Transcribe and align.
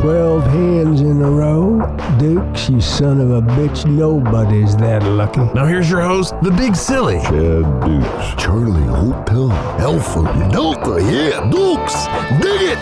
Twelve 0.00 0.44
hands 0.44 1.00
in 1.00 1.20
a 1.20 1.30
row? 1.30 1.80
Dukes, 2.18 2.68
you 2.68 2.80
son 2.80 3.20
of 3.20 3.30
a 3.30 3.40
bitch, 3.40 3.86
nobody's 3.86 4.76
that 4.76 5.02
lucky. 5.02 5.40
Now 5.54 5.66
here's 5.66 5.90
your 5.90 6.02
host, 6.02 6.34
the 6.42 6.50
Big 6.52 6.76
Silly. 6.76 7.18
Chad 7.20 7.80
Dukes, 7.80 8.42
Charlie 8.42 8.82
Hotel, 8.82 9.50
Alpha, 9.80 10.22
Delta, 10.52 11.02
yeah, 11.02 11.50
Dukes, 11.50 12.06
dig 12.40 12.62
it! 12.72 12.78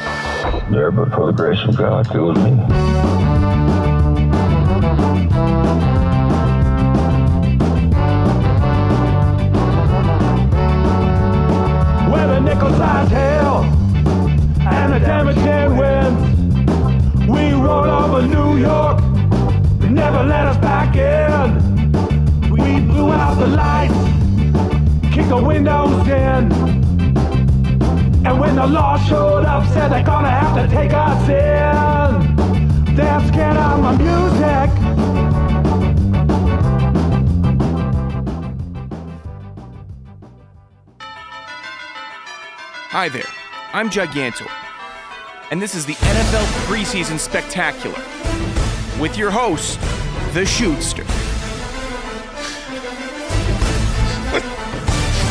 There, 0.70 0.90
but 0.90 1.10
for 1.12 1.26
the 1.26 1.32
grace 1.32 1.60
of 1.66 1.76
God, 1.76 2.12
go 2.12 2.28
with 2.28 2.38
me. 2.38 2.50
Where 12.10 12.26
the 12.28 12.40
nickel 12.40 12.70
size 12.70 13.10
hell 13.10 13.64
and 14.66 14.92
the 14.92 14.98
damaging 14.98 15.76
winds. 15.78 16.33
We 16.33 16.33
over 17.68 18.22
New 18.22 18.58
York, 18.58 19.00
never 19.90 20.22
let 20.24 20.46
us 20.46 20.56
back 20.58 20.96
in. 20.96 21.92
We 22.50 22.80
blew 22.80 23.12
out 23.12 23.38
the 23.38 23.46
lights, 23.46 23.94
kicked 25.14 25.28
the 25.28 25.42
windows 25.42 26.06
in. 26.06 26.52
And 28.26 28.40
when 28.40 28.56
the 28.56 28.66
law 28.66 28.96
showed 28.98 29.44
up, 29.44 29.66
said 29.72 29.88
they're 29.88 30.02
gonna 30.04 30.30
have 30.30 30.54
to 30.56 30.74
take 30.74 30.92
us 30.92 31.28
in. 31.28 32.94
They're 32.94 33.20
scared 33.28 33.56
of 33.56 33.80
my 33.80 33.96
music. 33.96 34.70
Hi 42.90 43.08
there, 43.08 43.24
I'm 43.72 43.90
Gigantor, 43.90 44.48
and 45.50 45.60
this 45.60 45.74
is 45.74 45.86
the 45.86 45.94
NFL 45.94 46.44
Preseason 46.66 47.18
Spectacular 47.18 47.96
with 49.00 49.16
your 49.18 49.30
host, 49.30 49.80
the 50.34 50.42
Shootster. 50.42 51.04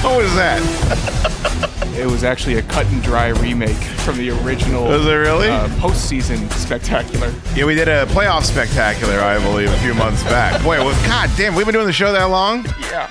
What 0.04 0.22
was 0.22 0.36
that? 0.36 1.96
It 1.98 2.06
was 2.06 2.26
actually 2.26 2.56
a 2.56 2.62
cut 2.64 2.86
and 2.88 3.02
dry 3.02 3.30
remake 3.30 3.78
from 3.78 4.18
the 4.18 4.32
original 4.32 4.84
Was 4.90 5.06
it 5.06 5.14
really? 5.14 5.48
uh, 5.48 5.70
postseason 5.80 6.52
Spectacular. 6.52 7.32
Yeah, 7.56 7.64
we 7.64 7.74
did 7.74 7.88
a 7.88 8.06
playoff 8.08 8.44
spectacular, 8.44 9.22
I 9.22 9.40
believe, 9.40 9.72
a 9.72 9.78
few 9.78 9.94
months 9.94 10.22
back. 10.24 10.62
Boy, 10.62 10.84
well, 10.84 10.92
god 11.08 11.30
damn, 11.38 11.56
we've 11.56 11.66
been 11.66 11.72
doing 11.74 11.88
the 11.88 11.94
show 11.94 12.12
that 12.12 12.26
long. 12.26 12.66
Yeah. 12.82 13.10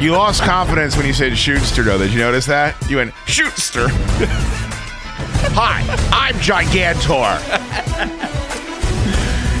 You 0.00 0.12
lost 0.12 0.42
confidence 0.44 0.96
when 0.96 1.04
you 1.04 1.12
said 1.12 1.32
shootster, 1.32 1.84
though. 1.84 1.98
Did 1.98 2.12
you 2.12 2.20
notice 2.20 2.46
that? 2.46 2.74
You 2.88 2.96
went 2.96 3.12
shootster. 3.26 3.88
Hi, 5.52 5.82
I'm 6.12 6.36
Gigantor. 6.36 7.40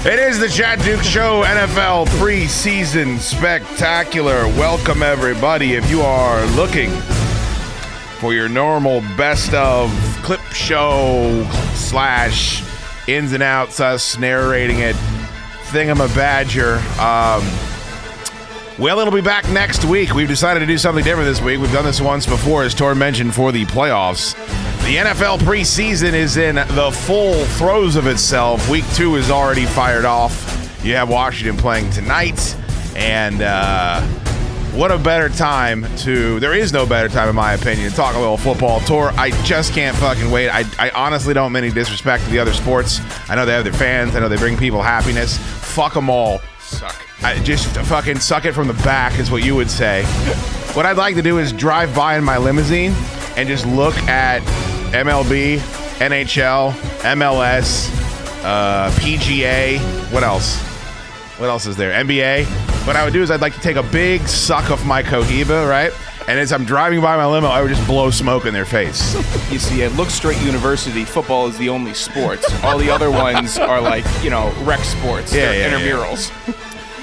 it 0.06 0.18
is 0.20 0.38
the 0.38 0.48
Chad 0.48 0.80
Duke 0.82 1.02
Show 1.02 1.42
NFL 1.42 2.06
preseason 2.20 3.18
spectacular. 3.18 4.46
Welcome 4.46 5.02
everybody. 5.02 5.74
If 5.74 5.90
you 5.90 6.02
are 6.02 6.46
looking 6.52 6.90
for 8.20 8.32
your 8.32 8.48
normal 8.48 9.00
best 9.16 9.52
of 9.52 9.90
clip 10.22 10.40
show 10.52 11.44
slash 11.74 12.62
ins 13.08 13.32
and 13.32 13.42
outs, 13.42 13.80
us 13.80 14.16
narrating 14.16 14.78
it, 14.78 14.94
thing 15.64 15.90
I'm 15.90 15.96
thingamabadger. 15.96 16.76
Um, 17.00 18.80
well, 18.80 19.00
it'll 19.00 19.12
be 19.12 19.20
back 19.20 19.48
next 19.50 19.84
week. 19.84 20.14
We've 20.14 20.28
decided 20.28 20.60
to 20.60 20.66
do 20.66 20.78
something 20.78 21.02
different 21.02 21.28
this 21.28 21.40
week. 21.40 21.58
We've 21.58 21.72
done 21.72 21.84
this 21.84 22.00
once 22.00 22.26
before, 22.26 22.62
as 22.62 22.74
Tor 22.74 22.94
mentioned, 22.94 23.34
for 23.34 23.50
the 23.50 23.66
playoffs. 23.66 24.36
The 24.84 24.96
NFL 24.96 25.38
preseason 25.38 26.14
is 26.14 26.36
in 26.36 26.56
the 26.56 26.90
full 27.06 27.44
throes 27.44 27.94
of 27.94 28.08
itself. 28.08 28.68
Week 28.68 28.84
two 28.94 29.14
is 29.16 29.30
already 29.30 29.64
fired 29.64 30.04
off. 30.04 30.80
You 30.82 30.96
have 30.96 31.08
Washington 31.08 31.56
playing 31.56 31.90
tonight, 31.90 32.56
and 32.96 33.40
uh, 33.40 34.00
what 34.72 34.90
a 34.90 34.98
better 34.98 35.28
time 35.28 35.86
to. 35.98 36.40
There 36.40 36.54
is 36.54 36.72
no 36.72 36.86
better 36.86 37.08
time, 37.08 37.28
in 37.28 37.36
my 37.36 37.52
opinion, 37.52 37.88
to 37.88 37.94
talk 37.94 38.16
a 38.16 38.18
little 38.18 38.36
football. 38.36 38.80
tour. 38.80 39.12
I 39.16 39.30
just 39.44 39.74
can't 39.74 39.96
fucking 39.96 40.28
wait. 40.28 40.48
I, 40.48 40.64
I 40.78 40.90
honestly 40.90 41.34
don't 41.34 41.52
mean 41.52 41.64
any 41.64 41.72
disrespect 41.72 42.24
to 42.24 42.30
the 42.30 42.40
other 42.40 42.52
sports. 42.52 43.00
I 43.28 43.36
know 43.36 43.46
they 43.46 43.52
have 43.52 43.64
their 43.64 43.72
fans. 43.72 44.16
I 44.16 44.20
know 44.20 44.28
they 44.28 44.38
bring 44.38 44.56
people 44.56 44.82
happiness. 44.82 45.38
Fuck 45.38 45.94
them 45.94 46.10
all. 46.10 46.40
Suck. 46.58 46.96
I 47.22 47.38
just 47.44 47.66
fucking 47.86 48.18
suck 48.18 48.44
it 48.44 48.54
from 48.54 48.66
the 48.66 48.74
back 48.74 49.20
is 49.20 49.30
what 49.30 49.44
you 49.44 49.54
would 49.54 49.70
say. 49.70 50.04
What 50.74 50.84
I'd 50.86 50.96
like 50.96 51.14
to 51.16 51.22
do 51.22 51.38
is 51.38 51.52
drive 51.52 51.94
by 51.94 52.16
in 52.16 52.24
my 52.24 52.38
limousine 52.38 52.92
and 53.36 53.48
just 53.48 53.66
look 53.66 53.94
at 54.08 54.40
MLB, 54.92 55.58
NHL, 55.98 56.72
MLS, 57.14 57.88
uh, 58.44 58.90
PGA. 58.92 59.78
What 60.12 60.22
else? 60.24 60.58
What 61.38 61.48
else 61.48 61.66
is 61.66 61.76
there? 61.76 61.92
NBA. 62.04 62.44
What 62.86 62.96
I 62.96 63.04
would 63.04 63.12
do 63.12 63.22
is 63.22 63.30
I'd 63.30 63.40
like 63.40 63.54
to 63.54 63.60
take 63.60 63.76
a 63.76 63.82
big 63.82 64.26
suck 64.26 64.70
of 64.70 64.84
my 64.84 65.02
Cohiba, 65.02 65.68
right? 65.68 65.92
And 66.28 66.38
as 66.38 66.52
I'm 66.52 66.64
driving 66.64 67.00
by 67.00 67.16
my 67.16 67.26
limo, 67.26 67.48
I 67.48 67.62
would 67.62 67.70
just 67.70 67.86
blow 67.86 68.10
smoke 68.10 68.46
in 68.46 68.54
their 68.54 68.64
face. 68.64 69.14
You 69.50 69.58
see, 69.58 69.82
at 69.82 69.92
Look 69.92 70.10
Straight 70.10 70.40
University, 70.42 71.04
football 71.04 71.46
is 71.46 71.56
the 71.58 71.68
only 71.68 71.94
sport. 71.94 72.40
All 72.64 72.78
the 72.78 72.90
other 72.90 73.10
ones 73.10 73.58
are 73.58 73.80
like, 73.80 74.04
you 74.22 74.30
know, 74.30 74.52
rec 74.62 74.80
sports. 74.80 75.32
Yeah, 75.32 75.46
They're 75.46 75.70
yeah, 75.70 75.78
yeah. 75.78 76.52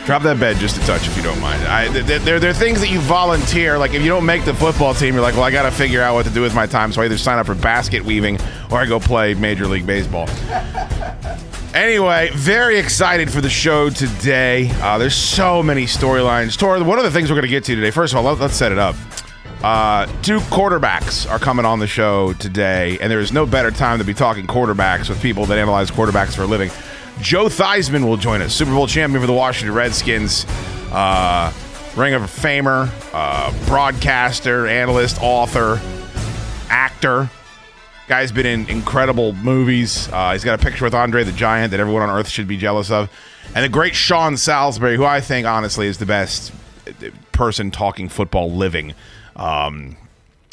Drop 0.07 0.23
that 0.23 0.39
bed 0.39 0.55
just 0.55 0.77
a 0.77 0.79
touch 0.87 1.05
if 1.05 1.17
you 1.17 1.21
don't 1.21 1.41
mind. 1.41 1.61
I, 1.63 1.89
there, 1.89 2.39
there, 2.39 2.49
are 2.49 2.53
things 2.53 2.79
that 2.79 2.89
you 2.89 3.01
volunteer. 3.01 3.77
Like 3.77 3.93
if 3.93 4.01
you 4.01 4.07
don't 4.07 4.25
make 4.25 4.45
the 4.45 4.53
football 4.53 4.93
team, 4.93 5.13
you're 5.13 5.21
like, 5.21 5.33
well, 5.33 5.43
I 5.43 5.51
got 5.51 5.63
to 5.63 5.71
figure 5.71 6.01
out 6.01 6.13
what 6.13 6.25
to 6.25 6.31
do 6.31 6.41
with 6.41 6.55
my 6.55 6.65
time. 6.65 6.93
So 6.93 7.01
I 7.01 7.05
either 7.05 7.17
sign 7.17 7.39
up 7.39 7.45
for 7.45 7.55
basket 7.55 8.05
weaving 8.05 8.39
or 8.71 8.79
I 8.79 8.85
go 8.85 9.01
play 9.01 9.33
Major 9.33 9.67
League 9.67 9.85
Baseball. 9.85 10.29
Anyway, 11.73 12.29
very 12.35 12.79
excited 12.79 13.29
for 13.29 13.41
the 13.41 13.49
show 13.49 13.89
today. 13.89 14.71
Uh, 14.75 14.97
there's 14.97 15.13
so 15.13 15.61
many 15.61 15.83
storylines. 15.83 16.57
Tor, 16.57 16.81
one 16.85 16.97
of 16.97 17.03
the 17.03 17.11
things 17.11 17.29
we're 17.29 17.35
going 17.35 17.41
to 17.41 17.49
get 17.49 17.65
to 17.65 17.75
today, 17.75 17.91
first 17.91 18.13
of 18.13 18.17
all, 18.17 18.23
let, 18.23 18.39
let's 18.39 18.55
set 18.55 18.71
it 18.71 18.77
up. 18.77 18.95
Uh, 19.61 20.05
two 20.21 20.39
quarterbacks 20.39 21.29
are 21.29 21.37
coming 21.37 21.65
on 21.65 21.79
the 21.79 21.87
show 21.87 22.31
today, 22.31 22.97
and 23.01 23.11
there 23.11 23.19
is 23.19 23.33
no 23.33 23.45
better 23.45 23.71
time 23.71 23.99
to 23.99 24.05
be 24.05 24.13
talking 24.13 24.47
quarterbacks 24.47 25.09
with 25.09 25.21
people 25.21 25.45
that 25.47 25.57
analyze 25.57 25.91
quarterbacks 25.91 26.33
for 26.33 26.43
a 26.43 26.47
living. 26.47 26.71
Joe 27.21 27.45
Theismann 27.45 28.05
will 28.05 28.17
join 28.17 28.41
us, 28.41 28.53
Super 28.53 28.71
Bowl 28.71 28.87
champion 28.87 29.21
for 29.21 29.27
the 29.27 29.33
Washington 29.33 29.75
Redskins, 29.75 30.45
uh, 30.91 31.51
Ring 31.95 32.13
of 32.13 32.21
Famer, 32.23 32.89
uh, 33.13 33.51
broadcaster, 33.65 34.67
analyst, 34.67 35.17
author, 35.21 35.81
actor. 36.69 37.29
Guy's 38.07 38.31
been 38.31 38.45
in 38.45 38.69
incredible 38.69 39.33
movies. 39.33 40.07
Uh, 40.11 40.31
he's 40.33 40.43
got 40.43 40.59
a 40.59 40.63
picture 40.63 40.85
with 40.85 40.93
Andre 40.93 41.23
the 41.23 41.31
Giant 41.31 41.71
that 41.71 41.79
everyone 41.79 42.03
on 42.03 42.09
Earth 42.09 42.29
should 42.29 42.47
be 42.47 42.55
jealous 42.55 42.91
of. 42.91 43.09
And 43.53 43.65
the 43.65 43.69
great 43.69 43.95
Sean 43.95 44.37
Salisbury, 44.37 44.95
who 44.95 45.03
I 45.03 45.19
think 45.19 45.47
honestly 45.47 45.87
is 45.87 45.97
the 45.97 46.05
best 46.05 46.53
person 47.31 47.71
talking 47.71 48.09
football 48.09 48.51
living. 48.51 48.93
Um, 49.35 49.97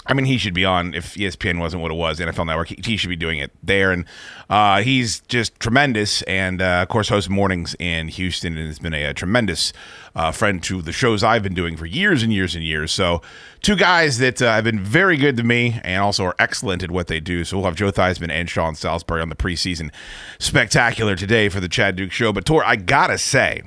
I 0.07 0.13
mean, 0.13 0.27
he 0.27 0.37
should 0.37 0.53
be 0.53 0.67
on 0.67 0.93
if 0.93 1.15
ESPN 1.15 1.59
wasn't 1.59 1.83
what 1.83 1.91
it 1.91 1.95
was, 1.95 2.21
NFL 2.21 2.47
Network. 2.47 2.69
He, 2.69 2.79
he 2.85 2.97
should 2.97 3.09
be 3.09 3.17
doing 3.17 3.39
it 3.39 3.53
there, 3.63 3.91
and 3.91 4.05
uh, 4.51 4.83
he's 4.83 5.21
just 5.21 5.59
tremendous. 5.61 6.21
And 6.23 6.61
uh, 6.61 6.83
of 6.83 6.89
course, 6.89 7.09
hosts 7.09 7.31
mornings 7.31 7.75
in 7.79 8.09
Houston, 8.09 8.59
and 8.59 8.67
has 8.67 8.79
been 8.79 8.93
a, 8.93 9.05
a 9.05 9.15
tremendous 9.15 9.73
uh, 10.15 10.31
friend 10.31 10.63
to 10.65 10.83
the 10.83 10.93
shows 10.93 11.25
I've 11.25 11.43
been 11.43 11.55
doing 11.55 11.77
for 11.77 11.87
years 11.87 12.23
and 12.23 12.33
years 12.33 12.55
and 12.55 12.63
years. 12.63 12.93
So, 12.93 13.23
two 13.63 13.77
guys 13.77 14.19
that 14.19 14.43
uh, 14.43 14.53
have 14.53 14.65
been 14.65 14.81
very 14.81 15.17
good 15.17 15.39
to 15.39 15.43
me, 15.43 15.81
and 15.83 16.03
also 16.03 16.25
are 16.25 16.37
excellent 16.39 16.83
at 16.83 16.91
what 16.91 17.07
they 17.07 17.19
do. 17.21 17.45
So 17.45 17.57
we'll 17.57 17.67
have 17.67 17.77
Joe 17.77 17.91
Theismann 17.91 18.31
and 18.31 18.49
Sean 18.49 18.75
Salisbury 18.75 19.23
on 19.23 19.31
the 19.31 19.37
preseason 19.37 19.91
spectacular 20.39 21.17
today 21.17 21.49
for 21.49 21.61
the 21.61 21.69
Chad 21.69 21.97
Duke 21.97 22.13
Show. 22.13 22.33
But 22.33 22.45
Tor, 22.45 22.63
I 22.65 22.77
gotta 22.77 23.17
say. 23.17 23.63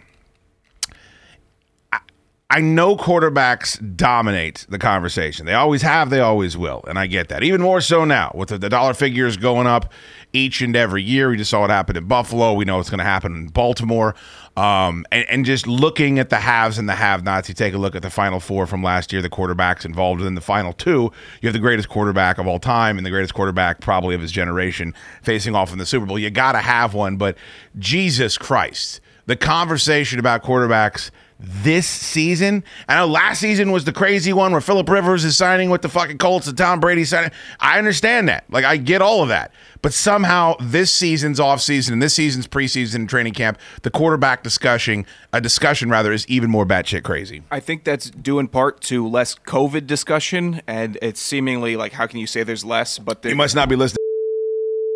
I 2.49 2.61
know 2.61 2.95
quarterbacks 2.95 3.97
dominate 3.97 4.65
the 4.69 4.79
conversation. 4.79 5.45
They 5.45 5.53
always 5.53 5.81
have, 5.81 6.09
they 6.09 6.21
always 6.21 6.55
will. 6.55 6.81
And 6.87 6.97
I 6.97 7.05
get 7.05 7.27
that. 7.27 7.43
Even 7.43 7.61
more 7.61 7.81
so 7.81 8.05
now 8.05 8.31
with 8.33 8.49
the, 8.49 8.69
dollar 8.69 8.93
figures 8.93 9.35
going 9.35 9.67
up 9.67 9.91
each 10.31 10.61
and 10.61 10.73
every 10.73 11.03
year. 11.03 11.29
We 11.29 11.35
just 11.35 11.51
saw 11.51 11.65
it 11.65 11.69
happen 11.69 11.97
in 11.97 12.05
Buffalo. 12.05 12.53
We 12.53 12.63
know 12.63 12.79
it's 12.79 12.89
going 12.89 12.99
to 12.99 13.03
happen 13.03 13.35
in 13.35 13.47
Baltimore. 13.47 14.15
Um, 14.55 15.05
and, 15.11 15.25
and 15.29 15.45
just 15.45 15.67
looking 15.67 16.19
at 16.19 16.29
the 16.29 16.37
haves 16.37 16.77
and 16.77 16.87
the 16.87 16.95
have 16.95 17.25
nots, 17.25 17.49
you 17.49 17.53
take 17.53 17.73
a 17.73 17.77
look 17.77 17.95
at 17.95 18.01
the 18.01 18.09
final 18.09 18.39
four 18.39 18.65
from 18.65 18.81
last 18.81 19.11
year, 19.11 19.21
the 19.21 19.29
quarterbacks 19.29 19.83
involved 19.83 20.21
in 20.21 20.35
the 20.35 20.41
final 20.41 20.71
two. 20.71 21.11
You 21.41 21.47
have 21.47 21.53
the 21.53 21.59
greatest 21.59 21.89
quarterback 21.89 22.37
of 22.37 22.47
all 22.47 22.59
time 22.59 22.95
and 22.95 23.05
the 23.05 23.11
greatest 23.11 23.33
quarterback 23.33 23.81
probably 23.81 24.15
of 24.15 24.21
his 24.21 24.31
generation 24.31 24.93
facing 25.21 25.53
off 25.53 25.73
in 25.73 25.79
the 25.79 25.85
Super 25.85 26.05
Bowl. 26.05 26.17
You 26.17 26.29
got 26.29 26.53
to 26.53 26.59
have 26.59 26.93
one. 26.93 27.17
But 27.17 27.37
Jesus 27.77 28.37
Christ, 28.37 29.01
the 29.25 29.35
conversation 29.35 30.17
about 30.17 30.43
quarterbacks 30.43 31.11
this 31.39 31.87
season. 31.87 32.63
I 32.89 32.95
know 32.95 33.05
last 33.05 33.39
season 33.39 33.71
was 33.71 33.85
the 33.85 33.93
crazy 33.93 34.33
one 34.33 34.51
where 34.51 34.61
Philip 34.61 34.89
Rivers 34.89 35.23
is 35.23 35.37
signing 35.37 35.69
with 35.69 35.81
the 35.81 35.89
fucking 35.89 36.17
Colts 36.17 36.47
and 36.47 36.57
Tom 36.57 36.79
Brady 36.79 37.05
signing. 37.05 37.31
I 37.59 37.77
understand 37.77 38.27
that. 38.29 38.45
Like 38.49 38.65
I 38.65 38.77
get 38.77 39.01
all 39.01 39.21
of 39.21 39.29
that. 39.29 39.51
But 39.83 39.93
somehow 39.93 40.55
this 40.59 40.91
season's 40.91 41.39
offseason 41.39 41.93
and 41.93 42.01
this 42.01 42.15
season's 42.15 42.47
preseason 42.47 42.95
and 42.95 43.09
training 43.09 43.33
camp, 43.33 43.59
the 43.83 43.91
quarterback 43.91 44.41
discussion, 44.41 45.05
a 45.31 45.39
discussion 45.39 45.89
rather, 45.89 46.11
is 46.11 46.27
even 46.27 46.49
more 46.49 46.65
batshit 46.65 47.03
crazy. 47.03 47.43
I 47.51 47.59
think 47.59 47.83
that's 47.83 48.09
due 48.09 48.39
in 48.39 48.47
part 48.47 48.81
to 48.81 49.07
less 49.07 49.35
COVID 49.35 49.85
discussion, 49.85 50.61
and 50.65 50.97
it's 51.01 51.21
seemingly 51.21 51.75
like 51.75 51.93
how 51.93 52.07
can 52.07 52.19
you 52.19 52.27
say 52.27 52.43
there's 52.43 52.65
less, 52.65 52.97
but 52.97 53.21
there, 53.21 53.31
You 53.31 53.35
must 53.37 53.55
not 53.55 53.69
be 53.69 53.75
listening. 53.75 53.97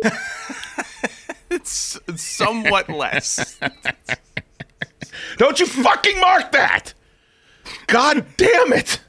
it's 1.50 1.98
it's 2.08 2.22
somewhat 2.24 2.88
less. 2.88 3.58
Don't 5.38 5.58
you 5.60 5.66
fucking 5.66 6.20
mark 6.20 6.52
that! 6.52 6.94
God 7.86 8.24
damn 8.36 8.72
it! 8.72 9.00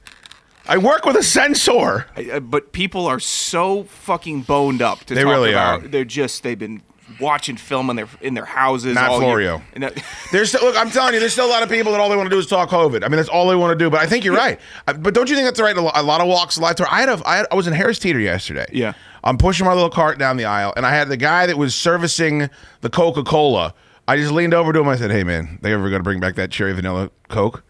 I 0.67 0.77
work 0.77 1.05
with 1.05 1.15
a 1.17 1.23
censor. 1.23 2.07
I- 2.15 2.39
but 2.39 2.71
people 2.71 3.05
are 3.07 3.19
so 3.19 3.83
fucking 3.83 4.41
boned 4.43 4.81
up 4.81 4.99
to 5.05 5.15
They 5.15 5.23
talk 5.23 5.31
really 5.31 5.51
about. 5.51 5.83
are. 5.83 5.87
They're 5.87 6.05
just 6.05 6.43
they've 6.43 6.57
been 6.57 6.81
watching 7.19 7.57
film 7.57 7.89
in 7.89 7.95
their 7.97 8.07
in 8.21 8.33
their 8.33 8.45
houses. 8.45 8.95
Not 8.95 9.09
all 9.09 9.19
year. 9.19 9.27
Florio. 9.29 9.61
And 9.73 9.83
that- 9.83 10.03
There's 10.31 10.49
still, 10.49 10.63
look, 10.63 10.75
I'm 10.77 10.89
telling 10.89 11.13
you, 11.13 11.19
there's 11.19 11.33
still 11.33 11.45
a 11.47 11.51
lot 11.51 11.61
of 11.63 11.69
people 11.69 11.91
that 11.91 11.99
all 12.01 12.09
they 12.09 12.15
want 12.15 12.27
to 12.29 12.35
do 12.35 12.39
is 12.39 12.47
talk 12.47 12.69
COVID. 12.69 13.03
I 13.03 13.07
mean, 13.09 13.17
that's 13.17 13.29
all 13.29 13.47
they 13.49 13.55
want 13.55 13.77
to 13.77 13.83
do. 13.83 13.89
But 13.89 13.99
I 13.99 14.07
think 14.07 14.23
you're 14.25 14.35
right. 14.35 14.59
I- 14.87 14.93
But 14.93 15.13
don't 15.13 15.29
you 15.29 15.35
think 15.35 15.45
that's 15.45 15.59
right? 15.59 15.75
A 15.75 15.81
lot 16.01 16.21
of 16.21 16.27
walks 16.27 16.57
of 16.57 16.63
life. 16.63 16.75
tour. 16.77 16.87
I 16.89 17.01
had 17.01 17.09
a, 17.09 17.21
I, 17.25 17.35
had, 17.37 17.45
I 17.51 17.55
was 17.55 17.67
in 17.67 17.73
Harris 17.73 17.99
Teeter 17.99 18.19
yesterday. 18.19 18.65
Yeah. 18.71 18.93
I'm 19.23 19.37
pushing 19.37 19.65
my 19.65 19.73
little 19.73 19.89
cart 19.89 20.17
down 20.17 20.37
the 20.37 20.45
aisle, 20.45 20.73
and 20.75 20.85
I 20.85 20.91
had 20.93 21.07
the 21.09 21.17
guy 21.17 21.45
that 21.45 21.57
was 21.57 21.75
servicing 21.75 22.49
the 22.81 22.89
Coca 22.89 23.23
Cola. 23.23 23.73
I 24.07 24.17
just 24.17 24.31
leaned 24.31 24.53
over 24.53 24.73
to 24.73 24.79
him. 24.79 24.87
I 24.87 24.95
said, 24.95 25.11
"Hey, 25.11 25.23
man, 25.23 25.59
they 25.61 25.73
ever 25.73 25.89
going 25.89 25.99
to 25.99 26.03
bring 26.03 26.19
back 26.19 26.35
that 26.35 26.51
cherry 26.51 26.73
vanilla 26.73 27.09
Coke?" 27.29 27.63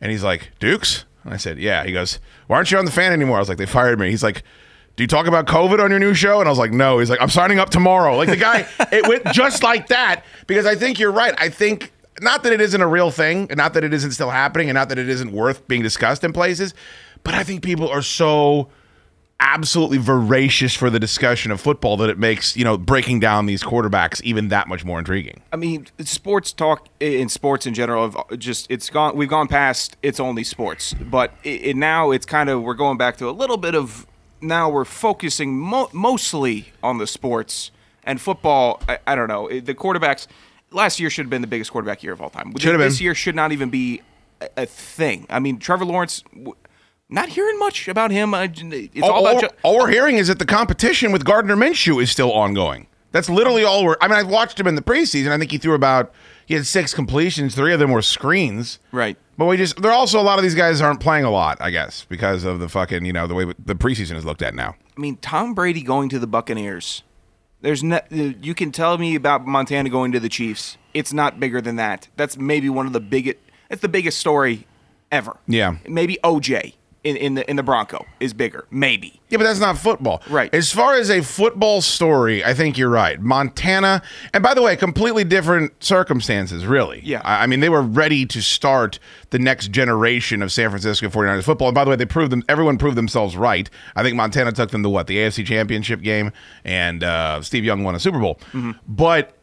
And 0.00 0.10
he's 0.10 0.24
like, 0.24 0.50
"Dukes." 0.58 1.04
And 1.24 1.34
I 1.34 1.36
said, 1.36 1.58
"Yeah." 1.58 1.84
He 1.84 1.92
goes, 1.92 2.18
"Why 2.46 2.56
aren't 2.56 2.70
you 2.70 2.78
on 2.78 2.84
the 2.84 2.90
fan 2.90 3.12
anymore?" 3.12 3.36
I 3.36 3.40
was 3.40 3.48
like, 3.48 3.58
"They 3.58 3.66
fired 3.66 3.98
me." 3.98 4.10
He's 4.10 4.22
like. 4.22 4.42
Do 4.96 5.02
you 5.02 5.08
talk 5.08 5.26
about 5.26 5.46
COVID 5.46 5.78
on 5.78 5.90
your 5.90 6.00
new 6.00 6.14
show? 6.14 6.40
And 6.40 6.48
I 6.48 6.50
was 6.50 6.58
like, 6.58 6.72
no. 6.72 7.00
He's 7.00 7.10
like, 7.10 7.20
I'm 7.20 7.28
signing 7.28 7.58
up 7.58 7.68
tomorrow. 7.68 8.16
Like 8.16 8.30
the 8.30 8.36
guy, 8.36 8.66
it 8.90 9.06
went 9.06 9.26
just 9.26 9.62
like 9.62 9.88
that 9.88 10.24
because 10.46 10.64
I 10.64 10.74
think 10.74 10.98
you're 10.98 11.12
right. 11.12 11.34
I 11.36 11.50
think 11.50 11.92
not 12.20 12.42
that 12.44 12.52
it 12.54 12.62
isn't 12.62 12.80
a 12.80 12.86
real 12.86 13.10
thing, 13.10 13.46
and 13.50 13.58
not 13.58 13.74
that 13.74 13.84
it 13.84 13.92
isn't 13.92 14.12
still 14.12 14.30
happening, 14.30 14.70
and 14.70 14.74
not 14.74 14.88
that 14.88 14.98
it 14.98 15.08
isn't 15.08 15.32
worth 15.32 15.68
being 15.68 15.82
discussed 15.82 16.24
in 16.24 16.32
places, 16.32 16.72
but 17.24 17.34
I 17.34 17.44
think 17.44 17.62
people 17.62 17.88
are 17.88 18.00
so 18.00 18.70
absolutely 19.38 19.98
voracious 19.98 20.74
for 20.74 20.88
the 20.88 20.98
discussion 20.98 21.52
of 21.52 21.60
football 21.60 21.96
that 21.98 22.08
it 22.08 22.18
makes 22.18 22.56
you 22.56 22.64
know 22.64 22.78
breaking 22.78 23.20
down 23.20 23.46
these 23.46 23.62
quarterbacks 23.62 24.22
even 24.22 24.48
that 24.48 24.68
much 24.68 24.84
more 24.84 24.98
intriguing. 24.98 25.42
I 25.52 25.56
mean, 25.56 25.86
sports 26.00 26.52
talk 26.52 26.88
in 27.00 27.28
sports 27.28 27.66
in 27.66 27.74
general 27.74 28.10
have 28.10 28.38
just 28.38 28.70
it's 28.70 28.88
gone. 28.90 29.16
We've 29.16 29.28
gone 29.28 29.48
past 29.48 29.96
it's 30.02 30.20
only 30.20 30.44
sports, 30.44 30.94
but 30.94 31.32
it, 31.44 31.62
it 31.62 31.76
now 31.76 32.10
it's 32.10 32.26
kind 32.26 32.48
of 32.48 32.62
we're 32.62 32.74
going 32.74 32.96
back 32.96 33.16
to 33.18 33.28
a 33.28 33.32
little 33.32 33.56
bit 33.58 33.74
of 33.74 34.06
now 34.40 34.68
we're 34.68 34.84
focusing 34.84 35.58
mo- 35.58 35.90
mostly 35.92 36.72
on 36.82 36.98
the 36.98 37.06
sports 37.06 37.70
and 38.04 38.20
football. 38.20 38.82
I, 38.88 38.98
I 39.06 39.14
don't 39.14 39.28
know 39.28 39.48
the 39.48 39.74
quarterbacks. 39.74 40.26
Last 40.72 40.98
year 40.98 41.10
should 41.10 41.26
have 41.26 41.30
been 41.30 41.42
the 41.42 41.46
biggest 41.46 41.70
quarterback 41.70 42.02
year 42.02 42.12
of 42.12 42.20
all 42.20 42.30
time. 42.30 42.52
Should 42.58 42.72
have 42.72 42.80
This 42.80 43.00
year 43.00 43.14
should 43.14 43.36
not 43.36 43.52
even 43.52 43.70
be 43.70 44.02
a 44.56 44.66
thing. 44.66 45.26
I 45.30 45.40
mean, 45.40 45.58
Trevor 45.58 45.84
Lawrence. 45.84 46.22
Not 47.08 47.28
hearing 47.30 47.58
much 47.58 47.86
about 47.88 48.10
him. 48.10 48.34
Uh, 48.34 48.48
It's 48.50 49.02
all, 49.02 49.26
all, 49.26 49.38
about. 49.38 49.54
all- 49.62 49.76
we're 49.78 49.90
hearing 49.90 50.16
is 50.16 50.28
that 50.28 50.38
the 50.38 50.46
competition 50.46 51.12
with 51.12 51.24
Gardner 51.24 51.56
Minshew 51.56 52.02
is 52.02 52.10
still 52.10 52.32
ongoing. 52.32 52.88
That's 53.12 53.30
literally 53.30 53.64
all 53.64 53.84
we're. 53.84 53.96
I 54.00 54.08
mean, 54.08 54.18
I 54.18 54.22
watched 54.24 54.58
him 54.58 54.66
in 54.66 54.74
the 54.74 54.82
preseason. 54.82 55.30
I 55.30 55.38
think 55.38 55.50
he 55.50 55.58
threw 55.58 55.74
about 55.74 56.12
he 56.44 56.54
had 56.54 56.66
six 56.66 56.92
completions. 56.92 57.54
Three 57.54 57.72
of 57.72 57.78
them 57.78 57.90
were 57.90 58.02
screens. 58.02 58.78
Right. 58.92 59.16
But 59.38 59.46
we 59.46 59.56
just 59.56 59.80
there 59.80 59.90
are 59.90 59.94
also 59.94 60.20
a 60.20 60.22
lot 60.22 60.38
of 60.38 60.42
these 60.42 60.54
guys 60.56 60.80
aren't 60.80 61.00
playing 61.00 61.24
a 61.24 61.30
lot. 61.30 61.56
I 61.60 61.70
guess 61.70 62.04
because 62.08 62.44
of 62.44 62.58
the 62.58 62.68
fucking 62.68 63.04
you 63.06 63.12
know 63.12 63.26
the 63.26 63.34
way 63.34 63.44
the 63.44 63.74
preseason 63.74 64.16
is 64.16 64.24
looked 64.24 64.42
at 64.42 64.54
now. 64.54 64.74
I 64.96 65.00
mean, 65.00 65.16
Tom 65.18 65.54
Brady 65.54 65.82
going 65.82 66.08
to 66.10 66.18
the 66.18 66.26
Buccaneers. 66.26 67.04
There's 67.62 67.82
no, 67.82 68.00
you 68.10 68.54
can 68.54 68.70
tell 68.70 68.98
me 68.98 69.14
about 69.14 69.46
Montana 69.46 69.88
going 69.88 70.12
to 70.12 70.20
the 70.20 70.28
Chiefs. 70.28 70.76
It's 70.92 71.12
not 71.12 71.40
bigger 71.40 71.60
than 71.60 71.76
that. 71.76 72.08
That's 72.16 72.36
maybe 72.36 72.68
one 72.68 72.86
of 72.86 72.92
the 72.92 73.00
biggest. 73.00 73.38
It's 73.70 73.80
the 73.82 73.88
biggest 73.88 74.18
story 74.18 74.66
ever. 75.10 75.36
Yeah. 75.46 75.76
Maybe 75.88 76.18
OJ 76.22 76.74
in, 77.06 77.16
in 77.16 77.34
the 77.34 77.48
in 77.48 77.56
the 77.56 77.62
Bronco 77.62 78.04
is 78.18 78.34
bigger. 78.34 78.66
Maybe. 78.70 79.20
Yeah, 79.28 79.38
but 79.38 79.44
that's 79.44 79.60
not 79.60 79.78
football. 79.78 80.22
Right. 80.28 80.52
As 80.52 80.72
far 80.72 80.94
as 80.94 81.08
a 81.08 81.22
football 81.22 81.80
story, 81.80 82.44
I 82.44 82.52
think 82.52 82.76
you're 82.76 82.90
right. 82.90 83.20
Montana, 83.20 84.02
and 84.34 84.42
by 84.42 84.54
the 84.54 84.62
way, 84.62 84.76
completely 84.76 85.24
different 85.24 85.82
circumstances, 85.82 86.66
really. 86.66 87.00
Yeah. 87.04 87.22
I, 87.24 87.44
I 87.44 87.46
mean, 87.46 87.60
they 87.60 87.68
were 87.68 87.82
ready 87.82 88.26
to 88.26 88.42
start 88.42 88.98
the 89.30 89.38
next 89.38 89.70
generation 89.70 90.42
of 90.42 90.50
San 90.52 90.70
Francisco 90.70 91.08
49ers 91.08 91.44
football. 91.44 91.68
And 91.68 91.74
by 91.74 91.84
the 91.84 91.90
way, 91.90 91.96
they 91.96 92.06
proved 92.06 92.32
them, 92.32 92.42
everyone 92.48 92.78
proved 92.78 92.96
themselves 92.96 93.36
right. 93.36 93.70
I 93.94 94.02
think 94.02 94.16
Montana 94.16 94.52
took 94.52 94.70
them 94.70 94.82
to 94.82 94.88
what? 94.88 95.06
The 95.06 95.16
AFC 95.16 95.46
Championship 95.46 96.02
game, 96.02 96.32
and 96.64 97.04
uh, 97.04 97.40
Steve 97.42 97.64
Young 97.64 97.84
won 97.84 97.94
a 97.94 98.00
Super 98.00 98.18
Bowl. 98.18 98.40
But 98.86 99.36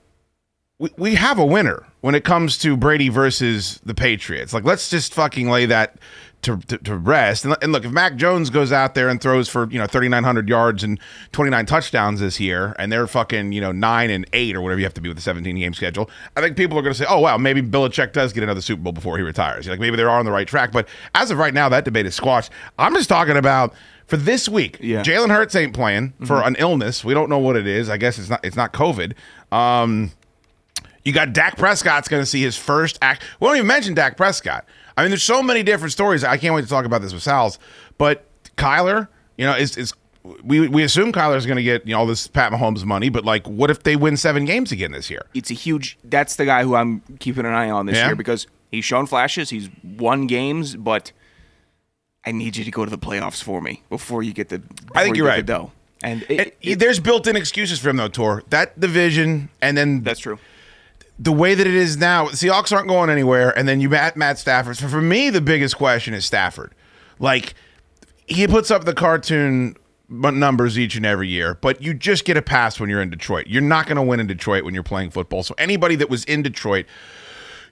we, 0.79 0.89
we 0.97 1.15
have 1.15 1.39
a 1.39 1.45
winner 1.45 1.85
when 2.01 2.15
it 2.15 2.23
comes 2.25 2.57
to 2.59 2.75
Brady 2.75 3.09
versus 3.09 3.79
the 3.85 3.93
Patriots. 3.93 4.53
Like, 4.53 4.65
let's 4.65 4.89
just 4.89 5.13
fucking 5.13 5.49
lay 5.49 5.65
that 5.67 5.97
to, 6.43 6.57
to, 6.57 6.77
to 6.77 6.95
rest. 6.95 7.45
And, 7.45 7.55
and 7.61 7.71
look, 7.71 7.83
if 7.85 7.91
Mac 7.91 8.15
Jones 8.15 8.49
goes 8.49 8.71
out 8.71 8.95
there 8.95 9.09
and 9.09 9.19
throws 9.19 9.49
for, 9.49 9.67
you 9.69 9.79
know, 9.79 9.87
3,900 9.87 10.47
yards 10.47 10.83
and 10.83 10.99
29 11.31 11.65
touchdowns 11.65 12.19
this 12.19 12.39
year, 12.39 12.75
and 12.77 12.91
they're 12.91 13.07
fucking, 13.07 13.51
you 13.51 13.61
know, 13.61 13.71
9 13.71 14.09
and 14.09 14.25
8 14.33 14.55
or 14.55 14.61
whatever 14.61 14.79
you 14.79 14.85
have 14.85 14.93
to 14.93 15.01
be 15.01 15.09
with 15.09 15.17
the 15.17 15.23
17 15.23 15.55
game 15.57 15.73
schedule, 15.73 16.09
I 16.37 16.41
think 16.41 16.55
people 16.55 16.77
are 16.77 16.81
going 16.81 16.93
to 16.93 16.99
say, 16.99 17.05
oh, 17.09 17.19
wow, 17.19 17.37
maybe 17.37 17.61
Belichick 17.61 18.13
does 18.13 18.31
get 18.33 18.43
another 18.43 18.61
Super 18.61 18.81
Bowl 18.83 18.93
before 18.93 19.17
he 19.17 19.23
retires. 19.23 19.67
Like, 19.67 19.79
maybe 19.79 19.97
they're 19.97 20.09
on 20.09 20.25
the 20.25 20.31
right 20.31 20.47
track. 20.47 20.71
But 20.71 20.87
as 21.15 21.31
of 21.31 21.37
right 21.37 21.53
now, 21.53 21.69
that 21.69 21.85
debate 21.85 22.05
is 22.05 22.15
squashed. 22.15 22.51
I'm 22.77 22.93
just 22.93 23.09
talking 23.09 23.37
about. 23.37 23.73
For 24.07 24.17
this 24.17 24.49
week, 24.49 24.77
Yeah. 24.81 25.01
Jalen 25.01 25.29
Hurts 25.29 25.55
ain't 25.55 25.73
playing 25.73 26.13
for 26.25 26.43
an 26.43 26.57
illness. 26.59 27.05
We 27.05 27.13
don't 27.13 27.29
know 27.29 27.39
what 27.39 27.55
it 27.55 27.65
is. 27.65 27.89
I 27.89 27.95
guess 27.95 28.19
it's 28.19 28.29
not. 28.29 28.43
It's 28.43 28.57
not 28.57 28.73
COVID. 28.73 29.13
Um, 29.51 30.11
you 31.05 31.13
got 31.13 31.33
Dak 31.33 31.57
Prescott's 31.57 32.09
going 32.09 32.21
to 32.21 32.25
see 32.25 32.41
his 32.41 32.57
first 32.57 32.99
act. 33.01 33.23
We 33.39 33.47
don't 33.47 33.55
even 33.55 33.67
mention 33.67 33.93
Dak 33.93 34.17
Prescott. 34.17 34.65
I 34.97 35.01
mean, 35.03 35.11
there's 35.11 35.23
so 35.23 35.41
many 35.43 35.63
different 35.63 35.91
stories. 35.91 36.23
I 36.23 36.37
can't 36.37 36.53
wait 36.55 36.63
to 36.63 36.67
talk 36.69 36.85
about 36.85 37.01
this 37.01 37.13
with 37.13 37.23
Sal's. 37.23 37.57
But 37.97 38.25
Kyler, 38.57 39.07
you 39.37 39.45
know, 39.45 39.55
is 39.55 39.75
is 39.77 39.93
we 40.43 40.67
we 40.67 40.83
assume 40.83 41.11
Kyler's 41.11 41.45
going 41.45 41.57
to 41.57 41.63
get 41.63 41.85
you 41.85 41.93
know 41.93 41.99
all 41.99 42.05
this 42.05 42.27
Pat 42.27 42.51
Mahomes 42.51 42.83
money, 42.85 43.09
but 43.09 43.25
like, 43.25 43.47
what 43.47 43.69
if 43.69 43.83
they 43.83 43.95
win 43.95 44.15
seven 44.17 44.45
games 44.45 44.71
again 44.71 44.91
this 44.91 45.09
year? 45.09 45.25
It's 45.33 45.51
a 45.51 45.55
huge. 45.55 45.97
That's 46.03 46.35
the 46.35 46.45
guy 46.45 46.63
who 46.63 46.75
I'm 46.75 47.01
keeping 47.19 47.45
an 47.45 47.53
eye 47.53 47.69
on 47.69 47.85
this 47.87 47.97
Yeah? 47.97 48.07
year 48.07 48.15
because 48.15 48.47
he's 48.71 48.85
shown 48.85 49.05
flashes. 49.05 49.49
He's 49.49 49.69
won 49.83 50.27
games, 50.27 50.75
but 50.75 51.11
I 52.25 52.31
need 52.31 52.55
you 52.55 52.63
to 52.63 52.71
go 52.71 52.85
to 52.85 52.91
the 52.91 52.97
playoffs 52.97 53.43
for 53.43 53.61
me 53.61 53.81
before 53.89 54.23
you 54.23 54.33
get 54.33 54.49
the. 54.49 54.61
I 54.95 55.03
think 55.03 55.17
you 55.17 55.23
you're 55.25 55.35
get 55.35 55.45
the 55.47 55.53
dough. 55.53 55.71
And 56.03 56.21
it, 56.23 56.39
And 56.39 56.51
it- 56.61 56.79
there's 56.79 56.99
built-in 56.99 57.35
excuses 57.35 57.79
for 57.79 57.89
him 57.89 57.97
though, 57.97 58.07
Tor. 58.09 58.43
That 58.49 58.79
division, 58.79 59.49
and 59.61 59.77
then 59.77 60.03
that's 60.03 60.19
true. 60.19 60.37
The 61.19 61.31
way 61.31 61.55
that 61.55 61.67
it 61.67 61.73
is 61.73 61.97
now, 61.97 62.25
the 62.25 62.31
Seahawks 62.31 62.75
aren't 62.75 62.87
going 62.87 63.09
anywhere, 63.09 63.57
and 63.57 63.67
then 63.67 63.79
you 63.79 63.89
Matt 63.89 64.17
Matt 64.17 64.39
Stafford. 64.39 64.77
So 64.77 64.87
for 64.87 65.01
me, 65.01 65.29
the 65.29 65.41
biggest 65.41 65.77
question 65.77 66.13
is 66.13 66.25
Stafford. 66.25 66.73
Like 67.19 67.53
he 68.25 68.47
puts 68.47 68.71
up 68.71 68.85
the 68.85 68.93
cartoon 68.93 69.75
numbers 70.09 70.77
each 70.77 70.95
and 70.95 71.05
every 71.05 71.27
year, 71.27 71.55
but 71.55 71.81
you 71.81 71.93
just 71.93 72.25
get 72.25 72.37
a 72.37 72.41
pass 72.41 72.79
when 72.79 72.89
you're 72.89 73.01
in 73.01 73.09
Detroit. 73.09 73.47
You're 73.47 73.61
not 73.61 73.85
going 73.85 73.95
to 73.95 74.01
win 74.03 74.19
in 74.19 74.27
Detroit 74.27 74.63
when 74.63 74.73
you're 74.73 74.83
playing 74.83 75.11
football. 75.11 75.43
So 75.43 75.55
anybody 75.57 75.95
that 75.95 76.09
was 76.09 76.23
in 76.25 76.41
Detroit, 76.41 76.85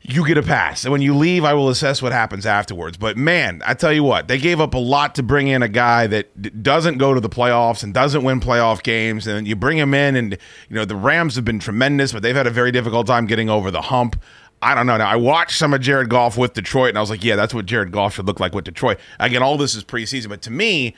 you 0.03 0.25
get 0.25 0.37
a 0.37 0.43
pass. 0.43 0.83
And 0.83 0.91
when 0.91 1.01
you 1.01 1.15
leave, 1.15 1.43
I 1.43 1.53
will 1.53 1.69
assess 1.69 2.01
what 2.01 2.11
happens 2.11 2.45
afterwards. 2.45 2.97
But 2.97 3.17
man, 3.17 3.61
I 3.65 3.75
tell 3.75 3.93
you 3.93 4.03
what, 4.03 4.27
they 4.27 4.39
gave 4.39 4.59
up 4.59 4.73
a 4.73 4.79
lot 4.79 5.15
to 5.15 5.23
bring 5.23 5.47
in 5.47 5.61
a 5.61 5.67
guy 5.67 6.07
that 6.07 6.63
doesn't 6.63 6.97
go 6.97 7.13
to 7.13 7.19
the 7.19 7.29
playoffs 7.29 7.83
and 7.83 7.93
doesn't 7.93 8.23
win 8.23 8.39
playoff 8.39 8.81
games. 8.81 9.27
And 9.27 9.47
you 9.47 9.55
bring 9.55 9.77
him 9.77 9.93
in, 9.93 10.15
and 10.15 10.37
you 10.69 10.75
know 10.75 10.85
the 10.85 10.95
Rams 10.95 11.35
have 11.35 11.45
been 11.45 11.59
tremendous, 11.59 12.13
but 12.13 12.23
they've 12.23 12.35
had 12.35 12.47
a 12.47 12.51
very 12.51 12.71
difficult 12.71 13.05
time 13.07 13.27
getting 13.27 13.49
over 13.49 13.69
the 13.69 13.81
hump. 13.81 14.21
I 14.63 14.75
don't 14.75 14.85
know. 14.85 14.97
Now 14.97 15.07
I 15.07 15.15
watched 15.15 15.57
some 15.57 15.73
of 15.73 15.81
Jared 15.81 16.09
Goff 16.09 16.37
with 16.37 16.53
Detroit, 16.53 16.89
and 16.89 16.97
I 16.97 17.01
was 17.01 17.09
like, 17.09 17.23
yeah, 17.23 17.35
that's 17.35 17.53
what 17.53 17.65
Jared 17.65 17.91
Goff 17.91 18.15
should 18.15 18.25
look 18.25 18.39
like 18.39 18.53
with 18.53 18.65
Detroit. 18.65 18.99
Again, 19.19 19.43
all 19.43 19.57
this 19.57 19.75
is 19.75 19.83
preseason, 19.83 20.29
but 20.29 20.41
to 20.43 20.51
me, 20.51 20.95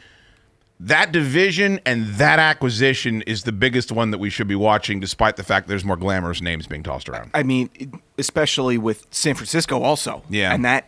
that 0.88 1.12
division 1.12 1.80
and 1.86 2.06
that 2.16 2.40
acquisition 2.40 3.22
is 3.24 3.44
the 3.44 3.52
biggest 3.52 3.92
one 3.92 4.12
that 4.12 4.18
we 4.18 4.30
should 4.30 4.48
be 4.48 4.56
watching, 4.56 5.00
despite 5.00 5.36
the 5.38 5.44
fact 5.44 5.68
there's 5.68 5.86
more 5.86 5.96
glamorous 5.98 6.42
names 6.42 6.68
being 6.68 6.84
tossed 6.84 7.08
around. 7.10 7.32
I 7.34 7.44
mean, 7.44 7.70
especially 8.18 8.78
with 8.78 9.06
San 9.12 9.36
Francisco 9.36 9.82
also. 9.82 10.24
Yeah. 10.30 10.54
And 10.54 10.66
that 10.66 10.86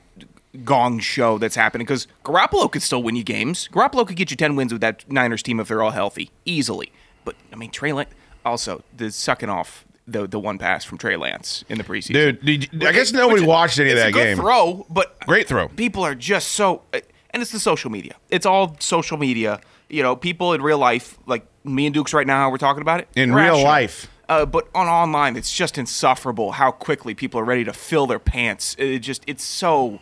gong 0.64 1.00
show 1.00 1.38
that's 1.38 1.56
happening 1.56 1.86
because 1.86 2.08
Garoppolo 2.24 2.72
could 2.72 2.82
still 2.82 3.04
win 3.04 3.16
you 3.16 3.24
games. 3.24 3.70
Garoppolo 3.72 4.06
could 4.08 4.16
get 4.16 4.32
you 4.32 4.38
10 4.38 4.56
wins 4.56 4.72
with 4.72 4.82
that 4.82 5.10
Niners 5.12 5.44
team 5.44 5.60
if 5.60 5.68
they're 5.68 5.82
all 5.84 5.92
healthy, 5.92 6.30
easily. 6.46 6.92
But, 7.24 7.36
I 7.52 7.56
mean, 7.56 7.72
Trey 7.72 7.92
Lance, 7.94 8.10
also, 8.46 8.84
the 8.96 9.12
sucking 9.12 9.50
off 9.50 9.86
the, 10.08 10.28
the 10.28 10.40
one 10.40 10.58
pass 10.58 10.86
from 10.86 10.98
Trey 10.98 11.16
Lance 11.18 11.64
in 11.68 11.78
the 11.78 11.84
preseason. 11.84 12.14
Dude, 12.42 12.72
you- 12.72 12.88
I 12.88 12.92
guess 12.92 13.12
nobody 13.12 13.42
Which- 13.42 13.48
watched 13.48 13.80
any 13.80 13.92
of 13.92 13.98
that 13.98 14.10
a 14.10 14.12
good 14.12 14.24
game. 14.24 14.38
throw, 14.38 14.86
but 14.90 15.20
Great 15.26 15.48
throw. 15.48 15.68
People 15.70 16.06
are 16.06 16.16
just 16.16 16.50
so, 16.52 16.84
and 16.94 17.42
it's 17.42 17.52
the 17.52 17.60
social 17.60 17.90
media. 17.90 18.16
It's 18.30 18.46
all 18.46 18.76
social 18.80 19.18
media. 19.18 19.60
You 19.90 20.04
know, 20.04 20.16
people 20.16 20.54
in 20.54 20.62
real 20.62 20.78
life, 20.78 21.18
like 21.26 21.46
me 21.64 21.86
and 21.86 21.94
Dukes 21.94 22.14
right 22.14 22.26
now, 22.26 22.38
how 22.38 22.50
we're 22.50 22.58
talking 22.58 22.82
about 22.82 23.00
it. 23.00 23.08
In 23.16 23.34
real 23.34 23.62
life. 23.62 24.10
Uh, 24.28 24.46
but 24.46 24.68
on 24.74 24.88
online, 24.88 25.36
it's 25.36 25.56
just 25.56 25.78
insufferable 25.78 26.54
how 26.54 26.72
quickly 26.72 27.14
people 27.14 27.40
are 27.40 27.44
ready 27.44 27.64
to 27.64 27.74
fill 27.74 28.08
their 28.08 28.20
pants. 28.20 28.76
It 28.80 29.00
just 29.00 29.24
it's 29.28 29.44
so 29.44 30.00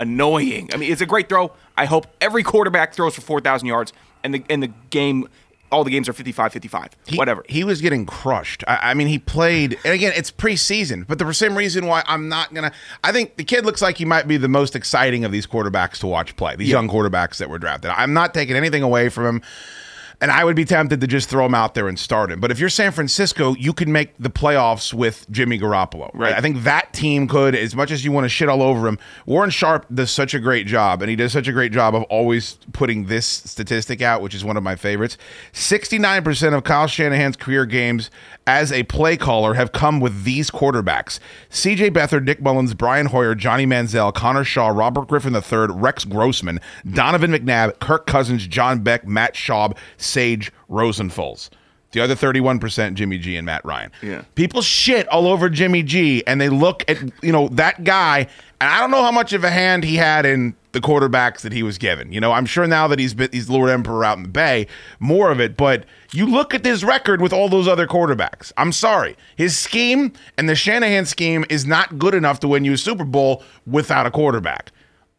annoying. 0.00 0.70
I 0.72 0.76
mean, 0.76 0.90
it's 0.90 1.00
a 1.00 1.06
great 1.06 1.28
throw. 1.28 1.52
I 1.76 1.84
hope 1.84 2.06
every 2.20 2.42
quarterback 2.42 2.94
throws 2.94 3.14
for 3.14 3.20
4,000 3.20 3.68
yards 3.68 3.92
and 4.24 4.34
the 4.34 4.44
and 4.50 4.62
the 4.62 4.72
game 4.90 5.28
all 5.70 5.84
the 5.84 5.90
games 5.90 6.08
are 6.08 6.12
55 6.12 6.52
55. 6.52 6.90
He- 7.06 7.16
Whatever. 7.16 7.44
He 7.48 7.64
was 7.64 7.80
getting 7.80 8.06
crushed. 8.06 8.64
I, 8.66 8.90
I 8.90 8.94
mean, 8.94 9.06
he 9.08 9.18
played, 9.18 9.78
and 9.84 9.94
again, 9.94 10.12
it's 10.16 10.30
preseason, 10.30 11.06
but 11.06 11.18
the 11.18 11.32
same 11.34 11.56
reason 11.56 11.86
why 11.86 12.02
I'm 12.06 12.28
not 12.28 12.52
gonna. 12.54 12.72
I 13.04 13.12
think 13.12 13.36
the 13.36 13.44
kid 13.44 13.64
looks 13.64 13.80
like 13.82 13.98
he 13.98 14.04
might 14.04 14.26
be 14.28 14.36
the 14.36 14.48
most 14.48 14.74
exciting 14.76 15.24
of 15.24 15.32
these 15.32 15.46
quarterbacks 15.46 15.98
to 15.98 16.06
watch 16.06 16.36
play. 16.36 16.56
These 16.56 16.68
young 16.68 16.88
quarterbacks 16.88 17.38
that 17.38 17.48
were 17.50 17.58
drafted. 17.58 17.90
I'm 17.92 18.12
not 18.12 18.34
taking 18.34 18.56
anything 18.56 18.82
away 18.82 19.08
from 19.08 19.26
him. 19.36 19.42
And 20.20 20.30
I 20.30 20.44
would 20.44 20.56
be 20.56 20.64
tempted 20.66 21.00
to 21.00 21.06
just 21.06 21.30
throw 21.30 21.46
him 21.46 21.54
out 21.54 21.74
there 21.74 21.88
and 21.88 21.98
start 21.98 22.30
him. 22.30 22.40
But 22.40 22.50
if 22.50 22.58
you're 22.58 22.68
San 22.68 22.92
Francisco, 22.92 23.54
you 23.54 23.72
can 23.72 23.90
make 23.90 24.12
the 24.18 24.28
playoffs 24.28 24.92
with 24.92 25.28
Jimmy 25.30 25.58
Garoppolo. 25.58 26.10
Right. 26.12 26.34
I 26.34 26.40
think 26.40 26.62
that 26.64 26.92
team 26.92 27.26
could, 27.26 27.54
as 27.54 27.74
much 27.74 27.90
as 27.90 28.04
you 28.04 28.12
want 28.12 28.24
to 28.24 28.28
shit 28.28 28.48
all 28.48 28.62
over 28.62 28.86
him. 28.86 28.98
Warren 29.24 29.50
Sharp 29.50 29.86
does 29.92 30.10
such 30.10 30.34
a 30.34 30.38
great 30.38 30.66
job, 30.66 31.00
and 31.00 31.08
he 31.08 31.16
does 31.16 31.32
such 31.32 31.48
a 31.48 31.52
great 31.52 31.72
job 31.72 31.94
of 31.94 32.02
always 32.04 32.58
putting 32.72 33.06
this 33.06 33.26
statistic 33.26 34.02
out, 34.02 34.20
which 34.20 34.34
is 34.34 34.44
one 34.44 34.56
of 34.56 34.62
my 34.62 34.76
favorites. 34.76 35.16
69% 35.52 36.54
of 36.54 36.64
Kyle 36.64 36.86
Shanahan's 36.86 37.36
career 37.36 37.64
games 37.64 38.10
as 38.46 38.72
a 38.72 38.82
play 38.84 39.16
caller 39.16 39.54
have 39.54 39.72
come 39.72 40.00
with 40.00 40.24
these 40.24 40.50
quarterbacks 40.50 41.20
CJ 41.50 41.90
Beathard, 41.90 42.24
Nick 42.24 42.40
Mullens, 42.40 42.74
Brian 42.74 43.06
Hoyer, 43.06 43.34
Johnny 43.34 43.64
Manziel, 43.64 44.12
Connor 44.12 44.44
Shaw, 44.44 44.68
Robert 44.68 45.08
Griffin 45.08 45.34
III, 45.34 45.78
Rex 45.78 46.04
Grossman, 46.04 46.60
Donovan 46.90 47.30
McNabb, 47.30 47.78
Kirk 47.78 48.06
Cousins, 48.06 48.46
John 48.46 48.80
Beck, 48.80 49.06
Matt 49.06 49.34
Schaub, 49.34 49.76
Sage 50.10 50.52
Rosenfels. 50.68 51.50
The 51.92 52.00
other 52.00 52.14
31%, 52.14 52.94
Jimmy 52.94 53.18
G 53.18 53.36
and 53.36 53.44
Matt 53.44 53.64
Ryan. 53.64 53.90
Yeah. 54.00 54.22
People 54.36 54.62
shit 54.62 55.08
all 55.08 55.26
over 55.26 55.48
Jimmy 55.48 55.82
G 55.82 56.24
and 56.26 56.40
they 56.40 56.48
look 56.48 56.84
at, 56.88 56.98
you 57.22 57.32
know, 57.32 57.48
that 57.48 57.82
guy. 57.82 58.28
And 58.60 58.70
I 58.70 58.78
don't 58.78 58.92
know 58.92 59.02
how 59.02 59.10
much 59.10 59.32
of 59.32 59.42
a 59.42 59.50
hand 59.50 59.82
he 59.82 59.96
had 59.96 60.24
in 60.24 60.54
the 60.72 60.80
quarterbacks 60.80 61.40
that 61.40 61.52
he 61.52 61.64
was 61.64 61.78
given. 61.78 62.12
You 62.12 62.20
know, 62.20 62.30
I'm 62.30 62.46
sure 62.46 62.66
now 62.68 62.86
that 62.86 63.00
he's 63.00 63.12
been, 63.14 63.30
he's 63.32 63.50
Lord 63.50 63.70
Emperor 63.70 64.04
out 64.04 64.18
in 64.18 64.22
the 64.22 64.28
Bay, 64.28 64.68
more 65.00 65.32
of 65.32 65.40
it. 65.40 65.56
But 65.56 65.84
you 66.12 66.26
look 66.26 66.54
at 66.54 66.64
his 66.64 66.84
record 66.84 67.20
with 67.20 67.32
all 67.32 67.48
those 67.48 67.66
other 67.66 67.88
quarterbacks. 67.88 68.52
I'm 68.56 68.70
sorry. 68.70 69.16
His 69.34 69.58
scheme 69.58 70.12
and 70.38 70.48
the 70.48 70.54
Shanahan 70.54 71.06
scheme 71.06 71.44
is 71.48 71.66
not 71.66 71.98
good 71.98 72.14
enough 72.14 72.38
to 72.40 72.48
win 72.48 72.64
you 72.64 72.74
a 72.74 72.78
Super 72.78 73.04
Bowl 73.04 73.42
without 73.66 74.06
a 74.06 74.12
quarterback. 74.12 74.70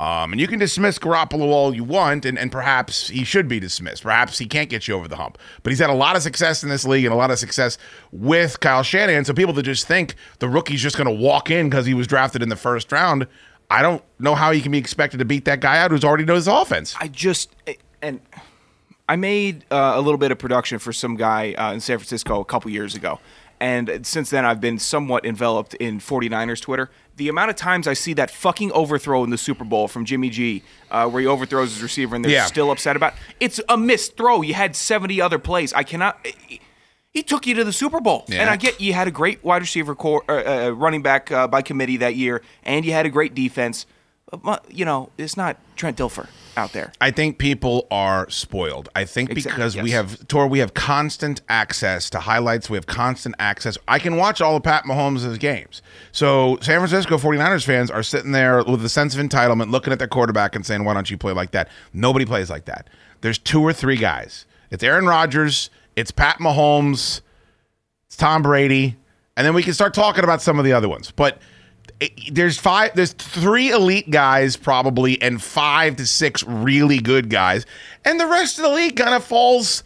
Um, 0.01 0.31
and 0.31 0.41
you 0.41 0.47
can 0.47 0.57
dismiss 0.57 0.97
Garoppolo 0.97 1.41
all 1.41 1.75
you 1.75 1.83
want, 1.83 2.25
and, 2.25 2.39
and 2.39 2.51
perhaps 2.51 3.09
he 3.09 3.23
should 3.23 3.47
be 3.47 3.59
dismissed. 3.59 4.01
Perhaps 4.01 4.39
he 4.39 4.47
can't 4.47 4.67
get 4.67 4.87
you 4.87 4.95
over 4.95 5.07
the 5.07 5.15
hump. 5.15 5.37
But 5.61 5.69
he's 5.69 5.77
had 5.77 5.91
a 5.91 5.93
lot 5.93 6.15
of 6.15 6.23
success 6.23 6.63
in 6.63 6.69
this 6.69 6.85
league 6.85 7.05
and 7.05 7.13
a 7.13 7.15
lot 7.15 7.29
of 7.29 7.37
success 7.37 7.77
with 8.11 8.59
Kyle 8.61 8.81
Shanahan. 8.81 9.25
So 9.25 9.35
people 9.35 9.53
that 9.53 9.61
just 9.61 9.85
think 9.85 10.15
the 10.39 10.49
rookie's 10.49 10.81
just 10.81 10.97
going 10.97 11.05
to 11.05 11.13
walk 11.13 11.51
in 11.51 11.69
because 11.69 11.85
he 11.85 11.93
was 11.93 12.07
drafted 12.07 12.41
in 12.41 12.49
the 12.49 12.55
first 12.55 12.91
round, 12.91 13.27
I 13.69 13.83
don't 13.83 14.03
know 14.17 14.33
how 14.33 14.51
he 14.51 14.59
can 14.59 14.71
be 14.71 14.79
expected 14.79 15.19
to 15.19 15.25
beat 15.25 15.45
that 15.45 15.59
guy 15.59 15.77
out 15.77 15.91
who's 15.91 16.03
already 16.03 16.25
knows 16.25 16.45
his 16.45 16.47
offense. 16.47 16.95
I 16.99 17.07
just 17.07 17.55
and 18.01 18.21
I 19.07 19.17
made 19.17 19.65
uh, 19.69 19.93
a 19.93 20.01
little 20.01 20.17
bit 20.17 20.31
of 20.31 20.39
production 20.39 20.79
for 20.79 20.91
some 20.91 21.15
guy 21.15 21.53
uh, 21.53 21.73
in 21.73 21.79
San 21.79 21.99
Francisco 21.99 22.39
a 22.39 22.45
couple 22.45 22.71
years 22.71 22.95
ago. 22.95 23.19
And 23.59 24.03
since 24.07 24.31
then, 24.31 24.45
I've 24.45 24.59
been 24.59 24.79
somewhat 24.79 25.23
enveloped 25.23 25.75
in 25.75 25.99
49ers 25.99 26.59
Twitter. 26.59 26.89
The 27.17 27.29
amount 27.29 27.49
of 27.49 27.55
times 27.55 27.87
I 27.87 27.93
see 27.93 28.13
that 28.13 28.31
fucking 28.31 28.71
overthrow 28.71 29.23
in 29.23 29.29
the 29.29 29.37
Super 29.37 29.63
Bowl 29.63 29.87
from 29.87 30.05
Jimmy 30.05 30.29
G, 30.29 30.63
uh, 30.89 31.07
where 31.09 31.21
he 31.21 31.27
overthrows 31.27 31.73
his 31.73 31.83
receiver 31.83 32.15
and 32.15 32.23
they're 32.25 32.31
Yeah. 32.31 32.45
still 32.45 32.71
upset 32.71 32.95
about 32.95 33.13
it's 33.39 33.59
a 33.69 33.77
missed 33.77 34.17
throw. 34.17 34.41
You 34.41 34.53
had 34.53 34.75
70 34.75 35.21
other 35.21 35.37
plays. 35.37 35.73
I 35.73 35.83
cannot. 35.83 36.25
He 37.13 37.23
took 37.23 37.45
you 37.45 37.53
to 37.55 37.63
the 37.65 37.73
Super 37.73 37.99
Bowl, 37.99 38.23
and 38.29 38.49
I 38.49 38.55
get 38.55 38.79
you 38.79 38.93
had 38.93 39.07
a 39.07 39.11
great 39.11 39.43
wide 39.43 39.61
receiver 39.61 39.93
corps, 39.95 40.23
uh, 40.29 40.67
uh, 40.67 40.69
running 40.71 41.01
back 41.01 41.29
uh, 41.31 41.45
by 41.47 41.61
committee 41.61 41.97
that 41.97 42.15
year, 42.15 42.41
and 42.63 42.85
you 42.85 42.93
had 42.93 43.05
a 43.05 43.09
great 43.09 43.35
defense. 43.35 43.85
But, 44.31 44.63
you 44.71 44.85
know, 44.85 45.09
it's 45.17 45.35
not 45.35 45.57
Trent 45.75 45.97
Dilfer 45.97 46.27
out 46.57 46.73
there. 46.73 46.91
I 46.99 47.11
think 47.11 47.37
people 47.37 47.87
are 47.91 48.29
spoiled. 48.29 48.89
I 48.95 49.05
think 49.05 49.29
Exact- 49.31 49.55
because 49.55 49.77
we 49.77 49.91
have 49.91 50.27
Tor, 50.27 50.47
we 50.47 50.59
have 50.59 50.73
constant 50.73 51.41
access 51.49 52.09
to 52.11 52.19
highlights. 52.19 52.69
We 52.69 52.77
have 52.77 52.85
constant 52.85 53.35
access. 53.39 53.77
I 53.87 53.99
can 53.99 54.15
watch 54.17 54.41
all 54.41 54.55
of 54.55 54.63
Pat 54.63 54.83
Mahomes' 54.85 55.39
games. 55.39 55.81
So 56.11 56.57
San 56.61 56.79
Francisco 56.79 57.17
49ers 57.17 57.65
fans 57.65 57.89
are 57.89 58.03
sitting 58.03 58.31
there 58.31 58.63
with 58.63 58.83
a 58.83 58.89
sense 58.89 59.15
of 59.15 59.21
entitlement, 59.25 59.71
looking 59.71 59.93
at 59.93 59.99
their 59.99 60.07
quarterback 60.07 60.55
and 60.55 60.65
saying, 60.65 60.83
"Why 60.83 60.93
don't 60.93 61.09
you 61.09 61.17
play 61.17 61.33
like 61.33 61.51
that?" 61.51 61.69
Nobody 61.93 62.25
plays 62.25 62.49
like 62.49 62.65
that. 62.65 62.89
There's 63.21 63.37
two 63.37 63.61
or 63.61 63.73
three 63.73 63.97
guys. 63.97 64.45
It's 64.69 64.83
Aaron 64.83 65.05
Rodgers. 65.05 65.69
It's 65.95 66.11
Pat 66.11 66.37
Mahomes. 66.39 67.21
It's 68.07 68.17
Tom 68.17 68.41
Brady, 68.41 68.97
and 69.37 69.45
then 69.47 69.53
we 69.53 69.63
can 69.63 69.73
start 69.73 69.93
talking 69.93 70.23
about 70.23 70.41
some 70.41 70.59
of 70.59 70.65
the 70.65 70.73
other 70.73 70.89
ones. 70.89 71.11
But 71.11 71.37
Eh, 72.01 72.09
there's 72.31 72.57
five, 72.57 72.95
there's 72.95 73.13
three 73.13 73.71
elite 73.71 74.09
guys 74.09 74.57
probably, 74.57 75.21
and 75.21 75.41
five 75.41 75.95
to 75.97 76.05
six 76.05 76.43
really 76.43 76.99
good 76.99 77.29
guys, 77.29 77.65
and 78.05 78.19
the 78.19 78.27
rest 78.27 78.57
of 78.57 78.63
the 78.63 78.71
league 78.71 78.95
kind 78.95 79.13
of 79.13 79.23
falls. 79.23 79.83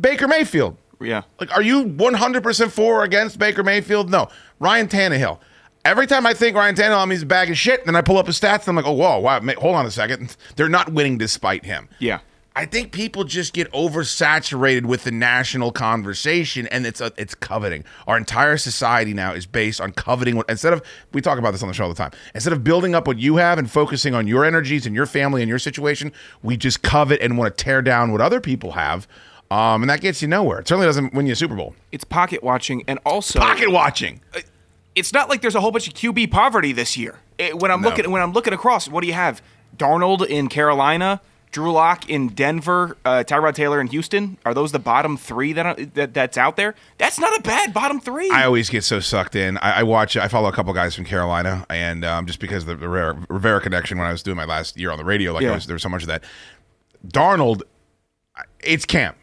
Baker 0.00 0.26
Mayfield. 0.26 0.76
Yeah. 1.00 1.22
Like, 1.38 1.52
are 1.54 1.62
you 1.62 1.84
100% 1.84 2.70
for 2.70 3.00
or 3.00 3.04
against 3.04 3.38
Baker 3.38 3.62
Mayfield? 3.62 4.10
No. 4.10 4.28
Ryan 4.60 4.88
Tannehill. 4.88 5.38
Every 5.84 6.06
time 6.06 6.26
I 6.26 6.32
think 6.32 6.56
Ryan 6.56 6.74
Tannehill, 6.74 6.96
I 6.96 7.04
mean, 7.04 7.10
he's 7.10 7.22
a 7.22 7.26
bag 7.26 7.50
of 7.50 7.58
shit, 7.58 7.84
then 7.84 7.94
I 7.94 8.00
pull 8.00 8.16
up 8.16 8.26
his 8.26 8.40
stats 8.40 8.60
and 8.60 8.68
I'm 8.68 8.76
like, 8.76 8.86
oh, 8.86 8.92
whoa, 8.92 9.18
wow, 9.18 9.40
hold 9.58 9.76
on 9.76 9.84
a 9.84 9.90
second. 9.90 10.34
They're 10.56 10.70
not 10.70 10.92
winning 10.92 11.18
despite 11.18 11.64
him. 11.66 11.88
Yeah. 11.98 12.20
I 12.56 12.66
think 12.66 12.92
people 12.92 13.24
just 13.24 13.52
get 13.52 13.68
oversaturated 13.72 14.84
with 14.86 15.02
the 15.02 15.10
national 15.10 15.72
conversation, 15.72 16.68
and 16.68 16.86
it's 16.86 17.00
a, 17.00 17.12
it's 17.16 17.34
coveting. 17.34 17.84
Our 18.06 18.16
entire 18.16 18.56
society 18.58 19.12
now 19.12 19.32
is 19.32 19.44
based 19.44 19.80
on 19.80 19.90
coveting. 19.92 20.36
What, 20.36 20.48
instead 20.48 20.72
of 20.72 20.80
we 21.12 21.20
talk 21.20 21.38
about 21.38 21.50
this 21.50 21.62
on 21.62 21.68
the 21.68 21.74
show 21.74 21.82
all 21.84 21.88
the 21.88 21.96
time. 21.96 22.12
Instead 22.32 22.52
of 22.52 22.62
building 22.62 22.94
up 22.94 23.08
what 23.08 23.18
you 23.18 23.36
have 23.36 23.58
and 23.58 23.68
focusing 23.68 24.14
on 24.14 24.28
your 24.28 24.44
energies 24.44 24.86
and 24.86 24.94
your 24.94 25.06
family 25.06 25.42
and 25.42 25.48
your 25.48 25.58
situation, 25.58 26.12
we 26.44 26.56
just 26.56 26.82
covet 26.82 27.20
and 27.20 27.36
want 27.36 27.56
to 27.56 27.64
tear 27.64 27.82
down 27.82 28.12
what 28.12 28.20
other 28.20 28.40
people 28.40 28.72
have, 28.72 29.08
um, 29.50 29.82
and 29.82 29.90
that 29.90 30.00
gets 30.00 30.22
you 30.22 30.28
nowhere. 30.28 30.60
It 30.60 30.68
certainly 30.68 30.86
doesn't 30.86 31.12
win 31.12 31.26
you 31.26 31.32
a 31.32 31.36
Super 31.36 31.56
Bowl. 31.56 31.74
It's 31.90 32.04
pocket 32.04 32.44
watching, 32.44 32.84
and 32.86 33.00
also 33.04 33.40
Pocket 33.40 33.70
watching. 33.72 34.20
Uh, 34.32 34.40
it's 34.94 35.12
not 35.12 35.28
like 35.28 35.40
there's 35.42 35.56
a 35.56 35.60
whole 35.60 35.72
bunch 35.72 35.88
of 35.88 35.94
QB 35.94 36.30
poverty 36.30 36.70
this 36.72 36.96
year. 36.96 37.18
It- 37.36 37.58
when 37.58 37.72
I'm 37.72 37.80
No. 37.82 37.88
looking 37.88 38.08
when 38.12 38.22
I'm 38.22 38.32
looking 38.32 38.52
across, 38.52 38.86
what 38.88 39.00
do 39.00 39.08
you 39.08 39.14
have? 39.14 39.42
Darnold 39.76 40.24
in 40.24 40.46
Carolina, 40.48 41.20
Drew 41.54 41.70
Lock 41.70 42.10
in 42.10 42.30
Denver, 42.30 42.96
uh, 43.04 43.22
Tyrod 43.24 43.54
Taylor 43.54 43.80
in 43.80 43.86
Houston. 43.86 44.38
Are 44.44 44.52
those 44.54 44.72
the 44.72 44.80
bottom 44.80 45.16
three 45.16 45.52
that, 45.52 45.94
that 45.94 46.12
that's 46.12 46.36
out 46.36 46.56
there? 46.56 46.74
That's 46.98 47.16
not 47.20 47.38
a 47.38 47.42
bad 47.42 47.72
bottom 47.72 48.00
three. 48.00 48.28
I 48.28 48.44
always 48.44 48.68
get 48.68 48.82
so 48.82 48.98
sucked 48.98 49.36
in. 49.36 49.56
I, 49.58 49.78
I 49.78 49.82
watch. 49.84 50.16
I 50.16 50.26
follow 50.26 50.48
a 50.48 50.52
couple 50.52 50.72
guys 50.72 50.96
from 50.96 51.04
Carolina, 51.04 51.64
and 51.70 52.04
um, 52.04 52.26
just 52.26 52.40
because 52.40 52.64
of 52.66 52.80
the, 52.80 52.88
Rivera, 52.88 53.24
Rivera 53.28 53.60
connection, 53.60 53.98
when 53.98 54.08
I 54.08 54.10
was 54.10 54.24
doing 54.24 54.36
my 54.36 54.44
last 54.46 54.76
year 54.76 54.90
on 54.90 54.98
the 54.98 55.04
radio, 55.04 55.32
like 55.32 55.44
I 55.44 55.46
Yeah. 55.46 55.54
was, 55.54 55.66
there 55.66 55.74
was 55.74 55.82
so 55.82 55.88
much 55.88 56.02
of 56.02 56.08
that. 56.08 56.24
Darnold, 57.06 57.62
it's 58.60 58.84
camp. 58.84 59.16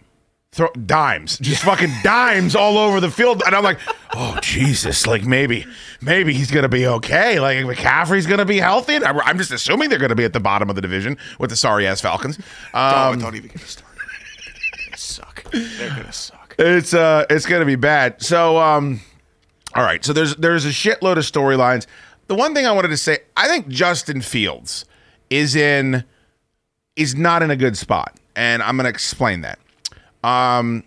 Throw 0.53 0.67
dimes, 0.86 1.38
just 1.39 1.63
fucking 1.63 1.93
dimes 2.03 2.58
all 2.58 2.77
over 2.77 3.00
the 3.00 3.10
field, 3.10 3.41
and 3.46 3.55
I'm 3.55 3.63
like, 3.63 3.79
oh 4.13 4.38
Jesus, 4.41 5.08
like 5.08 5.24
maybe, 5.24 5.65
maybe 6.01 6.34
he's 6.34 6.51
gonna 6.51 6.67
be 6.67 6.86
okay. 6.86 7.39
Like 7.39 7.60
McCaffrey's 7.60 8.27
gonna 8.27 8.43
be 8.43 8.58
healthy. 8.58 8.96
And 8.96 9.05
I'm 9.05 9.17
I'm 9.22 9.38
just 9.38 9.51
assuming 9.51 9.88
they're 9.89 9.98
gonna 9.98 10.13
be 10.13 10.25
at 10.25 10.34
the 10.34 10.41
bottom 10.41 10.70
of 10.70 10.75
the 10.75 10.81
division 10.81 11.17
with 11.39 11.51
the 11.51 11.55
sorry 11.55 11.88
ass 11.88 12.01
Falcons. 12.01 12.38
Um, 12.74 13.17
don't 13.20 13.34
even 13.34 13.50
get 13.50 13.62
started. 13.62 13.98
They're 14.89 14.98
suck. 14.98 15.43
They're 15.51 15.89
gonna 15.89 16.12
suck. 16.12 16.53
it's 16.60 16.93
uh 16.93 17.25
it's 17.29 17.46
gonna 17.46 17.63
be 17.63 17.77
bad. 17.77 18.22
So 18.22 18.58
um 18.58 19.00
all 19.74 19.84
right, 19.84 20.03
so 20.03 20.12
there's 20.12 20.36
there's 20.36 20.65
a 20.65 20.70
shitload 20.70 21.13
of 21.13 21.24
storylines. 21.24 21.88
The 22.27 22.36
one 22.36 22.53
thing 22.53 22.65
I 22.65 22.74
wanted 22.74 22.89
to 22.89 22.98
say, 22.98 23.20
I 23.38 23.48
think 23.48 23.70
Justin 23.70 24.20
Fields 24.20 24.84
is 25.29 25.55
in 25.55 26.03
is 26.98 27.15
not 27.15 27.41
in 27.41 27.51
a 27.51 27.55
good 27.55 27.77
spot. 27.77 28.17
And 28.36 28.62
I'm 28.62 28.75
gonna 28.75 28.89
explain 28.89 29.39
that. 29.41 29.58
Um 30.24 30.84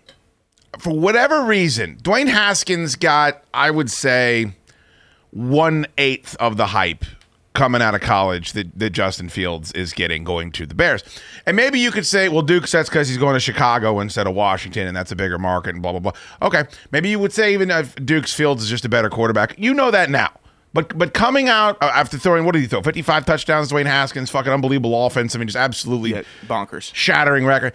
for 0.79 0.91
whatever 0.97 1.43
reason, 1.45 1.97
Dwayne 2.03 2.27
Haskins 2.27 2.95
got, 2.97 3.41
I 3.53 3.71
would 3.71 3.89
say, 3.89 4.51
one 5.31 5.85
eighth 5.97 6.35
of 6.37 6.57
the 6.57 6.67
hype 6.67 7.05
coming 7.53 7.81
out 7.81 7.95
of 7.95 8.01
college 8.01 8.51
that, 8.51 8.77
that 8.77 8.89
Justin 8.89 9.29
Fields 9.29 9.71
is 9.71 9.93
getting 9.93 10.25
going 10.25 10.51
to 10.51 10.65
the 10.65 10.75
Bears. 10.75 11.01
And 11.45 11.55
maybe 11.55 11.79
you 11.79 11.91
could 11.91 12.05
say, 12.05 12.27
well, 12.27 12.41
Duke, 12.41 12.67
that's 12.67 12.89
because 12.89 13.07
he's 13.07 13.17
going 13.17 13.35
to 13.35 13.39
Chicago 13.39 14.01
instead 14.01 14.27
of 14.27 14.35
Washington, 14.35 14.85
and 14.87 14.95
that's 14.97 15.13
a 15.13 15.15
bigger 15.15 15.39
market, 15.39 15.69
and 15.75 15.81
blah, 15.81 15.91
blah, 15.93 16.01
blah. 16.01 16.11
Okay. 16.41 16.65
Maybe 16.91 17.07
you 17.07 17.19
would 17.19 17.31
say 17.31 17.53
even 17.53 17.71
if 17.71 17.95
Duke's 17.95 18.33
Fields 18.33 18.61
is 18.61 18.69
just 18.69 18.83
a 18.83 18.89
better 18.89 19.09
quarterback. 19.09 19.57
You 19.57 19.73
know 19.73 19.89
that 19.91 20.09
now. 20.09 20.31
But 20.73 20.97
but 20.97 21.13
coming 21.13 21.47
out 21.47 21.77
uh, 21.81 21.85
after 21.95 22.17
throwing, 22.17 22.43
what 22.43 22.51
did 22.51 22.59
he 22.59 22.67
throw? 22.67 22.81
55 22.81 23.25
touchdowns, 23.25 23.71
Dwayne 23.71 23.85
Haskins, 23.85 24.29
fucking 24.29 24.51
unbelievable 24.51 25.05
offense. 25.07 25.33
I 25.33 25.39
mean, 25.39 25.47
just 25.47 25.55
absolutely 25.55 26.11
Yeah, 26.11 26.23
bonkers. 26.47 26.93
shattering 26.93 27.45
record. 27.45 27.71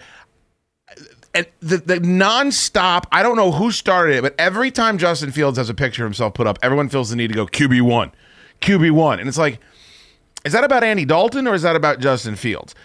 And 1.33 1.47
the, 1.61 1.77
the 1.77 1.95
nonstop, 1.95 3.05
I 3.11 3.23
don't 3.23 3.37
know 3.37 3.51
who 3.51 3.71
started 3.71 4.17
it, 4.17 4.21
but 4.21 4.35
every 4.37 4.69
time 4.69 4.97
Justin 4.97 5.31
Fields 5.31 5.57
has 5.57 5.69
a 5.69 5.73
picture 5.73 6.03
of 6.03 6.09
himself 6.09 6.33
put 6.33 6.45
up, 6.45 6.59
everyone 6.61 6.89
feels 6.89 7.09
the 7.09 7.15
need 7.15 7.29
to 7.29 7.33
go 7.33 7.45
QB1, 7.45 8.11
QB1. 8.59 9.19
And 9.19 9.29
it's 9.29 9.37
like, 9.37 9.59
is 10.43 10.51
that 10.53 10.63
about 10.63 10.83
Andy 10.83 11.05
Dalton 11.05 11.47
or 11.47 11.53
is 11.53 11.61
that 11.61 11.75
about 11.75 11.99
Justin 11.99 12.35
Fields? 12.35 12.75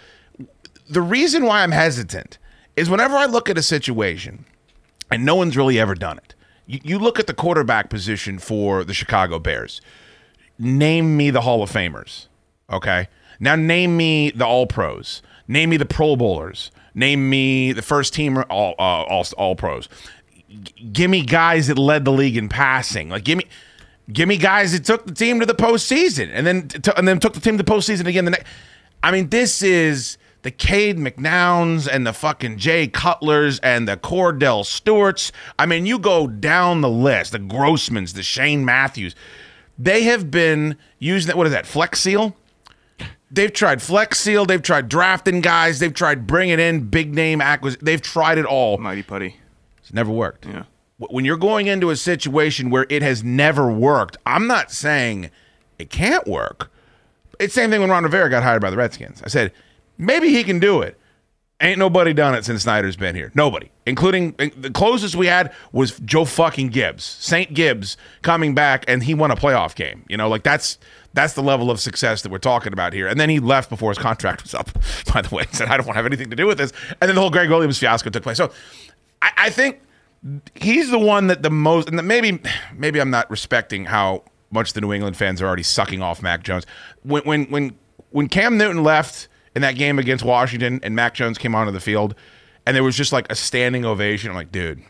The 0.89 1.01
reason 1.01 1.43
why 1.43 1.63
I'm 1.63 1.71
hesitant 1.71 2.37
is 2.77 2.89
whenever 2.89 3.17
I 3.17 3.25
look 3.25 3.49
at 3.49 3.57
a 3.57 3.63
situation, 3.63 4.45
and 5.11 5.25
no 5.25 5.35
one's 5.35 5.57
really 5.57 5.79
ever 5.79 5.95
done 5.95 6.17
it, 6.17 6.33
You, 6.67 6.79
you 6.83 6.99
look 6.99 7.19
at 7.19 7.27
the 7.27 7.33
quarterback 7.33 7.89
position 7.89 8.39
for 8.39 8.83
the 8.83 8.93
Chicago 8.93 9.39
Bears. 9.39 9.81
Name 10.59 11.17
me 11.17 11.31
the 11.31 11.41
Hall 11.41 11.61
of 11.63 11.71
Famers. 11.71 12.27
Okay. 12.69 13.07
Now 13.39 13.55
name 13.55 13.97
me 13.97 14.31
the 14.31 14.45
All 14.45 14.67
Pros. 14.67 15.21
Name 15.47 15.69
me 15.71 15.77
the 15.77 15.85
Pro 15.85 16.15
Bowlers. 16.15 16.71
Name 16.97 17.29
me 17.29 17.73
the 17.73 17.83
first 17.83 18.13
team 18.15 18.37
All 18.49 18.73
uh, 18.79 18.81
All, 18.81 19.25
all 19.37 19.55
Pros. 19.55 19.87
G- 20.49 20.89
give 20.91 21.11
me 21.11 21.21
guys 21.21 21.67
that 21.67 21.77
led 21.77 22.05
the 22.05 22.11
league 22.11 22.35
in 22.35 22.49
passing. 22.49 23.09
Like 23.09 23.23
give 23.23 23.37
me 23.37 23.45
give 24.11 24.27
me 24.27 24.35
guys 24.37 24.71
that 24.71 24.83
took 24.83 25.05
the 25.05 25.13
team 25.13 25.39
to 25.39 25.45
the 25.45 25.53
postseason 25.53 26.29
and 26.33 26.47
then 26.47 26.67
t- 26.67 26.91
and 26.97 27.07
then 27.07 27.19
took 27.19 27.33
the 27.33 27.39
team 27.39 27.55
to 27.55 27.63
the 27.63 27.71
postseason 27.71 28.07
again 28.07 28.25
the 28.25 28.31
next. 28.31 28.47
I 29.03 29.11
mean, 29.11 29.29
this 29.29 29.61
is 29.61 30.17
the 30.41 30.49
Cade 30.49 30.97
McNowns 30.97 31.87
and 31.87 32.07
the 32.07 32.13
fucking 32.13 32.57
Jay 32.57 32.87
Cutlers 32.87 33.59
and 33.59 33.87
the 33.87 33.97
Cordell 33.97 34.65
Stewarts. 34.65 35.31
I 35.59 35.67
mean, 35.67 35.85
you 35.85 35.99
go 35.99 36.25
down 36.25 36.81
the 36.81 36.89
list, 36.89 37.31
the 37.31 37.39
Grossmans, 37.39 38.13
the 38.15 38.23
Shane 38.23 38.65
Matthews. 38.65 39.13
They 39.77 40.03
have 40.03 40.31
been 40.31 40.77
using 40.97 41.27
that. 41.27 41.37
What 41.37 41.45
is 41.45 41.53
that? 41.53 41.67
Flex 41.67 41.99
Seal. 41.99 42.35
They've 43.29 43.51
tried 43.51 43.81
Flex 43.81 44.19
Seal. 44.19 44.45
They've 44.45 44.61
tried 44.61 44.87
drafting 44.87 45.41
guys. 45.41 45.79
They've 45.79 45.93
tried 45.93 46.27
bringing 46.27 46.59
in 46.59 46.89
big 46.89 47.13
name 47.13 47.41
acquisitions. 47.41 47.83
They've 47.83 48.01
tried 48.01 48.37
it 48.37 48.45
all. 48.45 48.77
Mighty 48.77 49.03
putty. 49.03 49.35
It's 49.79 49.93
never 49.93 50.11
worked. 50.11 50.45
Yeah. 50.45 50.63
When 50.97 51.25
you're 51.25 51.37
going 51.37 51.67
into 51.67 51.89
a 51.89 51.95
situation 51.95 52.69
where 52.69 52.87
it 52.89 53.03
has 53.03 53.23
never 53.23 53.71
worked, 53.71 54.17
I'm 54.25 54.47
not 54.47 54.71
saying 54.71 55.29
it 55.77 55.89
can't 55.89 56.25
work. 56.25 56.71
It's 57.39 57.53
the 57.53 57.61
same 57.61 57.69
thing 57.69 57.81
when 57.81 57.89
Ron 57.89 58.03
Rivera 58.03 58.29
got 58.29 58.41
hired 58.41 58.61
by 58.61 58.71
the 58.71 58.77
Redskins. 58.77 59.21
I 59.23 59.27
said, 59.27 59.51
maybe 59.97 60.29
he 60.29 60.43
can 60.43 60.59
do 60.59 60.81
it. 60.81 60.97
Ain't 61.59 61.79
nobody 61.79 62.13
done 62.13 62.35
it 62.35 62.45
since 62.45 62.63
Snyder's 62.63 62.95
been 62.95 63.15
here. 63.15 63.31
Nobody, 63.33 63.71
including 63.85 64.33
the 64.33 64.69
closest 64.69 65.15
we 65.15 65.25
had 65.25 65.51
was 65.71 65.99
Joe 65.99 66.23
fucking 66.23 66.69
Gibbs, 66.69 67.03
Saint 67.03 67.55
Gibbs 67.55 67.97
coming 68.21 68.53
back, 68.53 68.85
and 68.87 69.03
he 69.03 69.15
won 69.15 69.31
a 69.31 69.35
playoff 69.35 69.73
game. 69.73 70.03
You 70.07 70.17
know, 70.17 70.29
like 70.29 70.43
that's 70.43 70.77
that's 71.17 71.33
the 71.33 71.41
level 71.41 71.71
of 71.71 71.79
success 71.79 72.21
that 72.21 72.31
we're 72.31 72.37
talking 72.37 72.73
about 72.73 72.93
here. 72.93 73.07
And 73.07 73.19
then 73.19 73.27
he 73.27 73.39
left 73.39 73.71
before 73.71 73.89
his 73.89 73.97
contract 73.97 74.43
was 74.43 74.53
up. 74.53 74.69
By 75.13 75.23
the 75.23 75.33
way, 75.33 75.45
said 75.51 75.67
I 75.67 75.75
don't 75.75 75.87
want 75.87 75.95
to 75.95 75.99
have 75.99 76.05
anything 76.05 76.29
to 76.29 76.35
do 76.35 76.45
with 76.45 76.59
this. 76.59 76.71
And 77.01 77.09
then 77.09 77.15
the 77.15 77.21
whole 77.21 77.31
Greg 77.31 77.49
Williams 77.49 77.79
fiasco 77.79 78.11
took 78.11 78.21
place. 78.21 78.37
So 78.37 78.51
I, 79.21 79.31
I 79.37 79.49
think 79.49 79.81
he's 80.53 80.91
the 80.91 80.99
one 80.99 81.27
that 81.27 81.41
the 81.41 81.49
most, 81.49 81.89
and 81.89 82.07
maybe 82.07 82.39
maybe 82.75 83.01
I'm 83.01 83.09
not 83.09 83.29
respecting 83.31 83.85
how 83.85 84.25
much 84.51 84.73
the 84.73 84.81
New 84.81 84.93
England 84.93 85.17
fans 85.17 85.41
are 85.41 85.47
already 85.47 85.63
sucking 85.63 86.03
off 86.03 86.21
Mac 86.21 86.43
Jones. 86.43 86.67
When 87.01 87.23
when 87.23 87.45
when 87.45 87.75
when 88.11 88.29
Cam 88.29 88.57
Newton 88.57 88.83
left 88.83 89.27
in 89.55 89.63
that 89.63 89.75
game 89.75 89.97
against 89.97 90.23
Washington 90.23 90.79
and 90.83 90.95
Mac 90.95 91.15
Jones 91.15 91.39
came 91.39 91.55
onto 91.55 91.71
the 91.71 91.81
field, 91.81 92.13
and 92.67 92.75
there 92.75 92.83
was 92.83 92.95
just 92.95 93.11
like 93.11 93.31
a 93.31 93.35
standing 93.35 93.85
ovation. 93.85 94.29
I'm 94.29 94.35
like, 94.35 94.51
dude, 94.51 94.83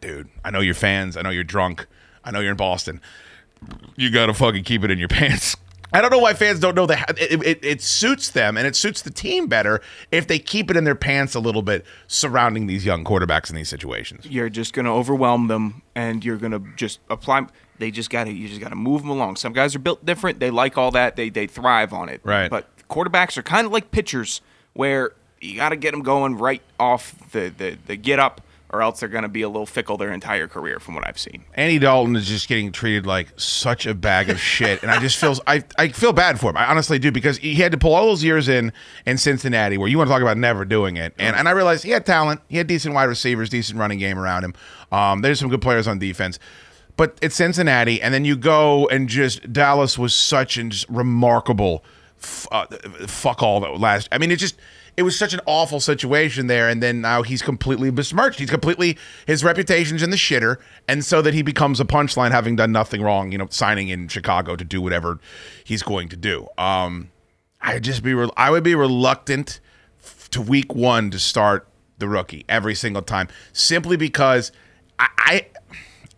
dude, 0.00 0.28
I 0.44 0.52
know 0.52 0.60
you're 0.60 0.74
fans. 0.74 1.16
I 1.16 1.22
know 1.22 1.30
you're 1.30 1.42
drunk. 1.42 1.88
I 2.22 2.30
know 2.30 2.38
you're 2.38 2.52
in 2.52 2.56
Boston. 2.56 3.00
You 3.96 4.10
gotta 4.10 4.34
fucking 4.34 4.64
keep 4.64 4.84
it 4.84 4.90
in 4.90 4.98
your 4.98 5.08
pants. 5.20 5.56
I 5.92 6.00
don't 6.00 6.10
know 6.10 6.18
why 6.18 6.34
fans 6.34 6.60
don't 6.60 6.74
know 6.76 6.86
that 6.86 7.18
it, 7.20 7.44
it, 7.44 7.64
it 7.64 7.82
suits 7.82 8.30
them 8.30 8.56
and 8.56 8.66
it 8.66 8.76
suits 8.76 9.02
the 9.02 9.10
team 9.10 9.48
better 9.48 9.80
if 10.12 10.26
they 10.26 10.38
keep 10.38 10.70
it 10.70 10.76
in 10.76 10.84
their 10.84 10.94
pants 10.94 11.34
a 11.34 11.40
little 11.40 11.62
bit 11.62 11.84
surrounding 12.06 12.66
these 12.68 12.84
young 12.84 13.04
quarterbacks 13.04 13.50
in 13.50 13.56
these 13.56 13.68
situations. 13.68 14.24
You're 14.26 14.50
just 14.50 14.72
going 14.72 14.84
to 14.84 14.92
overwhelm 14.92 15.48
them, 15.48 15.82
and 15.96 16.24
you're 16.24 16.36
going 16.36 16.52
to 16.52 16.62
just 16.76 17.00
apply. 17.10 17.46
They 17.78 17.90
just 17.90 18.10
got 18.10 18.24
to. 18.24 18.32
You 18.32 18.48
just 18.48 18.60
got 18.60 18.68
to 18.68 18.76
move 18.76 19.02
them 19.02 19.10
along. 19.10 19.36
Some 19.36 19.52
guys 19.52 19.74
are 19.74 19.80
built 19.80 20.04
different. 20.04 20.38
They 20.38 20.50
like 20.50 20.78
all 20.78 20.92
that. 20.92 21.16
They 21.16 21.28
they 21.28 21.46
thrive 21.46 21.92
on 21.92 22.08
it. 22.08 22.20
Right. 22.22 22.48
But 22.48 22.68
quarterbacks 22.88 23.36
are 23.36 23.42
kind 23.42 23.66
of 23.66 23.72
like 23.72 23.90
pitchers, 23.90 24.42
where 24.74 25.12
you 25.40 25.56
got 25.56 25.70
to 25.70 25.76
get 25.76 25.90
them 25.90 26.02
going 26.02 26.36
right 26.36 26.62
off 26.78 27.32
the 27.32 27.52
the, 27.56 27.78
the 27.86 27.96
get 27.96 28.20
up, 28.20 28.42
or 28.72 28.82
else 28.82 29.00
they're 29.00 29.08
going 29.08 29.22
to 29.22 29.28
be 29.28 29.42
a 29.42 29.48
little 29.48 29.66
fickle 29.66 29.96
their 29.96 30.12
entire 30.12 30.46
career, 30.46 30.78
from 30.78 30.94
what 30.94 31.06
I've 31.06 31.18
seen. 31.18 31.44
Andy 31.54 31.78
Dalton 31.78 32.16
is 32.16 32.26
just 32.26 32.48
getting 32.48 32.72
treated 32.72 33.06
like 33.06 33.28
such 33.38 33.86
a 33.86 33.94
bag 33.94 34.30
of 34.30 34.40
shit, 34.40 34.82
and 34.82 34.90
I 34.90 34.98
just 35.00 35.18
feel 35.18 35.36
I, 35.46 35.64
I 35.76 35.88
feel 35.88 36.12
bad 36.12 36.38
for 36.40 36.50
him. 36.50 36.56
I 36.56 36.66
honestly 36.66 36.98
do 36.98 37.10
because 37.10 37.38
he 37.38 37.56
had 37.56 37.72
to 37.72 37.78
pull 37.78 37.94
all 37.94 38.06
those 38.06 38.24
years 38.24 38.48
in 38.48 38.72
in 39.06 39.18
Cincinnati, 39.18 39.76
where 39.76 39.88
you 39.88 39.98
want 39.98 40.08
to 40.08 40.12
talk 40.12 40.22
about 40.22 40.38
never 40.38 40.64
doing 40.64 40.96
it, 40.96 41.14
and 41.18 41.36
and 41.36 41.48
I 41.48 41.52
realized 41.52 41.84
he 41.84 41.90
had 41.90 42.06
talent, 42.06 42.40
he 42.48 42.58
had 42.58 42.66
decent 42.66 42.94
wide 42.94 43.04
receivers, 43.04 43.48
decent 43.48 43.78
running 43.78 43.98
game 43.98 44.18
around 44.18 44.44
him. 44.44 44.54
Um, 44.92 45.22
there's 45.22 45.38
some 45.38 45.48
good 45.48 45.62
players 45.62 45.86
on 45.88 45.98
defense, 45.98 46.38
but 46.96 47.18
it's 47.22 47.34
Cincinnati, 47.34 48.00
and 48.00 48.14
then 48.14 48.24
you 48.24 48.36
go 48.36 48.86
and 48.88 49.08
just 49.08 49.52
Dallas 49.52 49.98
was 49.98 50.14
such 50.14 50.54
just 50.54 50.88
remarkable 50.88 51.84
f- 52.22 52.46
uh, 52.52 52.66
fuck 53.06 53.42
all 53.42 53.60
that 53.60 53.78
last. 53.80 54.08
I 54.12 54.18
mean, 54.18 54.30
it 54.30 54.36
just 54.36 54.56
it 54.96 55.02
was 55.02 55.18
such 55.18 55.32
an 55.32 55.40
awful 55.46 55.80
situation 55.80 56.46
there, 56.46 56.68
and 56.68 56.82
then 56.82 57.00
now 57.00 57.22
he's 57.22 57.42
completely 57.42 57.90
besmirched. 57.90 58.38
He's 58.38 58.50
completely 58.50 58.98
his 59.26 59.44
reputation's 59.44 60.02
in 60.02 60.10
the 60.10 60.16
shitter, 60.16 60.56
and 60.88 61.04
so 61.04 61.22
that 61.22 61.34
he 61.34 61.42
becomes 61.42 61.80
a 61.80 61.84
punchline, 61.84 62.30
having 62.30 62.56
done 62.56 62.72
nothing 62.72 63.02
wrong. 63.02 63.32
You 63.32 63.38
know, 63.38 63.48
signing 63.50 63.88
in 63.88 64.08
Chicago 64.08 64.56
to 64.56 64.64
do 64.64 64.80
whatever 64.80 65.18
he's 65.64 65.82
going 65.82 66.08
to 66.10 66.16
do. 66.16 66.46
Um, 66.58 67.10
I'd 67.60 67.84
just 67.84 68.02
be 68.02 68.14
re- 68.14 68.30
I 68.36 68.50
would 68.50 68.64
be 68.64 68.74
reluctant 68.74 69.60
to 70.30 70.40
week 70.40 70.74
one 70.74 71.10
to 71.10 71.18
start 71.18 71.68
the 71.98 72.08
rookie 72.08 72.44
every 72.48 72.74
single 72.74 73.02
time, 73.02 73.28
simply 73.52 73.96
because 73.96 74.52
I. 74.98 75.08
I 75.18 75.46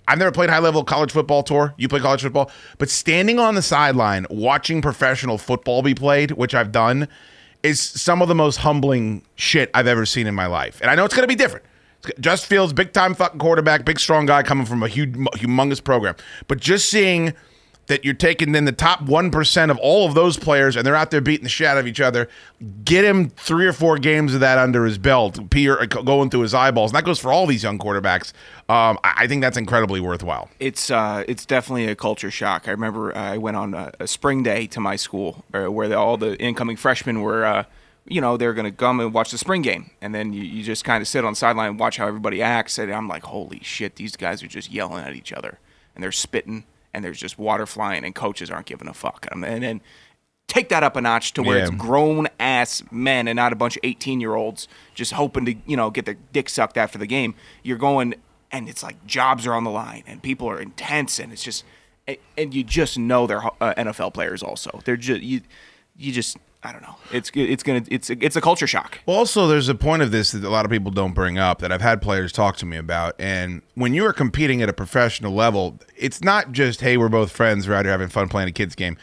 I've 0.09 0.19
never 0.19 0.33
played 0.33 0.51
high 0.51 0.59
level 0.59 0.83
college 0.83 1.13
football 1.13 1.43
tour. 1.45 1.75
You 1.77 1.89
play 1.89 2.01
college 2.01 2.23
football, 2.23 2.51
but 2.79 2.91
standing 2.91 3.39
on 3.39 3.55
the 3.55 3.63
sideline 3.63 4.27
watching 4.31 4.83
professional 4.83 5.39
football 5.39 5.81
be 5.81 5.95
played, 5.95 6.33
which 6.33 6.55
I've 6.55 6.73
done, 6.73 7.09
is 7.63 7.81
some 7.81 8.23
of 8.23 8.29
the 8.29 8.35
most 8.35 8.57
humbling 8.57 9.23
shit 9.37 9.71
I've 9.75 9.87
ever 9.87 10.05
seen 10.07 10.27
in 10.27 10.35
my 10.35 10.47
life. 10.47 10.81
And 10.81 10.91
I 10.91 10.95
know 10.95 11.05
it's 11.05 11.15
going 11.15 11.25
to 11.25 11.29
be 11.29 11.37
different. 11.37 11.65
Just 12.19 12.47
Fields, 12.47 12.73
big 12.73 12.93
time 12.93 13.15
fucking 13.15 13.39
quarterback, 13.39 13.85
big 13.85 14.01
strong 14.01 14.27
guy 14.27 14.43
coming 14.43 14.67
from 14.67 14.83
a 14.83 14.89
huge, 14.89 15.15
humongous 15.15 15.83
program. 15.83 16.17
But 16.49 16.59
just 16.59 16.89
seeing 16.89 17.33
that 17.87 18.05
you're 18.05 18.15
taking 18.15 18.55
in 18.55 18.65
the 18.65 18.73
top 18.73 19.01
1% 19.01 19.71
of 19.71 19.79
all 19.79 20.07
of 20.07 20.15
those 20.15 20.39
players 20.39 20.77
and 20.77 20.87
they're 20.87 20.97
out 20.97 21.11
there 21.11 21.21
beating 21.21 21.43
the 21.43 21.49
shit 21.49 21.67
out 21.67 21.79
of 21.79 21.87
each 21.87 22.01
other, 22.01 22.29
get 22.85 23.05
him 23.05 23.29
three 23.31 23.67
or 23.67 23.73
four 23.73 23.99
games 23.99 24.35
of 24.35 24.41
that 24.41 24.59
under 24.59 24.85
his 24.85 24.99
belt, 24.99 25.51
Peter 25.51 25.85
going 25.87 26.31
through 26.31 26.41
his 26.41 26.55
eyeballs. 26.55 26.93
And 26.93 26.97
that 26.97 27.05
goes 27.05 27.19
for 27.19 27.33
all 27.33 27.47
these 27.47 27.63
young 27.63 27.79
quarterbacks. 27.79 28.33
Um, 28.69 28.99
I 29.03 29.27
think 29.27 29.43
that's 29.43 29.57
incredibly 29.57 30.01
worthwhile. 30.01 30.49
It's 30.61 30.91
uh, 30.91 31.25
it's 31.27 31.45
definitely 31.45 31.87
a 31.87 31.97
culture 31.97 32.31
shock. 32.31 32.69
I 32.69 32.71
remember 32.71 33.15
uh, 33.17 33.21
I 33.21 33.39
went 33.39 33.57
on 33.57 33.75
a, 33.75 33.93
a 34.01 34.07
spring 34.07 34.43
day 34.43 34.67
to 34.69 34.81
my 34.81 34.97
school 34.97 35.45
uh, 35.53 35.65
where 35.65 35.89
the, 35.89 35.99
all 35.99 36.17
the 36.17 36.39
incoming 36.39 36.77
freshmen 36.77 37.21
were, 37.21 37.45
uh, 37.45 37.65
you 38.07 38.21
know, 38.21 38.37
they're 38.37 38.55
going 38.55 38.71
to 38.71 38.77
come 38.77 39.01
and 39.01 39.13
watch 39.13 39.31
the 39.31 39.39
spring 39.39 39.63
game, 39.63 39.91
and 40.01 40.15
then 40.15 40.33
you, 40.33 40.43
you 40.43 40.63
just 40.63 40.85
kind 40.85 41.03
of 41.03 41.09
sit 41.09 41.25
on 41.25 41.33
the 41.33 41.37
sideline 41.37 41.71
and 41.71 41.79
watch 41.79 41.97
how 41.99 42.07
everybody 42.07 42.41
acts. 42.43 42.79
And 42.79 42.93
I'm 42.93 43.09
like, 43.09 43.25
holy 43.25 43.61
shit, 43.63 43.97
these 43.97 44.17
guys 44.17 44.43
are 44.43 44.49
just 44.49 44.71
yelling 44.71 45.05
at 45.05 45.15
each 45.15 45.33
other, 45.33 45.59
and 45.95 46.03
they're 46.03 46.13
spitting, 46.13 46.65
and 46.95 47.05
there's 47.05 47.19
just 47.19 47.39
water 47.39 47.67
flying, 47.67 48.05
and 48.05 48.15
coaches 48.15 48.51
aren't 48.51 48.67
giving 48.67 48.89
a 48.89 48.95
fuck. 48.95 49.27
And 49.31 49.43
then 49.43 49.81
take 50.49 50.69
that 50.69 50.83
up 50.83 50.97
a 50.97 51.01
notch 51.01 51.33
to 51.35 51.43
where 51.43 51.57
Yeah. 51.59 51.63
it's 51.65 51.71
grown 51.71 52.27
ass 52.39 52.83
men 52.91 53.27
and 53.29 53.37
not 53.37 53.53
a 53.53 53.57
bunch 53.57 53.77
of 53.77 53.81
18 53.85 54.21
year 54.21 54.35
olds 54.35 54.69
just 54.95 55.13
hoping 55.13 55.45
to 55.47 55.55
you 55.67 55.77
know 55.77 55.91
get 55.91 56.05
their 56.05 56.17
dick 56.33 56.49
sucked 56.51 56.77
after 56.77 56.99
the 56.99 57.07
game 57.07 57.35
you're 57.63 57.79
going 57.79 58.13
and 58.51 58.69
it's 58.69 58.83
like 58.83 59.07
jobs 59.07 59.47
are 59.47 59.55
on 59.55 59.65
the 59.65 59.71
line 59.71 60.03
and 60.07 60.23
people 60.23 60.47
are 60.51 60.61
intense 60.61 61.19
and 61.19 61.33
it's 61.33 61.43
just 61.43 61.65
and- 62.07 62.19
and 62.37 62.53
you 62.53 62.63
just 62.65 62.99
know 62.99 63.27
they're 63.27 63.43
uh, 63.63 63.73
NFL 63.79 64.13
players 64.13 64.43
also 64.43 64.81
they're 64.85 64.97
just 64.97 65.23
you 65.23 65.41
you 65.97 66.13
just 66.13 66.37
I 66.65 66.73
don't 66.73 66.83
know 66.83 66.95
it's 67.11 67.31
it's 67.35 67.63
gonna 67.63 67.83
it's 67.89 68.09
it's 68.11 68.37
a 68.37 68.41
culture 68.41 68.67
shock 68.67 69.01
Well, 69.07 69.17
also, 69.17 69.47
there's 69.47 69.69
a 69.69 69.75
point 69.75 70.03
of 70.03 70.11
this 70.11 70.33
that 70.33 70.45
a 70.45 70.49
lot 70.49 70.65
of 70.65 70.71
people 70.71 70.91
don't 70.91 71.13
bring 71.13 71.39
up 71.39 71.59
that 71.61 71.73
I've 71.73 71.81
had 71.81 72.01
players 72.01 72.33
talk 72.33 72.57
to 72.59 72.67
me 72.67 72.77
about. 72.77 73.15
And 73.19 73.63
when 73.75 73.95
you 73.95 74.05
are 74.07 74.13
competing 74.13 74.63
at 74.63 74.69
a 74.69 74.73
professional 74.73 75.33
level, 75.33 75.79
it's 75.97 76.23
not 76.23 76.53
just, 76.53 76.81
hey, 76.81 76.97
we're 76.97 77.09
both 77.09 77.33
friends, 77.33 77.69
we're 77.69 77.75
out 77.75 77.85
here 77.85 77.93
having 77.93 78.09
fun 78.09 78.29
playing 78.29 78.49
a 78.49 78.53
kid's 78.53 78.75
game. 78.75 78.97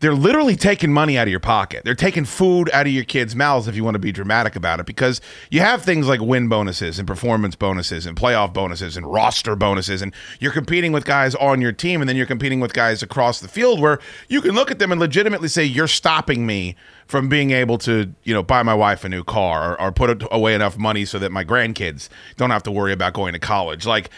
They're 0.00 0.14
literally 0.14 0.54
taking 0.54 0.92
money 0.92 1.18
out 1.18 1.26
of 1.26 1.30
your 1.32 1.40
pocket. 1.40 1.84
They're 1.84 1.94
taking 1.96 2.24
food 2.24 2.70
out 2.72 2.86
of 2.86 2.92
your 2.92 3.02
kids' 3.02 3.34
mouths 3.34 3.66
if 3.66 3.74
you 3.74 3.82
want 3.82 3.96
to 3.96 3.98
be 3.98 4.12
dramatic 4.12 4.54
about 4.54 4.78
it, 4.78 4.86
because 4.86 5.20
you 5.50 5.58
have 5.60 5.82
things 5.82 6.06
like 6.06 6.20
win 6.20 6.48
bonuses 6.48 7.00
and 7.00 7.08
performance 7.08 7.56
bonuses 7.56 8.06
and 8.06 8.16
playoff 8.16 8.52
bonuses 8.52 8.96
and 8.96 9.10
roster 9.10 9.56
bonuses. 9.56 10.00
And 10.00 10.14
you're 10.38 10.52
competing 10.52 10.92
with 10.92 11.04
guys 11.04 11.34
on 11.34 11.60
your 11.60 11.72
team, 11.72 12.00
and 12.00 12.08
then 12.08 12.16
you're 12.16 12.26
competing 12.26 12.60
with 12.60 12.74
guys 12.74 13.02
across 13.02 13.40
the 13.40 13.48
field 13.48 13.80
where 13.80 13.98
you 14.28 14.40
can 14.40 14.54
look 14.54 14.70
at 14.70 14.78
them 14.78 14.92
and 14.92 15.00
legitimately 15.00 15.48
say, 15.48 15.64
You're 15.64 15.88
stopping 15.88 16.46
me 16.46 16.76
from 17.06 17.28
being 17.28 17.50
able 17.50 17.78
to, 17.78 18.14
you 18.22 18.34
know, 18.34 18.42
buy 18.42 18.62
my 18.62 18.74
wife 18.74 19.04
a 19.04 19.08
new 19.08 19.24
car 19.24 19.72
or, 19.72 19.80
or 19.80 19.92
put 19.92 20.22
away 20.30 20.54
enough 20.54 20.78
money 20.78 21.04
so 21.06 21.18
that 21.18 21.32
my 21.32 21.44
grandkids 21.44 22.08
don't 22.36 22.50
have 22.50 22.62
to 22.62 22.70
worry 22.70 22.92
about 22.92 23.14
going 23.14 23.32
to 23.32 23.38
college. 23.40 23.84
Like, 23.84 24.10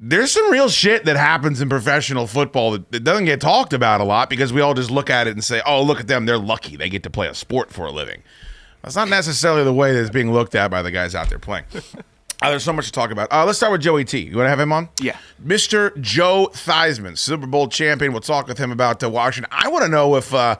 there's 0.00 0.30
some 0.30 0.50
real 0.50 0.68
shit 0.68 1.04
that 1.06 1.16
happens 1.16 1.60
in 1.60 1.68
professional 1.68 2.26
football 2.26 2.72
that, 2.72 2.90
that 2.92 3.00
doesn't 3.04 3.24
get 3.24 3.40
talked 3.40 3.72
about 3.72 4.00
a 4.00 4.04
lot 4.04 4.30
because 4.30 4.52
we 4.52 4.60
all 4.60 4.74
just 4.74 4.90
look 4.90 5.10
at 5.10 5.26
it 5.26 5.32
and 5.32 5.42
say, 5.42 5.60
oh, 5.66 5.82
look 5.82 6.00
at 6.00 6.06
them. 6.06 6.26
They're 6.26 6.38
lucky. 6.38 6.76
They 6.76 6.88
get 6.88 7.02
to 7.02 7.10
play 7.10 7.26
a 7.26 7.34
sport 7.34 7.70
for 7.70 7.86
a 7.86 7.90
living. 7.90 8.22
That's 8.82 8.94
not 8.94 9.08
necessarily 9.08 9.64
the 9.64 9.72
way 9.72 9.92
that 9.92 10.00
it's 10.00 10.10
being 10.10 10.32
looked 10.32 10.54
at 10.54 10.70
by 10.70 10.82
the 10.82 10.90
guys 10.90 11.14
out 11.14 11.28
there 11.28 11.38
playing. 11.38 11.64
Uh, 12.40 12.50
there's 12.50 12.62
so 12.62 12.72
much 12.72 12.86
to 12.86 12.92
talk 12.92 13.10
about. 13.10 13.32
Uh, 13.32 13.44
let's 13.44 13.58
start 13.58 13.72
with 13.72 13.80
Joey 13.80 14.04
T. 14.04 14.20
You 14.20 14.36
want 14.36 14.46
to 14.46 14.50
have 14.50 14.60
him 14.60 14.72
on? 14.72 14.88
Yeah. 15.00 15.16
Mr. 15.44 16.00
Joe 16.00 16.48
Theismann, 16.52 17.18
Super 17.18 17.48
Bowl 17.48 17.66
champion. 17.66 18.12
We'll 18.12 18.20
talk 18.20 18.46
with 18.46 18.58
him 18.58 18.70
about 18.70 19.02
uh, 19.02 19.10
Washington. 19.10 19.50
I 19.52 19.66
want 19.68 19.82
to 19.82 19.88
know 19.88 20.14
if 20.14 20.32
uh, 20.32 20.54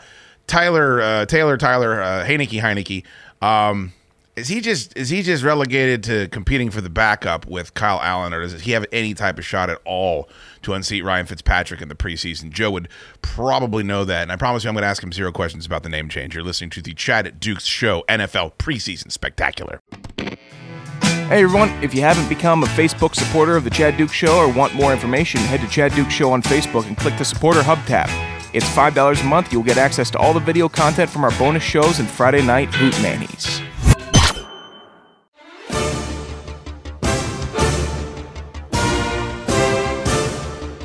Tyler, 0.49 1.01
uh, 1.01 1.27
Taylor, 1.27 1.57
Tyler, 1.57 2.03
uh, 2.03 2.25
Heineke, 2.27 2.61
Heineke, 2.61 3.05
um, 3.47 3.93
Is 4.39 4.47
he 4.47 4.61
just 4.61 4.97
is 4.97 5.09
he 5.09 5.23
just 5.23 5.43
relegated 5.43 6.05
to 6.05 6.29
competing 6.29 6.71
for 6.71 6.81
the 6.81 6.89
backup 6.89 7.45
with 7.47 7.75
Kyle 7.75 8.01
Allen, 8.01 8.33
or 8.33 8.43
does 8.43 8.61
he 8.61 8.71
have 8.71 8.87
any 8.93 9.13
type 9.13 9.37
of 9.37 9.45
shot 9.45 9.69
at 9.69 9.81
all 9.85 10.29
to 10.63 10.75
unseat 10.75 11.05
Ryan 11.05 11.27
Fitzpatrick 11.27 11.83
in 11.83 11.89
the 11.89 11.97
preseason? 11.97 12.51
Joe 12.51 12.71
would 12.71 12.89
probably 13.21 13.83
know 13.83 14.05
that, 14.05 14.23
and 14.23 14.31
I 14.31 14.37
promise 14.37 14.63
you, 14.63 14.69
I'm 14.69 14.75
going 14.75 14.83
to 14.83 14.89
ask 14.89 15.03
him 15.03 15.13
zero 15.13 15.33
questions 15.33 15.67
about 15.67 15.83
the 15.83 15.89
name 15.89 16.09
change. 16.09 16.37
You're 16.37 16.45
listening 16.45 16.71
to 16.71 16.83
the 16.83 16.95
Chad 16.95 17.27
at 17.27 17.41
Dukes 17.41 17.65
Show 17.65 18.05
NFL 18.09 18.55
Preseason 18.55 19.11
Spectacular. 19.11 19.81
Hey 20.19 21.43
everyone, 21.43 21.71
if 21.83 21.93
you 21.93 22.01
haven't 22.03 22.29
become 22.29 22.63
a 22.63 22.67
Facebook 22.69 23.17
supporter 23.17 23.57
of 23.57 23.65
the 23.65 23.71
Chad 23.71 23.97
Duke 23.97 24.13
Show 24.13 24.39
or 24.39 24.51
want 24.51 24.73
more 24.75 24.93
information, 24.93 25.41
head 25.41 25.61
to 25.61 25.69
Chad 25.69 25.93
Duke 25.95 26.11
Show 26.11 26.31
on 26.31 26.43
Facebook 26.43 26.87
and 26.87 26.97
click 26.97 27.19
the 27.19 27.25
supporter 27.25 27.63
hub 27.65 27.85
tab. 27.87 28.09
It's 28.55 28.67
$5 28.67 29.21
a 29.21 29.25
month. 29.25 29.53
You'll 29.53 29.65
get 29.65 29.79
access 29.79 30.11
to 30.13 30.19
all 30.19 30.33
the 30.33 30.41
video 30.41 30.69
content 30.69 31.11
from 31.11 31.25
our 31.25 31.37
bonus 31.39 31.65
shows 31.65 31.99
and 31.99 32.09
Friday 32.09 32.41
night 32.41 32.73
Hoot 32.75 32.95
Nannies. 33.03 33.61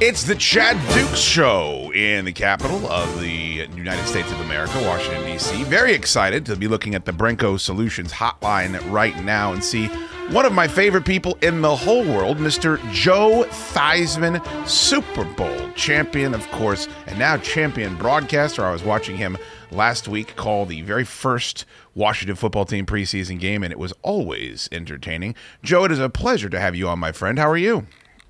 It's 0.05 0.23
the 0.23 0.35
Chad 0.35 0.75
Dukes 0.93 1.21
Show 1.21 1.89
in 1.93 2.25
the 2.25 2.33
capital 2.33 2.85
of 2.91 3.21
the 3.21 3.29
United 3.73 4.05
States 4.05 4.29
of 4.33 4.41
America, 4.41 4.77
Washington, 4.81 5.23
D.C. 5.23 5.63
Very 5.63 5.93
excited 5.93 6.45
to 6.47 6.57
be 6.57 6.67
looking 6.67 6.93
at 6.93 7.05
the 7.05 7.13
Brenco 7.13 7.57
Solutions 7.57 8.11
hotline 8.11 8.77
right 8.91 9.17
now 9.23 9.53
and 9.53 9.63
see 9.63 9.87
one 10.27 10.45
of 10.45 10.51
my 10.51 10.67
favorite 10.67 11.05
people 11.05 11.37
in 11.41 11.61
the 11.61 11.73
whole 11.73 12.03
world, 12.03 12.35
Mr. 12.35 12.81
Joe 12.91 13.45
Theismann, 13.49 14.45
Super 14.67 15.23
Bowl 15.23 15.71
champion, 15.71 16.33
of 16.33 16.45
course, 16.51 16.89
and 17.07 17.17
now 17.17 17.37
champion 17.37 17.95
broadcaster. 17.95 18.65
I 18.65 18.73
was 18.73 18.83
watching 18.83 19.15
him 19.15 19.37
last 19.71 20.09
week 20.09 20.35
call 20.35 20.65
the 20.65 20.81
very 20.81 21.05
first 21.05 21.63
Washington 21.95 22.35
football 22.35 22.65
team 22.65 22.85
preseason 22.85 23.39
game, 23.39 23.63
and 23.63 23.71
it 23.71 23.79
was 23.79 23.93
always 24.01 24.67
entertaining. 24.69 25.33
Joe, 25.63 25.85
it 25.85 25.93
is 25.93 25.99
a 25.99 26.09
pleasure 26.09 26.49
to 26.49 26.59
have 26.59 26.75
you 26.75 26.89
on, 26.89 26.99
my 26.99 27.13
friend. 27.13 27.39
How 27.39 27.49
are 27.49 27.55
you? 27.55 27.87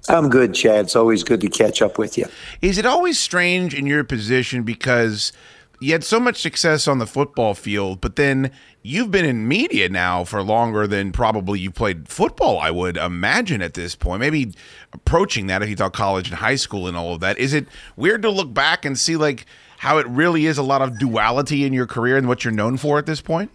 I'm 0.10 0.30
good, 0.30 0.54
Chad. 0.54 0.86
It's 0.86 0.96
always 0.96 1.24
good 1.24 1.42
to 1.42 1.48
catch 1.48 1.82
up 1.82 1.98
with 1.98 2.18
you. 2.18 2.26
Is 2.62 2.78
it 2.78 2.86
always 2.86 3.18
strange 3.18 3.74
in 3.74 3.86
your 3.86 4.04
position 4.04 4.64
because 4.64 5.32
you 5.80 5.92
had 5.92 6.04
so 6.04 6.20
much 6.20 6.42
success 6.42 6.88
on 6.88 7.00
the 7.00 7.08
football 7.08 7.54
field, 7.54 8.02
but 8.02 8.16
then 8.16 8.52
you've 8.82 9.12
been 9.12 9.26
in 9.26 9.48
media 9.48 9.90
now 9.90 10.24
for 10.24 10.42
longer 10.42 10.88
than 10.88 11.12
probably 11.12 11.60
you 11.60 11.72
played 11.72 12.08
football, 12.08 12.60
I 12.60 12.72
would 12.72 12.98
imagine 12.98 13.62
at 13.62 13.74
this 13.74 13.96
point. 13.96 14.20
Maybe 14.20 14.54
approaching 14.94 15.48
that 15.48 15.62
if 15.62 15.70
you 15.70 15.76
thought 15.76 15.94
college 15.94 16.30
and 16.30 16.38
high 16.38 16.56
school 16.56 16.88
and 16.88 16.96
all 16.96 17.14
of 17.14 17.20
that. 17.22 17.38
Is 17.38 17.54
it 17.54 17.68
weird 17.96 18.22
to 18.24 18.30
look 18.30 18.54
back 18.54 18.86
and 18.86 18.98
see 18.98 19.16
like 19.18 19.46
how 19.78 19.98
it 19.98 20.08
really 20.08 20.46
is 20.46 20.58
a 20.58 20.64
lot 20.64 20.82
of 20.82 20.98
duality 21.00 21.66
in 21.66 21.74
your 21.74 21.88
career 21.88 22.18
and 22.18 22.28
what 22.28 22.44
you're 22.46 22.54
known 22.54 22.78
for 22.78 22.98
at 22.98 23.06
this 23.06 23.22
point? 23.22 23.52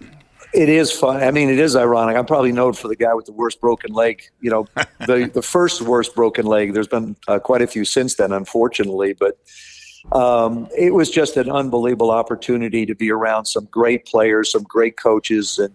It 0.54 0.68
is 0.68 0.90
fun. 0.90 1.22
I 1.22 1.30
mean, 1.30 1.50
it 1.50 1.58
is 1.58 1.76
ironic. 1.76 2.16
I'm 2.16 2.24
probably 2.24 2.52
known 2.52 2.72
for 2.72 2.88
the 2.88 2.96
guy 2.96 3.12
with 3.14 3.26
the 3.26 3.32
worst 3.32 3.60
broken 3.60 3.92
leg. 3.92 4.22
You 4.40 4.50
know, 4.50 4.66
the 5.06 5.30
the 5.34 5.42
first 5.42 5.82
worst 5.82 6.14
broken 6.14 6.46
leg. 6.46 6.72
There's 6.72 6.88
been 6.88 7.16
uh, 7.26 7.38
quite 7.38 7.60
a 7.60 7.66
few 7.66 7.84
since 7.84 8.14
then, 8.14 8.32
unfortunately. 8.32 9.12
But 9.12 9.38
um, 10.12 10.68
it 10.76 10.94
was 10.94 11.10
just 11.10 11.36
an 11.36 11.50
unbelievable 11.50 12.10
opportunity 12.10 12.86
to 12.86 12.94
be 12.94 13.10
around 13.10 13.44
some 13.44 13.66
great 13.70 14.06
players, 14.06 14.52
some 14.52 14.62
great 14.62 14.96
coaches, 14.96 15.58
and 15.58 15.74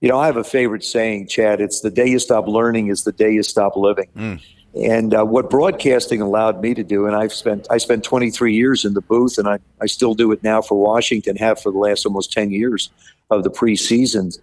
you 0.00 0.08
know, 0.08 0.18
I 0.18 0.26
have 0.26 0.36
a 0.36 0.44
favorite 0.44 0.84
saying, 0.84 1.28
Chad. 1.28 1.60
It's 1.60 1.80
the 1.80 1.90
day 1.90 2.06
you 2.06 2.18
stop 2.18 2.46
learning 2.46 2.88
is 2.88 3.04
the 3.04 3.12
day 3.12 3.32
you 3.32 3.42
stop 3.42 3.74
living. 3.74 4.08
Mm. 4.16 4.40
And 4.76 5.14
uh, 5.14 5.24
what 5.24 5.48
broadcasting 5.48 6.20
allowed 6.20 6.60
me 6.60 6.74
to 6.74 6.84
do, 6.84 7.06
and 7.06 7.16
I've 7.16 7.32
spent 7.32 7.66
I 7.70 7.78
spent 7.78 8.04
23 8.04 8.54
years 8.54 8.84
in 8.84 8.94
the 8.94 9.00
booth, 9.00 9.38
and 9.38 9.48
I, 9.48 9.58
I 9.80 9.86
still 9.86 10.14
do 10.14 10.30
it 10.30 10.42
now 10.42 10.62
for 10.62 10.80
Washington, 10.80 11.36
have 11.36 11.60
for 11.60 11.72
the 11.72 11.78
last 11.78 12.06
almost 12.06 12.32
10 12.32 12.50
years 12.50 12.90
of 13.30 13.44
the 13.44 13.50
preseasons. 13.50 14.38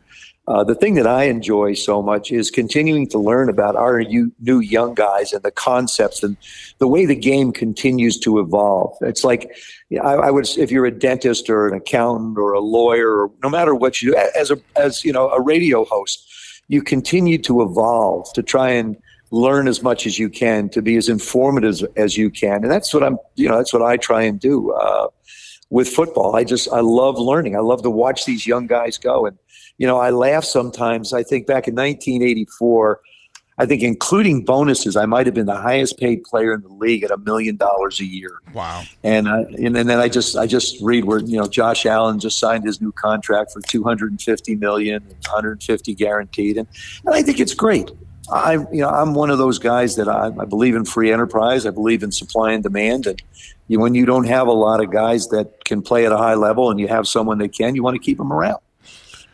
Uh, 0.48 0.64
the 0.64 0.74
thing 0.74 0.96
that 0.96 1.06
I 1.06 1.26
enjoy 1.26 1.76
so 1.76 2.02
much 2.02 2.32
is 2.32 2.50
continuing 2.50 3.08
to 3.10 3.20
learn 3.20 3.48
about 3.48 3.76
our 3.76 4.02
new 4.02 4.60
young 4.60 4.96
guys 4.96 5.34
and 5.34 5.44
the 5.44 5.52
concepts 5.52 6.24
and 6.24 6.36
the 6.80 6.88
way 6.88 7.06
the 7.06 7.16
game 7.16 7.54
continues 7.54 8.20
to 8.20 8.40
evolve. 8.40 8.98
It's 9.02 9.24
like 9.24 9.52
I, 9.94 10.14
I 10.14 10.32
would, 10.32 10.50
if 10.58 10.72
you're 10.72 10.88
a 10.88 10.92
dentist 10.92 11.50
or 11.50 11.68
an 11.68 11.76
accountant 11.76 12.40
or 12.40 12.54
a 12.54 12.60
lawyer, 12.60 13.24
or 13.24 13.32
no 13.44 13.50
matter 13.50 13.76
what 13.76 14.02
you 14.02 14.12
do, 14.12 14.30
as 14.36 14.50
a 14.50 14.58
as 14.76 15.06
you 15.06 15.14
know 15.14 15.30
a 15.30 15.40
radio 15.40 15.86
host, 15.86 16.28
you 16.68 16.82
continue 16.82 17.38
to 17.38 17.62
evolve 17.62 18.34
to 18.34 18.42
try 18.42 18.72
and 18.72 18.98
learn 19.30 19.68
as 19.68 19.82
much 19.82 20.06
as 20.06 20.18
you 20.18 20.30
can 20.30 20.70
to 20.70 20.82
be 20.82 20.98
as 20.98 21.08
informative 21.08 21.88
as 21.98 22.18
you 22.18 22.32
can, 22.32 22.64
and 22.64 22.72
that's 22.72 22.94
what 22.96 23.04
I'm. 23.04 23.18
You 23.36 23.48
know, 23.48 23.58
that's 23.58 23.74
what 23.74 23.84
I 23.84 23.96
try 23.96 24.24
and 24.24 24.40
do. 24.40 24.72
Uh, 24.74 25.08
with 25.72 25.88
football. 25.90 26.36
I 26.36 26.44
just 26.44 26.72
I 26.72 26.82
love 26.82 27.18
learning. 27.18 27.56
I 27.56 27.60
love 27.60 27.82
to 27.82 27.90
watch 27.90 28.26
these 28.26 28.46
young 28.46 28.68
guys 28.68 29.00
go. 29.00 29.26
And 29.26 29.38
you 29.80 29.88
know, 29.88 29.98
I 29.98 30.12
laugh 30.12 30.44
sometimes. 30.44 31.14
I 31.14 31.24
think 31.24 31.48
back 31.48 31.68
in 31.68 31.74
1984, 31.74 33.00
I 33.58 33.66
think 33.66 33.82
including 33.82 34.44
bonuses, 34.44 34.96
I 34.96 35.06
might 35.06 35.26
have 35.26 35.36
been 35.36 35.46
the 35.46 35.56
highest 35.56 35.98
paid 35.98 36.24
player 36.24 36.54
in 36.54 36.62
the 36.62 36.70
league 36.70 37.04
at 37.04 37.12
a 37.12 37.18
million 37.18 37.56
dollars 37.56 38.00
a 38.00 38.06
year. 38.06 38.40
Wow. 38.54 38.84
And 39.04 39.28
uh, 39.28 39.46
and, 39.58 39.78
and 39.78 39.90
then 39.90 40.00
I 40.00 40.10
just 40.10 40.36
I 40.36 40.46
just 40.46 40.82
read 40.82 41.06
where 41.06 41.20
you 41.20 41.38
know 41.38 41.48
Josh 41.48 41.86
Allen 41.86 42.20
just 42.20 42.38
signed 42.38 42.66
his 42.66 42.82
new 42.82 42.92
contract 42.92 43.52
for 43.52 43.62
250 43.62 44.56
million, 44.56 45.04
and 45.04 45.16
150 45.26 45.96
guaranteed, 45.96 46.58
and, 46.58 46.68
and 47.06 47.16
I 47.16 47.22
think 47.22 47.40
it's 47.40 47.54
great. 47.54 47.92
I, 48.32 48.54
you 48.54 48.82
know, 48.82 48.90
I'm 48.90 49.14
one 49.14 49.30
of 49.30 49.38
those 49.38 49.60
guys 49.60 49.96
that 49.98 50.08
I, 50.08 50.28
I, 50.28 50.46
believe 50.46 50.76
in 50.76 50.86
free 50.86 51.12
enterprise. 51.12 51.66
I 51.66 51.72
believe 51.72 52.02
in 52.02 52.12
supply 52.12 52.54
and 52.54 52.64
demand. 52.64 53.06
And 53.06 53.22
you, 53.68 53.80
when 53.80 53.94
you 53.94 54.06
don't 54.06 54.26
have 54.26 54.48
a 54.48 54.54
lot 54.54 54.82
of 54.82 54.90
guys 54.90 55.28
that 55.30 55.66
can 55.66 55.82
play 55.82 56.06
at 56.06 56.12
a 56.12 56.18
high 56.18 56.36
level, 56.36 56.72
and 56.72 56.80
you 56.80 56.88
have 56.88 57.08
someone 57.08 57.40
that 57.40 57.54
can, 57.54 57.76
you 57.76 57.84
want 57.84 57.96
to 57.96 58.02
keep 58.02 58.18
them 58.18 58.32
around. 58.32 58.60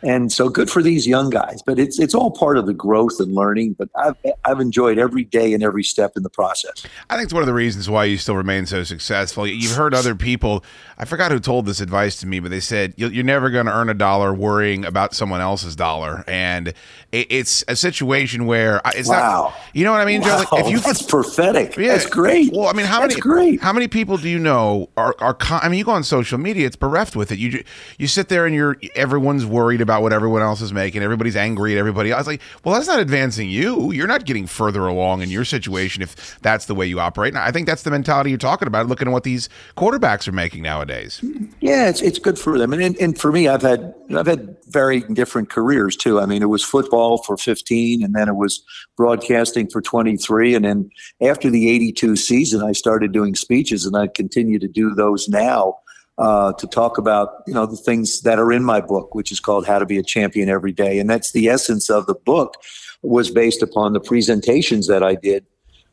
And 0.02 0.32
so 0.32 0.48
good 0.48 0.70
for 0.70 0.80
these 0.80 1.08
young 1.08 1.28
guys, 1.28 1.60
but 1.60 1.76
it's 1.76 1.98
it's 1.98 2.14
all 2.14 2.30
part 2.30 2.56
of 2.56 2.66
the 2.66 2.72
growth 2.72 3.18
and 3.18 3.34
learning. 3.34 3.72
But 3.72 3.88
I've 3.96 4.14
I've 4.44 4.60
enjoyed 4.60 4.96
every 4.96 5.24
day 5.24 5.52
and 5.52 5.62
every 5.62 5.82
step 5.82 6.12
in 6.16 6.22
the 6.22 6.30
process. 6.30 6.86
I 7.10 7.16
think 7.16 7.24
it's 7.24 7.32
one 7.32 7.42
of 7.42 7.48
the 7.48 7.54
reasons 7.54 7.90
why 7.90 8.04
you 8.04 8.16
still 8.16 8.36
remain 8.36 8.66
so 8.66 8.84
successful. 8.84 9.44
You've 9.44 9.74
heard 9.74 9.94
other 9.94 10.14
people. 10.14 10.62
I 10.98 11.04
forgot 11.04 11.32
who 11.32 11.40
told 11.40 11.66
this 11.66 11.80
advice 11.80 12.20
to 12.20 12.28
me, 12.28 12.38
but 12.38 12.52
they 12.52 12.60
said 12.60 12.94
you're 12.96 13.24
never 13.24 13.50
going 13.50 13.66
to 13.66 13.72
earn 13.72 13.88
a 13.88 13.94
dollar 13.94 14.32
worrying 14.32 14.84
about 14.84 15.14
someone 15.14 15.40
else's 15.40 15.74
dollar, 15.74 16.22
and 16.28 16.72
it's 17.10 17.64
a 17.68 17.76
situation 17.76 18.44
where 18.44 18.82
it's 18.94 19.08
wow. 19.08 19.44
not. 19.44 19.54
You 19.72 19.84
know 19.84 19.92
what 19.92 20.02
I 20.02 20.04
mean, 20.04 20.20
wow. 20.20 20.44
Joe? 20.44 20.56
Like 20.56 20.64
if 20.66 20.70
you 20.70 20.78
that's 20.80 21.00
prophetic. 21.00 21.76
Yeah. 21.76 21.88
That's 21.88 22.06
great. 22.06 22.52
Well, 22.52 22.68
I 22.68 22.74
mean, 22.74 22.84
how 22.84 23.00
that's 23.00 23.14
many 23.14 23.20
great. 23.20 23.62
How 23.62 23.72
many 23.72 23.88
people 23.88 24.18
do 24.18 24.28
you 24.28 24.38
know 24.38 24.90
are 24.96 25.14
are? 25.18 25.36
I 25.50 25.68
mean, 25.68 25.78
you 25.78 25.84
go 25.84 25.92
on 25.92 26.04
social 26.04 26.38
media, 26.38 26.66
it's 26.66 26.76
bereft 26.76 27.16
with 27.16 27.32
it. 27.32 27.38
You 27.38 27.64
you 27.98 28.06
sit 28.08 28.28
there 28.28 28.44
and 28.44 28.54
you're 28.54 28.76
everyone's 28.94 29.46
worried 29.46 29.80
about 29.80 30.02
what 30.02 30.12
everyone 30.12 30.42
else 30.42 30.60
is 30.60 30.72
making. 30.72 31.02
Everybody's 31.02 31.36
angry 31.36 31.72
at 31.72 31.78
everybody. 31.78 32.12
I 32.12 32.18
was 32.18 32.26
like, 32.26 32.42
well, 32.64 32.74
that's 32.74 32.88
not 32.88 32.98
advancing 32.98 33.48
you. 33.48 33.90
You're 33.90 34.06
not 34.06 34.26
getting 34.26 34.46
further 34.46 34.86
along 34.86 35.22
in 35.22 35.30
your 35.30 35.46
situation 35.46 36.02
if 36.02 36.38
that's 36.40 36.66
the 36.66 36.74
way 36.74 36.86
you 36.86 37.00
operate. 37.00 37.32
And 37.32 37.42
I 37.42 37.50
think 37.52 37.66
that's 37.66 37.84
the 37.84 37.90
mentality 37.90 38.30
you're 38.30 38.38
talking 38.38 38.68
about. 38.68 38.86
Looking 38.86 39.08
at 39.08 39.12
what 39.12 39.24
these 39.24 39.48
quarterbacks 39.78 40.28
are 40.28 40.32
making 40.32 40.62
nowadays. 40.62 41.24
Yeah, 41.60 41.88
it's 41.88 42.02
it's 42.02 42.18
good 42.18 42.38
for 42.38 42.58
them. 42.58 42.74
And 42.74 42.82
and, 42.82 42.96
and 42.98 43.18
for 43.18 43.32
me, 43.32 43.48
I've 43.48 43.62
had 43.62 43.94
I've 44.14 44.26
had 44.26 44.56
very 44.68 45.00
different 45.00 45.50
careers 45.50 45.96
too. 45.96 46.20
I 46.20 46.26
mean, 46.26 46.42
it 46.42 46.48
was 46.48 46.64
football 46.64 47.18
for 47.18 47.36
15, 47.36 48.02
and 48.02 48.14
then 48.14 48.28
it 48.28 48.36
was 48.36 48.62
broadcasting 48.96 49.68
for 49.68 49.82
23, 49.82 50.54
and 50.54 50.64
then 50.64 50.90
after 51.20 51.50
the 51.50 51.68
82 51.70 52.16
season, 52.16 52.62
I 52.62 52.72
started 52.72 53.12
doing 53.12 53.34
speeches, 53.34 53.84
and 53.84 53.96
I 53.96 54.08
continue 54.08 54.58
to 54.58 54.68
do 54.68 54.94
those 54.94 55.28
now. 55.28 55.78
Uh, 56.16 56.52
to 56.54 56.66
talk 56.66 56.98
about 56.98 57.28
you 57.46 57.54
know 57.54 57.64
the 57.64 57.76
things 57.76 58.22
that 58.22 58.40
are 58.40 58.52
in 58.52 58.64
my 58.64 58.80
book, 58.80 59.14
which 59.14 59.30
is 59.30 59.38
called 59.38 59.64
"How 59.64 59.78
to 59.78 59.86
Be 59.86 59.98
a 59.98 60.02
Champion 60.02 60.48
Every 60.48 60.72
Day," 60.72 60.98
and 60.98 61.08
that's 61.08 61.30
the 61.30 61.48
essence 61.48 61.88
of 61.88 62.06
the 62.06 62.14
book. 62.14 62.54
Was 63.02 63.30
based 63.30 63.62
upon 63.62 63.92
the 63.92 64.00
presentations 64.00 64.88
that 64.88 65.04
I 65.04 65.14
did 65.14 65.46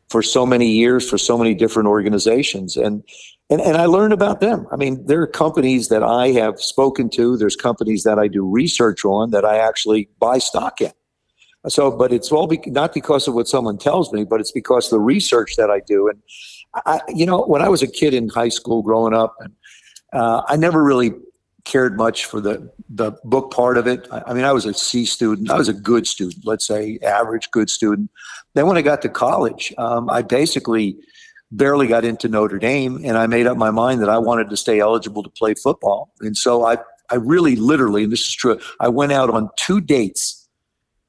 for 0.08 0.22
so 0.22 0.46
many 0.46 0.70
years 0.70 1.08
for 1.08 1.18
so 1.18 1.36
many 1.36 1.54
different 1.54 1.88
organizations, 1.88 2.76
and 2.76 3.02
and 3.50 3.60
and 3.60 3.76
I 3.76 3.86
learned 3.86 4.12
about 4.12 4.40
them. 4.40 4.66
I 4.70 4.76
mean, 4.76 5.04
there 5.06 5.20
are 5.22 5.26
companies 5.26 5.88
that 5.88 6.02
I 6.02 6.28
have 6.28 6.60
spoken 6.60 7.10
to. 7.10 7.36
There's 7.36 7.56
companies 7.56 8.02
that 8.04 8.18
I 8.18 8.28
do 8.28 8.48
research 8.48 9.04
on 9.04 9.30
that 9.30 9.44
I 9.44 9.58
actually 9.58 10.08
buy 10.18 10.38
stock 10.38 10.80
in. 10.80 10.92
So, 11.68 11.90
but 11.90 12.12
it's 12.12 12.30
all 12.30 12.46
be, 12.46 12.60
not 12.66 12.94
because 12.94 13.26
of 13.26 13.34
what 13.34 13.48
someone 13.48 13.76
tells 13.78 14.12
me, 14.12 14.24
but 14.24 14.40
it's 14.40 14.52
because 14.52 14.90
the 14.90 15.00
research 15.00 15.56
that 15.56 15.70
I 15.70 15.80
do. 15.80 16.08
And 16.08 16.22
I, 16.86 17.00
you 17.08 17.26
know, 17.26 17.42
when 17.42 17.60
I 17.60 17.68
was 17.68 17.82
a 17.82 17.88
kid 17.88 18.14
in 18.14 18.28
high 18.28 18.50
school 18.50 18.82
growing 18.82 19.14
up, 19.14 19.34
and 19.40 19.52
uh, 20.12 20.42
I 20.46 20.56
never 20.56 20.84
really 20.84 21.12
cared 21.66 21.98
much 21.98 22.24
for 22.24 22.40
the 22.40 22.72
the 22.88 23.12
book 23.24 23.52
part 23.52 23.76
of 23.76 23.86
it. 23.86 24.08
I, 24.10 24.32
mean, 24.32 24.44
I 24.44 24.52
was 24.52 24.64
a 24.64 24.72
C 24.72 25.04
student. 25.04 25.50
I 25.50 25.58
was 25.58 25.68
a 25.68 25.74
good 25.74 26.06
student, 26.06 26.46
let's 26.46 26.66
say 26.66 26.98
average 27.02 27.50
good 27.50 27.68
student. 27.68 28.10
Then 28.54 28.66
when 28.66 28.78
I 28.78 28.82
got 28.82 29.02
to 29.02 29.10
college, 29.10 29.74
um, 29.76 30.08
I 30.08 30.22
basically 30.22 30.96
barely 31.50 31.86
got 31.86 32.04
into 32.04 32.28
Notre 32.28 32.58
Dame, 32.58 33.02
and 33.04 33.18
I 33.18 33.26
made 33.26 33.46
up 33.46 33.56
my 33.56 33.70
mind 33.70 34.00
that 34.00 34.08
I 34.08 34.18
wanted 34.18 34.48
to 34.50 34.56
stay 34.56 34.80
eligible 34.80 35.22
to 35.22 35.30
play 35.30 35.54
football. 35.54 36.12
And 36.20 36.36
so 36.36 36.64
I 36.64 36.78
I 37.10 37.16
really 37.16 37.56
literally, 37.56 38.04
and 38.04 38.12
this 38.12 38.20
is 38.20 38.34
true, 38.34 38.58
I 38.80 38.88
went 38.88 39.12
out 39.12 39.28
on 39.28 39.50
two 39.56 39.80
dates. 39.80 40.48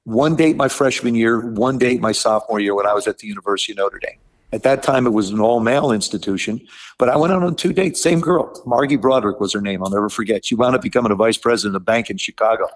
One 0.03 0.35
date 0.35 0.55
my 0.55 0.69
freshman 0.69 1.15
year, 1.15 1.47
one 1.51 1.77
date 1.77 2.01
my 2.01 2.13
sophomore 2.13 2.59
year 2.59 2.75
when 2.75 2.87
I 2.87 2.93
was 2.93 3.07
at 3.07 3.19
the 3.19 3.27
University 3.27 3.73
of 3.73 3.77
Notre 3.77 3.99
Dame. 3.99 4.19
At 4.53 4.63
that 4.63 4.81
time, 4.81 5.05
it 5.05 5.11
was 5.11 5.29
an 5.29 5.41
all 5.41 5.59
male 5.59 5.91
institution, 5.91 6.65
but 6.97 7.09
I 7.09 7.17
went 7.17 7.33
out 7.33 7.43
on 7.43 7.55
two 7.55 7.73
dates. 7.73 8.01
Same 8.01 8.21
girl, 8.21 8.61
Margie 8.65 8.95
Broderick 8.95 9.41
was 9.41 9.51
her 9.53 9.61
name. 9.61 9.83
I'll 9.83 9.89
never 9.89 10.09
forget. 10.09 10.45
She 10.45 10.55
wound 10.55 10.75
up 10.75 10.81
becoming 10.81 11.11
a 11.11 11.15
vice 11.15 11.37
president 11.37 11.75
of 11.75 11.81
a 11.81 11.85
bank 11.85 12.09
in 12.09 12.17
Chicago. 12.17 12.67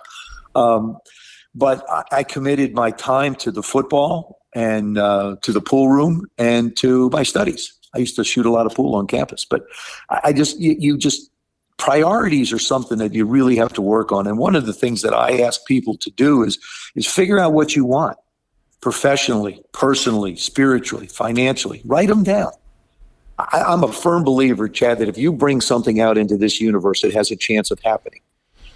Um, 0.53 0.97
but 1.55 1.85
I, 1.89 2.03
I 2.11 2.23
committed 2.23 2.73
my 2.73 2.91
time 2.91 3.35
to 3.35 3.51
the 3.51 3.63
football 3.63 4.41
and 4.53 4.97
uh, 4.97 5.37
to 5.41 5.53
the 5.53 5.61
pool 5.61 5.89
room 5.89 6.27
and 6.37 6.75
to 6.77 7.09
my 7.11 7.23
studies. 7.23 7.73
I 7.93 7.99
used 7.99 8.15
to 8.17 8.23
shoot 8.23 8.45
a 8.45 8.51
lot 8.51 8.65
of 8.65 8.73
pool 8.73 8.95
on 8.95 9.07
campus, 9.07 9.45
but 9.45 9.63
I, 10.09 10.19
I 10.25 10.33
just 10.33 10.59
you, 10.59 10.75
you 10.77 10.97
just 10.97 11.29
priorities 11.77 12.53
are 12.53 12.59
something 12.59 12.97
that 12.99 13.13
you 13.13 13.25
really 13.25 13.55
have 13.55 13.73
to 13.73 13.81
work 13.81 14.11
on. 14.11 14.27
And 14.27 14.37
one 14.37 14.55
of 14.55 14.65
the 14.65 14.73
things 14.73 15.01
that 15.01 15.13
I 15.13 15.41
ask 15.41 15.65
people 15.65 15.97
to 15.97 16.11
do 16.11 16.43
is 16.43 16.59
is 16.95 17.07
figure 17.07 17.39
out 17.39 17.53
what 17.53 17.75
you 17.75 17.85
want 17.85 18.17
professionally, 18.81 19.61
personally, 19.71 20.35
spiritually, 20.35 21.07
financially. 21.07 21.81
Write 21.85 22.09
them 22.09 22.23
down. 22.23 22.51
I, 23.37 23.61
I'm 23.61 23.83
a 23.83 23.91
firm 23.91 24.23
believer, 24.23 24.67
Chad, 24.67 24.99
that 24.99 25.07
if 25.07 25.17
you 25.17 25.31
bring 25.31 25.61
something 25.61 25.99
out 25.99 26.17
into 26.17 26.37
this 26.37 26.59
universe, 26.59 27.03
it 27.03 27.13
has 27.13 27.31
a 27.31 27.35
chance 27.35 27.71
of 27.71 27.79
happening. 27.79 28.21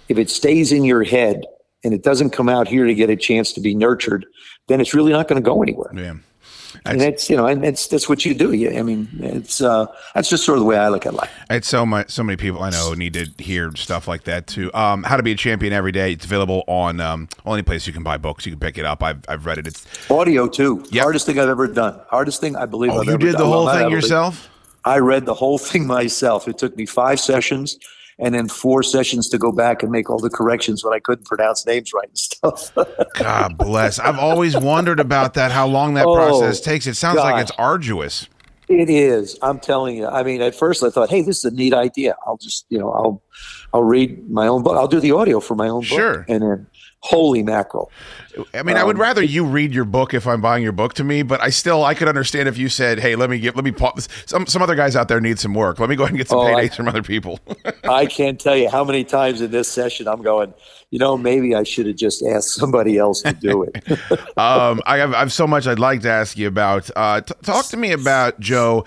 If 0.08 0.18
it 0.18 0.30
stays 0.30 0.72
in 0.72 0.84
your 0.84 1.02
head 1.02 1.44
and 1.84 1.92
it 1.92 2.02
doesn't 2.02 2.30
come 2.30 2.48
out 2.48 2.68
here 2.68 2.86
to 2.86 2.94
get 2.94 3.10
a 3.10 3.16
chance 3.16 3.52
to 3.54 3.60
be 3.60 3.74
nurtured, 3.74 4.26
then 4.68 4.80
it's 4.80 4.94
really 4.94 5.12
not 5.12 5.28
going 5.28 5.42
to 5.42 5.44
go 5.44 5.62
anywhere. 5.62 5.90
Yeah. 5.94 6.14
And 6.84 7.00
it's 7.02 7.28
you 7.30 7.36
know, 7.36 7.46
and 7.46 7.64
it's 7.64 7.86
that's 7.88 8.08
what 8.08 8.24
you 8.24 8.34
do. 8.34 8.52
Yeah, 8.52 8.78
I 8.78 8.82
mean, 8.82 9.08
it's 9.20 9.60
uh, 9.60 9.86
that's 10.14 10.28
just 10.28 10.44
sort 10.44 10.58
of 10.58 10.60
the 10.60 10.66
way 10.66 10.76
I 10.78 10.88
look 10.88 11.06
at 11.06 11.14
life. 11.14 11.30
It's 11.50 11.68
so 11.68 11.84
much. 11.86 12.10
So 12.10 12.22
many 12.22 12.36
people 12.36 12.62
I 12.62 12.70
know 12.70 12.94
need 12.94 13.14
to 13.14 13.26
hear 13.42 13.74
stuff 13.76 14.06
like 14.08 14.24
that 14.24 14.46
too. 14.46 14.72
Um, 14.74 15.02
How 15.02 15.16
to 15.16 15.22
be 15.22 15.32
a 15.32 15.36
champion 15.36 15.72
every 15.72 15.92
day. 15.92 16.12
It's 16.12 16.24
available 16.24 16.64
on 16.66 17.00
um, 17.00 17.28
only 17.44 17.62
place 17.62 17.86
you 17.86 17.92
can 17.92 18.02
buy 18.02 18.16
books. 18.16 18.46
You 18.46 18.52
can 18.52 18.60
pick 18.60 18.78
it 18.78 18.84
up. 18.84 19.02
I've, 19.02 19.24
I've 19.28 19.46
read 19.46 19.58
it. 19.58 19.66
It's 19.66 19.86
Audio 20.10 20.48
too. 20.48 20.84
Hardest 20.92 21.26
thing 21.26 21.38
I've 21.38 21.48
ever 21.48 21.66
done. 21.66 22.00
Hardest 22.08 22.40
thing 22.40 22.56
I 22.56 22.66
believe. 22.66 22.90
Oh, 22.92 23.00
I've 23.00 23.06
you 23.06 23.18
did 23.18 23.34
the 23.34 23.38
done. 23.38 23.46
whole 23.46 23.64
Well, 23.66 23.74
thing 23.74 23.84
believe- 23.84 24.02
yourself? 24.02 24.48
I 24.84 24.98
read 24.98 25.26
the 25.26 25.34
whole 25.34 25.58
thing 25.58 25.86
myself. 25.98 26.46
It 26.46 26.58
took 26.58 26.76
me 26.76 26.86
five 26.86 27.18
sessions 27.20 27.78
and 28.18 28.34
then 28.34 28.48
four 28.48 28.82
sessions 28.82 29.28
to 29.28 29.38
go 29.38 29.52
back 29.52 29.82
and 29.82 29.92
make 29.92 30.08
all 30.08 30.18
the 30.18 30.30
corrections 30.30 30.84
when 30.84 30.94
I 30.94 30.98
couldn't 30.98 31.26
pronounce 31.26 31.66
names 31.66 31.92
right 31.92 32.08
and 32.08 32.18
stuff. 32.18 32.72
God 33.14 33.58
bless. 33.58 33.98
I've 33.98 34.18
always 34.18 34.56
wondered 34.56 35.00
about 35.00 35.34
that. 35.34 35.52
How 35.52 35.66
long 35.66 35.94
that 35.94 36.06
Oh, 36.06 36.14
process 36.14 36.60
takes. 36.60 36.86
It 36.86 36.94
sounds 36.94 37.18
like 37.18 37.42
it's 37.42 37.52
arduous. 37.52 38.28
It 38.68 38.90
is. 38.90 39.38
I'm 39.42 39.60
telling 39.60 39.96
you. 39.96 40.06
I 40.08 40.24
mean, 40.24 40.42
at 40.42 40.54
first 40.54 40.82
I 40.82 40.90
thought, 40.90 41.08
"Hey, 41.08 41.22
this 41.22 41.38
is 41.38 41.44
a 41.44 41.50
neat 41.52 41.72
idea. 41.72 42.16
I'll 42.26 42.36
just, 42.36 42.66
you 42.68 42.78
know, 42.78 42.90
I'll, 42.90 43.22
I'll 43.72 43.84
read 43.84 44.28
my 44.28 44.48
own 44.48 44.64
book. 44.64 44.76
I'll 44.76 44.88
do 44.88 44.98
the 44.98 45.12
audio 45.12 45.38
for 45.38 45.54
my 45.54 45.68
own 45.68 45.82
book." 45.82 45.88
Sure. 45.98 46.24
And 46.28 46.42
then, 46.42 46.66
holy 47.08 47.42
mackerel! 47.42 47.90
I 48.52 48.62
mean, 48.62 48.76
I 48.76 48.84
would 48.84 48.96
Um, 48.96 49.02
rather 49.02 49.22
you 49.22 49.44
read 49.44 49.72
your 49.72 49.84
book 49.86 50.12
if 50.12 50.26
I'm 50.26 50.40
buying 50.40 50.62
your 50.62 50.72
book 50.72 50.92
to 50.94 51.04
me, 51.04 51.22
but 51.22 51.40
I 51.42 51.48
still 51.50 51.84
I 51.84 51.94
could 51.94 52.08
understand 52.08 52.48
if 52.48 52.58
you 52.58 52.68
said, 52.68 52.98
"Hey, 53.00 53.16
let 53.16 53.30
me 53.30 53.38
get 53.38 53.54
let 53.56 53.64
me 53.64 53.72
pause. 53.72 54.08
Some 54.26 54.46
some 54.46 54.60
other 54.62 54.74
guys 54.74 54.94
out 54.96 55.08
there 55.08 55.20
need 55.20 55.38
some 55.38 55.54
work. 55.54 55.78
Let 55.80 55.88
me 55.88 55.96
go 55.96 56.02
ahead 56.02 56.10
and 56.12 56.18
get 56.18 56.28
some 56.28 56.38
Oh, 56.38 56.42
I- 56.42 56.68
paydays 56.68 56.74
from 56.76 56.88
other 56.88 57.02
people." 57.02 57.38
I 57.84 58.06
can't 58.06 58.38
tell 58.40 58.56
you 58.56 58.68
how 58.68 58.84
many 58.84 59.04
times 59.04 59.40
in 59.40 59.50
this 59.50 59.68
session 59.68 60.06
I'm 60.08 60.22
going. 60.22 60.52
You 60.90 60.98
know, 60.98 61.16
maybe 61.16 61.54
I 61.54 61.62
should 61.64 61.86
have 61.86 61.96
just 61.96 62.22
asked 62.24 62.50
somebody 62.54 62.96
else 62.98 63.22
to 63.22 63.32
do 63.32 63.62
it. 63.64 63.90
um, 64.38 64.80
I 64.86 64.98
have 64.98 65.14
I 65.14 65.18
have 65.20 65.32
so 65.32 65.46
much 65.46 65.66
I'd 65.66 65.78
like 65.78 66.02
to 66.02 66.10
ask 66.10 66.36
you 66.36 66.46
about. 66.48 66.90
Uh, 66.94 67.20
t- 67.22 67.34
talk 67.42 67.66
to 67.66 67.76
me 67.76 67.92
about 67.92 68.38
Joe. 68.40 68.84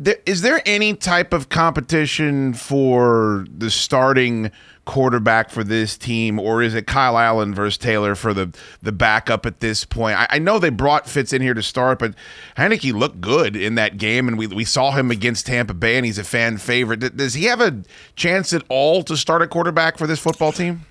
There, 0.00 0.16
is 0.26 0.42
there 0.42 0.60
any 0.66 0.94
type 0.94 1.32
of 1.32 1.48
competition 1.48 2.54
for 2.54 3.46
the 3.56 3.70
starting 3.70 4.50
quarterback 4.84 5.50
for 5.50 5.62
this 5.62 5.96
team, 5.96 6.38
or 6.38 6.62
is 6.62 6.74
it 6.74 6.86
Kyle 6.86 7.16
Allen 7.16 7.54
versus 7.54 7.78
Taylor 7.78 8.14
for 8.14 8.34
the 8.34 8.54
the 8.82 8.92
backup 8.92 9.46
at 9.46 9.60
this 9.60 9.84
point? 9.84 10.18
I, 10.18 10.26
I 10.30 10.38
know 10.38 10.58
they 10.58 10.70
brought 10.70 11.08
Fitz 11.08 11.32
in 11.32 11.42
here 11.42 11.54
to 11.54 11.62
start, 11.62 11.98
but 11.98 12.14
Heinicke 12.56 12.92
looked 12.92 13.20
good 13.20 13.56
in 13.56 13.76
that 13.76 13.96
game, 13.96 14.28
and 14.28 14.36
we 14.36 14.46
we 14.46 14.64
saw 14.64 14.92
him 14.92 15.10
against 15.10 15.46
Tampa 15.46 15.74
Bay, 15.74 15.96
and 15.96 16.06
he's 16.06 16.18
a 16.18 16.24
fan 16.24 16.58
favorite. 16.58 17.00
D- 17.00 17.10
Does 17.10 17.34
he 17.34 17.44
have 17.44 17.60
a 17.60 17.82
chance 18.16 18.52
at 18.52 18.62
all 18.68 19.02
to 19.04 19.16
start 19.16 19.42
a 19.42 19.46
quarterback 19.46 19.98
for 19.98 20.06
this 20.06 20.18
football 20.20 20.52
team? 20.52 20.84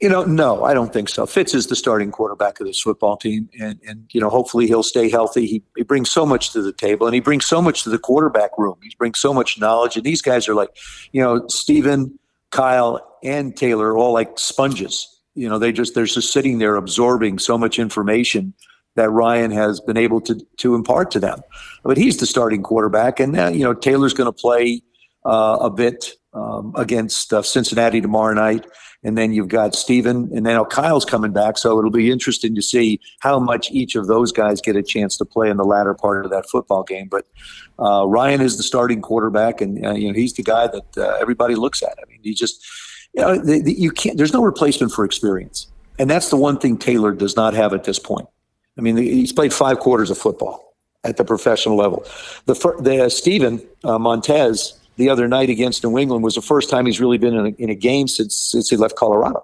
You 0.00 0.08
know, 0.08 0.24
no, 0.24 0.64
I 0.64 0.72
don't 0.72 0.94
think 0.94 1.10
so. 1.10 1.26
Fitz 1.26 1.52
is 1.52 1.66
the 1.66 1.76
starting 1.76 2.10
quarterback 2.10 2.58
of 2.58 2.66
this 2.66 2.80
football 2.80 3.18
team, 3.18 3.50
and 3.60 3.78
and 3.86 4.06
you 4.12 4.20
know, 4.20 4.30
hopefully 4.30 4.66
he'll 4.66 4.82
stay 4.82 5.10
healthy. 5.10 5.46
He 5.46 5.62
he 5.76 5.82
brings 5.82 6.10
so 6.10 6.24
much 6.24 6.52
to 6.52 6.62
the 6.62 6.72
table, 6.72 7.06
and 7.06 7.14
he 7.14 7.20
brings 7.20 7.44
so 7.44 7.60
much 7.60 7.82
to 7.84 7.90
the 7.90 7.98
quarterback 7.98 8.50
room. 8.56 8.78
He 8.82 8.92
brings 8.98 9.20
so 9.20 9.34
much 9.34 9.58
knowledge, 9.60 9.96
and 9.96 10.04
these 10.04 10.22
guys 10.22 10.48
are 10.48 10.54
like, 10.54 10.70
you 11.12 11.22
know, 11.22 11.46
Stephen, 11.48 12.18
Kyle, 12.50 13.06
and 13.22 13.56
Taylor 13.56 13.92
are 13.92 13.96
all 13.96 14.12
like 14.12 14.38
sponges. 14.38 15.06
You 15.34 15.48
know, 15.48 15.58
they 15.58 15.72
just 15.72 15.94
they're 15.94 16.06
just 16.06 16.32
sitting 16.32 16.58
there 16.58 16.76
absorbing 16.76 17.38
so 17.38 17.56
much 17.56 17.78
information 17.78 18.54
that 18.96 19.10
Ryan 19.10 19.50
has 19.50 19.80
been 19.80 19.96
able 19.96 20.20
to 20.22 20.40
to 20.58 20.74
impart 20.74 21.10
to 21.12 21.20
them. 21.20 21.40
But 21.84 21.96
he's 21.96 22.18
the 22.18 22.26
starting 22.26 22.62
quarterback, 22.62 23.20
and 23.20 23.38
uh, 23.38 23.48
you 23.48 23.64
know, 23.64 23.74
Taylor's 23.74 24.14
going 24.14 24.26
to 24.26 24.32
play 24.32 24.82
uh, 25.24 25.58
a 25.60 25.70
bit 25.70 26.12
um, 26.32 26.72
against 26.76 27.32
uh, 27.32 27.42
Cincinnati 27.42 28.00
tomorrow 28.00 28.34
night. 28.34 28.66
And 29.02 29.16
then 29.16 29.32
you've 29.32 29.48
got 29.48 29.74
Steven, 29.74 30.28
and 30.34 30.44
then 30.44 30.62
Kyle's 30.66 31.06
coming 31.06 31.32
back. 31.32 31.56
So 31.56 31.78
it'll 31.78 31.90
be 31.90 32.10
interesting 32.10 32.54
to 32.54 32.60
see 32.60 33.00
how 33.20 33.38
much 33.38 33.70
each 33.70 33.94
of 33.94 34.08
those 34.08 34.30
guys 34.30 34.60
get 34.60 34.76
a 34.76 34.82
chance 34.82 35.16
to 35.16 35.24
play 35.24 35.48
in 35.48 35.56
the 35.56 35.64
latter 35.64 35.94
part 35.94 36.26
of 36.26 36.30
that 36.32 36.50
football 36.50 36.82
game. 36.82 37.08
But 37.10 37.26
uh, 37.78 38.06
Ryan 38.06 38.42
is 38.42 38.58
the 38.58 38.62
starting 38.62 39.00
quarterback, 39.00 39.62
and 39.62 39.86
uh, 39.86 39.92
you 39.94 40.08
know 40.08 40.14
he's 40.14 40.34
the 40.34 40.42
guy 40.42 40.66
that 40.66 41.18
everybody 41.18 41.54
looks 41.54 41.82
at. 41.82 41.96
I 41.98 42.10
mean, 42.10 42.20
he 42.22 42.34
just 42.34 42.62
you 43.14 43.22
know 43.22 43.36
the, 43.36 43.62
the, 43.62 43.72
you 43.72 43.90
can't. 43.90 44.16
There's 44.16 44.32
no 44.32 44.42
replacement 44.42 44.92
for 44.92 45.04
experience, 45.04 45.66
and 45.98 46.10
that's 46.10 46.30
the 46.30 46.36
one 46.36 46.58
thing 46.58 46.76
Taylor 46.76 47.12
does 47.12 47.36
not 47.36 47.54
have 47.54 47.72
at 47.72 47.84
this 47.84 47.98
point. 47.98 48.28
I 48.78 48.82
mean, 48.82 48.96
he's 48.96 49.32
played 49.32 49.52
five 49.52 49.78
quarters 49.78 50.10
of 50.10 50.18
football 50.18 50.74
at 51.04 51.16
the 51.16 51.24
professional 51.24 51.76
level. 51.76 52.04
The 52.46 52.54
the 52.80 53.08
Steven 53.08 53.62
uh, 53.84 53.98
Montez 53.98 54.78
the 54.96 55.08
other 55.08 55.28
night 55.28 55.50
against 55.50 55.82
New 55.82 55.98
England 55.98 56.22
was 56.22 56.34
the 56.34 56.42
first 56.42 56.68
time 56.68 56.86
he's 56.86 57.00
really 57.00 57.18
been 57.18 57.34
in 57.34 57.46
a, 57.46 57.62
in 57.62 57.70
a 57.70 57.74
game 57.74 58.06
since 58.06 58.36
since 58.36 58.68
he 58.68 58.76
left 58.76 58.96
Colorado. 58.96 59.42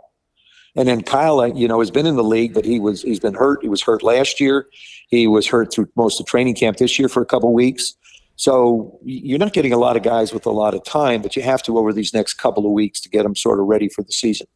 And 0.76 0.86
then 0.86 1.02
Kyle, 1.02 1.40
uh, 1.40 1.46
you 1.46 1.66
know, 1.66 1.80
has 1.80 1.90
been 1.90 2.06
in 2.06 2.16
the 2.16 2.24
league, 2.24 2.52
but 2.52 2.64
he 2.64 2.78
was 2.78 3.02
he's 3.02 3.20
been 3.20 3.34
hurt. 3.34 3.60
He 3.62 3.68
was 3.68 3.82
hurt 3.82 4.02
last 4.02 4.40
year. 4.40 4.68
He 5.08 5.26
was 5.26 5.46
hurt 5.46 5.72
through 5.72 5.88
most 5.96 6.20
of 6.20 6.26
training 6.26 6.54
camp 6.54 6.76
this 6.76 6.98
year 6.98 7.08
for 7.08 7.22
a 7.22 7.26
couple 7.26 7.52
weeks. 7.52 7.94
So 8.36 8.98
you're 9.02 9.38
not 9.38 9.54
getting 9.54 9.72
a 9.72 9.78
lot 9.78 9.96
of 9.96 10.02
guys 10.02 10.32
with 10.32 10.46
a 10.46 10.50
lot 10.50 10.74
of 10.74 10.84
time, 10.84 11.22
but 11.22 11.36
you 11.36 11.42
have 11.42 11.62
to 11.64 11.78
over 11.78 11.92
these 11.92 12.12
next 12.12 12.34
couple 12.34 12.66
of 12.66 12.72
weeks 12.72 13.00
to 13.00 13.08
get 13.08 13.22
them 13.22 13.34
sort 13.34 13.58
of 13.58 13.66
ready 13.66 13.88
for 13.88 14.02
the 14.02 14.12
season. 14.12 14.46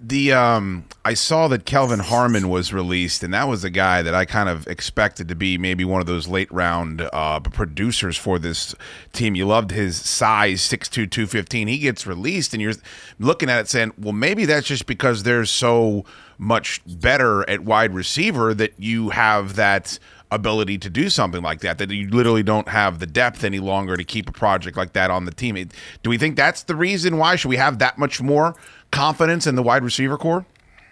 The 0.00 0.32
um, 0.32 0.84
I 1.04 1.14
saw 1.14 1.48
that 1.48 1.64
Kelvin 1.64 2.00
Harmon 2.00 2.48
was 2.48 2.72
released, 2.72 3.22
and 3.22 3.32
that 3.32 3.48
was 3.48 3.62
a 3.62 3.70
guy 3.70 4.02
that 4.02 4.14
I 4.14 4.24
kind 4.24 4.48
of 4.48 4.66
expected 4.66 5.28
to 5.28 5.34
be 5.34 5.56
maybe 5.56 5.84
one 5.84 6.00
of 6.00 6.06
those 6.06 6.26
late 6.28 6.50
round 6.52 7.08
uh, 7.12 7.40
producers 7.40 8.16
for 8.16 8.38
this 8.38 8.74
team. 9.12 9.34
You 9.34 9.46
loved 9.46 9.70
his 9.70 9.96
size, 9.96 10.60
6'2", 10.60 11.10
215. 11.10 11.68
He 11.68 11.78
gets 11.78 12.06
released, 12.06 12.52
and 12.52 12.60
you're 12.60 12.74
looking 13.18 13.48
at 13.48 13.60
it 13.60 13.68
saying, 13.68 13.92
well, 13.96 14.12
maybe 14.12 14.44
that's 14.44 14.66
just 14.66 14.86
because 14.86 15.22
they're 15.22 15.46
so 15.46 16.04
much 16.38 16.82
better 16.86 17.48
at 17.48 17.60
wide 17.60 17.94
receiver 17.94 18.52
that 18.52 18.72
you 18.78 19.10
have 19.10 19.56
that 19.56 19.98
ability 20.34 20.78
to 20.78 20.90
do 20.90 21.08
something 21.08 21.42
like 21.42 21.60
that 21.60 21.78
that 21.78 21.90
you 21.90 22.08
literally 22.10 22.42
don't 22.42 22.68
have 22.68 22.98
the 22.98 23.06
depth 23.06 23.44
any 23.44 23.58
longer 23.60 23.96
to 23.96 24.04
keep 24.04 24.28
a 24.28 24.32
project 24.32 24.76
like 24.76 24.92
that 24.92 25.10
on 25.10 25.24
the 25.24 25.30
team 25.32 25.56
It- 25.56 25.72
do 26.02 26.10
we 26.10 26.18
think 26.18 26.36
that's 26.36 26.62
the 26.64 26.76
reason 26.76 27.16
why 27.18 27.36
should 27.36 27.48
we 27.48 27.56
have 27.56 27.78
that 27.78 27.98
much 27.98 28.20
more 28.20 28.54
confidence 28.90 29.46
in 29.46 29.54
the 29.56 29.62
wide 29.62 29.82
receiver 29.84 30.16
corps 30.18 30.44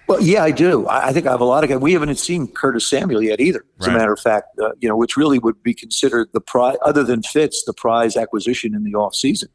Well, 0.09 0.21
yeah, 0.21 0.43
I 0.43 0.51
do. 0.51 0.87
I, 0.89 1.09
I 1.09 1.13
think 1.13 1.27
I 1.27 1.31
have 1.31 1.41
a 1.41 1.45
lot 1.45 1.63
of 1.65 1.71
guys. 1.71 1.79
We 1.79 1.93
haven't 1.93 2.17
seen 2.19 2.49
Curtis 2.49 2.89
Samuel 2.89 3.23
yet 3.23 3.41
either. 3.41 3.65
As 3.81 3.87
Right. 3.87 3.95
a 3.95 3.99
matter 3.99 4.13
of 4.13 4.19
fact, 4.21 4.47
uh, 4.61 4.71
you 4.81 4.89
know, 4.89 4.97
which 4.97 5.17
really 5.17 5.39
would 5.39 5.63
be 5.63 5.73
considered 5.73 6.29
the 6.33 6.41
prize, 6.41 6.77
other 6.85 7.05
than 7.05 7.23
Fitz, 7.23 7.63
the 7.65 7.73
prize 7.73 8.17
acquisition 8.17 8.75
in 8.75 8.83
the 8.83 8.93
offseason. 8.93 9.47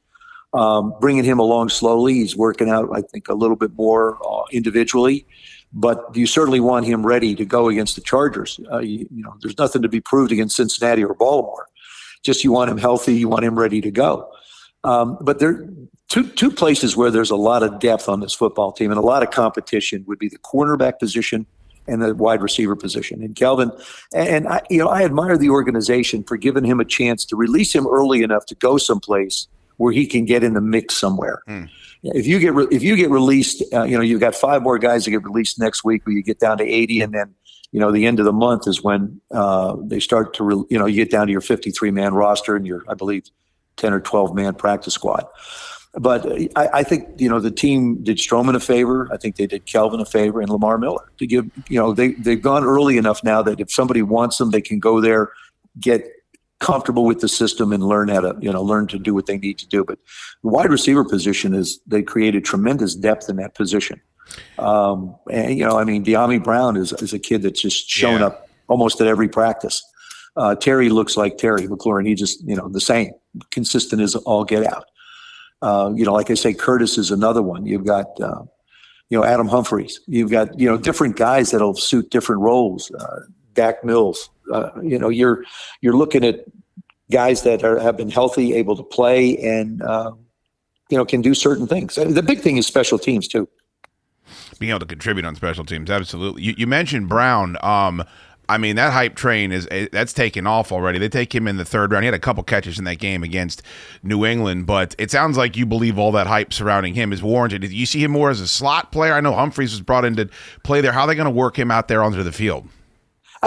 Um, 0.54 0.94
bringing 1.02 1.26
him 1.26 1.40
along 1.40 1.70
slowly, 1.70 2.14
he's 2.16 2.36
working 2.38 2.70
out, 2.70 2.88
I 2.94 3.02
think, 3.02 3.28
a 3.28 3.34
little 3.34 3.58
bit 3.58 3.72
more 3.76 4.18
uh, 4.26 4.44
individually. 4.52 5.28
But 5.74 6.16
you 6.16 6.28
certainly 6.28 6.60
want 6.60 6.86
him 6.86 7.06
ready 7.06 7.36
to 7.36 7.46
go 7.46 7.70
against 7.70 7.96
the 7.96 8.02
Chargers. 8.02 8.60
Uh, 8.72 8.80
you, 8.80 9.08
you 9.14 9.24
know, 9.24 9.36
there's 9.42 9.58
nothing 9.58 9.82
to 9.82 9.90
be 9.90 10.00
proved 10.00 10.32
against 10.32 10.56
Cincinnati 10.56 11.04
or 11.04 11.14
Baltimore. 11.14 11.68
Just 12.24 12.44
you 12.44 12.52
want 12.52 12.72
him 12.72 12.78
healthy, 12.78 13.16
you 13.16 13.28
want 13.28 13.44
him 13.44 13.60
ready 13.60 13.82
to 13.82 13.92
go. 13.92 14.30
Um, 14.84 15.18
but 15.22 15.40
there 15.40 15.68
two 16.08 16.28
two 16.30 16.52
places 16.52 16.96
where 16.96 17.12
there's 17.12 17.32
a 17.32 17.36
lot 17.36 17.64
of 17.64 17.80
depth 17.80 18.08
on 18.08 18.22
this 18.22 18.34
football 18.34 18.72
team 18.72 18.92
and 18.92 18.98
a 18.98 19.04
lot 19.04 19.24
of 19.24 19.32
competition 19.32 20.04
would 20.08 20.20
be 20.20 20.30
the 20.30 20.38
cornerback 20.40 21.00
position 21.00 21.46
and 21.88 22.02
the 22.02 22.14
wide 22.16 22.42
receiver 22.42 22.76
position. 22.76 23.24
And 23.24 23.36
Kelvin, 23.36 23.72
and 24.14 24.48
I, 24.48 24.62
you 24.70 24.78
know, 24.78 24.90
I 24.90 25.04
admire 25.04 25.38
the 25.38 25.50
organization 25.50 26.24
for 26.24 26.38
giving 26.38 26.66
him 26.66 26.80
a 26.80 26.86
chance 26.86 27.26
to 27.26 27.36
release 27.36 27.74
him 27.74 27.88
early 27.88 28.24
enough 28.24 28.46
to 28.48 28.56
go 28.56 28.78
someplace 28.78 29.48
where 29.78 29.94
he 29.94 30.06
can 30.06 30.26
get 30.26 30.44
in 30.44 30.54
the 30.54 30.62
mix 30.62 30.96
somewhere. 30.98 31.42
If 32.04 32.28
you 32.28 32.40
get 32.40 32.54
re- 32.54 32.68
if 32.72 32.84
you 32.84 32.96
get 32.96 33.10
released, 33.10 33.64
uh, 33.74 33.84
you 33.84 33.98
know, 33.98 34.04
you've 34.04 34.20
got 34.20 34.36
five 34.36 34.62
more 34.62 34.78
guys 34.78 35.06
that 35.06 35.12
get 35.12 35.24
released 35.24 35.60
next 35.60 35.84
week, 35.84 36.06
where 36.06 36.16
you 36.16 36.24
get 36.24 36.40
down 36.40 36.58
to 36.60 36.64
eighty, 36.64 37.02
and 37.02 37.14
then 37.14 37.34
you 37.72 37.80
know 37.80 37.92
the 37.92 38.06
end 38.06 38.20
of 38.20 38.26
the 38.26 38.34
month 38.34 38.68
is 38.68 38.84
when 38.84 39.20
uh, 39.32 39.76
they 39.84 40.00
start 40.00 40.34
to 40.36 40.44
re- 40.44 40.66
you 40.70 40.78
know 40.78 40.86
you 40.86 40.96
get 40.96 41.12
down 41.12 41.28
to 41.28 41.32
your 41.32 41.42
fifty 41.42 41.72
three 41.72 41.92
man 41.92 42.14
roster 42.14 42.56
and 42.56 42.66
your 42.66 42.84
I 42.88 42.94
believe 42.94 43.24
ten 43.76 43.94
or 43.94 44.00
twelve 44.00 44.36
man 44.36 44.54
practice 44.56 44.94
squad. 44.94 45.26
But 45.94 46.26
I, 46.56 46.70
I 46.74 46.84
think 46.84 47.20
you 47.20 47.30
know 47.30 47.40
the 47.40 47.52
team 47.52 48.04
did 48.04 48.18
Strowman 48.18 48.56
a 48.56 48.60
favor. 48.60 49.10
I 49.12 49.18
think 49.18 49.36
they 49.36 49.48
did 49.48 49.66
Kelvin 49.66 50.00
a 50.00 50.06
favor 50.06 50.42
and 50.42 50.50
Lamar 50.50 50.78
Miller 50.78 51.12
to 51.18 51.26
give 51.26 51.50
you 51.68 51.80
know 51.80 51.94
they 51.94 52.12
they've 52.14 52.42
gone 52.42 52.64
early 52.64 52.98
enough 52.98 53.24
now 53.24 53.42
that 53.42 53.60
if 53.60 53.72
somebody 53.72 54.04
wants 54.04 54.38
them, 54.38 54.52
they 54.52 54.62
can 54.62 54.80
go 54.80 55.02
there, 55.02 55.32
get 55.80 56.04
comfortable 56.60 57.06
with 57.06 57.20
the 57.20 57.28
system 57.30 57.72
and 57.72 57.84
learn 57.84 58.08
how 58.08 58.20
to 58.22 58.36
you 58.40 58.52
know 58.52 58.62
learn 58.62 58.88
to 58.88 58.98
do 59.00 59.14
what 59.14 59.26
they 59.28 59.38
need 59.38 59.58
to 59.60 59.68
do. 59.68 59.84
But 59.84 60.00
the 60.44 60.50
wide 60.50 60.70
receiver 60.72 61.04
position 61.06 61.54
is 61.54 61.80
they 61.88 62.02
created 62.02 62.46
tremendous 62.46 62.96
depth 62.96 63.30
in 63.30 63.36
that 63.38 63.54
position. 63.56 64.02
Um, 64.58 65.16
and 65.32 65.58
you 65.58 65.64
know, 65.66 65.78
I 65.80 65.84
mean, 65.84 66.04
Dyami 66.04 66.44
Brown 66.44 66.76
is 66.78 66.94
is 66.94 67.14
a 67.14 67.20
kid 67.20 67.42
that's 67.44 67.62
just 67.62 67.90
shown 67.90 68.20
Yeah. 68.20 68.28
up 68.28 68.50
almost 68.68 69.00
at 69.02 69.08
every 69.08 69.30
practice. 69.30 69.84
Uh, 70.36 70.54
Terry 70.56 70.90
looks 70.90 71.18
like 71.18 71.38
Terry 71.38 71.68
McLaurin. 71.68 72.08
He 72.08 72.14
just 72.16 72.44
you 72.48 72.56
know 72.56 72.68
the 72.70 72.82
same, 72.82 73.12
consistent 73.52 74.02
as 74.02 74.16
all 74.16 74.44
get 74.44 74.66
out. 74.66 74.86
Uh, 75.62 75.92
you 75.96 76.06
know, 76.06 76.14
like 76.14 76.30
I 76.30 76.36
say, 76.36 76.54
Curtis 76.54 76.98
is 76.98 77.10
another 77.10 77.42
one. 77.42 77.66
You've 77.66 77.86
got 77.86 78.08
uh, 78.22 78.44
you 79.10 79.18
know 79.18 79.24
Adam 79.24 79.48
Humphries. 79.48 80.00
You've 80.08 80.30
got 80.30 80.60
you 80.60 80.70
know 80.70 80.78
different 80.78 81.16
guys 81.16 81.52
that'll 81.52 81.76
suit 81.76 82.10
different 82.12 82.42
roles. 82.42 82.92
Dax 83.58 83.84
Milne. 83.84 84.14
Uh, 84.54 84.70
you 84.82 84.98
know, 84.98 85.10
you're 85.10 85.44
you're 85.82 85.98
looking 85.98 86.24
at 86.24 86.46
guys 87.12 87.44
that 87.44 87.64
are, 87.66 87.80
have 87.80 87.98
been 87.98 88.10
healthy, 88.10 88.54
able 88.54 88.78
to 88.78 88.84
play, 88.84 89.38
and 89.40 89.82
uh, 89.82 90.14
you 90.90 90.98
know 90.98 91.04
can 91.04 91.22
do 91.22 91.34
certain 91.34 91.68
things. 91.68 91.96
The 91.96 92.24
big 92.24 92.40
thing 92.40 92.56
is 92.56 92.66
special 92.66 92.98
teams 92.98 93.28
too. 93.28 93.50
being 94.60 94.70
able 94.70 94.80
to 94.80 94.86
contribute 94.86 95.26
on 95.26 95.36
special 95.36 95.66
teams. 95.66 95.90
Absolutely. 95.90 96.44
You, 96.44 96.56
you 96.58 96.68
mentioned 96.68 97.10
Brown. 97.10 97.58
Um, 97.62 98.04
I 98.50 98.58
mean 98.58 98.78
that 98.78 98.94
hype 98.94 99.16
train 99.16 99.52
is 99.52 99.68
eh, 99.72 99.88
that's 99.92 100.14
taken 100.14 100.48
off 100.48 100.72
already. 100.72 101.00
They 101.00 101.10
take 101.10 101.36
him 101.36 101.50
in 101.50 101.58
the 101.58 101.66
third 101.66 101.92
round. 101.92 102.04
He 102.04 102.08
had 102.08 102.14
a 102.14 102.20
couple 102.20 102.44
catches 102.44 102.80
in 102.80 102.86
that 102.86 102.96
game 103.00 103.22
against 103.24 103.62
New 104.04 104.26
England, 104.26 104.66
but 104.66 104.96
it 104.98 105.12
sounds 105.12 105.36
like 105.36 105.58
you 105.58 105.66
believe 105.66 106.00
all 106.00 106.14
that 106.14 106.28
hype 106.28 106.54
surrounding 106.54 106.94
him 106.94 107.12
is 107.12 107.22
warranted. 107.22 107.62
Do 107.62 107.68
you 107.68 107.86
see 107.86 108.02
him 108.02 108.12
more 108.12 108.30
as 108.30 108.40
a 108.40 108.48
slot 108.48 108.94
player? 108.94 109.14
I 109.14 109.20
know 109.20 109.34
Humphries 109.34 109.72
was 109.72 109.82
brought 109.82 110.06
in 110.06 110.16
to 110.16 110.30
play 110.64 110.80
there. 110.80 110.94
How 110.94 111.02
are 111.02 111.08
they 111.08 111.16
going 111.16 111.26
to 111.26 111.32
work 111.32 111.60
him 111.60 111.72
out 111.72 111.90
there 111.90 112.02
onto 112.02 112.24
the 112.24 112.32
field? 112.32 112.70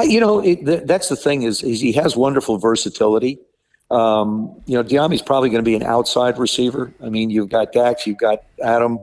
You 0.05 0.21
know, 0.21 0.41
it, 0.41 0.65
th- 0.65 0.83
that's 0.85 1.09
the 1.09 1.17
thing 1.17 1.43
is, 1.43 1.63
is 1.63 1.81
he 1.81 1.93
has 1.93 2.17
wonderful 2.17 2.59
versatility. 2.59 3.39
Um, 3.91 4.63
you 4.67 4.77
know, 4.77 4.85
Dyami's 4.85 5.23
probably 5.23 5.51
going 5.51 5.65
to 5.65 5.69
be 5.69 5.75
an 5.75 5.83
outside 5.83 6.39
receiver. 6.39 6.93
I 7.03 7.09
mean, 7.09 7.31
you've 7.31 7.49
got 7.49 7.73
Dax, 7.73 8.07
you've 8.07 8.19
got 8.19 8.45
Adam, 8.63 9.01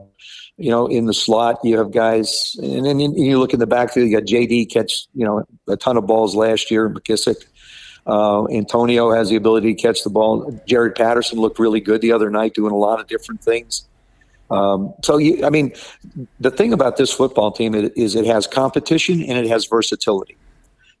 you 0.56 0.70
know, 0.70 0.86
in 0.86 1.04
the 1.04 1.12
slot. 1.12 1.58
You 1.62 1.76
have 1.76 1.92
guys, 1.92 2.56
and 2.62 2.86
then 2.86 2.98
you, 2.98 3.12
you 3.14 3.38
look 3.38 3.52
in 3.52 3.60
the 3.60 3.66
backfield. 3.66 4.08
You 4.08 4.16
got 4.16 4.26
JD 4.26 4.70
catch, 4.72 5.06
you 5.14 5.26
know, 5.26 5.44
a 5.68 5.76
ton 5.76 5.98
of 5.98 6.06
balls 6.06 6.34
last 6.34 6.70
year. 6.70 6.88
McKissic, 6.88 7.44
uh, 8.06 8.48
Antonio 8.48 9.12
has 9.12 9.28
the 9.28 9.36
ability 9.36 9.74
to 9.74 9.80
catch 9.80 10.04
the 10.04 10.10
ball. 10.10 10.50
Jaret 10.66 10.96
Patterson 10.96 11.38
looked 11.38 11.58
really 11.58 11.80
good 11.80 12.00
the 12.00 12.12
other 12.12 12.30
night, 12.30 12.54
doing 12.54 12.72
a 12.72 12.78
lot 12.78 12.98
of 12.98 13.06
different 13.08 13.42
things. 13.42 13.86
Um, 14.50 14.94
so, 15.04 15.18
you, 15.18 15.44
I 15.44 15.50
mean, 15.50 15.74
the 16.40 16.50
thing 16.50 16.72
about 16.72 16.96
this 16.96 17.12
football 17.12 17.52
team 17.52 17.74
is 17.74 18.14
it 18.14 18.24
has 18.24 18.46
competition 18.46 19.22
and 19.22 19.38
it 19.38 19.46
has 19.48 19.66
versatility. 19.66 20.37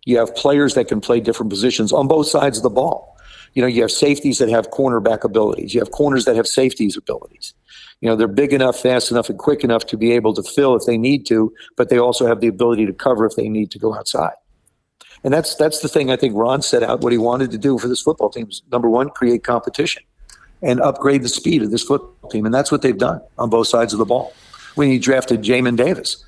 You 0.08 0.16
have 0.16 0.34
players 0.34 0.72
that 0.72 0.88
can 0.88 1.02
play 1.02 1.20
different 1.20 1.50
positions 1.50 1.92
on 1.92 2.08
both 2.08 2.28
sides 2.28 2.56
of 2.56 2.62
the 2.62 2.70
ball. 2.70 3.18
You 3.52 3.60
know, 3.60 3.68
you 3.68 3.82
have 3.82 3.90
safeties 3.90 4.38
that 4.38 4.48
have 4.48 4.70
cornerback 4.70 5.22
abilities. 5.22 5.74
You 5.74 5.80
have 5.80 5.90
corners 5.90 6.24
that 6.24 6.34
have 6.34 6.46
safeties 6.46 6.96
abilities. 6.96 7.52
You 8.00 8.08
know, 8.08 8.16
they're 8.16 8.26
big 8.26 8.54
enough, 8.54 8.80
fast 8.80 9.10
enough, 9.10 9.28
and 9.28 9.38
quick 9.38 9.64
enough 9.64 9.84
to 9.88 9.98
be 9.98 10.12
able 10.12 10.32
to 10.32 10.42
fill 10.42 10.74
if 10.76 10.86
they 10.86 10.96
need 10.96 11.26
to, 11.26 11.52
but 11.76 11.90
they 11.90 11.98
also 11.98 12.26
have 12.26 12.40
the 12.40 12.46
ability 12.46 12.86
to 12.86 12.92
cover 12.94 13.26
if 13.26 13.36
they 13.36 13.50
need 13.50 13.70
to 13.70 13.78
go 13.78 13.94
outside. 13.94 14.32
And 15.24 15.34
that's 15.34 15.54
that's 15.56 15.80
the 15.80 15.88
thing 15.88 16.10
I 16.10 16.16
think 16.16 16.34
Ron 16.34 16.62
set 16.62 16.82
out 16.82 17.02
what 17.02 17.12
he 17.12 17.18
wanted 17.18 17.50
to 17.50 17.58
do 17.58 17.76
for 17.76 17.86
this 17.86 18.00
football 18.00 18.30
team 18.30 18.48
is 18.48 18.62
number 18.72 18.88
one, 18.88 19.10
create 19.10 19.44
competition 19.44 20.04
and 20.62 20.80
upgrade 20.80 21.22
the 21.22 21.28
speed 21.28 21.62
of 21.62 21.70
this 21.70 21.82
football 21.82 22.30
team. 22.30 22.46
And 22.46 22.54
that's 22.54 22.72
what 22.72 22.80
they've 22.80 22.96
done 22.96 23.20
on 23.36 23.50
both 23.50 23.66
sides 23.66 23.92
of 23.92 23.98
the 23.98 24.06
ball. 24.06 24.32
When 24.74 24.88
he 24.88 24.98
drafted 24.98 25.42
Jamin 25.42 25.76
Davis, 25.76 26.24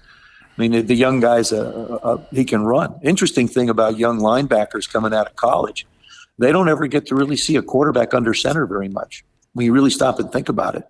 I 0.60 0.68
mean, 0.68 0.84
the, 0.84 0.94
young 0.94 1.20
guy's 1.20 1.52
uh, 1.52 1.98
uh, 2.02 2.18
he 2.32 2.44
can 2.44 2.64
run. 2.64 2.94
Interesting 3.02 3.48
thing 3.48 3.70
about 3.70 3.96
young 3.96 4.20
linebackers 4.20 4.92
coming 4.92 5.14
out 5.14 5.26
of 5.26 5.34
college, 5.36 5.86
they 6.38 6.52
don't 6.52 6.68
ever 6.68 6.86
get 6.86 7.06
to 7.06 7.14
really 7.14 7.38
see 7.38 7.56
a 7.56 7.62
quarterback 7.62 8.12
under 8.12 8.34
center 8.34 8.66
very 8.66 8.90
much. 8.90 9.24
When 9.54 9.64
you 9.64 9.72
really 9.72 9.88
stop 9.88 10.18
and 10.18 10.30
think 10.30 10.50
about 10.50 10.74
it, 10.74 10.84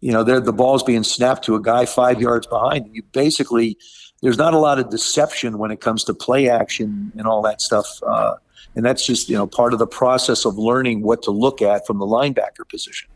you 0.00 0.10
know, 0.10 0.24
the 0.24 0.52
ball's 0.52 0.82
being 0.82 1.04
snapped 1.04 1.44
to 1.44 1.54
a 1.54 1.62
guy 1.62 1.86
five 1.86 2.20
yards 2.20 2.48
behind. 2.48 2.90
You 2.92 3.04
basically, 3.12 3.78
there's 4.20 4.36
not 4.36 4.52
a 4.52 4.58
lot 4.58 4.80
of 4.80 4.90
deception 4.90 5.58
when 5.58 5.70
it 5.70 5.80
comes 5.80 6.02
to 6.04 6.14
play 6.14 6.48
action 6.48 7.12
and 7.16 7.28
all 7.28 7.40
that 7.42 7.62
stuff. 7.62 7.86
Uh, 8.04 8.34
and 8.74 8.84
that's 8.84 9.06
just 9.06 9.28
you 9.28 9.36
know 9.36 9.46
part 9.46 9.74
of 9.74 9.78
the 9.78 9.86
process 9.86 10.44
of 10.44 10.58
learning 10.58 11.02
what 11.02 11.22
to 11.22 11.30
look 11.30 11.62
at 11.62 11.86
from 11.86 12.00
the 12.00 12.06
linebacker 12.06 12.68
position. 12.68 13.08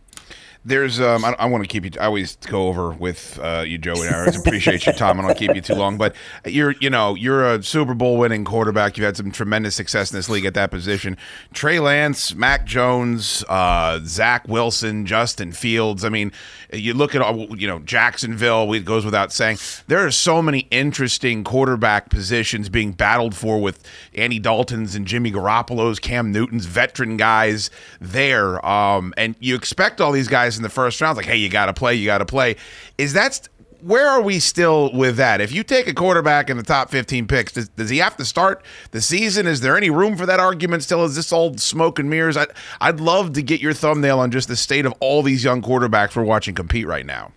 There's, 0.64 1.00
um, 1.00 1.24
I, 1.24 1.34
I 1.38 1.46
want 1.46 1.64
to 1.64 1.68
keep 1.68 1.84
you. 1.84 2.00
I 2.00 2.06
always 2.06 2.36
go 2.36 2.68
over 2.68 2.90
with 2.90 3.38
uh, 3.42 3.64
you, 3.66 3.78
Joey. 3.78 4.06
And 4.06 4.14
I 4.14 4.20
always 4.20 4.36
appreciate 4.38 4.84
your 4.84 4.94
time. 4.94 5.18
I 5.18 5.26
don't 5.26 5.38
keep 5.38 5.54
you 5.54 5.60
too 5.60 5.74
long, 5.74 5.96
but 5.96 6.14
you're, 6.44 6.74
you 6.80 6.90
know, 6.90 7.14
you're 7.14 7.54
a 7.54 7.62
Super 7.62 7.94
Bowl 7.94 8.18
winning 8.18 8.44
quarterback. 8.44 8.96
You've 8.98 9.06
had 9.06 9.16
some 9.16 9.30
tremendous 9.30 9.74
success 9.74 10.10
in 10.12 10.18
this 10.18 10.28
league 10.28 10.44
at 10.44 10.54
that 10.54 10.70
position. 10.70 11.16
Trey 11.54 11.80
Lance, 11.80 12.34
Mac 12.34 12.66
Jones, 12.66 13.44
uh, 13.48 14.00
Zach 14.04 14.46
Wilson, 14.46 15.06
Justin 15.06 15.52
Fields. 15.52 16.04
I 16.04 16.10
mean, 16.10 16.32
you 16.72 16.94
look 16.94 17.14
at 17.14 17.22
all, 17.22 17.56
you 17.58 17.66
know, 17.66 17.78
Jacksonville. 17.80 18.72
It 18.72 18.84
goes 18.84 19.04
without 19.04 19.32
saying. 19.32 19.58
There 19.86 20.04
are 20.04 20.10
so 20.10 20.42
many 20.42 20.60
interesting 20.70 21.44
quarterback 21.44 22.10
positions 22.10 22.68
being 22.68 22.92
battled 22.92 23.34
for 23.34 23.60
with 23.60 23.82
Andy 24.14 24.38
Dalton's 24.38 24.94
and 24.94 25.06
Jimmy 25.06 25.32
Garoppolo's, 25.32 25.98
Cam 25.98 26.32
Newton's, 26.32 26.66
veteran 26.66 27.16
guys 27.16 27.70
there. 28.00 28.64
Um, 28.66 29.14
and 29.16 29.34
you 29.40 29.54
expect 29.54 30.00
all 30.00 30.12
these 30.12 30.28
guys 30.28 30.56
in 30.56 30.62
the 30.62 30.68
first 30.68 31.00
round, 31.00 31.16
like, 31.16 31.26
hey, 31.26 31.36
you 31.36 31.48
got 31.48 31.66
to 31.66 31.74
play, 31.74 31.94
you 31.94 32.06
got 32.06 32.18
to 32.18 32.26
play. 32.26 32.56
Is 32.98 33.14
that 33.14 33.48
where 33.80 34.08
are 34.08 34.20
we 34.20 34.40
still 34.40 34.92
with 34.92 35.16
that? 35.16 35.40
If 35.40 35.52
you 35.52 35.62
take 35.62 35.86
a 35.86 35.94
quarterback 35.94 36.50
in 36.50 36.56
the 36.56 36.62
top 36.62 36.90
15 36.90 37.26
picks, 37.26 37.52
does, 37.52 37.68
does 37.70 37.90
he 37.90 37.98
have 37.98 38.16
to 38.16 38.24
start 38.24 38.62
the 38.90 39.00
season? 39.00 39.46
Is 39.46 39.60
there 39.60 39.76
any 39.76 39.90
room 39.90 40.16
for 40.16 40.26
that 40.26 40.40
argument 40.40 40.82
still? 40.82 41.04
Is 41.04 41.16
this 41.16 41.32
all 41.32 41.56
smoke 41.56 41.98
and 41.98 42.10
mirrors? 42.10 42.36
I, 42.36 42.46
I'd 42.80 43.00
love 43.00 43.34
to 43.34 43.42
get 43.42 43.60
your 43.60 43.72
thumbnail 43.72 44.18
on 44.18 44.30
just 44.30 44.48
the 44.48 44.56
state 44.56 44.86
of 44.86 44.94
all 45.00 45.22
these 45.22 45.44
young 45.44 45.62
quarterbacks 45.62 46.16
we're 46.16 46.24
watching 46.24 46.54
compete 46.54 46.86
right 46.86 47.06
now. 47.06 47.32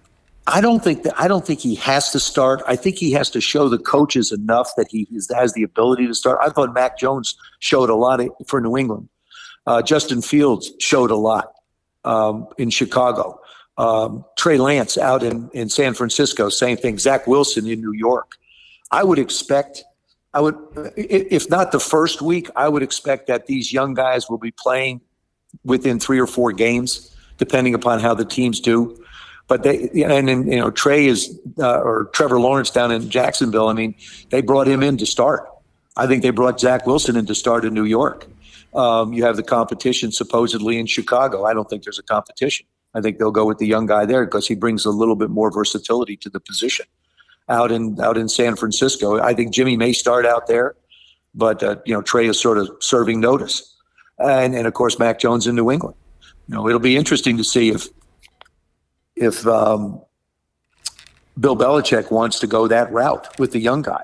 I 0.48 0.60
don't 0.60 0.84
think 0.84 1.04
that 1.04 1.14
I 1.20 1.28
don't 1.28 1.46
think 1.46 1.60
he 1.60 1.76
has 1.76 2.12
to 2.12 2.20
start. 2.20 2.62
I 2.68 2.76
think 2.76 2.98
he 2.98 3.12
has 3.12 3.30
to 3.32 3.42
show 3.42 3.70
the 3.70 3.78
coaches 3.78 4.32
enough 4.32 4.72
that 4.76 4.88
he 4.90 5.08
has 5.34 5.54
the 5.54 5.64
ability 5.64 6.08
to 6.08 6.16
start. 6.16 6.40
I 6.42 6.50
thought 6.50 6.74
Mac 6.74 6.98
Jones 6.98 7.36
showed 7.60 7.90
a 7.90 7.96
lot 7.96 8.22
for 8.48 8.60
New 8.60 8.76
England. 8.76 9.08
Uh, 9.68 9.82
Justin 9.82 10.22
Fields 10.22 10.72
showed 10.80 11.12
a 11.12 11.16
lot 11.16 11.54
um, 12.04 12.48
in 12.58 12.70
Chicago. 12.70 13.40
Um, 13.82 14.26
Trey 14.38 14.60
Lance 14.60 14.96
out 14.96 15.24
in, 15.24 15.50
in 15.54 15.68
San 15.68 15.96
Francisco, 15.96 16.50
same 16.50 16.78
thing. 16.78 17.00
Zach 17.00 17.26
Wilson 17.26 17.68
in 17.68 17.82
New 17.82 17.94
York. 17.94 18.38
I 18.92 19.04
would 19.04 19.18
expect, 19.18 19.84
I 20.36 20.40
would, 20.40 20.56
if 20.96 21.50
not 21.50 21.72
the 21.72 21.80
first 21.80 22.22
week, 22.22 22.48
I 22.56 22.70
would 22.70 22.84
expect 22.84 23.26
that 23.26 23.48
these 23.48 23.74
young 23.74 23.96
guys 23.96 24.30
will 24.30 24.38
be 24.38 24.52
playing 24.52 25.02
within 25.64 26.00
three 26.00 26.20
or 26.20 26.28
four 26.28 26.52
games, 26.52 27.16
depending 27.40 27.74
upon 27.74 28.00
how 28.02 28.14
the 28.14 28.24
teams 28.24 28.60
do. 28.60 29.04
But 29.48 29.64
they, 29.64 29.90
and 30.04 30.28
then, 30.28 30.52
you 30.52 30.60
know, 30.60 30.70
Trey 30.70 31.08
is, 31.08 31.40
uh, 31.58 31.80
or 31.80 32.06
Trevor 32.14 32.40
Lawrence 32.40 32.70
down 32.70 32.92
in 32.92 33.10
Jacksonville. 33.10 33.68
I 33.68 33.74
mean, 33.74 33.96
they 34.30 34.42
brought 34.42 34.68
him 34.68 34.84
in 34.84 34.98
to 34.98 35.08
start. 35.08 35.50
I 35.98 36.06
think 36.06 36.22
they 36.22 36.30
brought 36.30 36.60
Zach 36.60 36.86
Wilson 36.86 37.16
in 37.18 37.26
to 37.26 37.36
start 37.36 37.66
in 37.66 37.74
New 37.74 37.86
York. 37.86 38.28
Um, 38.76 39.12
you 39.12 39.24
have 39.24 39.38
the 39.38 39.44
competition 39.44 40.12
supposedly 40.12 40.78
in 40.78 40.86
Chicago. 40.86 41.46
I 41.46 41.54
don't 41.54 41.68
think 41.68 41.84
there's 41.84 42.00
a 42.00 42.04
competition. 42.04 42.68
I 42.94 43.02
think 43.02 43.18
they'll 43.20 43.32
go 43.32 43.46
with 43.46 43.58
the 43.58 43.68
young 43.68 43.86
guy 43.86 44.06
there 44.06 44.26
because 44.26 44.48
he 44.48 44.56
brings 44.56 44.86
a 44.86 44.90
little 44.90 45.16
bit 45.16 45.30
more 45.30 45.52
versatility 45.52 46.18
to 46.18 46.30
the 46.30 46.40
position. 46.40 46.86
Out 47.50 47.72
in 47.72 48.00
out 48.00 48.18
in 48.18 48.30
San 48.30 48.56
Francisco, 48.56 49.20
I 49.20 49.34
think 49.34 49.54
Jimmy 49.54 49.76
may 49.76 49.94
start 49.94 50.26
out 50.26 50.48
there, 50.48 50.76
but 51.34 51.64
uh, 51.64 51.78
you 51.86 51.94
know 51.94 52.02
Trey 52.02 52.28
is 52.28 52.40
sort 52.40 52.58
of 52.58 52.70
serving 52.80 53.20
notice, 53.20 53.76
and 54.20 54.56
and 54.56 54.68
of 54.68 54.74
course 54.74 55.00
Mac 55.00 55.20
Jones 55.20 55.48
in 55.48 55.56
New 55.56 55.72
England. 55.72 55.96
You 56.48 56.56
know 56.56 56.68
it'll 56.68 56.80
be 56.80 56.96
interesting 56.96 57.38
to 57.38 57.44
see 57.44 57.70
if 57.70 57.88
if 59.16 59.46
um, 59.48 60.02
Bill 61.40 61.58
Belichick 61.58 62.12
wants 62.12 62.40
to 62.40 62.48
go 62.48 62.68
that 62.68 62.92
route 62.92 63.38
with 63.40 63.52
the 63.52 63.60
young 63.60 63.82
guy. 63.82 64.04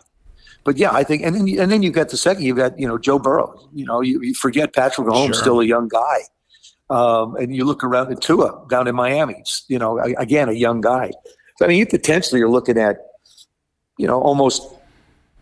But 0.63 0.75
yeah, 0.77 0.91
I 0.91 1.03
think, 1.03 1.23
and 1.23 1.33
then 1.33 1.47
and 1.59 1.71
then 1.71 1.81
you've 1.83 1.93
got 1.93 2.09
the 2.09 2.17
second. 2.17 2.43
you've 2.43 2.57
got 2.57 2.77
you 2.77 2.87
know 2.87 2.97
Joe 2.97 3.19
Burrow. 3.19 3.69
You 3.73 3.85
know 3.85 4.01
you, 4.01 4.21
you 4.21 4.33
forget 4.33 4.73
Patrick 4.73 5.07
Mahomes 5.07 5.27
Sure. 5.27 5.33
still 5.35 5.59
a 5.61 5.65
young 5.65 5.87
guy, 5.87 6.17
um, 6.89 7.35
and 7.35 7.55
you 7.55 7.65
look 7.65 7.83
around 7.83 8.11
at 8.11 8.21
Tua 8.21 8.65
down 8.69 8.87
in 8.87 8.95
Miami. 8.95 9.43
You 9.67 9.79
know 9.79 9.99
again 9.99 10.49
a 10.49 10.53
young 10.53 10.81
guy. 10.81 11.11
So 11.57 11.65
I 11.65 11.67
mean 11.67 11.79
you 11.79 11.85
potentially 11.85 12.41
are 12.41 12.49
looking 12.49 12.77
at 12.77 12.97
you 13.97 14.07
know 14.07 14.21
almost 14.21 14.61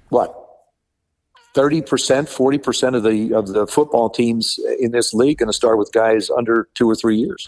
what 0.10 0.34
thirty 1.56 1.82
percent, 1.82 2.30
forty 2.30 2.58
percent 2.58 2.96
of 2.96 3.04
the 3.04 3.34
of 3.34 3.48
the 3.48 3.66
football 3.66 4.10
teams 4.10 4.60
in 4.80 4.92
this 4.92 5.14
league 5.14 5.40
going 5.40 5.48
to 5.48 5.54
start 5.54 5.80
with 5.80 5.92
guys 5.92 6.30
under 6.30 6.68
two 6.76 6.88
or 6.88 6.96
three 6.96 7.18
years. 7.18 7.48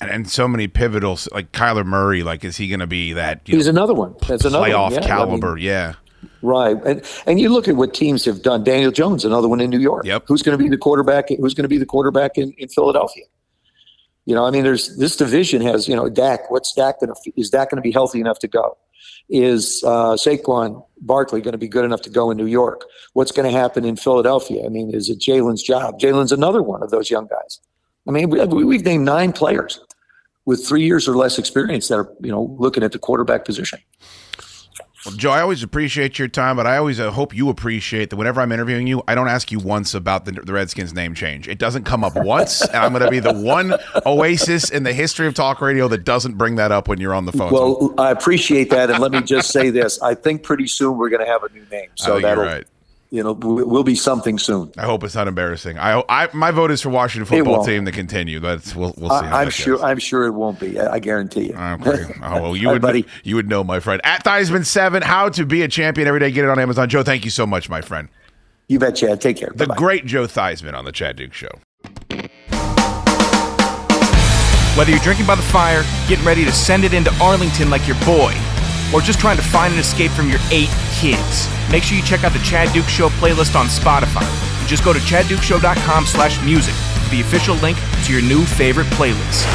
And, 0.00 0.10
and 0.10 0.30
so 0.30 0.48
many 0.48 0.66
pivotal, 0.66 1.18
like 1.30 1.52
Kyler 1.52 1.84
Murray, 1.84 2.22
like, 2.22 2.42
is 2.42 2.56
he 2.56 2.68
going 2.68 2.80
to 2.80 2.86
be 2.86 3.12
that 3.12 3.46
you 3.46 3.56
He's 3.56 3.66
know, 3.66 3.70
another 3.70 3.92
one. 3.92 4.14
That's 4.26 4.46
another 4.46 4.60
one, 4.60 4.70
playoff 4.70 4.90
yeah. 4.92 4.96
I 4.96 5.00
mean, 5.00 5.08
caliber? 5.08 5.58
yeah. 5.58 5.94
Right. 6.42 6.76
And 6.84 7.02
and 7.26 7.38
you 7.40 7.50
look 7.50 7.68
at 7.68 7.76
what 7.76 7.92
teams 7.94 8.24
have 8.24 8.42
done. 8.42 8.64
Daniel 8.64 8.90
Jones, 8.90 9.24
another 9.24 9.48
one 9.48 9.60
in 9.60 9.68
New 9.70 9.78
York. 9.78 10.06
Yep. 10.06 10.24
Who's 10.26 10.42
going 10.42 10.56
to 10.56 10.62
be 10.62 10.70
the 10.70 10.78
quarterback? 10.78 11.28
Who's 11.28 11.54
going 11.54 11.64
to 11.64 11.68
be 11.68 11.78
the 11.78 11.86
quarterback 11.86 12.38
in, 12.38 12.52
in 12.58 12.68
Philadelphia? 12.68 13.24
You 14.26 14.34
know, 14.34 14.44
I 14.44 14.50
mean, 14.50 14.62
there's 14.62 14.96
this 14.96 15.16
division 15.16 15.60
has, 15.62 15.88
you 15.88 15.96
know, 15.96 16.08
Dak. 16.08 16.50
What's 16.50 16.72
Dak 16.72 17.00
going 17.00 17.12
to, 17.12 17.32
is 17.40 17.50
Dak 17.50 17.70
going 17.70 17.76
to 17.76 17.82
be 17.82 17.90
healthy 17.92 18.20
enough 18.20 18.38
to 18.40 18.48
go? 18.48 18.76
Is 19.28 19.82
uh, 19.86 20.12
Saquon 20.14 20.84
Barkley 21.00 21.40
going 21.40 21.52
to 21.52 21.58
be 21.58 21.68
good 21.68 21.84
enough 21.84 22.02
to 22.02 22.10
go 22.10 22.30
in 22.30 22.36
New 22.36 22.46
York? 22.46 22.82
What's 23.12 23.32
going 23.32 23.50
to 23.50 23.56
happen 23.56 23.84
in 23.84 23.96
Philadelphia? 23.96 24.64
I 24.64 24.68
mean, 24.68 24.92
is 24.94 25.08
it 25.08 25.18
Jalen's 25.20 25.62
job? 25.62 25.98
Jalen's 26.00 26.32
another 26.32 26.62
one 26.62 26.82
of 26.82 26.90
those 26.90 27.10
young 27.10 27.26
guys. 27.26 27.60
I 28.08 28.12
mean, 28.12 28.30
we, 28.30 28.44
we- 28.46 28.64
we've 28.64 28.84
named 28.84 29.04
nine 29.04 29.32
players 29.32 29.80
with 30.46 30.66
three 30.66 30.82
years 30.84 31.06
or 31.06 31.16
less 31.16 31.38
experience 31.38 31.88
that 31.88 31.96
are, 31.96 32.12
you 32.22 32.30
know, 32.30 32.56
looking 32.58 32.82
at 32.82 32.92
the 32.92 32.98
quarterback 32.98 33.44
position. 33.44 33.78
Well, 35.06 35.14
Joe, 35.14 35.30
I 35.30 35.40
always 35.40 35.62
appreciate 35.62 36.18
your 36.18 36.28
time, 36.28 36.56
but 36.56 36.66
I 36.66 36.76
always 36.76 37.00
uh, 37.00 37.10
hope 37.10 37.34
you 37.34 37.48
appreciate 37.48 38.10
that 38.10 38.16
whenever 38.16 38.40
I'm 38.42 38.52
interviewing 38.52 38.86
you, 38.86 39.02
I 39.08 39.14
don't 39.14 39.28
ask 39.28 39.50
you 39.50 39.58
once 39.58 39.94
about 39.94 40.26
the, 40.26 40.32
the 40.32 40.52
Redskins 40.52 40.92
name 40.92 41.14
change. 41.14 41.48
It 41.48 41.58
doesn't 41.58 41.84
come 41.84 42.04
up 42.04 42.16
once, 42.16 42.60
and 42.60 42.76
I'm 42.76 42.92
going 42.92 43.04
to 43.04 43.10
be 43.10 43.18
the 43.18 43.32
one 43.32 43.74
oasis 44.04 44.68
in 44.68 44.82
the 44.82 44.92
history 44.92 45.26
of 45.26 45.32
talk 45.32 45.62
radio 45.62 45.88
that 45.88 46.04
doesn't 46.04 46.36
bring 46.36 46.56
that 46.56 46.70
up 46.70 46.86
when 46.86 47.00
you're 47.00 47.14
on 47.14 47.24
the 47.24 47.32
phone. 47.32 47.50
Well, 47.50 47.94
I 47.96 48.10
appreciate 48.10 48.68
that, 48.70 48.90
and 48.90 48.98
let 48.98 49.12
me 49.12 49.22
just 49.22 49.50
say 49.50 49.70
this: 49.70 50.00
I 50.02 50.14
think 50.14 50.42
pretty 50.42 50.66
soon 50.66 50.98
we're 50.98 51.08
going 51.08 51.24
to 51.24 51.30
have 51.30 51.44
a 51.44 51.52
new 51.52 51.64
name, 51.70 51.88
so 51.94 52.20
that'll, 52.20 52.44
right. 52.44 52.66
You 53.12 53.24
know, 53.24 53.32
will 53.32 53.82
be 53.82 53.96
something 53.96 54.38
soon. 54.38 54.70
I 54.78 54.82
hope 54.82 55.02
it's 55.02 55.16
not 55.16 55.26
embarrassing. 55.26 55.80
I, 55.80 56.04
I 56.08 56.28
my 56.32 56.52
vote 56.52 56.70
is 56.70 56.80
for 56.80 56.90
Washington 56.90 57.26
football 57.26 57.64
team 57.64 57.84
to 57.86 57.90
continue. 57.90 58.38
That's 58.38 58.76
we'll, 58.76 58.94
we'll 58.98 59.10
see. 59.10 59.26
I, 59.26 59.42
I'm 59.42 59.50
sure. 59.50 59.76
goes. 59.76 59.84
I'm 59.84 59.98
sure 59.98 60.26
it 60.26 60.30
won't 60.30 60.60
be. 60.60 60.78
I, 60.78 60.94
I 60.94 60.98
guarantee 61.00 61.48
you. 61.48 61.54
Okay. 61.54 62.04
Oh, 62.22 62.42
well, 62.42 62.56
you 62.56 62.68
would, 62.68 62.82
buddy. 62.82 63.06
you 63.24 63.34
would 63.34 63.48
know, 63.48 63.64
my 63.64 63.80
friend. 63.80 64.00
At 64.04 64.24
Theismann 64.24 64.64
Seven, 64.64 65.02
How 65.02 65.28
to 65.30 65.44
Be 65.44 65.62
a 65.62 65.68
Champion 65.68 66.06
Every 66.06 66.20
Day. 66.20 66.30
Get 66.30 66.44
it 66.44 66.50
on 66.50 66.58
Amazon. 66.60 66.88
Joe, 66.88 67.02
thank 67.02 67.24
you 67.24 67.30
so 67.30 67.46
much, 67.46 67.68
my 67.68 67.80
friend. 67.80 68.08
You 68.68 68.78
bet, 68.78 68.94
Chad. 68.94 69.20
Take 69.20 69.38
care. 69.38 69.50
The 69.52 69.66
Bye-bye. 69.66 69.76
great 69.76 70.06
Joe 70.06 70.26
Theismann 70.26 70.74
on 70.74 70.84
the 70.84 70.92
Chad 70.92 71.16
Dukes 71.16 71.36
Show. 71.36 71.48
Whether 74.76 74.92
you're 74.92 75.00
drinking 75.00 75.26
by 75.26 75.34
the 75.34 75.42
fire, 75.42 75.82
getting 76.08 76.24
ready 76.24 76.44
to 76.44 76.52
send 76.52 76.84
it 76.84 76.94
into 76.94 77.12
Arlington 77.14 77.68
like 77.70 77.86
your 77.88 77.98
boy, 78.04 78.32
or 78.92 79.00
just 79.00 79.20
trying 79.20 79.36
to 79.36 79.42
find 79.42 79.72
an 79.72 79.80
escape 79.80 80.10
from 80.10 80.28
your 80.28 80.40
eight 80.50 80.70
kids, 80.94 81.48
make 81.70 81.82
sure 81.82 81.96
you 81.96 82.02
check 82.02 82.24
out 82.24 82.32
the 82.32 82.38
Chad 82.40 82.72
Dukes 82.72 82.90
Show 82.90 83.08
playlist 83.08 83.58
on 83.58 83.66
Spotify. 83.66 84.26
Just 84.66 84.84
go 84.84 84.92
to 84.92 84.98
chaddukeshow.com 84.98 86.06
slash 86.06 86.42
music 86.44 86.74
for 86.74 87.10
the 87.10 87.20
official 87.20 87.56
link 87.56 87.78
to 88.04 88.12
your 88.12 88.22
new 88.22 88.44
favorite 88.44 88.86
playlist. 88.88 89.46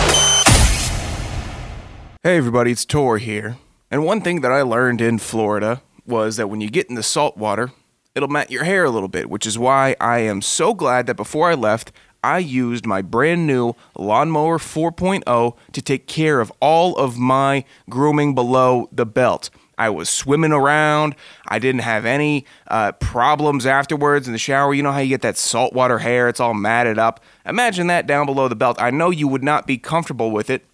Hey 2.24 2.38
everybody, 2.38 2.72
it's 2.72 2.86
Tor 2.86 3.18
here. 3.20 3.58
And 3.92 4.04
one 4.04 4.22
thing 4.22 4.42
that 4.42 4.52
I 4.52 4.64
learned 4.64 5.00
in 5.00 5.20
Florida 5.20 5.82
was 6.08 6.38
that 6.38 6.48
when 6.48 6.60
you 6.60 6.70
get 6.70 6.90
in 6.90 6.96
the 6.96 7.04
salt 7.04 7.38
water, 7.38 7.72
it'll 8.16 8.30
mat 8.30 8.50
your 8.50 8.64
hair 8.64 8.84
a 8.84 8.90
little 8.90 9.08
bit, 9.08 9.30
which 9.30 9.46
is 9.46 9.60
why 9.60 9.96
I 10.00 10.20
am 10.20 10.42
so 10.42 10.74
glad 10.74 11.06
that 11.08 11.16
before 11.16 11.50
I 11.50 11.54
left, 11.54 11.92
I 12.26 12.40
used 12.40 12.88
my 12.88 13.04
brand 13.04 13.46
new 13.46 13.76
Lawnmower 13.96 14.58
4.0 14.58 15.56
to 15.74 15.82
take 15.84 16.08
care 16.08 16.42
of 16.42 16.52
all 16.60 16.98
of 16.98 17.20
my 17.20 17.66
grooming 17.88 18.34
below 18.34 18.90
the 18.92 19.06
belt. 19.06 19.52
I 19.78 19.92
was 19.92 20.10
swimming 20.10 20.52
around. 20.52 21.16
I 21.48 21.60
didn't 21.60 21.82
have 21.82 22.04
any 22.04 22.46
uh, 22.68 22.94
problems 22.94 23.68
afterwards 23.68 24.26
in 24.26 24.34
the 24.34 24.40
shower. 24.40 24.74
You 24.74 24.82
know 24.82 24.92
how 24.92 25.02
you 25.02 25.10
get 25.10 25.22
that 25.22 25.38
saltwater 25.38 26.00
hair, 26.00 26.28
it's 26.28 26.40
all 26.40 26.56
matted 26.56 26.98
up. 26.98 27.24
Imagine 27.46 27.86
that 27.88 28.08
down 28.08 28.26
below 28.26 28.48
the 28.48 28.56
belt. 28.56 28.82
I 28.82 28.90
know 28.90 29.12
you 29.12 29.28
would 29.28 29.44
not 29.44 29.68
be 29.68 29.78
comfortable 29.78 30.32
with 30.32 30.50
it, 30.50 30.66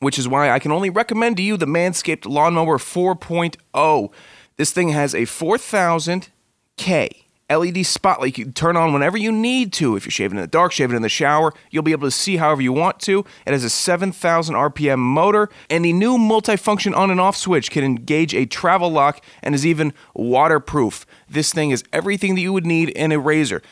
which 0.00 0.18
is 0.18 0.26
why 0.26 0.50
I 0.50 0.58
can 0.58 0.72
only 0.72 0.90
recommend 0.90 1.36
to 1.36 1.44
you 1.44 1.56
the 1.56 1.66
Manscaped 1.66 2.26
Lawnmower 2.26 2.78
4.0. 2.78 4.10
This 4.56 4.72
thing 4.72 4.88
has 4.88 5.14
a 5.14 5.18
4000K 5.18 7.27
LED 7.50 7.86
spotlight 7.86 8.36
you 8.36 8.44
can 8.44 8.52
turn 8.52 8.76
on 8.76 8.92
whenever 8.92 9.16
you 9.16 9.32
need 9.32 9.72
to. 9.74 9.96
If 9.96 10.04
you're 10.04 10.10
shaving 10.10 10.36
in 10.36 10.42
the 10.42 10.48
dark, 10.48 10.72
shaving 10.72 10.96
in 10.96 11.02
the 11.02 11.08
shower, 11.08 11.52
you'll 11.70 11.82
be 11.82 11.92
able 11.92 12.06
to 12.06 12.12
see 12.12 12.36
however 12.36 12.60
you 12.60 12.72
want 12.72 13.00
to. 13.00 13.24
It 13.46 13.52
has 13.52 13.64
a 13.64 13.70
7,000 13.70 14.54
RPM 14.54 14.98
motor, 14.98 15.48
and 15.70 15.84
the 15.84 15.92
new 15.92 16.18
multifunction 16.18 16.96
on 16.96 17.10
and 17.10 17.20
off 17.20 17.36
switch 17.36 17.70
can 17.70 17.84
engage 17.84 18.34
a 18.34 18.44
travel 18.44 18.90
lock 18.90 19.24
and 19.42 19.54
is 19.54 19.64
even 19.64 19.94
waterproof. 20.14 21.06
This 21.28 21.52
thing 21.52 21.70
is 21.70 21.84
everything 21.92 22.34
that 22.34 22.42
you 22.42 22.52
would 22.52 22.66
need 22.66 22.90
in 22.90 23.12
a 23.12 23.18
razor 23.18 23.62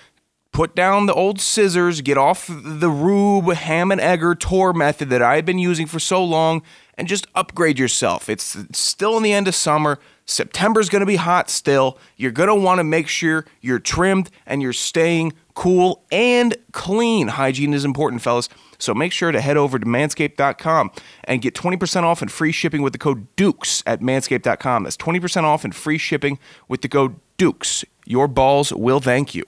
put 0.56 0.74
down 0.74 1.04
the 1.04 1.12
old 1.12 1.38
scissors, 1.38 2.00
get 2.00 2.16
off 2.16 2.46
the 2.48 2.88
Rube 2.88 3.52
ham 3.52 3.92
and 3.92 4.00
egger 4.00 4.34
tour 4.34 4.72
method 4.72 5.10
that 5.10 5.20
I've 5.20 5.44
been 5.44 5.58
using 5.58 5.86
for 5.86 6.00
so 6.00 6.24
long, 6.24 6.62
and 6.96 7.06
just 7.06 7.26
upgrade 7.34 7.78
yourself. 7.78 8.30
It's 8.30 8.56
still 8.72 9.18
in 9.18 9.22
the 9.22 9.34
end 9.34 9.48
of 9.48 9.54
summer. 9.54 9.98
September's 10.26 10.88
going 10.88 11.00
to 11.00 11.06
be 11.06 11.16
hot 11.16 11.48
still. 11.48 11.98
You're 12.16 12.32
going 12.32 12.48
to 12.48 12.54
want 12.54 12.78
to 12.78 12.84
make 12.84 13.08
sure 13.08 13.46
you're 13.60 13.78
trimmed 13.78 14.30
and 14.44 14.60
you're 14.60 14.72
staying 14.72 15.32
cool 15.54 16.04
and 16.10 16.56
clean. 16.72 17.28
Hygiene 17.28 17.72
is 17.72 17.84
important, 17.84 18.22
fellas. 18.22 18.48
So 18.78 18.92
make 18.92 19.12
sure 19.12 19.32
to 19.32 19.40
head 19.40 19.56
over 19.56 19.78
to 19.78 19.86
manscaped.com 19.86 20.90
and 21.24 21.40
get 21.40 21.54
20% 21.54 22.02
off 22.02 22.20
and 22.20 22.30
free 22.30 22.52
shipping 22.52 22.82
with 22.82 22.92
the 22.92 22.98
code 22.98 23.26
DUKES 23.36 23.82
at 23.86 24.00
manscaped.com. 24.00 24.82
That's 24.82 24.96
20% 24.96 25.44
off 25.44 25.64
and 25.64 25.74
free 25.74 25.98
shipping 25.98 26.38
with 26.68 26.82
the 26.82 26.88
code 26.88 27.16
DUKES. 27.38 27.84
Your 28.04 28.28
balls 28.28 28.72
will 28.72 29.00
thank 29.00 29.34
you. 29.34 29.44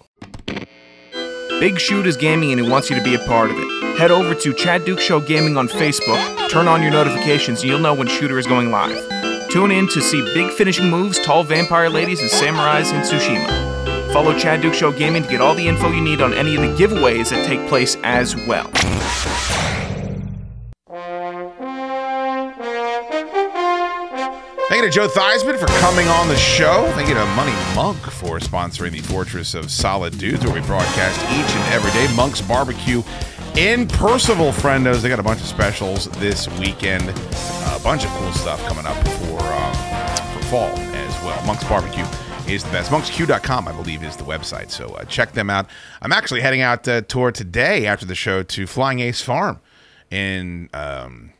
Big 1.60 1.78
Shoot 1.78 2.06
is 2.06 2.16
gaming 2.16 2.52
and 2.52 2.60
he 2.60 2.70
wants 2.70 2.88
you 2.88 2.96
to 2.96 3.02
be 3.02 3.16
a 3.16 3.18
part 3.26 3.50
of 3.50 3.56
it. 3.58 3.98
Head 3.98 4.12
over 4.12 4.32
to 4.32 4.54
Chad 4.54 4.84
Dukes 4.84 5.02
Show 5.02 5.20
Gaming 5.20 5.56
on 5.56 5.66
Facebook, 5.66 6.48
turn 6.48 6.68
on 6.68 6.82
your 6.82 6.92
notifications, 6.92 7.62
and 7.62 7.70
you'll 7.70 7.80
know 7.80 7.94
when 7.94 8.06
Shooter 8.06 8.38
is 8.38 8.46
going 8.46 8.70
live. 8.70 9.17
Tune 9.50 9.70
in 9.70 9.88
to 9.88 10.02
see 10.02 10.22
big 10.34 10.52
finishing 10.52 10.90
moves, 10.90 11.18
tall 11.18 11.42
vampire 11.42 11.88
ladies, 11.88 12.20
and 12.20 12.30
samurais 12.30 12.92
in 12.92 13.00
Tsushima. 13.00 14.12
Follow 14.12 14.36
Chad 14.38 14.60
Dukes 14.60 14.76
Show 14.76 14.92
Gaming 14.92 15.22
to 15.22 15.28
get 15.28 15.40
all 15.40 15.54
the 15.54 15.66
info 15.66 15.90
you 15.90 16.02
need 16.02 16.20
on 16.20 16.34
any 16.34 16.54
of 16.54 16.60
the 16.60 16.68
giveaways 16.76 17.30
that 17.30 17.46
take 17.46 17.66
place 17.66 17.96
as 18.02 18.36
well. 18.46 18.70
Thank 24.68 24.82
you 24.82 24.88
to 24.88 24.90
Joe 24.90 25.08
Theismann 25.08 25.58
for 25.58 25.66
coming 25.80 26.08
on 26.08 26.28
the 26.28 26.36
show. 26.36 26.84
Thank 26.94 27.08
you 27.08 27.14
to 27.14 27.24
Money 27.28 27.54
Monk 27.74 27.96
for 27.98 28.38
sponsoring 28.40 28.92
the 28.92 29.00
Fortress 29.00 29.54
of 29.54 29.70
Solid 29.70 30.18
Dudes, 30.18 30.44
where 30.44 30.54
we 30.54 30.60
broadcast 30.60 31.18
each 31.22 31.56
and 31.56 31.72
every 31.72 31.90
day. 31.92 32.06
Monk's 32.14 32.42
Barbecue 32.42 33.02
in 33.58 33.88
Purcellville, 33.88 34.52
friendos. 34.52 35.02
They 35.02 35.08
got 35.08 35.18
a 35.18 35.22
bunch 35.24 35.40
of 35.40 35.46
specials 35.48 36.06
this 36.20 36.48
weekend. 36.60 37.08
a 37.08 37.80
bunch 37.82 38.04
of 38.04 38.10
cool 38.10 38.30
stuff 38.30 38.64
coming 38.68 38.86
up 38.86 38.96
for 39.08 39.42
um, 39.42 39.74
for 40.32 40.46
fall 40.46 40.78
as 40.94 41.24
well. 41.24 41.44
Monk's 41.44 41.64
Barbecue 41.64 42.04
is 42.46 42.62
the 42.62 42.70
best. 42.70 42.92
Monksq.com, 42.92 43.66
I 43.66 43.72
believe, 43.72 44.04
is 44.04 44.16
the 44.16 44.22
website. 44.22 44.70
So 44.70 44.90
uh, 44.90 45.04
check 45.06 45.32
them 45.32 45.50
out. 45.50 45.66
I'm 46.00 46.12
actually 46.12 46.40
heading 46.40 46.60
out 46.60 46.86
uh, 46.86 47.00
tour 47.00 47.32
today 47.32 47.86
after 47.86 48.06
the 48.06 48.14
show 48.14 48.44
to 48.44 48.66
Flying 48.68 49.00
Ace 49.00 49.22
Farm 49.22 49.58
in 50.08 50.70
um, 50.72 51.32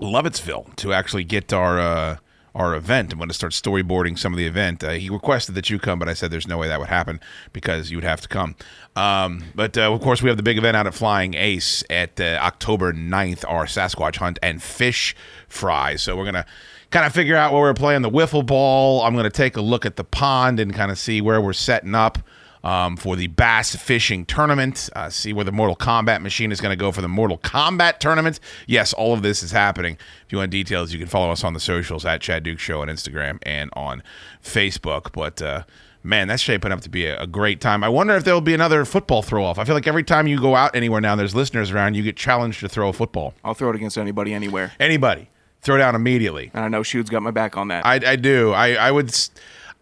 Lovettsville 0.00 0.74
to 0.76 0.94
actually 0.94 1.24
get 1.24 1.52
our 1.52 1.78
uh, 1.78 2.16
our 2.58 2.74
event. 2.74 3.12
I'm 3.12 3.18
going 3.18 3.28
to 3.28 3.34
start 3.34 3.52
storyboarding 3.52 4.18
some 4.18 4.32
of 4.32 4.36
the 4.36 4.46
event. 4.46 4.82
Uh, 4.82 4.90
he 4.90 5.08
requested 5.08 5.54
that 5.54 5.70
you 5.70 5.78
come, 5.78 5.98
but 5.98 6.08
I 6.08 6.14
said 6.14 6.30
there's 6.30 6.48
no 6.48 6.58
way 6.58 6.68
that 6.68 6.80
would 6.80 6.88
happen 6.88 7.20
because 7.52 7.90
you 7.90 7.96
would 7.96 8.04
have 8.04 8.20
to 8.22 8.28
come. 8.28 8.56
Um, 8.96 9.44
but 9.54 9.78
uh, 9.78 9.92
of 9.92 10.00
course, 10.00 10.22
we 10.22 10.28
have 10.28 10.36
the 10.36 10.42
big 10.42 10.58
event 10.58 10.76
out 10.76 10.86
at 10.86 10.94
Flying 10.94 11.34
Ace 11.34 11.84
at 11.88 12.20
uh, 12.20 12.38
October 12.42 12.92
9th, 12.92 13.44
our 13.48 13.66
Sasquatch 13.66 14.16
hunt 14.16 14.40
and 14.42 14.60
fish 14.60 15.14
fry. 15.48 15.94
So 15.94 16.16
we're 16.16 16.24
going 16.24 16.34
to 16.34 16.46
kind 16.90 17.06
of 17.06 17.12
figure 17.12 17.36
out 17.36 17.52
where 17.52 17.62
we're 17.62 17.74
playing 17.74 18.02
the 18.02 18.10
wiffle 18.10 18.44
ball. 18.44 19.02
I'm 19.02 19.14
going 19.14 19.24
to 19.24 19.30
take 19.30 19.56
a 19.56 19.60
look 19.60 19.86
at 19.86 19.96
the 19.96 20.04
pond 20.04 20.58
and 20.58 20.74
kind 20.74 20.90
of 20.90 20.98
see 20.98 21.20
where 21.20 21.40
we're 21.40 21.52
setting 21.52 21.94
up 21.94 22.18
um, 22.64 22.96
for 22.96 23.16
the 23.16 23.26
bass 23.28 23.74
fishing 23.76 24.24
tournament. 24.24 24.90
Uh, 24.94 25.08
see 25.10 25.32
where 25.32 25.44
the 25.44 25.52
Mortal 25.52 25.76
Kombat 25.76 26.20
machine 26.22 26.50
is 26.52 26.60
going 26.60 26.72
to 26.72 26.76
go 26.80 26.92
for 26.92 27.00
the 27.02 27.08
Mortal 27.08 27.38
Kombat 27.38 27.98
tournament. 27.98 28.40
Yes, 28.66 28.92
all 28.92 29.12
of 29.14 29.22
this 29.22 29.42
is 29.42 29.50
happening. 29.52 29.96
If 30.26 30.32
you 30.32 30.38
want 30.38 30.50
details, 30.50 30.92
you 30.92 30.98
can 30.98 31.08
follow 31.08 31.30
us 31.30 31.44
on 31.44 31.52
the 31.54 31.60
socials 31.60 32.04
at 32.04 32.20
Chad 32.20 32.42
Dukes 32.42 32.62
Show 32.62 32.82
on 32.82 32.88
Instagram 32.88 33.38
and 33.42 33.70
on 33.74 34.02
Facebook. 34.42 35.12
But 35.12 35.40
uh, 35.42 35.62
man, 36.02 36.28
that's 36.28 36.42
shaping 36.42 36.72
up 36.72 36.80
to 36.82 36.88
be 36.88 37.06
a, 37.06 37.20
a 37.20 37.26
great 37.26 37.60
time. 37.60 37.82
I 37.84 37.88
wonder 37.88 38.14
if 38.16 38.24
there'll 38.24 38.40
be 38.40 38.54
another 38.54 38.84
football 38.84 39.22
throw 39.22 39.44
off. 39.44 39.58
I 39.58 39.64
feel 39.64 39.74
like 39.74 39.86
every 39.86 40.04
time 40.04 40.26
you 40.26 40.40
go 40.40 40.54
out 40.54 40.74
anywhere 40.74 41.00
now, 41.00 41.16
there's 41.16 41.34
listeners 41.34 41.70
around, 41.70 41.94
you 41.94 42.02
get 42.02 42.16
challenged 42.16 42.60
to 42.60 42.68
throw 42.68 42.88
a 42.88 42.92
football. 42.92 43.34
I'll 43.44 43.54
throw 43.54 43.70
it 43.70 43.76
against 43.76 43.98
anybody 43.98 44.32
anywhere. 44.34 44.72
Anybody, 44.80 45.28
throw 45.60 45.76
down 45.76 45.94
immediately. 45.94 46.50
And 46.54 46.64
I 46.64 46.68
know 46.68 46.82
Shoot's 46.82 47.10
got 47.10 47.22
my 47.22 47.30
back 47.30 47.56
on 47.56 47.68
that. 47.68 47.84
I, 47.86 47.94
I 48.12 48.16
do. 48.16 48.52
I, 48.52 48.74
I 48.74 48.90
would. 48.90 49.08
s- 49.08 49.30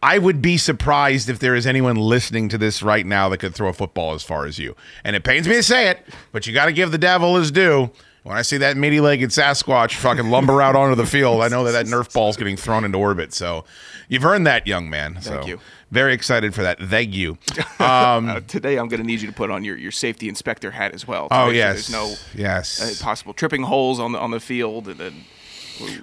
I 0.06 0.18
would 0.18 0.40
be 0.40 0.56
surprised 0.56 1.28
if 1.28 1.40
there 1.40 1.56
is 1.56 1.66
anyone 1.66 1.96
listening 1.96 2.48
to 2.50 2.58
this 2.58 2.80
right 2.80 3.04
now 3.04 3.28
that 3.30 3.38
could 3.38 3.56
throw 3.56 3.68
a 3.68 3.72
football 3.72 4.14
as 4.14 4.22
far 4.22 4.46
as 4.46 4.56
you. 4.56 4.76
And 5.02 5.16
it 5.16 5.24
pains 5.24 5.48
me 5.48 5.56
to 5.56 5.64
say 5.64 5.88
it, 5.88 5.98
but 6.30 6.46
you 6.46 6.54
got 6.54 6.66
to 6.66 6.72
give 6.72 6.92
the 6.92 6.98
devil 6.98 7.34
his 7.34 7.50
due. 7.50 7.90
When 8.22 8.36
I 8.36 8.42
see 8.42 8.56
that 8.58 8.76
meaty-legged 8.76 9.30
Sasquatch 9.30 9.94
fucking 9.94 10.30
lumber 10.30 10.62
out 10.62 10.76
onto 10.76 10.94
the 10.94 11.06
field, 11.06 11.42
I 11.42 11.48
know 11.48 11.64
that 11.64 11.72
that 11.72 11.86
Nerf 11.86 12.12
ball's 12.12 12.36
getting 12.36 12.56
thrown 12.56 12.84
into 12.84 12.98
orbit. 12.98 13.32
So 13.34 13.64
you've 14.08 14.24
earned 14.24 14.46
that, 14.46 14.66
young 14.68 14.88
man. 14.88 15.14
Thank 15.14 15.42
so 15.42 15.46
you. 15.46 15.60
Very 15.90 16.12
excited 16.14 16.54
for 16.54 16.62
that. 16.62 16.78
Thank 16.80 17.12
you. 17.12 17.38
Um, 17.78 18.28
Uh, 18.28 18.40
today, 18.40 18.78
I'm 18.78 18.88
going 18.88 19.00
to 19.00 19.06
need 19.06 19.20
you 19.20 19.26
to 19.28 19.34
put 19.34 19.50
on 19.50 19.62
your, 19.62 19.76
your 19.76 19.92
safety 19.92 20.28
inspector 20.28 20.70
hat 20.70 20.92
as 20.94 21.06
well. 21.06 21.28
oh 21.30 21.46
make 21.46 21.48
sure 21.48 21.54
yes, 21.54 21.88
There's 21.88 21.90
no 21.90 22.14
yes. 22.34 23.00
uh, 23.00 23.04
possible 23.04 23.34
tripping 23.34 23.62
holes 23.64 24.00
on 24.00 24.12
the 24.12 24.18
on 24.18 24.30
the 24.30 24.40
field, 24.40 24.88
and 24.88 24.98
then 24.98 25.24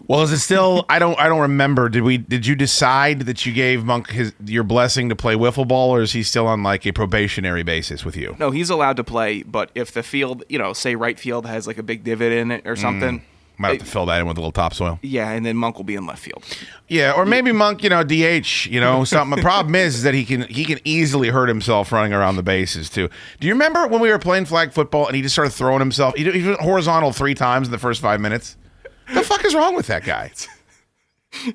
Well, 0.08 0.22
is 0.22 0.32
it 0.32 0.40
still? 0.40 0.86
I 0.90 1.00
don't. 1.00 1.20
I 1.20 1.28
don't 1.28 1.42
remember. 1.42 1.90
Did 1.90 2.04
we? 2.04 2.18
Did 2.18 2.46
you 2.46 2.56
decide 2.56 3.22
that 3.22 3.46
you 3.46 3.54
gave 3.54 3.84
Monk 3.84 4.10
his 4.10 4.34
your 4.44 4.64
blessing 4.64 5.10
to 5.10 5.16
play 5.16 5.36
wiffle 5.36 5.68
ball, 5.68 5.92
or 5.92 6.02
is 6.02 6.14
he 6.14 6.24
still 6.24 6.48
on 6.48 6.64
like 6.64 6.86
a 6.86 6.92
probationary 6.92 7.64
basis 7.64 8.06
with 8.06 8.16
you? 8.16 8.36
no, 8.40 8.52
he's 8.52 8.70
allowed 8.70 8.98
to 8.98 9.04
play. 9.04 9.44
But 9.44 9.70
if 9.76 9.92
the 9.92 10.04
field, 10.04 10.44
you 10.50 10.60
know, 10.60 10.74
say 10.74 10.96
right 10.96 11.20
field 11.20 11.46
has 11.46 11.68
like 11.68 11.78
a 11.78 11.84
big 11.84 12.04
divot 12.04 12.32
in 12.32 12.52
it 12.52 12.66
or 12.66 12.76
mm. 12.76 12.82
something, 12.82 13.24
Might 13.58 13.70
have 13.70 13.80
to 13.80 13.86
fill 13.86 14.06
that 14.08 14.20
in 14.20 14.28
with 14.28 14.38
a 14.38 14.40
little 14.40 14.52
topsoil. 14.52 15.00
yeah, 15.02 15.30
and 15.30 15.46
then 15.46 15.56
Monk 15.56 15.78
will 15.78 15.84
be 15.84 15.96
in 15.96 16.06
left 16.06 16.22
field. 16.22 16.44
Yeah, 16.88 17.14
or 17.14 17.26
maybe 17.26 17.52
Monk, 17.52 17.84
you 17.84 17.90
know, 17.90 18.04
DH, 18.04 18.66
you 18.66 18.82
know, 18.82 19.04
something. 19.06 19.38
the 19.38 19.42
problem 19.42 19.76
is, 19.76 19.96
is 19.96 20.04
that 20.04 20.14
he 20.14 20.26
can 20.26 20.42
he 20.44 20.66
can 20.66 20.80
easily 20.84 21.30
hurt 21.30 21.48
himself 21.48 21.92
running 21.92 22.14
around 22.14 22.36
the 22.36 22.44
bases 22.44 22.90
too. 22.90 23.10
Do 23.40 23.48
you 23.48 23.54
remember 23.54 23.88
when 23.88 24.02
we 24.02 24.10
were 24.10 24.20
playing 24.20 24.46
flag 24.46 24.74
football 24.74 25.08
and 25.08 25.16
he 25.16 25.22
just 25.22 25.36
started 25.36 25.52
throwing 25.52 25.80
himself? 25.80 26.16
He, 26.16 26.30
he 26.30 26.48
went 26.48 26.62
horizontal 26.62 27.12
three 27.14 27.36
times 27.36 27.68
in 27.68 27.72
the 27.72 27.80
first 27.80 28.02
five 28.02 28.20
minutes. 28.20 28.58
The 29.14 29.24
fuck 29.24 29.44
is 29.46 29.56
wrong 29.56 29.76
with 29.76 29.88
that 29.88 30.04
guy? 30.04 30.32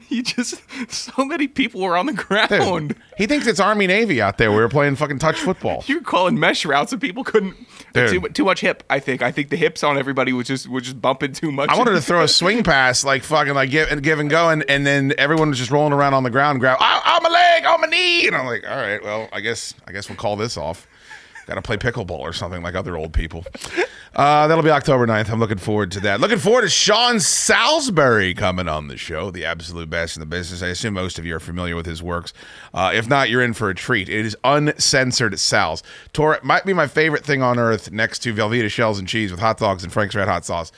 He 0.08 0.22
just 0.22 0.60
so 0.92 1.24
many 1.24 1.46
people 1.46 1.80
were 1.80 1.96
on 1.96 2.06
the 2.06 2.12
ground. 2.12 2.96
He 3.16 3.26
thinks 3.26 3.46
it's 3.46 3.60
Army 3.60 3.86
Navy 3.86 4.20
out 4.20 4.36
there. 4.36 4.50
We 4.50 4.58
were 4.58 4.68
playing 4.68 4.96
fucking 4.96 5.20
touch 5.20 5.38
football. 5.38 5.84
You 5.86 5.98
were 5.98 6.04
calling 6.04 6.38
mesh 6.38 6.66
routes 6.66 6.92
and 6.92 7.00
people 7.00 7.22
couldn't. 7.22 7.54
Dude. 7.94 8.10
Too, 8.10 8.28
too 8.30 8.44
much 8.44 8.60
hip. 8.60 8.82
I 8.90 8.98
think. 8.98 9.22
I 9.22 9.30
think 9.30 9.50
the 9.50 9.56
hips 9.56 9.84
on 9.84 9.96
everybody 9.96 10.32
was 10.32 10.48
just 10.48 10.68
was 10.68 10.82
just 10.82 11.00
bumping 11.00 11.32
too 11.32 11.52
much. 11.52 11.70
I 11.70 11.78
wanted 11.78 11.92
to 11.92 12.00
throw 12.00 12.22
a 12.22 12.28
swing 12.40 12.64
pass, 12.64 13.04
like 13.04 13.22
fucking, 13.22 13.54
like 13.54 13.70
give 13.70 13.88
and 13.88 14.02
give 14.02 14.18
and 14.18 14.28
go, 14.28 14.50
and, 14.50 14.68
and 14.68 14.84
then 14.84 15.12
everyone 15.16 15.48
was 15.50 15.58
just 15.58 15.70
rolling 15.70 15.92
around 15.92 16.12
on 16.14 16.24
the 16.24 16.30
ground, 16.30 16.58
grab, 16.60 16.78
oh, 16.80 17.02
on 17.06 17.22
my 17.22 17.28
leg, 17.28 17.64
on 17.64 17.80
my 17.80 17.86
knee, 17.86 18.26
and 18.26 18.34
I'm 18.34 18.46
like, 18.46 18.68
all 18.68 18.76
right, 18.76 19.02
well, 19.02 19.28
I 19.32 19.40
guess, 19.40 19.74
I 19.86 19.92
guess 19.92 20.08
we'll 20.08 20.18
call 20.18 20.34
this 20.36 20.56
off. 20.56 20.88
Got 21.48 21.54
to 21.54 21.62
play 21.62 21.78
pickleball 21.78 22.10
or 22.10 22.34
something 22.34 22.62
like 22.62 22.74
other 22.74 22.94
old 22.94 23.14
people. 23.14 23.42
Uh, 24.14 24.46
that'll 24.46 24.62
be 24.62 24.68
October 24.68 25.06
9th. 25.06 25.30
I'm 25.30 25.40
looking 25.40 25.56
forward 25.56 25.90
to 25.92 26.00
that. 26.00 26.20
Looking 26.20 26.36
forward 26.36 26.60
to 26.62 26.68
Sean 26.68 27.20
Salisbury 27.20 28.34
coming 28.34 28.68
on 28.68 28.88
the 28.88 28.98
show, 28.98 29.30
the 29.30 29.46
absolute 29.46 29.88
best 29.88 30.14
in 30.14 30.20
the 30.20 30.26
business. 30.26 30.62
I 30.62 30.66
assume 30.66 30.92
most 30.92 31.18
of 31.18 31.24
you 31.24 31.34
are 31.36 31.40
familiar 31.40 31.74
with 31.74 31.86
his 31.86 32.02
works. 32.02 32.34
Uh, 32.74 32.90
if 32.94 33.08
not, 33.08 33.30
you're 33.30 33.40
in 33.40 33.54
for 33.54 33.70
a 33.70 33.74
treat. 33.74 34.10
It 34.10 34.26
is 34.26 34.36
uncensored 34.44 35.38
Sal's. 35.38 35.82
Tor 36.12 36.38
might 36.42 36.66
be 36.66 36.74
my 36.74 36.86
favorite 36.86 37.24
thing 37.24 37.40
on 37.40 37.58
earth 37.58 37.90
next 37.90 38.18
to 38.20 38.34
Velveeta 38.34 38.68
shells 38.70 38.98
and 38.98 39.08
cheese 39.08 39.30
with 39.30 39.40
hot 39.40 39.56
dogs 39.56 39.84
and 39.84 39.90
Frank's 39.90 40.14
Red 40.14 40.28
Hot 40.28 40.44
Sauce. 40.44 40.70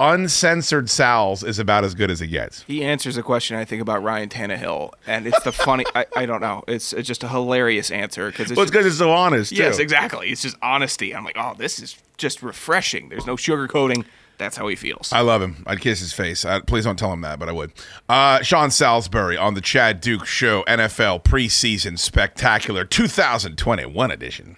Uncensored 0.00 0.88
Sal's 0.88 1.44
is 1.44 1.58
about 1.58 1.84
as 1.84 1.94
good 1.94 2.10
as 2.10 2.22
it 2.22 2.28
gets. 2.28 2.62
He 2.62 2.82
answers 2.82 3.18
a 3.18 3.22
question 3.22 3.58
I 3.58 3.66
think 3.66 3.82
about 3.82 4.02
Ryan 4.02 4.30
Tannehill, 4.30 4.94
and 5.06 5.26
it's 5.26 5.42
the 5.42 5.52
funny. 5.52 5.84
I, 5.94 6.06
I 6.16 6.24
don't 6.24 6.40
know. 6.40 6.64
It's, 6.66 6.94
it's 6.94 7.06
just 7.06 7.22
a 7.22 7.28
hilarious 7.28 7.90
answer 7.90 8.30
because 8.30 8.50
it's 8.50 8.56
Well, 8.56 8.62
it's 8.62 8.70
because 8.70 8.86
it's 8.86 8.96
so 8.96 9.12
honest, 9.12 9.50
too. 9.50 9.56
Yes, 9.56 9.78
exactly. 9.78 10.30
It's 10.30 10.40
just 10.40 10.56
honesty. 10.62 11.14
I'm 11.14 11.22
like, 11.22 11.36
oh, 11.38 11.54
this 11.58 11.78
is 11.78 11.98
just 12.16 12.42
refreshing. 12.42 13.10
There's 13.10 13.26
no 13.26 13.36
sugarcoating. 13.36 14.06
That's 14.38 14.56
how 14.56 14.68
he 14.68 14.74
feels. 14.74 15.12
I 15.12 15.20
love 15.20 15.42
him. 15.42 15.62
I'd 15.66 15.82
kiss 15.82 16.00
his 16.00 16.14
face. 16.14 16.46
Uh, 16.46 16.60
please 16.62 16.84
don't 16.84 16.98
tell 16.98 17.12
him 17.12 17.20
that, 17.20 17.38
but 17.38 17.50
I 17.50 17.52
would. 17.52 17.72
Uh, 18.08 18.40
Sean 18.40 18.70
Salisbury 18.70 19.36
on 19.36 19.52
the 19.52 19.60
Chad 19.60 20.00
Dukes 20.00 20.30
Show 20.30 20.64
NFL 20.66 21.24
Preseason 21.24 21.98
Spectacular 21.98 22.86
2021 22.86 24.10
edition. 24.10 24.56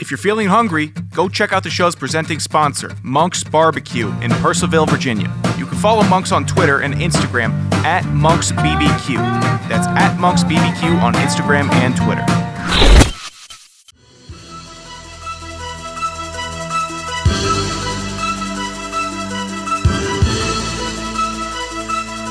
If 0.00 0.12
you're 0.12 0.18
feeling 0.18 0.46
hungry, 0.46 0.92
go 1.12 1.28
check 1.28 1.52
out 1.52 1.64
the 1.64 1.70
show's 1.70 1.96
presenting 1.96 2.38
sponsor, 2.38 2.92
Monk's 3.02 3.42
Barbecue 3.42 4.06
in 4.20 4.30
Purcellville, 4.30 4.88
Virginia. 4.88 5.28
You 5.58 5.66
can 5.66 5.76
follow 5.76 6.04
Monks 6.04 6.30
on 6.30 6.46
Twitter 6.46 6.82
and 6.82 6.94
Instagram 6.94 7.50
at 7.84 8.06
Monks 8.06 8.52
BBQ. 8.52 9.16
That's 9.68 9.88
at 9.88 10.16
Monks 10.20 10.44
BBQ 10.44 11.02
on 11.02 11.14
Instagram 11.14 11.68
and 11.72 11.96
Twitter. 11.96 12.24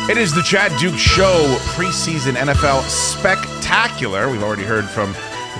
It 0.09 0.17
is 0.17 0.33
the 0.33 0.41
Chad 0.41 0.71
Dukes 0.79 1.01
Show 1.01 1.57
preseason 1.75 2.35
NFL 2.35 2.83
spectacular. 2.83 4.31
We've 4.31 4.41
already 4.41 4.63
heard 4.63 4.85
from 4.85 5.13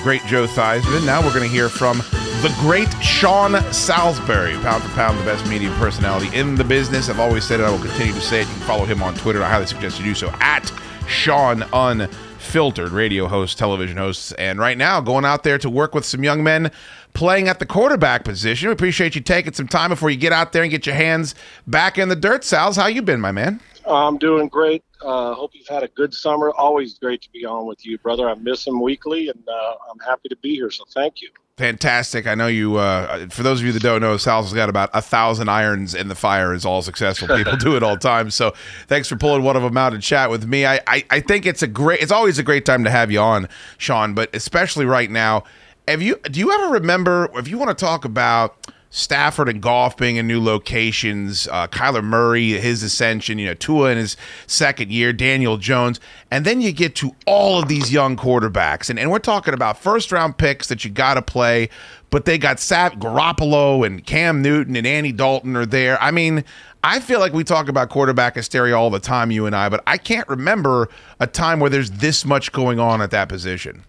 great 0.08 0.26
Joe 0.26 0.48
Theismann. 0.48 1.06
Now 1.06 1.22
we're 1.22 1.34
going 1.34 1.44
to 1.44 1.50
hear 1.50 1.68
from 1.68 1.98
the 1.98 2.56
great 2.62 2.88
Sean 3.04 3.62
Salisbury, 3.74 4.54
pound 4.60 4.82
for 4.82 4.90
pound, 4.92 5.20
the 5.20 5.26
best 5.26 5.46
media 5.50 5.70
personality 5.72 6.34
in 6.34 6.56
the 6.56 6.64
business. 6.64 7.10
I've 7.10 7.20
always 7.20 7.44
said 7.44 7.60
it. 7.60 7.64
I 7.64 7.70
will 7.70 7.78
continue 7.78 8.14
to 8.14 8.22
say 8.22 8.40
it. 8.40 8.48
You 8.48 8.54
can 8.54 8.64
follow 8.64 8.86
him 8.86 9.04
on 9.04 9.16
Twitter. 9.16 9.44
I 9.44 9.50
highly 9.50 9.66
suggest 9.66 10.00
you 10.00 10.06
do 10.06 10.16
so 10.16 10.30
at 10.40 10.72
Sean 11.10 11.66
Unfiltered, 11.74 12.92
radio 12.94 13.28
host, 13.28 13.58
television 13.58 13.98
hosts, 13.98 14.32
and 14.32 14.60
right 14.60 14.78
now 14.78 15.02
going 15.02 15.26
out 15.26 15.44
there 15.44 15.58
to 15.58 15.70
work 15.70 15.94
with 15.94 16.06
some 16.06 16.24
young 16.24 16.42
men 16.42 16.72
playing 17.14 17.50
at 17.50 17.60
the 17.60 17.66
quarterback 17.66 18.24
position. 18.24 18.70
We 18.70 18.74
appreciate 18.74 19.14
you 19.14 19.20
taking 19.20 19.52
some 19.52 19.68
time 19.68 19.90
before 19.90 20.10
you 20.10 20.16
get 20.16 20.32
out 20.32 20.54
there 20.54 20.64
and 20.64 20.72
get 20.72 20.86
your 20.86 20.96
hands 20.96 21.36
back 21.68 21.98
in 21.98 22.08
the 22.08 22.16
dirt. 22.16 22.46
Sal's, 22.46 22.78
how 22.78 22.88
you 22.88 23.02
been, 23.02 23.20
my 23.20 23.34
man? 23.34 23.60
I'm 23.94 24.18
doing 24.18 24.48
great. 24.48 24.84
Uh, 25.02 25.34
hope 25.34 25.52
you've 25.54 25.68
had 25.68 25.84
a 25.84 25.88
good 25.90 26.14
summer. 26.14 26.52
Always 26.52 26.98
great 26.98 27.22
to 27.22 27.30
be 27.32 27.46
on 27.46 27.66
with 27.66 27.86
you, 27.86 27.98
brother. 27.98 28.30
I 28.30 28.36
miss 28.36 28.66
him 28.66 28.82
weekly, 28.82 29.30
and 29.30 29.44
uh, 29.48 29.76
I'm 29.90 30.00
happy 30.00 30.30
to 30.30 30.36
be 30.38 30.56
here. 30.56 30.72
So 30.72 30.84
thank 30.94 31.22
you. 31.22 31.30
Fantastic. 31.58 32.28
I 32.28 32.36
know 32.36 32.46
you, 32.46 32.76
uh, 32.76 33.30
for 33.30 33.42
those 33.42 33.62
of 33.62 33.66
you 33.66 33.72
that 33.72 33.82
don't 33.82 34.00
know, 34.00 34.16
Sal's 34.18 34.54
got 34.54 34.70
about 34.70 34.92
a 34.94 35.02
thousand 35.02 35.50
irons 35.50 35.96
in 35.96 36.08
the 36.08 36.14
fire, 36.14 36.54
Is 36.54 36.66
all 36.66 36.84
successful 36.84 37.28
people 37.36 37.58
do 37.58 37.76
it 37.76 37.82
all 37.82 37.98
time. 37.98 38.30
So 38.30 38.54
thanks 38.88 39.08
for 39.08 39.16
pulling 39.16 39.42
one 39.42 39.56
of 39.56 39.64
them 39.64 39.76
out 39.76 39.94
and 39.94 40.04
chat 40.04 40.30
with 40.30 40.46
me. 40.46 40.68
I, 40.68 40.80
I, 40.86 41.04
I 41.10 41.20
think 41.20 41.48
it's 41.48 41.64
a 41.64 41.68
great, 41.68 42.00
it's 42.02 42.12
always 42.12 42.38
a 42.38 42.44
great 42.44 42.64
time 42.64 42.84
to 42.84 42.92
have 42.92 43.12
you 43.12 43.20
on, 43.20 43.50
Sean, 43.80 44.14
but 44.14 44.36
especially 44.36 44.86
right 44.86 45.10
now. 45.10 45.46
Have 45.88 46.02
you, 46.02 46.18
do 46.30 46.40
you 46.40 46.52
ever 46.52 46.74
remember, 46.74 47.30
if 47.34 47.48
you 47.48 47.58
want 47.58 47.76
to 47.76 47.86
talk 47.86 48.06
about 48.06 48.72
Stafford 48.98 49.48
and 49.48 49.62
Goff 49.62 49.96
being 49.96 50.16
in 50.16 50.26
new 50.26 50.42
locations, 50.44 51.48
uh, 51.50 51.68
Kyler 51.68 52.04
Murray, 52.04 52.54
his 52.54 52.82
ascension, 52.82 53.38
you 53.38 53.46
know, 53.46 53.54
Tua 53.54 53.92
in 53.92 53.98
his 53.98 54.18
second 54.48 54.92
year, 54.92 55.14
Daniel 55.14 55.58
Jones, 55.58 56.00
and 56.32 56.46
then 56.46 56.62
you 56.62 56.72
get 56.72 56.96
to 56.96 57.16
all 57.28 57.62
of 57.62 57.68
these 57.68 57.94
young 57.94 58.18
quarterbacks, 58.18 58.90
and, 58.90 58.98
and 58.98 59.12
we're 59.12 59.20
talking 59.20 59.54
about 59.54 59.78
first 59.78 60.12
round 60.12 60.40
picks 60.40 60.68
that 60.68 60.84
you 60.84 60.90
got 60.90 61.14
to 61.14 61.22
play, 61.22 61.70
but 62.10 62.26
they 62.26 62.40
got 62.40 62.60
Sav 62.60 62.94
Garoppolo 62.94 63.86
and 63.86 64.04
Cam 64.04 64.42
Newton 64.42 64.76
and 64.76 64.88
Andy 64.88 65.12
Dalton 65.12 65.56
are 65.56 65.68
there. 65.68 66.02
I 66.02 66.10
mean, 66.10 66.44
I 66.84 67.00
feel 67.00 67.20
like 67.20 67.34
we 67.34 67.44
talk 67.44 67.70
about 67.70 67.90
quarterback 67.90 68.34
hysteria 68.34 68.76
all 68.76 68.90
the 68.90 69.00
time, 69.00 69.30
you 69.30 69.46
and 69.46 69.56
I, 69.56 69.70
but 69.70 69.84
I 69.86 69.98
can't 69.98 70.28
remember 70.28 70.90
a 71.20 71.28
time 71.28 71.60
where 71.60 71.70
there's 71.70 71.92
this 71.92 72.26
much 72.26 72.52
going 72.52 72.80
on 72.80 73.04
at 73.04 73.12
that 73.12 73.30
position. 73.30 73.84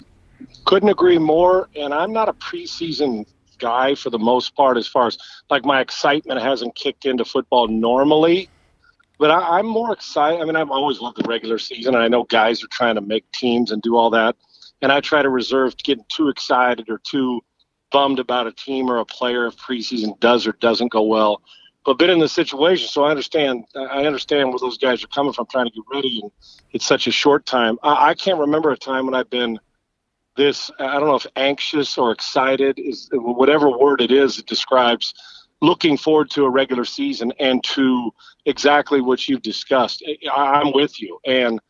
Couldn't 0.67 0.91
agree 0.91 1.19
more. 1.19 1.71
And 1.77 1.95
I'm 1.95 2.13
not 2.13 2.29
a 2.29 2.35
preseason 2.35 3.25
guy 3.59 3.95
for 3.95 4.11
the 4.11 4.19
most 4.19 4.55
part, 4.55 4.77
as 4.77 4.87
far 4.87 5.07
as 5.07 5.19
like 5.51 5.65
my 5.65 5.81
excitement 5.81 6.41
hasn't 6.41 6.75
kicked 6.75 7.05
into 7.05 7.25
football 7.25 7.69
normally. 7.69 8.49
But 9.19 9.31
I, 9.31 9.59
I'm 9.59 9.67
more 9.67 9.93
excited. 9.93 10.41
I 10.41 10.45
mean, 10.45 10.57
I've 10.57 10.71
always 10.71 11.01
loved 11.01 11.23
the 11.23 11.29
regular 11.29 11.59
season, 11.59 11.95
and 11.95 12.03
I 12.03 12.09
know 12.09 12.25
guys 12.25 12.63
are 12.63 12.69
trying 12.69 12.95
to 12.95 13.01
make 13.01 13.31
teams 13.33 13.73
and 13.73 13.83
do 13.83 13.97
all 13.97 14.11
that. 14.11 14.37
And 14.81 14.93
I 14.93 15.01
try 15.01 15.23
to 15.23 15.29
reserve 15.29 15.77
getting 15.79 16.05
too 16.09 16.29
excited 16.29 16.89
or 16.89 16.99
too 16.99 17.43
bummed 17.91 18.19
about 18.19 18.47
a 18.47 18.53
team 18.53 18.91
or 18.91 18.99
a 18.99 19.05
player 19.05 19.47
if 19.47 19.57
preseason 19.57 20.19
does 20.21 20.47
or 20.47 20.53
doesn't 20.53 20.93
go 20.93 21.03
well. 21.03 21.43
But 21.85 21.99
been 21.99 22.11
in 22.11 22.19
the 22.19 22.29
situation, 22.29 22.87
so 22.89 23.05
I 23.05 23.11
understand. 23.11 23.65
I 23.75 24.05
understand 24.05 24.51
where 24.51 24.59
those 24.59 24.79
guys 24.79 25.03
are 25.03 25.09
coming 25.09 25.33
from, 25.33 25.47
trying 25.47 25.67
to 25.67 25.73
get 25.73 25.85
ready, 25.91 26.21
and 26.23 26.31
it's 26.73 26.85
such 26.85 27.07
a 27.07 27.11
short 27.11 27.47
time. 27.47 27.79
I, 27.83 28.11
I 28.11 28.15
can't 28.15 28.39
remember 28.39 28.71
a 28.71 28.77
time 28.77 29.07
when 29.07 29.15
I've 29.15 29.31
been 29.31 29.59
this 30.39 30.71
i 30.81 30.95
don't 30.95 31.07
know 31.07 31.17
if 31.17 31.27
anxious 31.37 31.99
or 31.99 32.11
excited 32.11 32.79
is 32.79 33.11
whatever 33.13 33.69
word 33.69 34.01
it 34.01 34.11
is 34.11 34.39
it 34.39 34.47
describes 34.47 35.13
looking 35.61 35.97
forward 35.97 36.31
to 36.31 36.45
a 36.45 36.51
regular 36.51 36.85
season 36.85 37.33
and 37.39 37.63
to 37.65 38.13
exactly 38.47 39.01
what 39.01 39.29
you've 39.29 39.43
discussed. 39.43 40.05
I'm 40.33 40.73
with 40.73 41.01
you. 41.01 41.19
And 41.27 41.61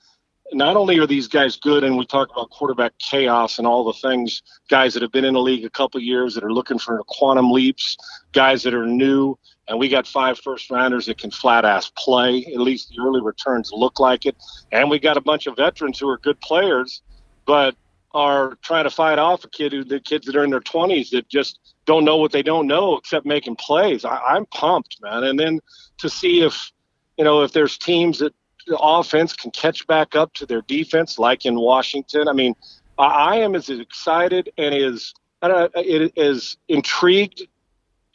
not 0.52 0.76
only 0.76 0.98
are 0.98 1.06
these 1.06 1.28
guys 1.28 1.56
good 1.56 1.84
and 1.84 1.96
we 1.96 2.06
talk 2.06 2.30
about 2.30 2.50
quarterback 2.50 2.92
chaos 2.98 3.58
and 3.58 3.66
all 3.66 3.84
the 3.84 3.92
things 3.92 4.42
guys 4.70 4.94
that 4.94 5.02
have 5.02 5.12
been 5.12 5.24
in 5.24 5.34
the 5.34 5.40
league 5.40 5.64
a 5.64 5.70
couple 5.70 6.00
years 6.00 6.34
that 6.34 6.44
are 6.44 6.52
looking 6.52 6.78
for 6.78 7.02
quantum 7.06 7.50
leaps 7.50 7.98
guys 8.32 8.62
that 8.62 8.72
are 8.72 8.86
new 8.86 9.38
and 9.68 9.78
we 9.78 9.88
got 9.88 10.06
five 10.06 10.38
first 10.38 10.70
rounders 10.70 11.04
that 11.06 11.18
can 11.18 11.30
flat 11.30 11.66
ass 11.66 11.92
play. 11.98 12.46
At 12.54 12.60
least 12.60 12.88
the 12.88 13.02
early 13.02 13.20
returns 13.20 13.70
look 13.70 14.00
like 14.00 14.24
it. 14.24 14.34
And 14.72 14.88
we 14.88 14.98
got 14.98 15.18
a 15.18 15.20
bunch 15.20 15.46
of 15.46 15.56
veterans 15.56 15.98
who 15.98 16.08
are 16.08 16.18
good 16.18 16.40
players 16.40 17.02
but 17.44 17.74
are 18.18 18.58
trying 18.62 18.82
to 18.82 18.90
fight 18.90 19.18
off 19.18 19.44
a 19.44 19.48
kid 19.48 19.72
who 19.72 19.84
the 19.84 20.00
kids 20.00 20.26
that 20.26 20.34
are 20.34 20.42
in 20.42 20.50
their 20.50 20.60
20s 20.60 21.10
that 21.10 21.28
just 21.28 21.60
don't 21.84 22.04
know 22.04 22.16
what 22.16 22.32
they 22.32 22.42
don't 22.42 22.66
know 22.66 22.96
except 22.96 23.24
making 23.24 23.54
plays. 23.54 24.04
I, 24.04 24.16
I'm 24.16 24.44
pumped, 24.46 24.96
man. 25.00 25.22
And 25.22 25.38
then 25.38 25.60
to 25.98 26.10
see 26.10 26.42
if 26.42 26.72
you 27.16 27.24
know 27.24 27.42
if 27.42 27.52
there's 27.52 27.78
teams 27.78 28.18
that 28.18 28.34
the 28.66 28.76
offense 28.76 29.32
can 29.34 29.52
catch 29.52 29.86
back 29.86 30.16
up 30.16 30.34
to 30.34 30.46
their 30.46 30.62
defense, 30.62 31.16
like 31.18 31.46
in 31.46 31.54
Washington. 31.54 32.26
I 32.28 32.32
mean, 32.32 32.54
I, 32.98 33.36
am 33.36 33.54
as 33.54 33.70
excited 33.70 34.50
and 34.58 34.74
as 34.74 35.14
it 35.42 36.12
is 36.16 36.56
intrigued 36.68 37.46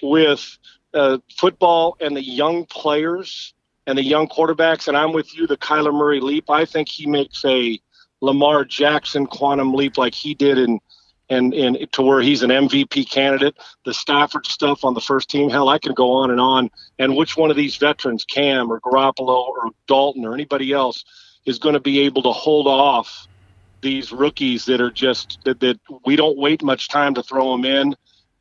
with 0.02 0.58
uh, 0.94 1.18
football 1.38 1.96
and 2.02 2.16
the 2.16 2.24
young 2.24 2.66
players 2.66 3.54
and 3.88 3.98
the 3.98 4.04
young 4.04 4.28
quarterbacks. 4.28 4.90
And 4.90 4.98
I'm 4.98 5.14
with 5.14 5.34
you, 5.36 5.48
the 5.48 5.58
Kyler 5.58 5.94
Murray 5.94 6.20
leap. 6.20 6.50
I 6.50 6.66
think 6.66 6.90
he 6.90 7.08
makes 7.08 7.44
a 7.46 7.80
Lamar 8.24 8.64
Jackson 8.64 9.26
quantum 9.28 9.74
leap 9.74 9.98
like 9.98 10.16
he 10.16 10.34
did 10.34 10.58
in 10.58 10.80
and 11.30 11.54
and 11.54 11.92
to 11.92 12.02
where 12.02 12.22
he's 12.22 12.42
an 12.42 12.52
MVP 12.52 13.10
candidate. 13.10 13.56
The 13.84 13.94
Stafford 13.94 14.46
stuff 14.46 14.86
on 14.86 14.94
the 14.94 15.02
first 15.02 15.30
team, 15.30 15.50
hell, 15.50 15.68
I 15.68 15.78
can 15.78 15.94
go 15.94 16.14
on 16.14 16.32
and 16.32 16.40
on. 16.40 16.72
And 17.00 17.18
which 17.18 17.36
one 17.36 17.52
of 17.52 17.58
these 17.58 17.76
veterans, 17.76 18.24
Cam 18.24 18.72
or 18.72 18.80
Garoppolo 18.80 19.48
or 19.50 19.72
Dalton 19.88 20.26
or 20.26 20.34
anybody 20.34 20.72
else, 20.72 21.04
is 21.46 21.60
going 21.60 21.74
to 21.74 21.82
be 21.82 22.00
able 22.00 22.24
to 22.24 22.32
hold 22.32 22.66
off 22.66 23.28
these 23.82 24.14
rookies 24.14 24.64
that 24.66 24.80
are 24.80 24.92
just 24.92 25.40
that, 25.44 25.60
that 25.60 25.78
we 26.06 26.16
don't 26.16 26.38
wait 26.38 26.64
much 26.64 26.88
time 26.88 27.14
to 27.16 27.24
throw 27.24 27.52
them 27.52 27.66
in 27.66 27.94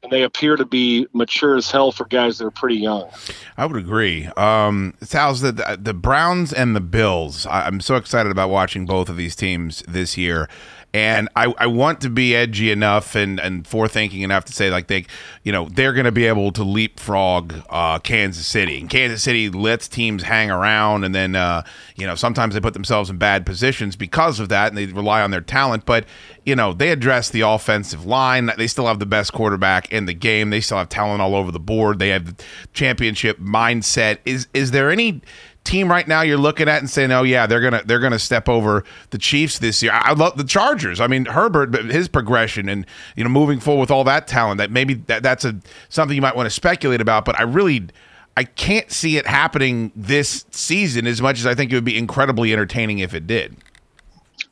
and 0.02 0.10
they 0.10 0.22
appear 0.22 0.56
to 0.56 0.64
be 0.64 1.06
mature 1.12 1.56
as 1.56 1.70
hell 1.70 1.92
for 1.92 2.04
guys 2.06 2.38
that 2.38 2.46
are 2.46 2.50
pretty 2.50 2.76
young. 2.76 3.08
I 3.56 3.66
would 3.66 3.76
agree. 3.76 4.26
Um, 4.36 4.94
Sal's 5.02 5.40
the 5.40 5.78
the 5.80 5.94
Browns 5.94 6.52
and 6.52 6.74
the 6.74 6.80
Bills. 6.80 7.46
I, 7.46 7.66
I'm 7.66 7.80
so 7.80 7.96
excited 7.96 8.32
about 8.32 8.50
watching 8.50 8.86
both 8.86 9.08
of 9.08 9.16
these 9.16 9.36
teams 9.36 9.82
this 9.86 10.16
year. 10.16 10.48
And 10.94 11.28
I, 11.34 11.54
I 11.56 11.66
want 11.68 12.02
to 12.02 12.10
be 12.10 12.36
edgy 12.36 12.70
enough 12.70 13.14
and, 13.14 13.40
and 13.40 13.64
forethinking 13.64 14.20
enough 14.20 14.44
to 14.46 14.52
say 14.52 14.70
like 14.70 14.88
they, 14.88 15.06
you 15.42 15.50
know, 15.50 15.68
they're 15.70 15.94
going 15.94 16.04
to 16.04 16.12
be 16.12 16.26
able 16.26 16.52
to 16.52 16.62
leapfrog 16.62 17.54
uh, 17.70 17.98
Kansas 18.00 18.46
City. 18.46 18.78
And 18.80 18.90
Kansas 18.90 19.22
City 19.22 19.48
lets 19.48 19.88
teams 19.88 20.22
hang 20.24 20.50
around, 20.50 21.04
and 21.04 21.14
then 21.14 21.34
uh, 21.34 21.62
you 21.96 22.06
know 22.06 22.14
sometimes 22.14 22.54
they 22.54 22.60
put 22.60 22.74
themselves 22.74 23.08
in 23.10 23.16
bad 23.16 23.46
positions 23.46 23.96
because 23.96 24.40
of 24.40 24.48
that, 24.50 24.68
and 24.68 24.76
they 24.76 24.86
rely 24.86 25.22
on 25.22 25.30
their 25.30 25.40
talent. 25.40 25.86
But 25.86 26.04
you 26.44 26.54
know 26.54 26.72
they 26.72 26.90
address 26.90 27.30
the 27.30 27.40
offensive 27.42 28.04
line. 28.04 28.50
They 28.56 28.66
still 28.66 28.86
have 28.86 28.98
the 28.98 29.06
best 29.06 29.32
quarterback 29.32 29.90
in 29.90 30.06
the 30.06 30.14
game. 30.14 30.50
They 30.50 30.60
still 30.60 30.78
have 30.78 30.88
talent 30.88 31.22
all 31.22 31.34
over 31.34 31.50
the 31.50 31.60
board. 31.60 31.98
They 31.98 32.08
have 32.08 32.36
the 32.36 32.44
championship 32.72 33.38
mindset. 33.38 34.18
Is 34.24 34.48
is 34.52 34.72
there 34.72 34.90
any 34.90 35.22
team 35.64 35.90
right 35.90 36.06
now 36.06 36.22
you're 36.22 36.38
looking 36.38 36.68
at 36.68 36.80
and 36.80 36.90
saying, 36.90 37.12
"Oh 37.12 37.22
yeah, 37.22 37.46
they're 37.46 37.60
gonna 37.60 37.82
they're 37.84 38.00
gonna 38.00 38.18
step 38.18 38.48
over 38.48 38.84
the 39.10 39.18
Chiefs 39.18 39.58
this 39.58 39.82
year." 39.82 39.92
I 39.92 40.12
love 40.12 40.36
the 40.36 40.44
Chargers. 40.44 41.00
I 41.00 41.06
mean 41.06 41.26
Herbert, 41.26 41.70
but 41.70 41.84
his 41.86 42.08
progression 42.08 42.68
and 42.68 42.86
you 43.16 43.24
know 43.24 43.30
moving 43.30 43.60
forward 43.60 43.80
with 43.82 43.90
all 43.90 44.04
that 44.04 44.26
talent. 44.26 44.58
That 44.58 44.70
maybe 44.70 44.94
that, 44.94 45.22
that's 45.22 45.44
a 45.44 45.56
something 45.88 46.14
you 46.14 46.22
might 46.22 46.36
want 46.36 46.46
to 46.46 46.50
speculate 46.50 47.00
about. 47.00 47.24
But 47.24 47.38
I 47.38 47.42
really 47.42 47.88
I 48.36 48.44
can't 48.44 48.90
see 48.90 49.16
it 49.16 49.26
happening 49.26 49.92
this 49.94 50.44
season 50.50 51.06
as 51.06 51.20
much 51.20 51.38
as 51.38 51.46
I 51.46 51.54
think 51.54 51.70
it 51.70 51.74
would 51.74 51.84
be 51.84 51.98
incredibly 51.98 52.52
entertaining 52.52 53.00
if 53.00 53.14
it 53.14 53.26
did. 53.26 53.56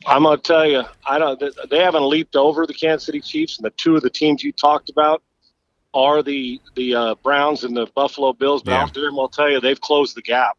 I'm 0.07 0.23
gonna 0.23 0.39
tell 0.39 0.67
you, 0.67 0.83
I 1.07 1.19
don't. 1.19 1.43
They 1.71 1.79
haven't 1.79 2.09
leaped 2.09 2.37
over 2.37 2.67
the 2.67 2.75
Kansas 2.75 3.07
City 3.07 3.21
Chiefs, 3.21 3.59
and 3.59 3.65
the 3.65 3.71
two 3.71 3.97
of 3.97 4.03
the 4.03 4.11
teams 4.11 4.43
you 4.43 4.53
talked 4.53 4.89
about 4.89 5.23
are 5.93 6.23
the 6.23 6.61
the 6.75 6.95
uh, 6.95 7.15
Browns 7.17 7.65
and 7.65 7.77
the 7.77 7.87
Buffalo 7.95 8.33
Bills. 8.33 8.63
But 8.63 8.73
Yeah. 8.73 8.81
I'll 8.83 8.89
damn 8.89 9.17
well 9.17 9.29
tell 9.29 9.51
you, 9.51 9.61
they've 9.61 9.81
closed 9.81 10.17
the 10.17 10.23
gap. 10.23 10.59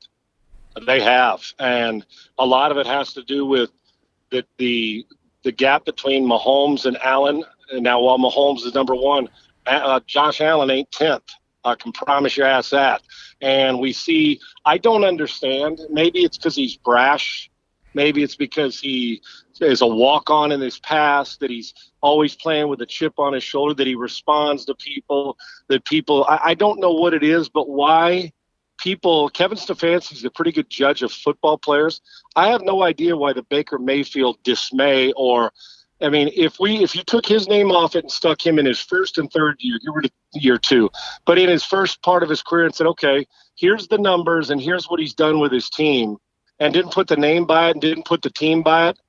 They 0.86 1.02
have, 1.02 1.42
and 1.60 2.06
a 2.38 2.46
lot 2.46 2.72
of 2.72 2.78
it 2.78 2.88
has 2.88 3.14
to 3.14 3.24
do 3.24 3.46
with 3.46 3.72
the 4.30 4.46
the 4.58 5.06
the 5.44 5.52
gap 5.52 5.86
between 5.86 6.26
Mahomes 6.26 6.86
and 6.86 6.98
Allen. 6.98 7.44
And 7.72 7.84
now, 7.84 8.02
while 8.02 8.18
Mahomes 8.18 8.66
is 8.66 8.74
number 8.74 8.96
one, 8.96 9.30
uh, 9.66 10.00
Josh 10.06 10.42
Allen 10.42 10.70
ain't 10.70 10.92
tenth. 10.92 11.24
I 11.64 11.76
can 11.76 11.92
promise 11.92 12.38
your 12.38 12.48
ass 12.48 12.70
that. 12.72 13.02
And 13.42 13.80
we 13.80 13.94
see, 13.94 14.40
I 14.66 14.78
don't 14.78 15.04
understand. 15.04 15.82
Maybe 15.90 16.24
it's 16.24 16.38
because 16.38 16.56
he's 16.56 16.78
brash. 16.78 17.52
Maybe 17.94 18.24
it's 18.24 18.36
because 18.36 18.80
he 18.80 19.22
is 19.60 19.82
a 19.82 19.88
walk 19.88 20.30
on 20.30 20.52
in 20.52 20.62
his 20.62 20.80
past, 20.80 21.40
that 21.42 21.52
he's 21.52 21.74
always 22.02 22.36
playing 22.36 22.68
with 22.70 22.82
a 22.82 22.86
chip 22.86 23.20
on 23.20 23.34
his 23.34 23.44
shoulder, 23.44 23.74
that 23.76 23.88
he 23.88 23.96
responds 23.96 24.66
to 24.66 24.76
people, 24.76 25.38
that 25.68 25.86
people, 25.86 26.26
I, 26.28 26.40
I 26.44 26.54
don't 26.54 26.80
know 26.80 26.94
what 26.94 27.14
it 27.14 27.24
is, 27.24 27.50
but 27.50 27.70
why 27.70 28.32
people, 28.82 29.30
Kevin 29.30 29.58
Stefanski's 29.58 30.26
a 30.26 30.30
pretty 30.30 30.52
good 30.52 30.70
judge 30.70 31.04
of 31.04 31.12
football 31.12 31.58
players. 31.58 32.02
I 32.36 32.50
have 32.50 32.64
no 32.64 32.84
idea 32.84 33.16
why 33.16 33.34
the 33.34 33.44
Baker 33.44 33.80
Mayfield 33.80 34.42
dismay 34.44 35.14
or, 35.16 35.52
I 36.02 36.10
mean, 36.10 36.32
if 36.36 36.60
we 36.60 36.84
if 36.84 36.96
you 36.96 37.04
took 37.04 37.26
his 37.26 37.48
name 37.48 37.72
off 37.72 37.96
it 37.96 38.04
and 38.04 38.12
stuck 38.12 38.46
him 38.46 38.58
in 38.58 38.66
his 38.66 38.80
first 38.80 39.20
and 39.20 39.32
third 39.32 39.58
year, 39.60 39.78
you 39.82 39.94
were 39.94 40.02
year 40.34 40.58
two, 40.58 40.90
but 41.26 41.38
in 41.38 41.48
his 41.48 41.64
first 41.64 42.02
part 42.02 42.24
of 42.24 42.30
his 42.30 42.42
career 42.42 42.66
and 42.66 42.74
said, 42.74 42.88
okay, 42.88 43.26
here's 43.56 43.88
the 43.88 44.00
numbers 44.00 44.50
and 44.50 44.60
here's 44.60 44.90
what 44.90 45.00
he's 45.00 45.14
done 45.14 45.40
with 45.40 45.52
his 45.52 45.70
team, 45.70 46.18
and 46.60 46.74
didn't 46.74 46.92
put 46.92 47.08
the 47.08 47.16
name 47.16 47.46
by 47.46 47.68
it 47.68 47.72
and 47.74 47.82
didn't 47.82 48.06
put 48.06 48.24
the 48.24 48.32
team 48.32 48.64
by 48.64 48.90
it, 48.90 49.00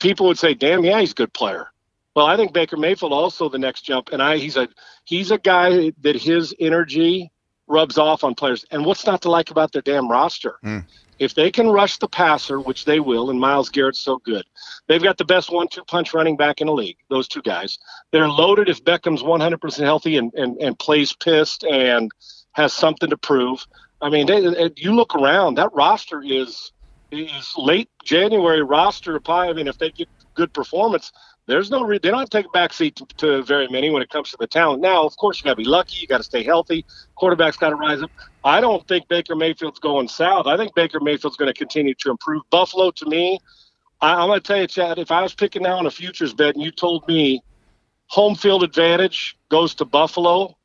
people 0.00 0.26
would 0.26 0.38
say, 0.38 0.52
damn, 0.52 0.84
yeah, 0.84 0.98
he's 0.98 1.12
a 1.12 1.14
good 1.14 1.32
player. 1.32 1.68
Well, 2.16 2.26
I 2.26 2.36
think 2.36 2.52
Baker 2.52 2.76
Mayfield 2.76 3.12
also 3.12 3.48
the 3.48 3.58
next 3.58 3.82
jump, 3.82 4.08
and 4.10 4.20
I 4.20 4.38
he's 4.38 4.56
a 4.56 4.68
he's 5.04 5.30
a 5.30 5.38
guy 5.38 5.92
that 6.00 6.16
his 6.16 6.52
energy 6.58 7.30
rubs 7.66 7.98
off 7.98 8.24
on 8.24 8.34
players. 8.34 8.64
And 8.70 8.84
what's 8.84 9.06
not 9.06 9.22
to 9.22 9.30
like 9.30 9.50
about 9.50 9.72
their 9.72 9.82
damn 9.82 10.08
roster? 10.10 10.56
Hmm. 10.62 10.78
If 11.18 11.34
they 11.34 11.50
can 11.50 11.68
rush 11.68 11.96
the 11.96 12.08
passer, 12.08 12.60
which 12.60 12.84
they 12.84 13.00
will, 13.00 13.30
and 13.30 13.40
Myles 13.40 13.70
Garrett's 13.70 14.00
so 14.00 14.18
good, 14.18 14.44
they've 14.86 15.02
got 15.02 15.16
the 15.16 15.24
best 15.24 15.50
one-two 15.50 15.82
punch 15.84 16.12
running 16.12 16.36
back 16.36 16.60
in 16.60 16.66
the 16.66 16.74
league. 16.74 16.98
Those 17.08 17.26
two 17.26 17.40
guys, 17.40 17.78
they're 18.10 18.28
loaded. 18.28 18.68
If 18.68 18.84
Beckham's 18.84 19.22
100% 19.22 19.78
healthy 19.82 20.18
and 20.18 20.32
and, 20.34 20.58
and 20.58 20.78
plays 20.78 21.14
pissed 21.14 21.64
and 21.64 22.10
has 22.52 22.74
something 22.74 23.08
to 23.08 23.16
prove, 23.16 23.64
I 24.02 24.10
mean, 24.10 24.26
they, 24.26 24.40
they- 24.42 24.70
you 24.76 24.94
look 24.94 25.14
around, 25.14 25.54
that 25.54 25.72
roster 25.72 26.22
is 26.22 26.70
is 27.10 27.54
late 27.56 27.88
January 28.04 28.62
roster. 28.62 29.18
I 29.26 29.52
mean, 29.54 29.68
if 29.68 29.78
they 29.78 29.90
get 29.92 30.08
good 30.34 30.52
performance, 30.52 31.12
there's 31.46 31.70
no 31.70 31.84
re- 31.84 31.98
they 31.98 32.10
don't 32.10 32.18
have 32.18 32.30
to 32.30 32.38
take 32.38 32.46
a 32.46 32.56
backseat 32.56 32.96
to, 32.96 33.06
to 33.16 33.42
very 33.42 33.68
many 33.68 33.90
when 33.90 34.02
it 34.02 34.10
comes 34.10 34.30
to 34.30 34.36
the 34.38 34.46
talent. 34.46 34.82
Now, 34.82 35.04
of 35.04 35.16
course, 35.16 35.38
you 35.38 35.44
got 35.44 35.50
to 35.50 35.56
be 35.56 35.64
lucky. 35.64 35.98
You 35.98 36.06
got 36.06 36.18
to 36.18 36.24
stay 36.24 36.42
healthy. 36.42 36.84
Quarterback's 37.14 37.56
got 37.56 37.70
to 37.70 37.76
rise 37.76 38.02
up. 38.02 38.10
I 38.44 38.60
don't 38.60 38.86
think 38.88 39.08
Baker 39.08 39.36
Mayfield's 39.36 39.78
going 39.78 40.08
south. 40.08 40.46
I 40.46 40.56
think 40.56 40.74
Baker 40.74 40.98
Mayfield's 41.00 41.36
going 41.36 41.52
to 41.52 41.58
continue 41.58 41.94
to 41.94 42.10
improve. 42.10 42.42
Buffalo, 42.50 42.90
to 42.90 43.06
me, 43.06 43.38
I, 44.00 44.14
I'm 44.14 44.28
going 44.28 44.40
to 44.40 44.46
tell 44.46 44.60
you, 44.60 44.66
Chad, 44.66 44.98
if 44.98 45.10
I 45.10 45.22
was 45.22 45.34
picking 45.34 45.62
now 45.62 45.78
on 45.78 45.86
a 45.86 45.90
futures 45.90 46.34
bet 46.34 46.54
and 46.54 46.62
you 46.62 46.70
told 46.70 47.06
me 47.06 47.42
home 48.08 48.34
field 48.34 48.62
advantage 48.62 49.36
goes 49.48 49.74
to 49.76 49.84
Buffalo 49.84 50.56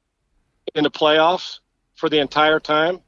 in 0.75 0.83
the 0.83 0.91
playoffs 0.91 1.59
for 1.95 2.09
the 2.09 2.19
entire 2.19 2.59
time, 2.59 2.99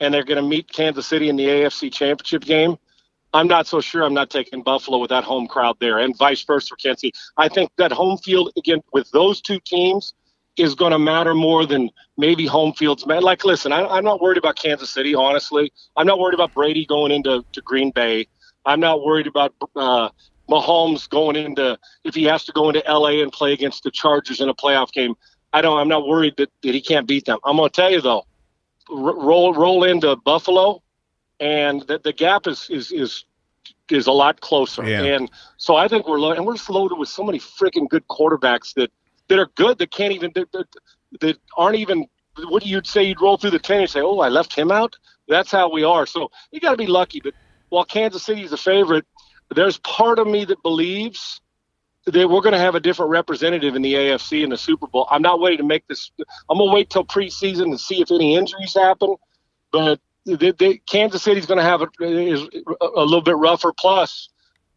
and 0.00 0.14
they're 0.14 0.24
going 0.24 0.42
to 0.42 0.48
meet 0.48 0.72
Kansas 0.72 1.06
City 1.06 1.28
in 1.28 1.36
the 1.36 1.44
AFC 1.44 1.92
Championship 1.92 2.42
game, 2.42 2.78
I'm 3.32 3.46
not 3.46 3.66
so 3.66 3.80
sure 3.80 4.04
I'm 4.04 4.14
not 4.14 4.30
taking 4.30 4.62
Buffalo 4.62 4.98
with 4.98 5.10
that 5.10 5.24
home 5.24 5.46
crowd 5.46 5.76
there, 5.80 5.98
and 5.98 6.16
vice 6.16 6.42
versa 6.44 6.68
for 6.68 6.76
Kansas 6.76 7.02
City. 7.02 7.12
I 7.36 7.48
think 7.48 7.70
that 7.76 7.92
home 7.92 8.18
field 8.18 8.52
again 8.56 8.80
with 8.92 9.10
those 9.10 9.40
two 9.42 9.60
teams 9.64 10.14
is 10.56 10.74
going 10.74 10.92
to 10.92 10.98
matter 10.98 11.34
more 11.34 11.66
than 11.66 11.90
maybe 12.16 12.46
home 12.46 12.72
fields. 12.72 13.06
Like, 13.06 13.44
listen, 13.44 13.72
I, 13.72 13.86
I'm 13.86 14.04
not 14.04 14.20
worried 14.20 14.38
about 14.38 14.56
Kansas 14.56 14.90
City. 14.90 15.14
Honestly, 15.14 15.72
I'm 15.96 16.06
not 16.06 16.18
worried 16.18 16.34
about 16.34 16.52
Brady 16.54 16.84
going 16.86 17.12
into 17.12 17.44
to 17.52 17.62
Green 17.62 17.90
Bay. 17.90 18.26
I'm 18.64 18.80
not 18.80 19.04
worried 19.04 19.26
about 19.26 19.54
uh, 19.76 20.08
Mahomes 20.50 21.08
going 21.08 21.36
into 21.36 21.78
if 22.04 22.14
he 22.14 22.24
has 22.24 22.44
to 22.46 22.52
go 22.52 22.70
into 22.70 22.82
LA 22.88 23.22
and 23.22 23.30
play 23.30 23.52
against 23.52 23.82
the 23.84 23.90
Chargers 23.90 24.40
in 24.40 24.48
a 24.48 24.54
playoff 24.54 24.90
game. 24.92 25.14
I 25.52 25.62
don't. 25.62 25.78
I'm 25.78 25.88
not 25.88 26.06
worried 26.06 26.34
that, 26.38 26.50
that 26.62 26.74
he 26.74 26.80
can't 26.80 27.06
beat 27.06 27.24
them. 27.26 27.38
I'm 27.44 27.56
going 27.56 27.68
to 27.70 27.74
tell 27.74 27.90
you 27.90 28.00
though, 28.00 28.24
r- 28.90 28.96
roll 29.18 29.54
roll 29.54 29.84
into 29.84 30.16
Buffalo, 30.16 30.82
and 31.40 31.82
the, 31.82 31.98
the 31.98 32.12
gap 32.12 32.46
is 32.46 32.68
is 32.70 32.92
is 32.92 33.24
is 33.90 34.06
a 34.06 34.12
lot 34.12 34.40
closer. 34.40 34.84
Yeah. 34.84 35.02
And 35.02 35.30
so 35.56 35.76
I 35.76 35.88
think 35.88 36.06
we're 36.06 36.20
lo- 36.20 36.32
and 36.32 36.44
we're 36.44 36.54
just 36.54 36.70
loaded 36.70 36.98
with 36.98 37.08
so 37.08 37.22
many 37.24 37.38
freaking 37.38 37.88
good 37.88 38.06
quarterbacks 38.08 38.74
that 38.74 38.90
that 39.28 39.38
are 39.38 39.50
good 39.54 39.78
that 39.78 39.90
can't 39.90 40.12
even 40.12 40.32
that, 40.34 40.50
that, 40.52 40.66
that 41.20 41.38
aren't 41.56 41.76
even 41.76 42.06
what 42.48 42.62
do 42.62 42.68
you 42.68 42.80
say 42.84 43.02
you'd 43.02 43.20
roll 43.20 43.36
through 43.36 43.50
the 43.50 43.58
ten 43.58 43.80
and 43.80 43.90
say 43.90 44.00
oh 44.00 44.20
I 44.20 44.28
left 44.28 44.54
him 44.54 44.70
out. 44.70 44.96
That's 45.28 45.50
how 45.50 45.70
we 45.70 45.84
are. 45.84 46.06
So 46.06 46.30
you 46.50 46.60
got 46.60 46.70
to 46.72 46.76
be 46.76 46.86
lucky. 46.86 47.20
But 47.20 47.34
while 47.68 47.84
Kansas 47.84 48.22
City 48.22 48.42
is 48.42 48.52
a 48.52 48.56
favorite, 48.56 49.06
there's 49.54 49.78
part 49.78 50.18
of 50.18 50.26
me 50.26 50.44
that 50.46 50.62
believes 50.62 51.40
that 52.06 52.28
we're 52.28 52.40
going 52.40 52.54
to 52.54 52.58
have 52.58 52.74
a 52.74 52.80
different 52.80 53.10
representative 53.10 53.76
in 53.76 53.82
the 53.82 53.94
AFC 53.94 54.42
in 54.42 54.50
the 54.50 54.56
Super 54.56 54.86
Bowl. 54.86 55.06
I'm 55.10 55.22
not 55.22 55.40
waiting 55.40 55.58
to 55.58 55.64
make 55.64 55.86
this. 55.88 56.10
I'm 56.48 56.56
going 56.56 56.70
to 56.70 56.74
wait 56.74 56.90
till 56.90 57.04
preseason 57.04 57.70
to 57.72 57.78
see 57.78 58.00
if 58.00 58.10
any 58.10 58.36
injuries 58.36 58.74
happen. 58.74 59.16
But 59.70 60.00
they, 60.36 60.52
they, 60.52 60.76
Kansas 60.78 61.22
City's 61.22 61.46
going 61.46 61.58
to 61.58 61.64
have 61.64 61.82
a, 61.82 61.88
is 62.00 62.42
a, 62.80 63.02
little 63.02 63.22
bit 63.22 63.36
rougher. 63.36 63.72
Plus, 63.72 64.28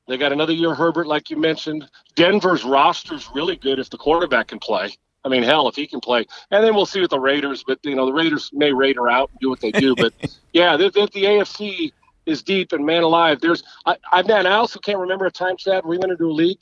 they 0.08 0.18
got 0.18 0.32
another 0.32 0.54
year 0.54 0.74
Herbert, 0.74 1.08
like 1.08 1.30
you 1.30 1.38
mentioned. 1.38 1.90
Denver's 2.16 2.64
roster's 2.64 3.30
really 3.34 3.56
good 3.56 3.80
if 3.80 3.90
the 3.90 3.98
quarterback 3.98 4.48
can 4.48 4.60
play. 4.60 4.92
I 5.24 5.30
mean, 5.30 5.44
hell, 5.44 5.68
if 5.68 5.76
he 5.76 5.86
can 5.86 6.00
play, 6.00 6.26
and 6.50 6.64
then 6.64 6.74
we'll 6.74 6.88
see 6.88 7.00
with 7.00 7.12
the 7.12 7.20
Raiders. 7.20 7.64
But 7.66 7.80
you 7.84 7.96
know, 7.96 8.08
the 8.08 8.14
Raiders 8.14 8.50
may 8.54 8.74
Raider 8.74 9.08
out 9.08 9.30
and 9.30 9.40
do 9.40 9.50
what 9.50 9.62
they 9.62 9.72
do. 9.72 9.96
But 10.02 10.14
yeah, 10.52 10.78
the, 10.78 10.90
the, 10.90 11.08
the 11.14 11.24
AFC 11.26 11.92
is 12.26 12.42
deep 12.42 12.72
and 12.72 12.86
man 12.86 13.04
alive. 13.04 13.40
There's 13.40 13.64
I, 13.86 13.98
I 14.12 14.24
man, 14.24 14.48
I 14.48 14.54
also 14.54 14.80
can't 14.80 14.98
remember 14.98 15.26
a 15.26 15.32
time, 15.32 15.58
Chad, 15.58 15.86
we 15.86 15.98
went 15.98 16.12
into 16.12 16.26
a 16.26 16.32
league 16.32 16.60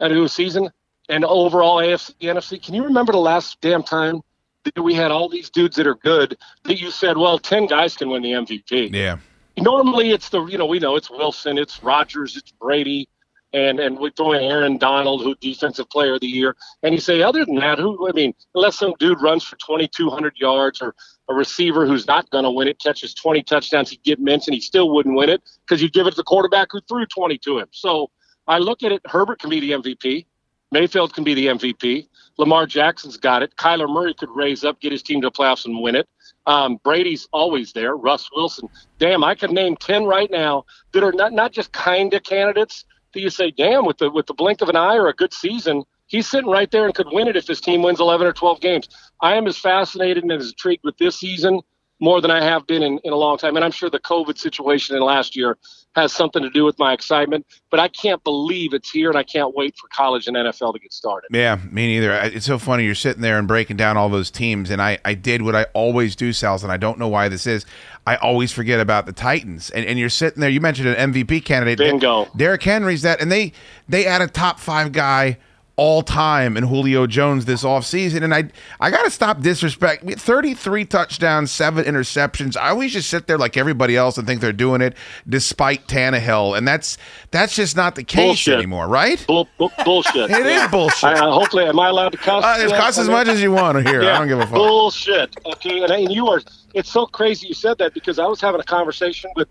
and 0.00 0.12
do 0.12 0.24
a 0.24 0.28
season 0.28 0.70
and 1.08 1.24
overall 1.24 1.76
AFC, 1.76 2.14
NFC. 2.20 2.62
Can 2.62 2.74
you 2.74 2.84
remember 2.84 3.12
the 3.12 3.18
last 3.18 3.60
damn 3.60 3.82
time 3.82 4.22
that 4.64 4.82
we 4.82 4.94
had 4.94 5.10
all 5.10 5.28
these 5.28 5.50
dudes 5.50 5.76
that 5.76 5.86
are 5.86 5.94
good 5.94 6.36
that 6.64 6.80
you 6.80 6.90
said, 6.90 7.16
well, 7.16 7.38
ten 7.38 7.66
guys 7.66 7.96
can 7.96 8.08
win 8.08 8.22
the 8.22 8.32
MVP? 8.32 8.94
Yeah. 8.94 9.18
Normally, 9.58 10.10
it's 10.10 10.28
the 10.28 10.44
you 10.46 10.58
know 10.58 10.66
we 10.66 10.78
know 10.78 10.96
it's 10.96 11.10
Wilson, 11.10 11.58
it's 11.58 11.82
Rodgers, 11.82 12.36
it's 12.36 12.52
Brady, 12.52 13.08
and 13.52 13.80
and 13.80 13.98
we 13.98 14.10
throw 14.10 14.32
in 14.32 14.42
Aaron 14.42 14.78
Donald, 14.78 15.22
who 15.22 15.34
defensive 15.36 15.88
player 15.90 16.14
of 16.14 16.20
the 16.20 16.26
year, 16.26 16.56
and 16.82 16.94
you 16.94 17.00
say 17.00 17.22
other 17.22 17.44
than 17.44 17.56
that, 17.56 17.78
who 17.78 18.08
I 18.08 18.12
mean, 18.12 18.34
unless 18.54 18.78
some 18.78 18.94
dude 18.98 19.20
runs 19.20 19.44
for 19.44 19.56
2,200 19.56 20.34
yards 20.36 20.80
or 20.80 20.94
a 21.28 21.34
receiver 21.34 21.86
who's 21.86 22.06
not 22.06 22.28
going 22.30 22.44
to 22.44 22.50
win 22.50 22.68
it 22.68 22.78
catches 22.78 23.14
20 23.14 23.42
touchdowns, 23.42 23.90
he'd 23.90 24.02
get 24.02 24.20
mentioned, 24.20 24.54
he 24.54 24.60
still 24.60 24.90
wouldn't 24.90 25.16
win 25.16 25.28
it 25.28 25.42
because 25.60 25.82
you'd 25.82 25.92
give 25.92 26.06
it 26.06 26.10
to 26.10 26.16
the 26.16 26.24
quarterback 26.24 26.68
who 26.72 26.80
threw 26.88 27.06
20 27.06 27.38
to 27.38 27.58
him. 27.58 27.68
So 27.72 28.10
I 28.46 28.58
look 28.58 28.82
at 28.82 28.92
it, 28.92 29.00
Herbert 29.06 29.38
can 29.40 29.50
be 29.50 29.60
the 29.60 29.72
MVP, 29.72 30.26
Mayfield 30.72 31.14
can 31.14 31.24
be 31.24 31.34
the 31.34 31.46
MVP, 31.46 32.08
Lamar 32.38 32.66
Jackson's 32.66 33.16
got 33.16 33.42
it, 33.42 33.56
Kyler 33.56 33.88
Murray 33.88 34.14
could 34.14 34.30
raise 34.34 34.64
up, 34.64 34.80
get 34.80 34.92
his 34.92 35.02
team 35.02 35.20
to 35.20 35.26
the 35.26 35.30
playoffs 35.30 35.66
and 35.66 35.80
win 35.80 35.96
it. 35.96 36.08
Um, 36.46 36.78
Brady's 36.82 37.28
always 37.32 37.72
there. 37.72 37.96
Russ 37.96 38.28
Wilson. 38.34 38.68
Damn, 38.98 39.22
I 39.22 39.34
could 39.34 39.50
name 39.50 39.76
ten 39.76 40.04
right 40.04 40.30
now 40.30 40.64
that 40.92 41.02
are 41.02 41.12
not 41.12 41.32
not 41.32 41.52
just 41.52 41.72
kind 41.72 42.12
of 42.14 42.22
candidates. 42.22 42.84
That 43.12 43.20
you 43.20 43.30
say, 43.30 43.50
damn, 43.50 43.84
with 43.84 43.98
the 43.98 44.10
with 44.10 44.26
the 44.26 44.34
blink 44.34 44.62
of 44.62 44.68
an 44.68 44.76
eye 44.76 44.96
or 44.96 45.08
a 45.08 45.12
good 45.12 45.34
season, 45.34 45.84
he's 46.06 46.28
sitting 46.28 46.50
right 46.50 46.70
there 46.70 46.86
and 46.86 46.94
could 46.94 47.08
win 47.12 47.28
it 47.28 47.36
if 47.36 47.46
his 47.46 47.60
team 47.60 47.82
wins 47.82 48.00
eleven 48.00 48.26
or 48.26 48.32
twelve 48.32 48.60
games. 48.60 48.88
I 49.20 49.34
am 49.34 49.46
as 49.46 49.58
fascinated 49.58 50.22
and 50.22 50.32
as 50.32 50.48
intrigued 50.48 50.84
with 50.84 50.96
this 50.96 51.18
season 51.20 51.60
more 52.00 52.20
than 52.20 52.30
I 52.30 52.42
have 52.42 52.66
been 52.66 52.82
in, 52.82 52.98
in 53.04 53.12
a 53.12 53.16
long 53.16 53.38
time. 53.38 53.56
And 53.56 53.64
I'm 53.64 53.70
sure 53.70 53.90
the 53.90 54.00
COVID 54.00 54.38
situation 54.38 54.96
in 54.96 55.02
last 55.02 55.36
year 55.36 55.58
has 55.96 56.12
something 56.12 56.42
to 56.42 56.50
do 56.50 56.64
with 56.64 56.78
my 56.78 56.92
excitement, 56.92 57.44
but 57.68 57.80
I 57.80 57.88
can't 57.88 58.22
believe 58.22 58.72
it's 58.72 58.90
here 58.90 59.08
and 59.08 59.18
I 59.18 59.24
can't 59.24 59.54
wait 59.56 59.76
for 59.76 59.88
college 59.88 60.28
and 60.28 60.36
NFL 60.36 60.72
to 60.74 60.78
get 60.78 60.92
started. 60.92 61.28
Yeah, 61.32 61.58
me 61.70 61.98
neither. 61.98 62.12
It's 62.12 62.46
so 62.46 62.58
funny. 62.58 62.84
You're 62.84 62.94
sitting 62.94 63.22
there 63.22 63.38
and 63.38 63.48
breaking 63.48 63.76
down 63.76 63.96
all 63.96 64.08
those 64.08 64.30
teams, 64.30 64.70
and 64.70 64.80
I, 64.80 64.98
I 65.04 65.14
did 65.14 65.42
what 65.42 65.56
I 65.56 65.64
always 65.74 66.14
do, 66.14 66.32
Sal's, 66.32 66.62
and 66.62 66.70
I 66.70 66.76
don't 66.76 66.98
know 66.98 67.08
why 67.08 67.28
this 67.28 67.46
is. 67.46 67.66
I 68.06 68.16
always 68.16 68.52
forget 68.52 68.78
about 68.78 69.06
the 69.06 69.12
Titans, 69.12 69.70
and, 69.70 69.84
and 69.84 69.98
you're 69.98 70.08
sitting 70.08 70.40
there. 70.40 70.50
You 70.50 70.60
mentioned 70.60 70.88
an 70.88 71.12
MVP 71.12 71.44
candidate, 71.44 71.78
Bingo. 71.78 72.28
Derrick 72.36 72.62
Henry's 72.62 73.02
that, 73.02 73.20
and 73.20 73.30
they 73.30 73.52
they 73.88 74.06
add 74.06 74.22
a 74.22 74.28
top 74.28 74.60
five 74.60 74.92
guy 74.92 75.38
all 75.80 76.02
time 76.02 76.58
in 76.58 76.64
Julio 76.64 77.06
Jones 77.06 77.46
this 77.46 77.64
offseason. 77.64 78.22
And 78.22 78.34
I 78.34 78.50
I 78.80 78.90
gotta 78.90 79.10
stop 79.10 79.40
disrespect. 79.40 80.04
33 80.20 80.84
touchdowns, 80.84 81.50
seven 81.50 81.86
interceptions. 81.86 82.54
I 82.54 82.68
always 82.68 82.92
just 82.92 83.08
sit 83.08 83.26
there 83.26 83.38
like 83.38 83.56
everybody 83.56 83.96
else 83.96 84.18
and 84.18 84.26
think 84.26 84.42
they're 84.42 84.52
doing 84.52 84.82
it 84.82 84.94
despite 85.26 85.86
Tannehill. 85.86 86.58
And 86.58 86.68
that's 86.68 86.98
that's 87.30 87.56
just 87.56 87.78
not 87.78 87.94
the 87.94 88.04
case 88.04 88.26
Bullshit. 88.26 88.58
anymore, 88.58 88.88
right? 88.88 89.24
Bull, 89.26 89.48
bull, 89.56 89.72
bullshit. 89.84 90.30
It 90.40 90.46
is 90.46 90.70
bullshit. 90.70 91.04
I, 91.04 91.14
uh, 91.14 91.32
hopefully, 91.32 91.64
am 91.64 91.80
I 91.80 91.88
allowed 91.88 92.12
to 92.12 92.18
cuss? 92.18 92.44
Uh, 92.44 92.62
it 92.66 92.70
costs 92.70 92.98
as 92.98 93.08
much 93.08 93.26
as 93.28 93.40
you 93.40 93.50
want 93.52 93.86
here. 93.88 94.02
I 94.02 94.04
don't 94.18 94.28
give 94.28 94.38
a 94.38 94.42
fuck. 94.42 94.54
Bullshit. 94.54 95.34
Okay, 95.46 95.82
and, 95.82 95.90
and 95.90 96.12
you 96.12 96.28
are. 96.28 96.42
It's 96.74 96.90
so 96.90 97.06
crazy 97.06 97.48
you 97.48 97.54
said 97.54 97.78
that 97.78 97.94
because 97.94 98.18
I 98.18 98.26
was 98.26 98.40
having 98.40 98.60
a 98.60 98.64
conversation 98.64 99.30
with. 99.34 99.48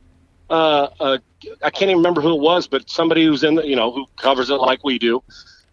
Uh, 0.50 0.90
uh, 1.00 1.18
I 1.64 1.70
can't 1.70 1.90
even 1.90 1.98
remember 1.98 2.22
who 2.22 2.36
it 2.36 2.42
was, 2.42 2.68
but 2.68 2.90
somebody 2.90 3.26
who's 3.26 3.44
in 3.44 3.56
the, 3.56 3.68
you 3.68 3.76
know, 3.76 3.92
who 3.92 4.06
covers 4.18 4.50
it 4.50 4.56
like 4.56 4.84
we 4.84 4.98
do, 4.98 5.24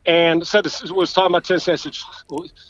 and 0.06 0.46
said 0.46 0.64
this 0.64 0.82
was 0.90 1.12
talking 1.12 1.32
about 1.32 1.44
Tennessee. 1.44 1.72
I 1.72 1.76
said, 1.76 1.96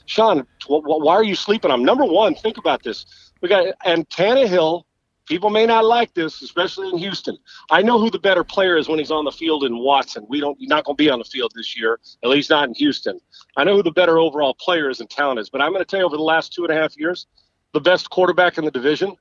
Sean, 0.06 0.40
wh- 0.64 0.82
wh- 0.82 1.00
why 1.00 1.14
are 1.14 1.24
you 1.24 1.34
sleeping? 1.36 1.70
I'm 1.70 1.84
number 1.84 2.04
one. 2.04 2.34
Think 2.34 2.56
about 2.58 2.82
this. 2.82 3.06
We 3.42 3.48
got 3.48 3.66
and 3.84 4.08
Tannehill. 4.08 4.84
People 5.26 5.50
may 5.50 5.66
not 5.66 5.84
like 5.84 6.14
this, 6.14 6.40
especially 6.42 6.88
in 6.88 6.98
Houston. 6.98 7.36
I 7.70 7.82
know 7.82 7.98
who 7.98 8.10
the 8.10 8.18
better 8.18 8.44
player 8.44 8.76
is 8.76 8.88
when 8.88 9.00
he's 9.00 9.10
on 9.10 9.24
the 9.24 9.32
field 9.32 9.64
in 9.64 9.76
Watson. 9.76 10.24
We 10.28 10.40
don't. 10.40 10.56
Not 10.60 10.84
going 10.84 10.96
to 10.96 11.02
be 11.02 11.10
on 11.10 11.18
the 11.18 11.24
field 11.24 11.52
this 11.56 11.76
year, 11.76 11.98
at 12.22 12.30
least 12.30 12.48
not 12.50 12.68
in 12.68 12.74
Houston. 12.74 13.18
I 13.56 13.64
know 13.64 13.74
who 13.74 13.82
the 13.82 13.90
better 13.90 14.18
overall 14.18 14.54
player 14.54 14.88
is 14.88 15.00
and 15.00 15.10
talent 15.10 15.40
is. 15.40 15.50
But 15.50 15.62
I'm 15.62 15.72
going 15.72 15.82
to 15.82 15.84
tell 15.84 15.98
you, 16.00 16.06
over 16.06 16.16
the 16.16 16.22
last 16.22 16.52
two 16.52 16.64
and 16.64 16.72
a 16.72 16.80
half 16.80 16.96
years, 16.96 17.26
the 17.74 17.80
best 17.80 18.08
quarterback 18.10 18.56
in 18.56 18.64
the 18.64 18.70
division. 18.70 19.14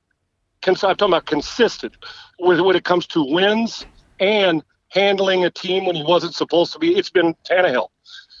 I'm 0.66 0.74
talking 0.74 1.08
about 1.08 1.26
consistent 1.26 1.96
with 2.40 2.60
when 2.60 2.76
it 2.76 2.84
comes 2.84 3.06
to 3.08 3.24
wins 3.24 3.86
and 4.20 4.62
handling 4.88 5.44
a 5.44 5.50
team 5.50 5.86
when 5.86 5.94
he 5.94 6.02
wasn't 6.02 6.34
supposed 6.34 6.72
to 6.72 6.78
be. 6.78 6.96
It's 6.96 7.10
been 7.10 7.34
Tannehill. 7.48 7.88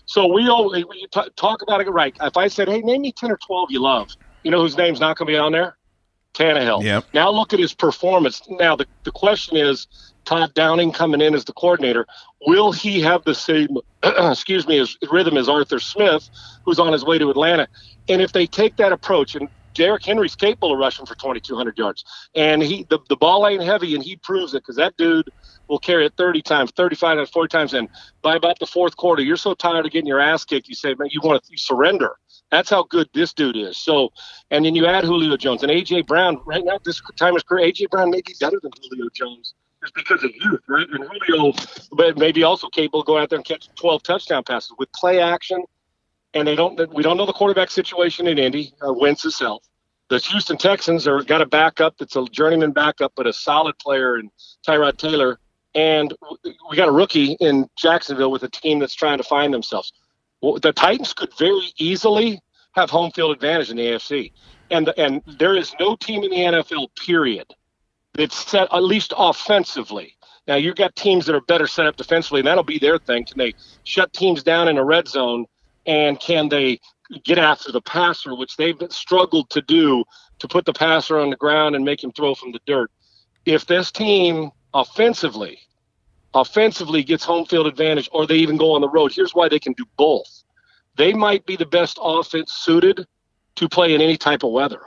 So 0.06 0.32
we 0.32 0.48
all 0.48 0.70
we 0.70 1.06
t- 1.12 1.30
talk 1.36 1.62
about 1.62 1.80
it 1.80 1.88
right. 1.90 2.16
If 2.22 2.36
I 2.36 2.48
said, 2.48 2.68
"Hey, 2.68 2.80
name 2.80 3.02
me 3.02 3.12
ten 3.12 3.30
or 3.30 3.38
12 3.44 3.70
you 3.70 3.80
love," 3.80 4.08
you 4.42 4.50
know 4.50 4.60
whose 4.60 4.76
name's 4.76 5.00
not 5.00 5.18
going 5.18 5.26
to 5.26 5.32
be 5.32 5.38
on 5.38 5.52
there? 5.52 5.76
Tannehill. 6.36 6.82
Yep. 6.82 7.04
Now 7.14 7.30
look 7.30 7.52
at 7.52 7.58
his 7.58 7.74
performance. 7.74 8.42
Now 8.48 8.76
the, 8.76 8.86
the 9.04 9.10
question 9.10 9.56
is, 9.56 9.86
Todd 10.26 10.52
Downing 10.54 10.92
coming 10.92 11.20
in 11.20 11.34
as 11.34 11.44
the 11.44 11.52
coordinator, 11.52 12.06
will 12.46 12.72
he 12.72 13.00
have 13.00 13.24
the 13.24 13.34
same, 13.34 13.68
excuse 14.02 14.66
me, 14.68 14.78
as 14.78 14.96
rhythm 15.10 15.36
as 15.36 15.48
Arthur 15.48 15.80
Smith, 15.80 16.28
who's 16.64 16.78
on 16.78 16.92
his 16.92 17.04
way 17.04 17.18
to 17.18 17.30
Atlanta? 17.30 17.66
And 18.08 18.20
if 18.20 18.32
they 18.32 18.46
take 18.46 18.76
that 18.76 18.92
approach, 18.92 19.34
and 19.34 19.48
Derrick 19.74 20.04
Henry's 20.04 20.36
capable 20.36 20.72
of 20.72 20.78
rushing 20.78 21.06
for 21.06 21.14
2,200 21.14 21.78
yards, 21.78 22.04
and 22.34 22.62
he 22.62 22.86
the, 22.90 22.98
the 23.08 23.16
ball 23.16 23.46
ain't 23.46 23.62
heavy, 23.62 23.94
and 23.94 24.04
he 24.04 24.16
proves 24.16 24.52
it 24.54 24.58
because 24.58 24.76
that 24.76 24.96
dude 24.96 25.28
will 25.68 25.78
carry 25.78 26.06
it 26.06 26.14
30 26.16 26.42
times, 26.42 26.72
35 26.76 27.16
times, 27.18 27.30
40 27.30 27.48
times, 27.48 27.74
and 27.74 27.88
by 28.22 28.36
about 28.36 28.58
the 28.58 28.66
fourth 28.66 28.96
quarter, 28.96 29.22
you're 29.22 29.36
so 29.36 29.54
tired 29.54 29.86
of 29.86 29.92
getting 29.92 30.06
your 30.06 30.20
ass 30.20 30.44
kicked, 30.44 30.68
you 30.68 30.74
say, 30.74 30.94
man, 30.94 31.08
you 31.10 31.20
want 31.22 31.42
to 31.42 31.58
surrender. 31.58 32.16
That's 32.50 32.70
how 32.70 32.84
good 32.84 33.08
this 33.12 33.32
dude 33.32 33.56
is. 33.56 33.76
So, 33.76 34.12
and 34.50 34.64
then 34.64 34.74
you 34.74 34.86
add 34.86 35.04
Julio 35.04 35.36
Jones 35.36 35.62
and 35.62 35.72
AJ 35.72 36.06
Brown. 36.06 36.40
Right 36.46 36.64
now, 36.64 36.78
this 36.84 37.02
time 37.18 37.34
his 37.34 37.42
career, 37.42 37.70
AJ 37.72 37.90
Brown 37.90 38.10
may 38.10 38.22
be 38.22 38.34
better 38.40 38.58
than 38.62 38.70
Julio 38.80 39.08
Jones 39.12 39.54
just 39.82 39.94
because 39.94 40.24
of 40.24 40.30
youth, 40.34 40.60
right? 40.68 40.86
And 40.90 41.04
Julio, 41.04 41.52
but 41.92 42.16
maybe 42.16 42.42
also 42.42 42.68
capable 42.68 43.00
of 43.00 43.06
going 43.06 43.22
out 43.22 43.30
there 43.30 43.38
and 43.38 43.44
catch 43.44 43.68
12 43.76 44.02
touchdown 44.02 44.42
passes 44.44 44.72
with 44.78 44.90
play 44.92 45.20
action. 45.20 45.62
And 46.34 46.46
they 46.46 46.54
don't. 46.54 46.92
We 46.92 47.02
don't 47.02 47.16
know 47.16 47.24
the 47.24 47.32
quarterback 47.32 47.70
situation 47.70 48.26
in 48.26 48.38
Indy. 48.38 48.74
Uh, 48.86 48.92
Wentz 48.92 49.22
himself. 49.22 49.64
The 50.08 50.18
Houston 50.18 50.58
Texans 50.58 51.08
are 51.08 51.22
got 51.22 51.40
a 51.40 51.46
backup 51.46 51.96
that's 51.98 52.14
a 52.14 52.24
journeyman 52.26 52.72
backup, 52.72 53.12
but 53.16 53.26
a 53.26 53.32
solid 53.32 53.78
player 53.78 54.18
in 54.18 54.30
Tyrod 54.66 54.98
Taylor. 54.98 55.38
And 55.76 56.14
we 56.70 56.76
got 56.76 56.88
a 56.88 56.92
rookie 56.92 57.36
in 57.38 57.68
Jacksonville 57.76 58.30
with 58.30 58.42
a 58.42 58.48
team 58.48 58.78
that's 58.78 58.94
trying 58.94 59.18
to 59.18 59.24
find 59.24 59.52
themselves. 59.52 59.92
Well, 60.40 60.58
the 60.58 60.72
Titans 60.72 61.12
could 61.12 61.36
very 61.38 61.70
easily 61.78 62.40
have 62.74 62.88
home 62.88 63.10
field 63.10 63.32
advantage 63.32 63.70
in 63.70 63.76
the 63.76 63.86
AFC, 63.86 64.32
and 64.70 64.92
and 64.96 65.22
there 65.38 65.54
is 65.54 65.74
no 65.78 65.94
team 65.96 66.24
in 66.24 66.30
the 66.30 66.36
NFL 66.36 66.88
period 66.96 67.46
that's 68.14 68.48
set 68.50 68.72
at 68.72 68.82
least 68.82 69.12
offensively. 69.16 70.16
Now 70.48 70.56
you've 70.56 70.76
got 70.76 70.96
teams 70.96 71.26
that 71.26 71.34
are 71.34 71.42
better 71.42 71.66
set 71.66 71.86
up 71.86 71.96
defensively, 71.96 72.40
and 72.40 72.46
that'll 72.46 72.64
be 72.64 72.78
their 72.78 72.98
thing. 72.98 73.26
Can 73.26 73.36
they 73.36 73.54
shut 73.84 74.12
teams 74.14 74.42
down 74.42 74.68
in 74.68 74.78
a 74.78 74.84
red 74.84 75.08
zone, 75.08 75.44
and 75.84 76.18
can 76.20 76.48
they 76.48 76.80
get 77.24 77.38
after 77.38 77.70
the 77.70 77.82
passer, 77.82 78.34
which 78.34 78.56
they've 78.56 78.80
struggled 78.88 79.50
to 79.50 79.60
do 79.62 80.04
to 80.38 80.48
put 80.48 80.64
the 80.64 80.72
passer 80.72 81.18
on 81.18 81.30
the 81.30 81.36
ground 81.36 81.76
and 81.76 81.84
make 81.84 82.02
him 82.02 82.12
throw 82.12 82.34
from 82.34 82.52
the 82.52 82.60
dirt? 82.66 82.90
If 83.44 83.66
this 83.66 83.92
team 83.92 84.50
offensively 84.76 85.58
offensively 86.34 87.02
gets 87.02 87.24
home 87.24 87.46
field 87.46 87.66
advantage 87.66 88.08
or 88.12 88.26
they 88.26 88.36
even 88.36 88.58
go 88.58 88.72
on 88.72 88.82
the 88.82 88.88
road, 88.88 89.12
here's 89.12 89.34
why 89.34 89.48
they 89.48 89.58
can 89.58 89.72
do 89.72 89.84
both. 89.96 90.44
They 90.96 91.12
might 91.14 91.46
be 91.46 91.56
the 91.56 91.66
best 91.66 91.98
offense 92.00 92.52
suited 92.52 93.06
to 93.56 93.68
play 93.68 93.94
in 93.94 94.02
any 94.02 94.18
type 94.18 94.42
of 94.42 94.52
weather 94.52 94.82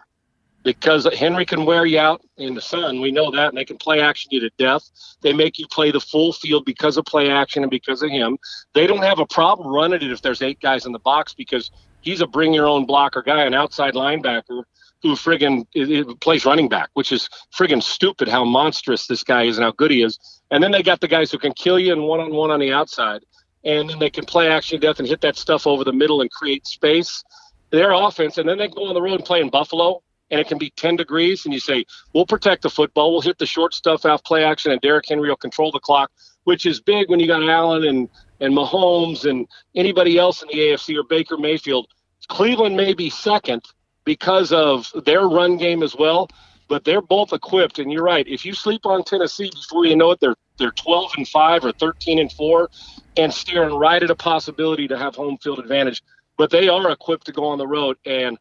because 0.63 1.07
Henry 1.15 1.45
can 1.45 1.65
wear 1.65 1.85
you 1.85 1.97
out 1.97 2.21
in 2.37 2.53
the 2.53 2.61
sun. 2.61 3.01
We 3.01 3.11
know 3.11 3.31
that, 3.31 3.49
and 3.49 3.57
they 3.57 3.65
can 3.65 3.77
play 3.77 4.01
action 4.01 4.29
you 4.31 4.39
to 4.41 4.49
death. 4.57 4.83
They 5.21 5.33
make 5.33 5.57
you 5.57 5.65
play 5.67 5.89
the 5.91 5.99
full 5.99 6.33
field 6.33 6.65
because 6.65 6.97
of 6.97 7.05
play 7.05 7.31
action 7.31 7.63
and 7.63 7.71
because 7.71 8.03
of 8.03 8.11
him. 8.11 8.37
They 8.75 8.85
don't 8.85 9.01
have 9.01 9.19
a 9.19 9.25
problem 9.25 9.73
running 9.73 10.01
it 10.01 10.11
if 10.11 10.21
there's 10.21 10.41
eight 10.41 10.59
guys 10.59 10.85
in 10.85 10.91
the 10.91 10.99
box 10.99 11.33
because 11.33 11.71
he's 12.01 12.21
a 12.21 12.27
bring 12.27 12.53
your 12.53 12.67
own 12.67 12.85
blocker 12.85 13.23
guy, 13.23 13.43
an 13.43 13.53
outside 13.53 13.93
linebacker 13.93 14.63
who 15.01 15.13
friggin' 15.13 15.65
it, 15.73 15.89
it 15.89 16.19
plays 16.19 16.45
running 16.45 16.67
back, 16.67 16.89
which 16.93 17.11
is 17.11 17.29
friggin' 17.57 17.81
stupid 17.81 18.27
how 18.27 18.43
monstrous 18.43 19.07
this 19.07 19.23
guy 19.23 19.43
is 19.43 19.57
and 19.57 19.63
how 19.63 19.71
good 19.71 19.91
he 19.91 20.03
is. 20.03 20.19
And 20.51 20.63
then 20.63 20.71
they 20.71 20.83
got 20.83 20.99
the 20.99 21.07
guys 21.07 21.31
who 21.31 21.37
can 21.37 21.53
kill 21.53 21.79
you 21.79 21.93
in 21.93 22.03
one 22.03 22.19
on 22.19 22.33
one 22.33 22.51
on 22.51 22.59
the 22.59 22.73
outside. 22.73 23.23
And 23.63 23.89
then 23.89 23.99
they 23.99 24.09
can 24.09 24.25
play 24.25 24.49
action 24.49 24.79
death 24.79 24.99
and 24.99 25.07
hit 25.07 25.21
that 25.21 25.37
stuff 25.37 25.67
over 25.67 25.83
the 25.83 25.93
middle 25.93 26.21
and 26.21 26.31
create 26.31 26.65
space. 26.65 27.23
Their 27.71 27.91
offense, 27.91 28.37
and 28.37 28.47
then 28.47 28.57
they 28.57 28.67
go 28.67 28.87
on 28.87 28.93
the 28.93 29.01
road 29.01 29.15
and 29.15 29.25
play 29.25 29.41
in 29.41 29.49
Buffalo, 29.49 30.01
and 30.31 30.39
it 30.39 30.47
can 30.47 30.57
be 30.57 30.71
10 30.71 30.95
degrees. 30.95 31.45
And 31.45 31.53
you 31.53 31.59
say, 31.59 31.85
we'll 32.13 32.25
protect 32.25 32.63
the 32.63 32.69
football. 32.69 33.11
We'll 33.11 33.21
hit 33.21 33.37
the 33.37 33.45
short 33.45 33.73
stuff 33.73 34.05
off 34.05 34.23
play 34.23 34.43
action, 34.43 34.71
and 34.71 34.81
Derrick 34.81 35.05
Henry 35.07 35.29
will 35.29 35.35
control 35.35 35.71
the 35.71 35.79
clock, 35.79 36.11
which 36.45 36.65
is 36.65 36.81
big 36.81 37.09
when 37.09 37.19
you 37.19 37.27
got 37.27 37.47
Allen 37.47 37.83
and, 37.83 38.09
and 38.39 38.55
Mahomes 38.55 39.29
and 39.29 39.47
anybody 39.75 40.17
else 40.17 40.41
in 40.41 40.47
the 40.47 40.55
AFC 40.55 40.97
or 40.97 41.03
Baker 41.03 41.37
Mayfield. 41.37 41.87
Cleveland 42.27 42.75
may 42.75 42.93
be 42.93 43.09
second 43.09 43.63
because 44.05 44.51
of 44.51 44.91
their 45.05 45.27
run 45.27 45.57
game 45.57 45.83
as 45.83 45.95
well, 45.95 46.27
but 46.67 46.83
they're 46.83 47.01
both 47.01 47.33
equipped. 47.33 47.79
And 47.79 47.91
you're 47.91 48.03
right. 48.03 48.27
If 48.27 48.45
you 48.45 48.53
sleep 48.53 48.85
on 48.85 49.03
Tennessee 49.03 49.49
before 49.53 49.85
you 49.85 49.95
know 49.95 50.11
it, 50.11 50.19
they're 50.19 50.35
they're 50.57 50.71
12 50.71 51.11
and 51.17 51.27
five 51.27 51.63
or 51.63 51.71
13 51.71 52.19
and 52.19 52.31
four, 52.33 52.69
and 53.17 53.33
staring 53.33 53.75
right 53.75 54.03
at 54.03 54.11
a 54.11 54.15
possibility 54.15 54.87
to 54.89 54.97
have 54.97 55.15
home 55.15 55.37
field 55.37 55.59
advantage. 55.59 56.01
But 56.37 56.51
they 56.51 56.67
are 56.67 56.91
equipped 56.91 57.25
to 57.27 57.31
go 57.31 57.45
on 57.45 57.57
the 57.57 57.67
road. 57.67 57.97
And 58.05 58.37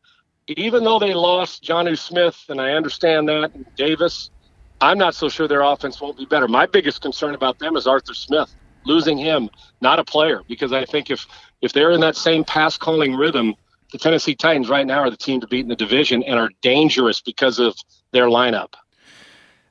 even 0.49 0.85
though 0.85 0.99
they 0.99 1.15
lost 1.15 1.63
Jonnu 1.63 1.97
Smith, 1.97 2.45
and 2.49 2.61
I 2.61 2.73
understand 2.73 3.29
that, 3.29 3.55
and 3.55 3.65
Davis, 3.77 4.31
I'm 4.81 4.99
not 4.99 5.15
so 5.15 5.29
sure 5.29 5.49
their 5.49 5.63
offense 5.63 6.01
won't 6.01 6.17
be 6.19 6.25
better. 6.25 6.49
My 6.49 6.67
biggest 6.67 7.03
concern 7.03 7.35
about 7.35 7.59
them 7.59 7.77
is 7.77 7.87
Arthur 7.87 8.15
Smith. 8.15 8.55
Losing 8.85 9.19
him, 9.19 9.51
not 9.81 9.99
a 9.99 10.05
player, 10.05 10.43
because 10.49 10.73
I 10.73 10.85
think 10.85 11.11
if 11.11 11.27
if 11.61 11.73
they're 11.73 11.91
in 11.91 12.01
that 12.01 12.17
same 12.17 12.45
pass 12.45 12.79
calling 12.79 13.15
rhythm, 13.15 13.55
the 13.93 13.99
Tennessee 13.99 14.35
Titans 14.35 14.69
right 14.69 14.87
now 14.87 15.01
are 15.01 15.11
the 15.11 15.17
team 15.17 15.41
to 15.41 15.47
beat 15.47 15.61
in 15.61 15.69
the 15.69 15.77
division 15.77 16.23
and 16.23 16.39
are 16.39 16.51
dangerous 16.63 17.21
because 17.21 17.59
of 17.59 17.77
their 18.13 18.27
lineup. 18.27 18.75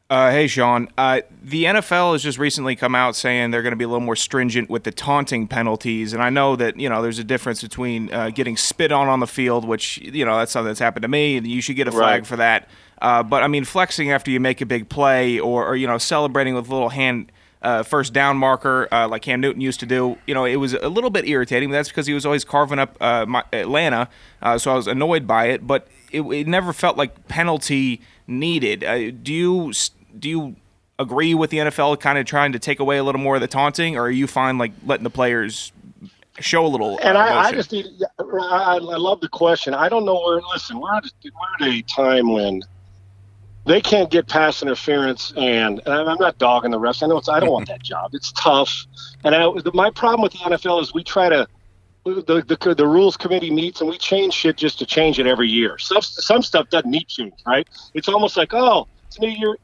Uh, 0.10 0.32
hey, 0.32 0.48
Sean. 0.48 0.88
Uh, 0.98 1.20
the 1.44 1.66
NFL 1.66 2.14
has 2.14 2.24
just 2.24 2.38
recently 2.38 2.78
come 2.78 2.96
out 2.96 3.14
saying 3.14 3.52
they're 3.52 3.62
going 3.62 3.74
to 3.74 3.78
be 3.78 3.84
a 3.84 3.90
little 3.90 4.00
more 4.00 4.16
stringent 4.16 4.70
with 4.70 4.86
the 4.86 4.92
taunting 4.92 5.48
penalties, 5.50 6.14
and 6.14 6.24
I 6.24 6.30
know 6.30 6.56
that 6.56 6.80
you 6.80 6.88
know 6.88 7.02
there's 7.02 7.20
a 7.20 7.26
difference 7.26 7.62
between 7.62 8.14
uh, 8.14 8.30
getting 8.30 8.56
spit 8.56 8.94
on 8.94 9.10
on 9.10 9.20
the 9.20 9.28
field, 9.28 9.68
which 9.68 9.98
you 9.98 10.24
know 10.24 10.38
that's 10.38 10.54
something 10.54 10.68
that's 10.70 10.80
happened 10.80 11.02
to 11.02 11.10
me, 11.10 11.36
and 11.36 11.46
you 11.46 11.62
should 11.62 11.76
get 11.76 11.90
a 11.90 11.92
flag 11.92 12.20
Right. 12.22 12.26
for 12.28 12.38
that. 12.38 12.70
Uh, 13.02 13.22
but 13.22 13.44
I 13.44 13.50
mean, 13.50 13.66
flexing 13.66 14.10
after 14.10 14.32
you 14.32 14.40
make 14.40 14.62
a 14.62 14.66
big 14.66 14.88
play, 14.88 15.42
or, 15.42 15.68
or 15.68 15.76
you 15.76 15.88
know, 15.88 15.98
celebrating 15.98 16.56
with 16.56 16.70
a 16.70 16.72
little 16.74 16.90
hand 16.90 17.30
uh, 17.68 17.84
first 17.84 18.14
down 18.14 18.38
marker 18.38 18.88
uh, 18.94 19.10
like 19.10 19.22
Cam 19.24 19.42
Newton 19.42 19.60
used 19.60 19.82
to 19.82 19.86
do. 19.86 20.18
You 20.26 20.34
know, 20.34 20.46
it 20.46 20.56
was 20.56 20.74
a 20.74 20.88
little 20.88 21.10
bit 21.10 21.28
irritating. 21.28 21.70
But 21.70 21.74
that's 21.74 21.90
because 21.90 22.08
he 22.08 22.14
was 22.14 22.26
always 22.26 22.46
carving 22.46 22.80
up 22.80 22.96
uh, 23.02 23.26
my, 23.26 23.44
Atlanta, 23.52 24.08
uh, 24.42 24.58
so 24.58 24.72
I 24.72 24.76
was 24.76 24.88
annoyed 24.88 25.28
by 25.28 25.48
it. 25.48 25.68
But 25.68 25.90
it, 26.12 26.22
it 26.22 26.48
never 26.48 26.72
felt 26.72 26.96
like 26.96 27.28
penalty 27.28 28.00
needed. 28.26 28.86
Uh, 28.86 29.12
do 29.12 29.34
you 29.34 29.74
do 30.18 30.30
you 30.30 30.56
agree 30.98 31.36
with 31.36 31.50
the 31.50 31.58
NFL 31.58 32.00
kind 32.00 32.18
of 32.18 32.26
trying 32.26 32.54
to 32.54 32.60
take 32.60 32.80
away 32.80 32.98
a 32.98 33.04
little 33.04 33.20
more 33.20 33.36
of 33.36 33.42
the 33.42 33.48
taunting, 33.48 33.98
or 33.98 34.04
are 34.04 34.12
you 34.12 34.28
fine 34.28 34.58
like 34.58 34.72
letting 34.86 35.04
the 35.04 35.10
players 35.10 35.74
show 36.40 36.66
a 36.66 36.70
little? 36.70 36.98
And 37.04 37.18
uh, 37.18 37.20
I, 37.20 37.48
I 37.48 37.52
just 37.52 37.74
need, 37.74 37.86
I, 38.18 38.78
I 38.78 38.78
love 38.80 39.20
the 39.20 39.28
question. 39.28 39.74
I 39.74 39.90
don't 39.90 40.06
know 40.06 40.22
where, 40.26 40.40
listen, 40.54 40.80
we're 40.80 40.96
at, 40.96 41.06
a, 41.06 41.12
we're 41.26 41.68
at 41.68 41.74
a 41.74 41.82
time 41.82 42.32
when 42.32 42.62
they 43.68 43.82
can't 43.82 44.10
get 44.10 44.28
pass 44.28 44.62
interference, 44.62 45.34
and, 45.36 45.82
and 45.86 46.10
I'm 46.10 46.18
not 46.20 46.38
dogging 46.38 46.72
the 46.72 46.80
refs. 46.80 47.04
I 47.04 47.08
know 47.08 47.18
it's 47.18 47.30
I 47.30 47.40
don't 47.40 47.52
want 47.52 47.68
that 47.68 47.84
job. 47.84 48.12
It's 48.14 48.32
tough, 48.32 48.74
and 49.24 49.36
I, 49.36 49.48
my 49.74 49.92
problem 49.92 50.22
with 50.22 50.32
the 50.32 50.40
NFL 50.40 50.82
is 50.82 50.94
we 50.94 51.04
try 51.04 51.30
to 51.30 51.48
the, 52.06 52.44
the 52.48 52.76
the 52.76 52.88
rules 52.88 53.18
committee 53.18 53.52
meets 53.52 53.82
and 53.82 53.90
we 53.90 53.98
change 53.98 54.34
shit 54.34 54.56
just 54.58 54.80
to 54.80 54.86
change 54.86 55.20
it 55.20 55.28
every 55.28 55.50
year. 55.50 55.78
Some 55.78 56.02
some 56.02 56.42
stuff 56.42 56.70
doesn't 56.70 56.90
need 56.90 57.08
change, 57.08 57.34
right? 57.46 57.68
It's 57.94 58.08
almost 58.08 58.38
like 58.38 58.54
oh, 58.54 58.88
it's 59.08 59.20
new 59.20 59.30
year. 59.30 59.58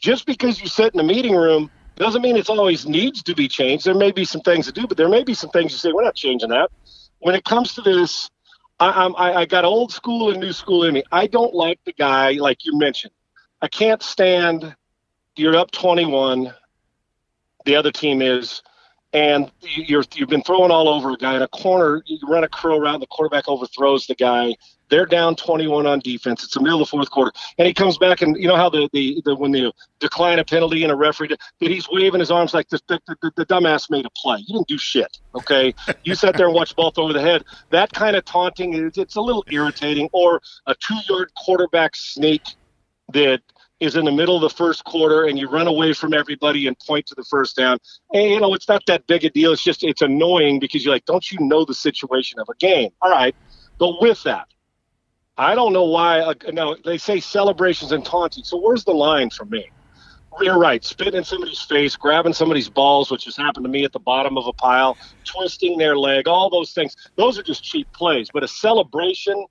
Just 0.00 0.26
because 0.26 0.60
you 0.60 0.68
sit 0.68 0.94
in 0.94 1.00
a 1.00 1.04
meeting 1.04 1.34
room 1.34 1.70
doesn't 1.96 2.22
mean 2.22 2.36
it's 2.36 2.48
always 2.48 2.86
needs 2.86 3.22
to 3.24 3.34
be 3.34 3.48
changed. 3.48 3.84
There 3.84 3.94
may 3.94 4.12
be 4.12 4.24
some 4.24 4.40
things 4.42 4.66
to 4.66 4.72
do, 4.72 4.86
but 4.86 4.96
there 4.96 5.08
may 5.08 5.24
be 5.24 5.34
some 5.34 5.50
things 5.50 5.72
you 5.72 5.78
say 5.78 5.92
we're 5.92 6.04
not 6.04 6.14
changing 6.14 6.50
that. 6.50 6.70
When 7.18 7.34
it 7.34 7.44
comes 7.44 7.74
to 7.74 7.82
this, 7.82 8.30
I, 8.78 8.88
I, 8.88 9.40
I 9.40 9.44
got 9.44 9.64
old 9.64 9.92
school 9.92 10.30
and 10.30 10.38
new 10.38 10.52
school 10.52 10.84
in 10.84 10.94
me. 10.94 11.02
I 11.10 11.26
don't 11.26 11.52
like 11.52 11.80
the 11.84 11.92
guy 11.92 12.32
like 12.32 12.64
you 12.64 12.78
mentioned. 12.78 13.12
I 13.60 13.68
can't 13.68 14.02
stand. 14.02 14.74
You're 15.36 15.56
up 15.56 15.70
21. 15.70 16.52
The 17.64 17.76
other 17.76 17.90
team 17.92 18.22
is 18.22 18.62
and 19.12 19.50
you're 19.62 20.04
you've 20.14 20.28
been 20.28 20.42
throwing 20.42 20.70
all 20.70 20.88
over 20.88 21.12
a 21.12 21.16
guy 21.16 21.36
in 21.36 21.42
a 21.42 21.48
corner. 21.48 22.02
You 22.06 22.18
run 22.28 22.44
a 22.44 22.48
curl 22.48 22.78
route, 22.80 23.00
the 23.00 23.06
quarterback 23.06 23.48
overthrows 23.48 24.06
the 24.06 24.14
guy. 24.14 24.54
They're 24.90 25.06
down 25.06 25.36
21 25.36 25.86
on 25.86 26.00
defense. 26.00 26.44
It's 26.44 26.54
the 26.54 26.60
middle 26.60 26.80
of 26.80 26.88
the 26.88 26.90
fourth 26.90 27.10
quarter, 27.10 27.32
and 27.58 27.66
he 27.66 27.74
comes 27.74 27.98
back 27.98 28.22
and 28.22 28.36
you 28.36 28.48
know 28.48 28.56
how 28.56 28.68
the 28.68 28.88
the, 28.92 29.22
the 29.24 29.34
when 29.34 29.50
they 29.52 29.70
decline 29.98 30.38
a 30.38 30.44
penalty 30.44 30.82
and 30.82 30.92
a 30.92 30.94
referee 30.94 31.28
that 31.28 31.38
he's 31.58 31.88
waving 31.90 32.20
his 32.20 32.30
arms 32.30 32.54
like 32.54 32.68
the, 32.68 32.80
the, 32.88 33.00
the, 33.06 33.32
the 33.36 33.46
dumbass 33.46 33.90
made 33.90 34.04
a 34.04 34.10
play. 34.10 34.38
You 34.46 34.54
didn't 34.54 34.68
do 34.68 34.78
shit. 34.78 35.18
Okay, 35.34 35.74
you 36.04 36.14
sat 36.14 36.36
there 36.36 36.46
and 36.46 36.54
watched 36.54 36.76
both 36.76 36.98
over 36.98 37.12
the 37.12 37.20
head. 37.20 37.44
That 37.70 37.92
kind 37.92 38.14
of 38.14 38.24
taunting 38.24 38.74
is 38.74 38.98
it's 38.98 39.16
a 39.16 39.20
little 39.20 39.44
irritating. 39.50 40.08
Or 40.12 40.40
a 40.66 40.74
two 40.74 40.98
yard 41.08 41.32
quarterback 41.34 41.96
sneak 41.96 42.42
that 43.12 43.40
is 43.80 43.94
in 43.96 44.04
the 44.04 44.12
middle 44.12 44.34
of 44.34 44.42
the 44.42 44.50
first 44.50 44.84
quarter 44.84 45.26
and 45.26 45.38
you 45.38 45.48
run 45.48 45.66
away 45.66 45.92
from 45.92 46.12
everybody 46.12 46.66
and 46.66 46.78
point 46.80 47.06
to 47.06 47.14
the 47.14 47.24
first 47.24 47.56
down. 47.56 47.78
And, 48.12 48.30
you 48.30 48.40
know, 48.40 48.52
it's 48.54 48.68
not 48.68 48.82
that 48.86 49.06
big 49.06 49.24
a 49.24 49.30
deal. 49.30 49.52
It's 49.52 49.62
just, 49.62 49.84
it's 49.84 50.02
annoying 50.02 50.58
because 50.58 50.84
you're 50.84 50.92
like, 50.92 51.04
don't 51.04 51.30
you 51.30 51.38
know 51.40 51.64
the 51.64 51.74
situation 51.74 52.40
of 52.40 52.48
a 52.48 52.56
game? 52.56 52.90
All 53.00 53.10
right. 53.10 53.34
But 53.78 54.00
with 54.00 54.22
that, 54.24 54.48
I 55.36 55.54
don't 55.54 55.72
know 55.72 55.84
why. 55.84 56.20
Uh, 56.20 56.34
now, 56.52 56.74
they 56.84 56.98
say 56.98 57.20
celebrations 57.20 57.92
and 57.92 58.04
taunting. 58.04 58.42
So 58.42 58.56
where's 58.56 58.84
the 58.84 58.92
line 58.92 59.30
for 59.30 59.44
me? 59.44 59.70
You're 60.40 60.58
right. 60.58 60.84
Spitting 60.84 61.14
in 61.14 61.24
somebody's 61.24 61.62
face, 61.62 61.96
grabbing 61.96 62.32
somebody's 62.32 62.68
balls, 62.68 63.10
which 63.10 63.24
has 63.24 63.36
happened 63.36 63.64
to 63.64 63.70
me 63.70 63.84
at 63.84 63.92
the 63.92 64.00
bottom 64.00 64.36
of 64.36 64.46
a 64.46 64.52
pile, 64.52 64.96
twisting 65.24 65.78
their 65.78 65.96
leg, 65.96 66.28
all 66.28 66.50
those 66.50 66.72
things. 66.72 66.96
Those 67.16 67.38
are 67.38 67.42
just 67.42 67.64
cheap 67.64 67.90
plays. 67.92 68.28
But 68.32 68.44
a 68.44 68.48
celebration, 68.48 69.46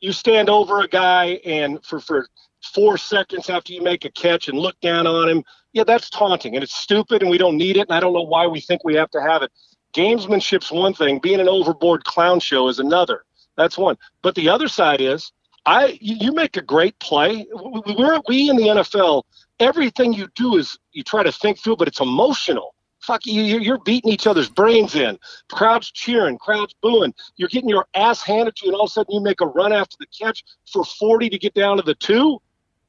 you 0.00 0.12
stand 0.12 0.48
over 0.48 0.80
a 0.80 0.88
guy 0.88 1.40
and 1.44 1.84
for, 1.84 2.00
for, 2.00 2.28
four 2.72 2.96
seconds 2.96 3.50
after 3.50 3.72
you 3.72 3.82
make 3.82 4.04
a 4.04 4.10
catch 4.10 4.48
and 4.48 4.58
look 4.58 4.78
down 4.80 5.06
on 5.06 5.28
him, 5.28 5.44
yeah, 5.72 5.84
that's 5.84 6.10
taunting 6.10 6.54
and 6.54 6.62
it's 6.62 6.74
stupid 6.74 7.22
and 7.22 7.30
we 7.30 7.38
don't 7.38 7.56
need 7.56 7.76
it. 7.76 7.88
And 7.88 7.92
I 7.92 8.00
don't 8.00 8.12
know 8.12 8.22
why 8.22 8.46
we 8.46 8.60
think 8.60 8.84
we 8.84 8.94
have 8.94 9.10
to 9.10 9.20
have 9.20 9.42
it. 9.42 9.50
Gamesmanship's 9.94 10.72
one 10.72 10.94
thing, 10.94 11.18
being 11.20 11.40
an 11.40 11.48
overboard 11.48 12.04
clown 12.04 12.40
show 12.40 12.68
is 12.68 12.78
another. 12.78 13.24
That's 13.56 13.78
one. 13.78 13.96
But 14.22 14.34
the 14.34 14.48
other 14.48 14.68
side 14.68 15.00
is, 15.00 15.32
I 15.66 15.98
you 16.00 16.32
make 16.32 16.56
a 16.56 16.62
great 16.62 16.98
play. 16.98 17.46
We're 17.52 18.20
we 18.28 18.50
in 18.50 18.56
the 18.56 18.64
NFL. 18.64 19.22
Everything 19.60 20.12
you 20.12 20.28
do 20.34 20.56
is 20.56 20.78
you 20.92 21.02
try 21.02 21.22
to 21.22 21.32
think 21.32 21.58
through, 21.58 21.76
but 21.76 21.88
it's 21.88 22.00
emotional. 22.00 22.74
Fuck 23.00 23.26
you, 23.26 23.42
you're 23.42 23.78
beating 23.84 24.10
each 24.10 24.26
other's 24.26 24.48
brains 24.48 24.94
in. 24.94 25.18
Crowds 25.52 25.90
cheering, 25.92 26.38
crowds 26.38 26.74
booing. 26.80 27.12
You're 27.36 27.50
getting 27.50 27.68
your 27.68 27.86
ass 27.94 28.22
handed 28.22 28.56
to 28.56 28.66
you, 28.66 28.72
and 28.72 28.76
all 28.76 28.84
of 28.84 28.90
a 28.90 28.92
sudden 28.92 29.14
you 29.14 29.20
make 29.20 29.42
a 29.42 29.46
run 29.46 29.74
after 29.74 29.96
the 30.00 30.06
catch 30.06 30.42
for 30.72 30.84
40 30.84 31.28
to 31.28 31.38
get 31.38 31.52
down 31.52 31.76
to 31.76 31.82
the 31.82 31.94
two. 31.94 32.40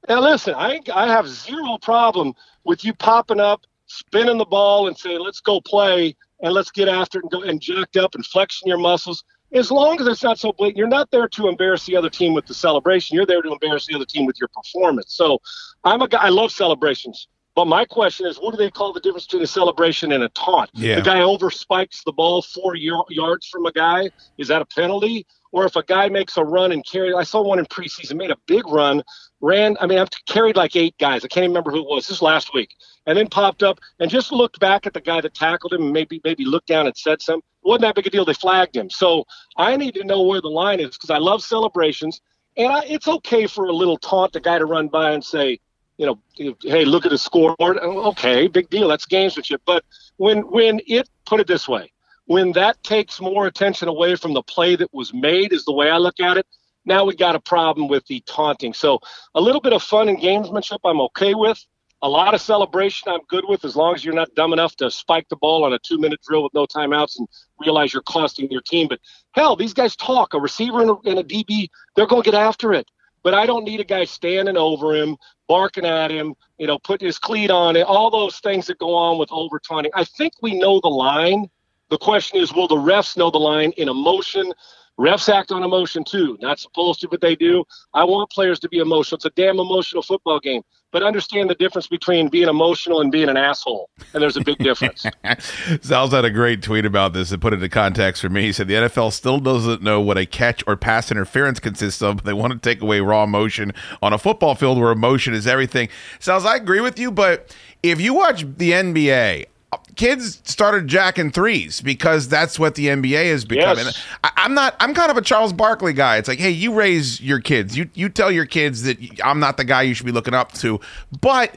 Now, 0.07 0.21
listen, 0.21 0.53
I, 0.55 0.79
I 0.93 1.07
have 1.07 1.27
zero 1.27 1.77
problem 1.81 2.33
with 2.63 2.83
you 2.83 2.93
popping 2.93 3.39
up, 3.39 3.61
spinning 3.87 4.37
the 4.37 4.45
ball, 4.45 4.87
and 4.87 4.97
saying, 4.97 5.19
let's 5.19 5.41
go 5.41 5.61
play 5.61 6.15
and 6.41 6.53
let's 6.53 6.71
get 6.71 6.87
after 6.87 7.19
it 7.19 7.23
and 7.23 7.31
go 7.31 7.41
and 7.41 7.61
jacked 7.61 7.97
up 7.97 8.15
and 8.15 8.25
flexing 8.25 8.67
your 8.67 8.77
muscles. 8.77 9.23
As 9.53 9.71
long 9.71 9.99
as 10.01 10.07
it's 10.07 10.23
not 10.23 10.37
so 10.37 10.51
blatant, 10.51 10.77
you're 10.77 10.87
not 10.87 11.09
there 11.11 11.27
to 11.29 11.47
embarrass 11.47 11.85
the 11.85 11.95
other 11.95 12.09
team 12.09 12.33
with 12.33 12.45
the 12.45 12.53
celebration. 12.53 13.15
You're 13.15 13.25
there 13.25 13.41
to 13.41 13.51
embarrass 13.51 13.87
the 13.87 13.95
other 13.95 14.05
team 14.05 14.25
with 14.25 14.39
your 14.39 14.49
performance. 14.49 15.13
So 15.13 15.39
I'm 15.83 16.01
a 16.01 16.07
guy, 16.07 16.23
I 16.23 16.29
love 16.29 16.51
celebrations. 16.51 17.27
But 17.55 17.67
my 17.67 17.85
question 17.85 18.27
is, 18.27 18.37
what 18.37 18.51
do 18.51 18.57
they 18.57 18.69
call 18.69 18.91
the 18.91 18.99
difference 18.99 19.25
between 19.25 19.43
a 19.43 19.47
celebration 19.47 20.11
and 20.11 20.23
a 20.23 20.29
taunt? 20.29 20.69
Yeah. 20.73 20.95
The 20.95 21.01
guy 21.03 21.21
over 21.21 21.49
spikes 21.49 22.03
the 22.03 22.11
ball 22.11 22.41
four 22.41 22.75
yards 22.75 23.47
from 23.47 23.65
a 23.65 23.71
guy. 23.71 24.09
Is 24.37 24.49
that 24.49 24.61
a 24.61 24.65
penalty? 24.65 25.25
Or 25.55 25.65
if 25.65 25.77
a 25.77 25.83
guy 25.83 26.09
makes 26.09 26.35
a 26.35 26.43
run 26.43 26.73
and 26.73 26.85
carry, 26.85 27.13
I 27.13 27.23
saw 27.23 27.41
one 27.41 27.59
in 27.59 27.65
preseason, 27.67 28.17
made 28.17 28.29
a 28.29 28.35
big 28.45 28.67
run, 28.67 29.01
ran. 29.39 29.77
I 29.79 29.87
mean, 29.87 29.99
I've 29.99 30.09
carried 30.27 30.57
like 30.57 30.75
eight 30.75 30.97
guys. 30.97 31.23
I 31.23 31.29
can't 31.29 31.45
even 31.45 31.51
remember 31.51 31.71
who 31.71 31.79
it 31.79 31.87
was. 31.87 32.09
This 32.09 32.21
last 32.21 32.53
week, 32.53 32.75
and 33.05 33.17
then 33.17 33.29
popped 33.29 33.63
up 33.63 33.79
and 34.01 34.11
just 34.11 34.33
looked 34.33 34.59
back 34.59 34.85
at 34.85 34.93
the 34.93 34.99
guy 34.99 35.21
that 35.21 35.33
tackled 35.33 35.71
him, 35.71 35.83
and 35.83 35.93
maybe 35.93 36.19
maybe 36.25 36.43
looked 36.43 36.67
down 36.67 36.87
and 36.87 36.97
said 36.97 37.21
something. 37.21 37.41
Wasn't 37.63 37.83
that 37.83 37.95
big 37.95 38.05
a 38.05 38.09
deal. 38.09 38.25
They 38.25 38.33
flagged 38.33 38.75
him. 38.75 38.89
So 38.89 39.23
I 39.55 39.77
need 39.77 39.93
to 39.93 40.03
know 40.03 40.23
where 40.23 40.41
the 40.41 40.49
line 40.49 40.81
is 40.81 40.89
because 40.89 41.09
I 41.09 41.19
love 41.19 41.41
celebrations, 41.41 42.19
and 42.57 42.73
I, 42.73 42.83
it's 42.83 43.07
okay 43.07 43.47
for 43.47 43.63
a 43.63 43.71
little 43.71 43.97
taunt 43.97 44.33
the 44.33 44.41
guy 44.41 44.59
to 44.59 44.65
run 44.65 44.89
by 44.89 45.11
and 45.11 45.23
say, 45.23 45.61
you 45.97 46.05
know, 46.05 46.19
hey, 46.63 46.83
look 46.83 47.05
at 47.05 47.11
the 47.11 47.17
scoreboard. 47.17 47.77
Okay, 47.77 48.49
big 48.49 48.69
deal. 48.69 48.89
That's 48.89 49.05
gamesmanship. 49.05 49.59
But 49.65 49.85
when 50.17 50.39
when 50.51 50.81
it 50.85 51.07
put 51.25 51.39
it 51.39 51.47
this 51.47 51.65
way, 51.65 51.93
when 52.25 52.51
that 52.53 52.81
takes 52.83 53.21
more 53.21 53.47
attention 53.47 53.87
away 53.87 54.15
from 54.15 54.33
the 54.33 54.43
play 54.43 54.75
that 54.75 54.93
was 54.93 55.13
made, 55.13 55.53
is 55.53 55.65
the 55.65 55.73
way 55.73 55.89
I 55.89 55.97
look 55.97 56.19
at 56.19 56.37
it. 56.37 56.47
Now 56.85 57.05
we 57.05 57.15
got 57.15 57.35
a 57.35 57.39
problem 57.39 57.87
with 57.87 58.05
the 58.07 58.21
taunting. 58.27 58.73
So 58.73 58.99
a 59.33 59.41
little 59.41 59.61
bit 59.61 59.73
of 59.73 59.81
fun 59.81 60.09
and 60.09 60.17
gamesmanship, 60.17 60.79
I'm 60.83 61.01
okay 61.01 61.33
with. 61.33 61.63
A 62.01 62.09
lot 62.09 62.35
of 62.35 62.41
celebration, 62.41 63.11
I'm 63.11 63.21
good 63.27 63.45
with, 63.47 63.65
as 63.65 63.75
long 63.75 63.95
as 63.95 64.05
you're 64.05 64.13
not 64.13 64.35
dumb 64.35 64.53
enough 64.53 64.75
to 64.75 64.91
spike 64.91 65.27
the 65.29 65.37
ball 65.37 65.63
on 65.63 65.73
a 65.73 65.79
two-minute 65.79 66.19
drill 66.27 66.43
with 66.43 66.53
no 66.53 66.67
timeouts 66.67 67.17
and 67.17 67.27
realize 67.59 67.93
you're 67.93 68.03
costing 68.03 68.51
your 68.51 68.61
team. 68.61 68.87
But 68.87 68.99
hell, 69.31 69.55
these 69.55 69.73
guys 69.73 69.95
talk. 69.95 70.33
A 70.33 70.39
receiver 70.39 70.81
and 70.81 70.91
a, 70.91 70.95
and 71.05 71.19
a 71.19 71.23
DB, 71.23 71.69
they're 71.95 72.05
going 72.05 72.21
to 72.21 72.31
get 72.31 72.39
after 72.39 72.73
it. 72.73 72.87
But 73.23 73.33
I 73.33 73.47
don't 73.47 73.63
need 73.63 73.79
a 73.79 73.85
guy 73.85 74.05
standing 74.05 74.57
over 74.57 74.93
him, 74.93 75.17
barking 75.47 75.85
at 75.85 76.11
him, 76.11 76.35
you 76.59 76.67
know, 76.67 76.77
putting 76.77 77.07
his 77.07 77.17
cleat 77.17 77.49
on 77.49 77.75
it, 77.75 77.83
all 77.87 78.11
those 78.11 78.37
things 78.39 78.67
that 78.67 78.77
go 78.77 78.93
on 78.93 79.17
with 79.17 79.31
over 79.31 79.57
taunting. 79.57 79.91
I 79.95 80.03
think 80.03 80.33
we 80.43 80.59
know 80.59 80.79
the 80.79 80.89
line 80.89 81.49
the 81.89 81.97
question 81.97 82.39
is, 82.39 82.53
will 82.53 82.67
the 82.67 82.75
refs 82.75 83.17
know 83.17 83.29
the 83.29 83.39
line 83.39 83.71
in 83.77 83.89
emotion? 83.89 84.51
Refs 84.99 85.27
act 85.27 85.51
on 85.51 85.63
emotion 85.63 86.03
too. 86.05 86.37
Not 86.41 86.57
supposed 86.57 87.01
to, 87.01 87.09
but 87.09 87.19
they 87.19 87.35
do. 87.35 87.65
I 87.93 88.05
want 88.05 88.29
players 88.29 88.59
to 88.61 88.69
be 88.69 88.77
emotional. 88.77 89.17
It's 89.17 89.25
a 89.25 89.29
damn 89.31 89.59
emotional 89.59 90.01
football 90.01 90.39
game. 90.39 90.61
But 90.91 91.03
understand 91.03 91.49
the 91.49 91.55
difference 91.55 91.87
between 91.87 92.29
being 92.29 92.47
emotional 92.47 93.01
and 93.01 93.11
being 93.11 93.27
an 93.27 93.35
asshole. 93.35 93.89
And 94.13 94.23
there's 94.23 94.37
a 94.37 94.41
big 94.41 94.57
difference. 94.59 95.05
Sal's 95.81 96.13
had 96.13 96.23
a 96.23 96.29
great 96.29 96.61
tweet 96.61 96.85
about 96.85 97.11
this 97.11 97.33
and 97.33 97.41
put 97.41 97.51
it 97.51 97.57
into 97.57 97.67
context 97.67 98.21
for 98.21 98.29
me. 98.29 98.43
He 98.43 98.53
said 98.53 98.69
the 98.69 98.75
NFL 98.75 99.11
still 99.11 99.39
doesn't 99.39 99.83
know 99.83 99.99
what 99.99 100.17
a 100.17 100.25
catch 100.25 100.63
or 100.65 100.77
pass 100.77 101.11
interference 101.11 101.59
consists 101.59 102.01
of. 102.01 102.23
They 102.23 102.31
want 102.31 102.53
to 102.53 102.59
take 102.59 102.81
away 102.81 103.01
raw 103.01 103.25
emotion 103.25 103.73
on 104.01 104.13
a 104.13 104.17
football 104.17 104.55
field 104.55 104.79
where 104.79 104.93
emotion 104.93 105.33
is 105.33 105.45
everything. 105.45 105.89
Sal's, 106.19 106.45
I 106.45 106.55
agree 106.55 106.79
with 106.79 106.97
you, 106.97 107.11
but 107.11 107.53
if 107.83 107.99
you 107.99 108.13
watch 108.13 108.45
the 108.55 108.71
NBA, 108.71 109.47
kids 109.95 110.41
started 110.45 110.87
jacking 110.87 111.31
threes 111.31 111.81
because 111.81 112.27
that's 112.27 112.57
what 112.59 112.75
the 112.75 112.87
NBA 112.87 113.25
is 113.25 113.45
becoming. 113.45 113.85
Yes. 113.85 114.03
I, 114.23 114.31
I'm 114.37 114.53
not. 114.53 114.75
I'm 114.79 114.93
kind 114.93 115.11
of 115.11 115.17
a 115.17 115.21
Charles 115.21 115.53
Barkley 115.53 115.93
guy. 115.93 116.17
It's 116.17 116.27
like, 116.27 116.39
hey, 116.39 116.49
you 116.51 116.73
raise 116.73 117.21
your 117.21 117.39
kids. 117.39 117.77
You 117.77 117.89
you 117.93 118.09
tell 118.09 118.31
your 118.31 118.45
kids 118.45 118.83
that 118.83 118.97
I'm 119.23 119.39
not 119.39 119.57
the 119.57 119.63
guy 119.63 119.83
you 119.83 119.93
should 119.93 120.05
be 120.05 120.11
looking 120.11 120.33
up 120.33 120.51
to. 120.53 120.79
But 121.21 121.55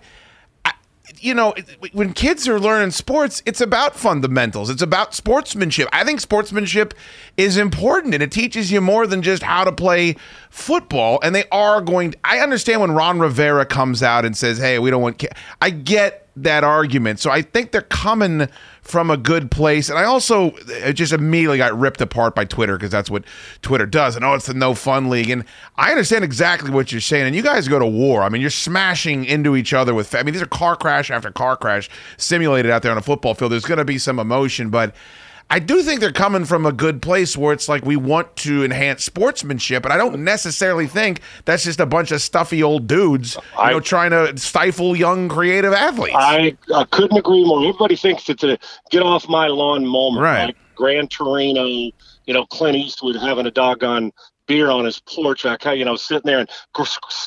I- 0.65 0.73
you 1.21 1.35
know, 1.35 1.55
when 1.93 2.13
kids 2.13 2.47
are 2.47 2.61
learning 2.61 2.91
sports, 2.93 3.43
it's 3.47 3.61
about 3.61 3.97
fundamentals. 3.97 4.71
It's 4.71 4.83
about 4.83 5.15
sportsmanship. 5.15 5.89
I 5.93 6.05
think 6.05 6.21
sportsmanship 6.21 6.95
is 7.37 7.57
important 7.57 8.15
and 8.15 8.23
it 8.23 8.31
teaches 8.31 8.71
you 8.71 8.81
more 8.81 9.07
than 9.07 9.23
just 9.23 9.43
how 9.43 9.65
to 9.65 9.73
play 9.73 10.17
football. 10.51 11.19
And 11.23 11.35
they 11.35 11.45
are 11.51 11.81
going, 11.81 12.15
I 12.25 12.39
understand 12.41 12.83
when 12.83 12.93
Ron 12.93 13.19
Rivera 13.19 13.65
comes 13.67 14.03
out 14.03 14.25
and 14.25 14.37
says, 14.37 14.59
hey, 14.59 14.79
we 14.79 14.91
don't 14.91 15.03
want. 15.03 15.25
I 15.63 15.71
get 15.71 16.28
that 16.43 16.65
argument. 16.65 17.21
So 17.21 17.31
I 17.31 17.43
think 17.43 17.73
they're 17.73 17.83
coming 17.83 18.49
from 18.83 19.11
a 19.11 19.17
good 19.17 19.51
place. 19.51 19.89
And 19.89 19.99
I 19.99 20.05
also 20.05 20.51
just 20.93 21.13
immediately 21.13 21.59
got 21.59 21.79
ripped 21.79 22.01
apart 22.01 22.35
by 22.35 22.45
Twitter 22.45 22.77
because 22.77 22.91
that's 22.91 23.11
what 23.11 23.25
Twitter 23.63 23.87
does. 23.87 24.17
And 24.17 24.25
oh, 24.25 24.35
it's 24.35 24.47
the 24.47 24.55
no 24.55 24.75
fun 24.75 25.11
league. 25.11 25.31
And 25.31 25.45
I 25.77 25.91
understand 25.91 26.25
exactly 26.25 26.71
what 26.71 26.91
you're 26.91 27.01
saying. 27.01 27.27
And 27.27 27.37
you 27.37 27.43
guys 27.43 27.69
go 27.69 27.79
to 27.79 27.87
war. 27.87 28.23
I 28.23 28.29
mean, 28.29 28.41
you're 28.41 28.51
smashing 28.51 29.25
into 29.25 29.57
each 29.57 29.73
other 29.73 29.95
with, 29.95 30.15
I 30.15 30.23
mean, 30.23 30.33
these 30.33 30.43
are 30.43 30.47
car 30.47 30.77
crash 30.77 31.11
after 31.11 31.31
car 31.31 31.57
crash 31.57 31.91
simulated 32.17 32.71
out 32.71 32.83
there 32.83 32.93
on 32.93 32.99
a 32.99 33.03
football 33.03 33.35
field. 33.35 33.53
There's 33.53 33.67
going 33.67 33.79
to 33.79 33.85
be 33.85 33.99
some 33.99 34.19
emotion, 34.19 34.71
but. 34.71 34.95
I 35.51 35.59
do 35.61 35.83
think 35.83 36.01
they're 36.01 36.13
coming 36.13 36.45
from 36.45 36.67
a 36.67 36.73
good 36.73 37.01
place 37.01 37.37
where 37.37 37.55
it's 37.55 37.69
like 37.71 37.85
we 37.85 37.97
want 37.97 38.37
to 38.37 38.65
enhance 38.65 39.03
sportsmanship, 39.05 39.85
and 39.85 39.93
I 39.93 39.97
don't 39.97 40.23
necessarily 40.23 40.87
think 40.87 41.21
that's 41.47 41.65
just 41.65 41.81
a 41.81 41.87
bunch 41.87 42.11
of 42.13 42.21
stuffy 42.21 42.63
old 42.63 42.87
dudes, 42.87 43.35
you 43.35 43.41
I- 43.59 43.71
know, 43.73 43.81
trying 43.81 44.11
to 44.11 44.37
stifle 44.39 44.95
young 44.95 45.29
creative 45.29 45.73
athletes. 45.73 46.17
I, 46.19 46.55
I 46.75 46.85
couldn't 46.85 47.17
agree 47.17 47.45
more. 47.47 47.61
Everybody 47.61 47.97
thinks 47.97 48.29
it's 48.29 48.45
a 48.45 48.59
get 48.91 49.03
off 49.03 49.27
my 49.29 49.47
lawn 49.47 49.87
moment. 49.87 50.23
Right. 50.23 50.45
Like 50.47 50.57
Gran 50.75 51.09
Torino, 51.09 51.65
you 51.65 52.35
know, 52.35 52.45
Clint 52.47 52.77
Eastwood 52.77 53.17
having 53.17 53.47
a 53.47 53.51
doggone 53.51 54.13
beer 54.49 54.71
on 54.71 54.85
his 54.85 54.99
porch, 54.99 55.47
I 55.47 55.57
kind 55.57 55.75
of, 55.75 55.79
you 55.79 55.85
know, 55.85 55.95
sitting 55.95 56.27
there 56.27 56.41
and, 56.41 56.51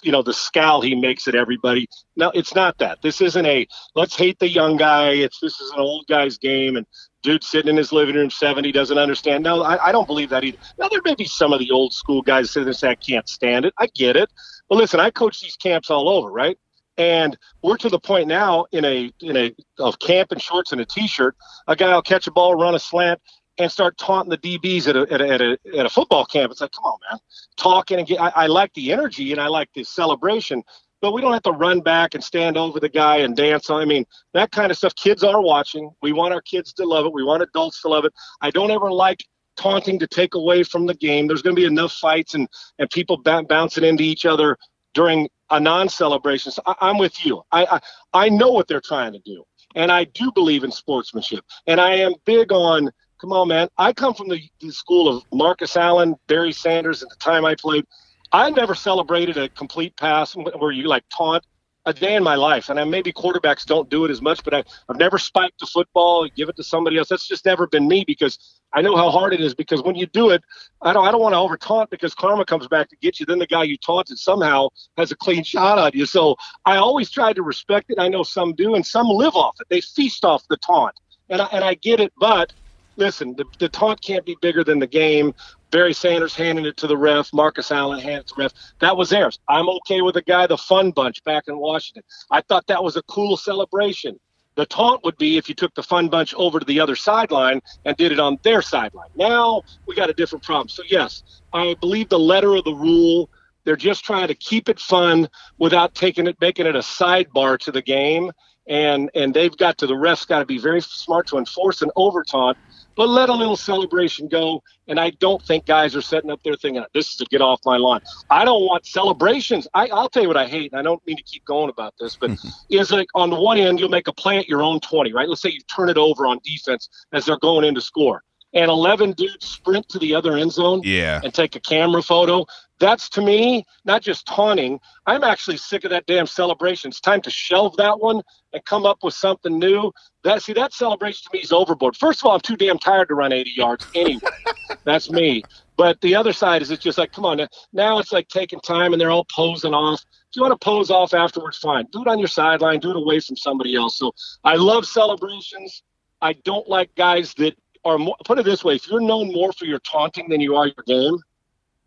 you 0.03 0.11
know, 0.11 0.21
the 0.21 0.33
scowl 0.33 0.81
he 0.81 0.95
makes 0.95 1.27
at 1.27 1.35
everybody. 1.35 1.87
No, 2.17 2.31
it's 2.31 2.53
not 2.53 2.77
that. 2.79 3.01
This 3.01 3.21
isn't 3.21 3.45
a 3.45 3.65
let's 3.95 4.17
hate 4.17 4.39
the 4.39 4.49
young 4.49 4.75
guy. 4.75 5.11
It's 5.11 5.39
this 5.39 5.61
is 5.61 5.71
an 5.71 5.79
old 5.79 6.05
guy's 6.07 6.37
game, 6.37 6.75
and 6.75 6.85
dude 7.23 7.43
sitting 7.43 7.69
in 7.69 7.77
his 7.77 7.91
living 7.91 8.15
room, 8.15 8.29
70, 8.29 8.71
doesn't 8.71 8.97
understand. 8.97 9.43
No, 9.43 9.63
I, 9.63 9.87
I 9.87 9.91
don't 9.91 10.07
believe 10.07 10.29
that 10.29 10.43
either. 10.43 10.57
Now, 10.77 10.89
there 10.89 11.01
may 11.05 11.15
be 11.15 11.25
some 11.25 11.53
of 11.53 11.59
the 11.59 11.71
old 11.71 11.93
school 11.93 12.21
guys 12.21 12.51
sitting 12.51 12.65
there 12.65 12.71
and 12.71 12.77
say, 12.77 12.89
I 12.89 12.95
can't 12.95 13.29
stand 13.29 13.65
it. 13.65 13.73
I 13.77 13.87
get 13.95 14.15
it. 14.15 14.29
But 14.67 14.77
listen, 14.77 14.99
I 14.99 15.11
coach 15.11 15.41
these 15.41 15.55
camps 15.55 15.89
all 15.89 16.09
over, 16.09 16.29
right? 16.31 16.57
And 16.97 17.37
we're 17.63 17.77
to 17.77 17.89
the 17.89 17.99
point 17.99 18.27
now 18.27 18.65
in 18.71 18.83
a 18.83 19.11
in 19.21 19.37
a 19.37 19.55
of 19.79 19.97
camp 19.99 20.31
and 20.31 20.41
shorts 20.41 20.71
and 20.71 20.81
a 20.81 20.85
t-shirt. 20.85 21.35
A 21.67 21.75
guy 21.75 21.93
will 21.93 22.01
catch 22.01 22.27
a 22.27 22.31
ball, 22.31 22.55
run 22.55 22.75
a 22.75 22.79
slant, 22.79 23.19
and 23.61 23.71
start 23.71 23.97
taunting 23.97 24.29
the 24.29 24.37
DBs 24.37 24.87
at 24.87 24.95
a, 24.95 25.13
at 25.13 25.21
a, 25.21 25.27
at 25.29 25.41
a, 25.41 25.57
at 25.79 25.85
a 25.85 25.89
football 25.89 26.25
camp. 26.25 26.51
It's 26.51 26.61
like, 26.61 26.71
come 26.71 26.85
on, 26.85 26.99
man, 27.09 27.19
talking 27.57 27.99
and 27.99 28.07
get. 28.07 28.19
I, 28.19 28.29
I 28.29 28.47
like 28.47 28.73
the 28.73 28.91
energy 28.91 29.31
and 29.31 29.41
I 29.41 29.47
like 29.47 29.69
the 29.73 29.83
celebration, 29.83 30.63
but 31.01 31.13
we 31.13 31.21
don't 31.21 31.33
have 31.33 31.43
to 31.43 31.51
run 31.51 31.81
back 31.81 32.13
and 32.13 32.23
stand 32.23 32.57
over 32.57 32.79
the 32.79 32.89
guy 32.89 33.17
and 33.17 33.35
dance 33.35 33.69
on. 33.69 33.81
I 33.81 33.85
mean, 33.85 34.05
that 34.33 34.51
kind 34.51 34.71
of 34.71 34.77
stuff. 34.77 34.95
Kids 34.95 35.23
are 35.23 35.41
watching. 35.41 35.91
We 36.01 36.13
want 36.13 36.33
our 36.33 36.41
kids 36.41 36.73
to 36.73 36.85
love 36.85 37.05
it. 37.05 37.13
We 37.13 37.23
want 37.23 37.43
adults 37.43 37.81
to 37.81 37.89
love 37.89 38.05
it. 38.05 38.13
I 38.41 38.51
don't 38.51 38.71
ever 38.71 38.91
like 38.91 39.23
taunting 39.57 39.99
to 39.99 40.07
take 40.07 40.35
away 40.35 40.63
from 40.63 40.85
the 40.85 40.93
game. 40.95 41.27
There's 41.27 41.41
going 41.41 41.55
to 41.55 41.59
be 41.61 41.67
enough 41.67 41.93
fights 41.93 42.33
and 42.33 42.47
and 42.79 42.89
people 42.89 43.17
b- 43.17 43.45
bouncing 43.47 43.83
into 43.83 44.03
each 44.03 44.25
other 44.25 44.57
during 44.93 45.29
a 45.49 45.59
non-celebration. 45.59 46.51
So 46.51 46.61
I, 46.65 46.89
am 46.89 46.97
with 46.97 47.25
you. 47.25 47.41
I, 47.51 47.65
I 47.65 47.79
I 48.13 48.29
know 48.29 48.51
what 48.51 48.67
they're 48.67 48.81
trying 48.81 49.13
to 49.13 49.19
do, 49.19 49.43
and 49.75 49.91
I 49.91 50.05
do 50.05 50.31
believe 50.31 50.63
in 50.63 50.71
sportsmanship, 50.71 51.43
and 51.67 51.79
I 51.79 51.95
am 51.95 52.13
big 52.25 52.51
on. 52.51 52.91
Come 53.21 53.33
on, 53.33 53.49
man. 53.49 53.69
I 53.77 53.93
come 53.93 54.15
from 54.15 54.29
the, 54.29 54.41
the 54.61 54.71
school 54.71 55.07
of 55.07 55.23
Marcus 55.31 55.77
Allen, 55.77 56.15
Barry 56.27 56.51
Sanders. 56.51 57.03
At 57.03 57.09
the 57.09 57.15
time 57.17 57.45
I 57.45 57.53
played, 57.53 57.85
I 58.31 58.49
never 58.49 58.73
celebrated 58.73 59.37
a 59.37 59.47
complete 59.47 59.95
pass 59.95 60.35
where 60.35 60.71
you 60.71 60.87
like 60.87 61.03
taunt 61.15 61.45
a 61.85 61.93
day 61.93 62.15
in 62.15 62.23
my 62.23 62.33
life. 62.33 62.69
And 62.69 62.79
I, 62.79 62.83
maybe 62.83 63.13
quarterbacks 63.13 63.63
don't 63.63 63.87
do 63.91 64.05
it 64.05 64.11
as 64.11 64.23
much, 64.23 64.43
but 64.43 64.55
I, 64.55 64.63
I've 64.89 64.97
never 64.97 65.19
spiked 65.19 65.59
the 65.59 65.67
football, 65.67 66.27
give 66.35 66.49
it 66.49 66.55
to 66.55 66.63
somebody 66.63 66.97
else. 66.97 67.09
That's 67.09 67.27
just 67.27 67.45
never 67.45 67.67
been 67.67 67.87
me 67.87 68.03
because 68.07 68.39
I 68.73 68.81
know 68.81 68.95
how 68.95 69.11
hard 69.11 69.35
it 69.35 69.39
is. 69.39 69.53
Because 69.53 69.83
when 69.83 69.93
you 69.93 70.07
do 70.07 70.31
it, 70.31 70.41
I 70.81 70.91
don't 70.91 71.05
I 71.05 71.11
don't 71.11 71.21
want 71.21 71.33
to 71.33 71.37
over 71.37 71.57
taunt 71.57 71.91
because 71.91 72.15
karma 72.15 72.43
comes 72.43 72.67
back 72.67 72.89
to 72.89 72.95
get 73.03 73.19
you. 73.19 73.27
Then 73.27 73.37
the 73.37 73.45
guy 73.45 73.63
you 73.63 73.77
taunted 73.77 74.17
somehow 74.17 74.69
has 74.97 75.11
a 75.11 75.15
clean 75.15 75.43
shot 75.43 75.77
on 75.77 75.91
you. 75.93 76.07
So 76.07 76.37
I 76.65 76.77
always 76.77 77.11
try 77.11 77.33
to 77.33 77.43
respect 77.43 77.91
it. 77.91 77.99
I 77.99 78.07
know 78.07 78.23
some 78.23 78.53
do, 78.53 78.73
and 78.73 78.83
some 78.83 79.09
live 79.09 79.35
off 79.35 79.57
it. 79.61 79.67
They 79.69 79.81
feast 79.81 80.25
off 80.25 80.43
the 80.49 80.57
taunt, 80.57 80.95
and 81.29 81.39
I, 81.39 81.45
and 81.51 81.63
I 81.63 81.75
get 81.75 81.99
it. 81.99 82.11
But 82.19 82.53
listen, 83.01 83.35
the, 83.35 83.45
the 83.57 83.67
taunt 83.67 83.99
can't 84.01 84.25
be 84.25 84.37
bigger 84.41 84.63
than 84.63 84.77
the 84.77 84.87
game. 84.87 85.33
Barry 85.71 85.93
Sanders 85.93 86.35
handing 86.35 86.65
it 86.65 86.77
to 86.77 86.87
the 86.87 86.95
ref, 86.95 87.33
Marcus 87.33 87.71
Allen 87.71 87.99
handed 87.99 88.19
it 88.19 88.27
to 88.27 88.35
the 88.35 88.43
ref. 88.43 88.53
That 88.79 88.95
was 88.95 89.09
theirs. 89.09 89.39
I'm 89.49 89.67
okay 89.69 90.01
with 90.01 90.13
the 90.13 90.21
guy, 90.21 90.45
the 90.45 90.57
fun 90.57 90.91
bunch 90.91 91.23
back 91.23 91.45
in 91.47 91.57
Washington. 91.57 92.03
I 92.29 92.41
thought 92.41 92.67
that 92.67 92.83
was 92.83 92.97
a 92.97 93.01
cool 93.03 93.37
celebration. 93.37 94.19
The 94.55 94.67
taunt 94.67 95.03
would 95.03 95.17
be 95.17 95.37
if 95.37 95.49
you 95.49 95.55
took 95.55 95.73
the 95.73 95.81
fun 95.81 96.09
bunch 96.09 96.35
over 96.35 96.59
to 96.59 96.65
the 96.65 96.79
other 96.79 96.95
sideline 96.95 97.61
and 97.85 97.97
did 97.97 98.11
it 98.11 98.19
on 98.19 98.37
their 98.43 98.61
sideline. 98.61 99.09
Now 99.15 99.63
we 99.87 99.95
got 99.95 100.09
a 100.09 100.13
different 100.13 100.43
problem. 100.43 100.69
So 100.69 100.83
yes, 100.87 101.23
I 101.53 101.75
believe 101.81 102.09
the 102.09 102.19
letter 102.19 102.53
of 102.55 102.65
the 102.65 102.75
rule. 102.75 103.29
They're 103.63 103.75
just 103.75 104.03
trying 104.03 104.27
to 104.27 104.35
keep 104.35 104.69
it 104.69 104.79
fun 104.79 105.29
without 105.57 105.95
taking 105.95 106.27
it, 106.27 106.35
making 106.41 106.65
it 106.65 106.75
a 106.75 106.79
sidebar 106.79 107.57
to 107.59 107.71
the 107.71 107.81
game. 107.81 108.31
And 108.67 109.09
and 109.15 109.33
they've 109.33 109.55
got 109.57 109.77
to 109.79 109.87
the 109.87 109.93
refs 109.93 110.27
got 110.27 110.39
to 110.39 110.45
be 110.45 110.57
very 110.57 110.81
smart 110.81 111.27
to 111.27 111.37
enforce 111.37 111.81
an 111.81 111.91
over 111.95 112.23
taunt 112.23 112.57
but 112.95 113.09
let 113.09 113.29
a 113.29 113.33
little 113.33 113.55
celebration 113.55 114.27
go. 114.27 114.63
And 114.87 114.99
I 114.99 115.11
don't 115.11 115.41
think 115.41 115.65
guys 115.65 115.95
are 115.95 116.01
setting 116.01 116.29
up 116.29 116.41
there 116.43 116.55
thinking, 116.55 116.83
this 116.93 117.09
is 117.09 117.15
to 117.17 117.25
get 117.25 117.41
off 117.41 117.59
my 117.65 117.77
line. 117.77 118.01
I 118.29 118.45
don't 118.45 118.63
want 118.63 118.85
celebrations. 118.85 119.67
I, 119.73 119.87
will 119.87 120.09
tell 120.09 120.23
you 120.23 120.27
what 120.27 120.37
I 120.37 120.47
hate, 120.47 120.71
and 120.71 120.79
I 120.79 120.83
don't 120.83 121.05
mean 121.07 121.17
to 121.17 121.23
keep 121.23 121.45
going 121.45 121.69
about 121.69 121.93
this, 121.99 122.15
but 122.15 122.31
is 122.69 122.91
like 122.91 123.07
on 123.15 123.29
the 123.29 123.39
one 123.39 123.57
end, 123.57 123.79
you'll 123.79 123.89
make 123.89 124.07
a 124.07 124.13
play 124.13 124.37
at 124.37 124.47
your 124.47 124.61
own 124.61 124.79
20, 124.79 125.13
right? 125.13 125.27
Let's 125.27 125.41
say 125.41 125.49
you 125.49 125.61
turn 125.61 125.89
it 125.89 125.97
over 125.97 126.27
on 126.27 126.39
defense 126.43 126.89
as 127.13 127.25
they're 127.25 127.39
going 127.39 127.65
in 127.65 127.75
to 127.75 127.81
score. 127.81 128.23
And 128.53 128.69
11 128.69 129.13
dudes 129.13 129.47
sprint 129.47 129.87
to 129.89 129.99
the 129.99 130.13
other 130.13 130.35
end 130.35 130.51
zone 130.51 130.81
yeah. 130.83 131.21
and 131.23 131.33
take 131.33 131.55
a 131.55 131.59
camera 131.61 132.03
photo. 132.03 132.45
That's 132.81 133.09
to 133.09 133.21
me 133.21 133.63
not 133.85 134.01
just 134.01 134.25
taunting. 134.25 134.79
I'm 135.05 135.23
actually 135.23 135.57
sick 135.57 135.83
of 135.83 135.91
that 135.91 136.07
damn 136.07 136.25
celebration. 136.25 136.89
It's 136.89 136.99
time 136.99 137.21
to 137.21 137.29
shelve 137.29 137.77
that 137.77 137.99
one 137.99 138.23
and 138.53 138.65
come 138.65 138.87
up 138.87 138.97
with 139.03 139.13
something 139.13 139.59
new. 139.59 139.93
That 140.23 140.41
see 140.41 140.53
that 140.53 140.73
celebration 140.73 141.21
to 141.25 141.37
me 141.37 141.43
is 141.43 141.51
overboard. 141.51 141.95
First 141.95 142.21
of 142.21 142.25
all, 142.25 142.33
I'm 142.33 142.41
too 142.41 142.57
damn 142.57 142.79
tired 142.79 143.09
to 143.09 143.15
run 143.15 143.31
80 143.31 143.51
yards 143.55 143.85
anyway. 143.93 144.31
That's 144.83 145.11
me. 145.11 145.45
But 145.77 146.01
the 146.01 146.15
other 146.15 146.33
side 146.33 146.63
is 146.63 146.71
it's 146.71 146.83
just 146.83 146.97
like, 146.97 147.11
come 147.11 147.23
on, 147.23 147.47
now 147.71 147.99
it's 147.99 148.11
like 148.11 148.27
taking 148.29 148.59
time 148.61 148.93
and 148.93 148.99
they're 148.99 149.11
all 149.11 149.27
posing 149.33 149.75
off. 149.75 150.01
If 150.01 150.35
you 150.35 150.41
want 150.41 150.59
to 150.59 150.65
pose 150.65 150.89
off 150.89 151.13
afterwards, 151.13 151.59
fine. 151.59 151.85
Do 151.91 152.01
it 152.01 152.07
on 152.07 152.17
your 152.17 152.27
sideline. 152.27 152.79
Do 152.79 152.89
it 152.89 152.95
away 152.95 153.19
from 153.19 153.37
somebody 153.37 153.75
else. 153.75 153.99
So 153.99 154.11
I 154.43 154.55
love 154.55 154.87
celebrations. 154.87 155.83
I 156.19 156.33
don't 156.33 156.67
like 156.67 156.93
guys 156.95 157.35
that 157.35 157.55
are 157.85 157.99
more, 157.99 158.15
put 158.25 158.39
it 158.39 158.45
this 158.45 158.63
way: 158.63 158.75
if 158.75 158.87
you're 158.87 159.01
known 159.01 159.31
more 159.31 159.53
for 159.53 159.65
your 159.65 159.79
taunting 159.79 160.29
than 160.29 160.41
you 160.41 160.55
are 160.55 160.67
your 160.67 160.83
game, 160.87 161.19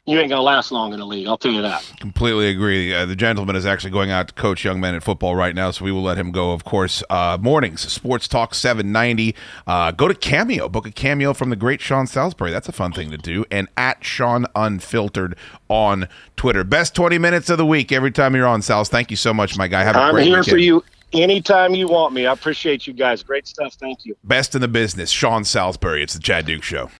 you 0.06 0.18
ain't 0.18 0.28
gonna 0.28 0.42
last 0.42 0.70
long 0.70 0.92
in 0.92 0.98
the 1.00 1.06
league. 1.06 1.26
I'll 1.26 1.38
tell 1.38 1.52
you 1.52 1.62
that. 1.62 1.82
Completely 1.98 2.48
agree. 2.48 2.92
Uh, 2.94 3.06
the 3.06 3.16
gentleman 3.16 3.56
is 3.56 3.64
actually 3.64 3.90
going 3.90 4.10
out 4.10 4.28
to 4.28 4.34
coach 4.34 4.64
young 4.64 4.80
men 4.80 4.94
in 4.94 5.00
football 5.00 5.34
right 5.34 5.54
now, 5.54 5.70
so 5.70 5.84
we 5.84 5.92
will 5.92 6.02
let 6.02 6.18
him 6.18 6.30
go. 6.30 6.52
Of 6.52 6.64
course, 6.64 7.02
uh, 7.08 7.38
mornings 7.40 7.80
Sports 7.90 8.28
Talk 8.28 8.54
seven 8.54 8.92
ninety. 8.92 9.34
Uh, 9.66 9.92
go 9.92 10.06
to 10.08 10.14
Cameo, 10.14 10.68
book 10.68 10.86
a 10.86 10.90
cameo 10.90 11.32
from 11.32 11.50
the 11.50 11.56
great 11.56 11.80
Sean 11.80 12.06
Salisbury. 12.06 12.50
That's 12.50 12.68
a 12.68 12.72
fun 12.72 12.92
thing 12.92 13.10
to 13.10 13.16
do. 13.18 13.44
And 13.50 13.68
at 13.76 14.04
Sean 14.04 14.46
Unfiltered 14.54 15.36
on 15.68 16.08
Twitter. 16.36 16.64
Best 16.64 16.94
twenty 16.94 17.18
minutes 17.18 17.48
of 17.48 17.58
the 17.58 17.66
week 17.66 17.92
every 17.92 18.10
time 18.10 18.34
you're 18.34 18.46
on, 18.46 18.60
Sals. 18.60 18.88
Thank 18.88 19.10
you 19.10 19.16
so 19.16 19.32
much, 19.32 19.56
my 19.56 19.68
guy. 19.68 19.82
Have 19.84 19.96
a 19.96 20.00
I'm 20.00 20.14
great 20.14 20.26
here 20.26 20.38
weekend. 20.38 20.50
for 20.52 20.58
you 20.58 20.84
anytime 21.14 21.74
you 21.74 21.88
want 21.88 22.12
me. 22.12 22.26
I 22.26 22.32
appreciate 22.32 22.86
you 22.86 22.92
guys. 22.92 23.22
Great 23.22 23.46
stuff. 23.46 23.74
Thank 23.74 24.04
you. 24.04 24.16
Best 24.24 24.54
in 24.54 24.60
the 24.60 24.68
business, 24.68 25.10
Sean 25.10 25.44
Salisbury. 25.44 26.02
It's 26.02 26.14
the 26.14 26.20
Chad 26.20 26.46
Dukes 26.46 26.66
Show. 26.66 26.90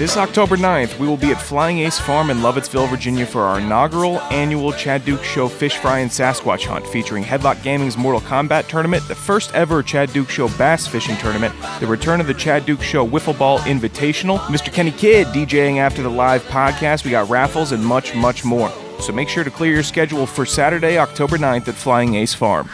This 0.00 0.16
October 0.16 0.56
9th, 0.56 0.98
we 0.98 1.06
will 1.06 1.18
be 1.18 1.30
at 1.30 1.38
Flying 1.38 1.80
Ace 1.80 1.98
Farm 1.98 2.30
in 2.30 2.38
Lovettsville, 2.38 2.88
Virginia 2.88 3.26
for 3.26 3.42
our 3.42 3.60
inaugural 3.60 4.18
annual 4.32 4.72
Chad 4.72 5.04
Dukes 5.04 5.26
Show 5.26 5.46
Fish 5.46 5.76
Fry 5.76 5.98
and 5.98 6.10
Sasquatch 6.10 6.64
Hunt 6.64 6.86
featuring 6.86 7.22
Headlock 7.22 7.62
Gaming's 7.62 7.98
Mortal 7.98 8.22
Kombat 8.22 8.66
Tournament, 8.66 9.06
the 9.08 9.14
first 9.14 9.54
ever 9.54 9.82
Chad 9.82 10.10
Dukes 10.14 10.32
Show 10.32 10.48
Bass 10.56 10.86
Fishing 10.86 11.18
Tournament, 11.18 11.54
the 11.80 11.86
return 11.86 12.18
of 12.18 12.26
the 12.26 12.32
Chad 12.32 12.64
Dukes 12.64 12.84
Show 12.84 13.06
Wiffle 13.06 13.38
Ball 13.38 13.58
Invitational, 13.58 14.38
Mr. 14.46 14.72
Kenny 14.72 14.90
Kidd 14.90 15.26
DJing 15.34 15.76
after 15.76 16.02
the 16.02 16.08
live 16.08 16.42
podcast, 16.44 17.04
we 17.04 17.10
got 17.10 17.28
raffles, 17.28 17.72
and 17.72 17.84
much, 17.84 18.14
much 18.14 18.42
more. 18.42 18.72
So 19.00 19.12
make 19.12 19.28
sure 19.28 19.44
to 19.44 19.50
clear 19.50 19.74
your 19.74 19.82
schedule 19.82 20.24
for 20.24 20.46
Saturday, 20.46 20.96
October 20.96 21.36
9th 21.36 21.68
at 21.68 21.74
Flying 21.74 22.14
Ace 22.14 22.32
Farm. 22.32 22.70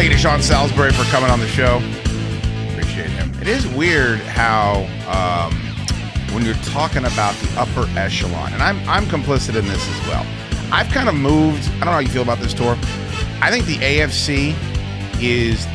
Thank 0.00 0.12
you 0.12 0.16
to 0.16 0.22
Sean 0.22 0.40
Salisbury 0.40 0.92
for 0.92 1.02
coming 1.10 1.28
on 1.28 1.40
the 1.40 1.46
show. 1.46 1.76
Appreciate 2.70 3.10
him. 3.10 3.34
It 3.38 3.46
is 3.46 3.66
weird 3.66 4.18
how 4.20 4.86
um, 5.06 5.54
when 6.34 6.42
you're 6.42 6.54
talking 6.72 7.04
about 7.04 7.34
the 7.34 7.60
upper 7.60 7.86
echelon, 7.98 8.54
and 8.54 8.62
I'm 8.62 8.78
I'm 8.88 9.04
complicit 9.04 9.56
in 9.56 9.66
this 9.66 9.86
as 9.86 10.06
well. 10.08 10.26
I've 10.72 10.88
kind 10.88 11.10
of 11.10 11.14
moved. 11.14 11.68
I 11.68 11.70
don't 11.72 11.80
know 11.80 11.90
how 11.90 11.98
you 11.98 12.08
feel 12.08 12.22
about 12.22 12.38
this 12.38 12.54
tour. 12.54 12.78
I 13.42 13.50
think 13.50 13.66
the 13.66 13.76
AFC 13.76 14.54
is 15.20 15.66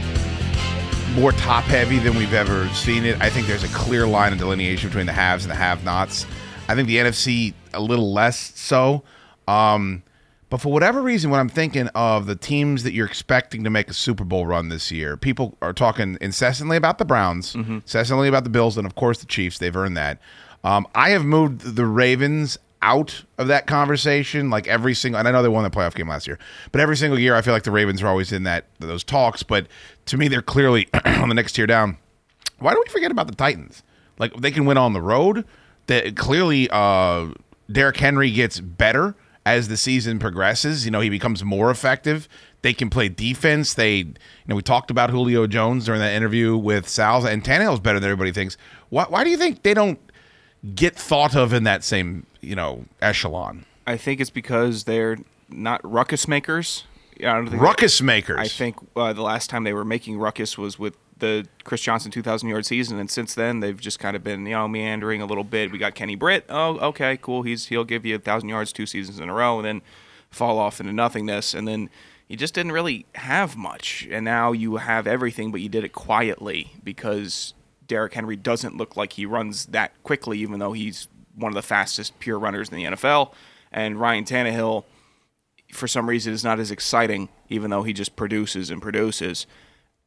more 1.15 1.31
top 1.33 1.65
heavy 1.65 1.99
than 1.99 2.17
we've 2.17 2.33
ever 2.33 2.67
seen 2.69 3.05
it. 3.05 3.21
I 3.21 3.29
think 3.29 3.45
there's 3.45 3.63
a 3.63 3.75
clear 3.75 4.07
line 4.07 4.33
of 4.33 4.39
delineation 4.39 4.89
between 4.89 5.05
the 5.05 5.13
haves 5.13 5.43
and 5.43 5.51
the 5.51 5.55
have-nots. 5.55 6.25
I 6.67 6.73
think 6.73 6.87
the 6.87 6.97
NFC 6.97 7.53
a 7.75 7.79
little 7.79 8.11
less 8.11 8.53
so. 8.59 9.03
Um, 9.47 10.01
but 10.49 10.61
for 10.61 10.71
whatever 10.71 11.01
reason, 11.01 11.31
when 11.31 11.39
I'm 11.39 11.49
thinking 11.49 11.87
of 11.95 12.27
the 12.27 12.35
teams 12.35 12.83
that 12.83 12.93
you're 12.93 13.07
expecting 13.07 13.63
to 13.63 13.69
make 13.69 13.89
a 13.89 13.93
Super 13.93 14.23
Bowl 14.23 14.45
run 14.45 14.69
this 14.69 14.91
year, 14.91 15.17
people 15.17 15.57
are 15.61 15.73
talking 15.73 16.17
incessantly 16.21 16.77
about 16.77 16.97
the 16.99 17.05
Browns, 17.05 17.55
incessantly 17.55 18.27
about 18.27 18.43
the 18.43 18.49
Bills, 18.49 18.77
and 18.77 18.85
of 18.85 18.95
course 18.95 19.19
the 19.19 19.25
Chiefs. 19.25 19.57
They've 19.57 19.75
earned 19.75 19.97
that. 19.97 20.19
Um, 20.63 20.87
I 20.95 21.09
have 21.11 21.25
moved 21.25 21.75
the 21.75 21.85
Ravens 21.85 22.57
out 22.81 23.23
of 23.39 23.47
that 23.47 23.65
conversation 23.65 24.51
like 24.51 24.67
every 24.67 24.93
single 24.93 25.17
and 25.17 25.27
I 25.27 25.31
know 25.31 25.41
they 25.41 25.49
won 25.49 25.63
the 25.63 25.71
playoff 25.71 25.95
game 25.95 26.07
last 26.07 26.27
year 26.27 26.37
but 26.71 26.79
every 26.81 26.95
single 26.95 27.17
year 27.17 27.33
I 27.35 27.41
feel 27.41 27.53
like 27.53 27.63
the 27.63 27.71
Ravens 27.71 28.03
are 28.03 28.07
always 28.07 28.31
in 28.31 28.43
that 28.43 28.65
those 28.79 29.03
talks 29.03 29.41
but 29.41 29.65
to 30.05 30.17
me 30.17 30.27
they're 30.27 30.43
clearly 30.43 30.87
on 31.05 31.29
the 31.29 31.33
next 31.33 31.53
tier 31.53 31.65
down 31.65 31.97
why 32.59 32.73
do 32.73 32.83
we 32.85 32.91
forget 32.91 33.09
about 33.09 33.25
the 33.25 33.33
Titans 33.33 33.81
like 34.19 34.35
they 34.35 34.51
can 34.51 34.65
win 34.65 34.77
on 34.77 34.93
the 34.93 35.01
road 35.01 35.45
that 35.87 36.15
clearly 36.15 36.69
uh 36.71 37.29
Derrick 37.71 37.97
Henry 37.97 38.29
gets 38.29 38.59
better 38.59 39.15
as 39.45 39.67
the 39.67 39.77
season 39.77 40.19
progresses 40.19 40.85
you 40.85 40.91
know 40.91 41.01
he 41.01 41.09
becomes 41.09 41.43
more 41.43 41.69
effective 41.69 42.27
they 42.61 42.73
can 42.73 42.89
play 42.89 43.07
defense 43.07 43.73
they 43.73 43.97
you 43.97 44.13
know 44.47 44.55
we 44.55 44.61
talked 44.61 44.89
about 44.89 45.09
Julio 45.09 45.47
Jones 45.47 45.85
during 45.85 46.01
that 46.01 46.13
interview 46.13 46.57
with 46.57 46.87
Sal's 46.87 47.25
and 47.25 47.43
Tannehill's 47.43 47.79
better 47.79 47.99
than 47.99 48.09
everybody 48.09 48.31
thinks 48.31 48.57
why, 48.89 49.05
why 49.05 49.23
do 49.23 49.29
you 49.29 49.37
think 49.37 49.63
they 49.63 49.73
don't 49.73 49.99
get 50.73 50.95
thought 50.95 51.35
of 51.35 51.53
in 51.53 51.63
that 51.63 51.83
same 51.83 52.25
you 52.41 52.55
know 52.55 52.85
echelon. 53.01 53.65
I 53.85 53.97
think 53.97 54.19
it's 54.19 54.29
because 54.29 54.85
they're 54.85 55.17
not 55.49 55.81
ruckus 55.83 56.27
makers. 56.27 56.85
I 57.19 57.33
don't 57.33 57.49
think 57.49 57.61
Ruckus 57.61 58.01
makers. 58.01 58.39
I 58.39 58.47
think 58.47 58.75
uh, 58.95 59.13
the 59.13 59.21
last 59.21 59.49
time 59.49 59.63
they 59.63 59.73
were 59.73 59.85
making 59.85 60.17
ruckus 60.17 60.57
was 60.57 60.77
with 60.77 60.97
the 61.17 61.47
Chris 61.63 61.81
Johnson 61.81 62.11
2,000 62.11 62.49
yard 62.49 62.65
season, 62.65 62.99
and 62.99 63.09
since 63.09 63.33
then 63.33 63.59
they've 63.59 63.79
just 63.79 63.99
kind 63.99 64.15
of 64.15 64.23
been 64.23 64.45
you 64.45 64.51
know 64.51 64.67
meandering 64.67 65.21
a 65.21 65.25
little 65.25 65.43
bit. 65.43 65.71
We 65.71 65.77
got 65.77 65.95
Kenny 65.95 66.15
Britt. 66.15 66.45
Oh, 66.49 66.77
okay, 66.89 67.17
cool. 67.21 67.43
He's 67.43 67.67
he'll 67.67 67.83
give 67.83 68.05
you 68.05 68.15
a 68.15 68.19
thousand 68.19 68.49
yards 68.49 68.73
two 68.73 68.85
seasons 68.85 69.19
in 69.19 69.29
a 69.29 69.33
row, 69.33 69.57
and 69.57 69.65
then 69.65 69.81
fall 70.29 70.59
off 70.59 70.79
into 70.79 70.91
nothingness, 70.91 71.53
and 71.53 71.67
then 71.67 71.89
you 72.27 72.35
just 72.35 72.53
didn't 72.53 72.71
really 72.71 73.05
have 73.15 73.55
much. 73.55 74.07
And 74.09 74.25
now 74.25 74.51
you 74.51 74.77
have 74.77 75.07
everything, 75.07 75.51
but 75.51 75.61
you 75.61 75.69
did 75.69 75.83
it 75.83 75.93
quietly 75.93 76.73
because 76.83 77.53
Derrick 77.87 78.13
Henry 78.13 78.35
doesn't 78.35 78.75
look 78.75 78.97
like 78.97 79.13
he 79.13 79.25
runs 79.25 79.67
that 79.67 79.91
quickly, 80.03 80.39
even 80.39 80.59
though 80.59 80.73
he's 80.73 81.07
one 81.35 81.51
of 81.51 81.55
the 81.55 81.61
fastest 81.61 82.19
pure 82.19 82.39
runners 82.39 82.69
in 82.69 82.77
the 82.77 82.83
NFL. 82.83 83.33
And 83.71 83.99
Ryan 83.99 84.25
Tannehill, 84.25 84.85
for 85.71 85.87
some 85.87 86.09
reason, 86.09 86.33
is 86.33 86.43
not 86.43 86.59
as 86.59 86.71
exciting, 86.71 87.29
even 87.49 87.69
though 87.69 87.83
he 87.83 87.93
just 87.93 88.15
produces 88.15 88.69
and 88.71 88.81
produces. 88.81 89.45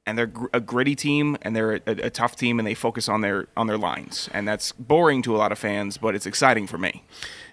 And 0.08 0.16
they're 0.16 0.26
gr- 0.26 0.46
a 0.54 0.60
gritty 0.60 0.94
team, 0.96 1.36
and 1.42 1.54
they're 1.54 1.74
a, 1.74 1.80
a 1.86 2.10
tough 2.10 2.34
team, 2.34 2.58
and 2.58 2.66
they 2.66 2.74
focus 2.74 3.08
on 3.08 3.20
their 3.20 3.46
on 3.56 3.66
their 3.66 3.76
lines, 3.78 4.28
and 4.32 4.48
that's 4.48 4.72
boring 4.72 5.20
to 5.22 5.36
a 5.36 5.38
lot 5.38 5.52
of 5.52 5.58
fans, 5.58 5.98
but 5.98 6.14
it's 6.14 6.24
exciting 6.26 6.66
for 6.66 6.78
me. 6.78 7.02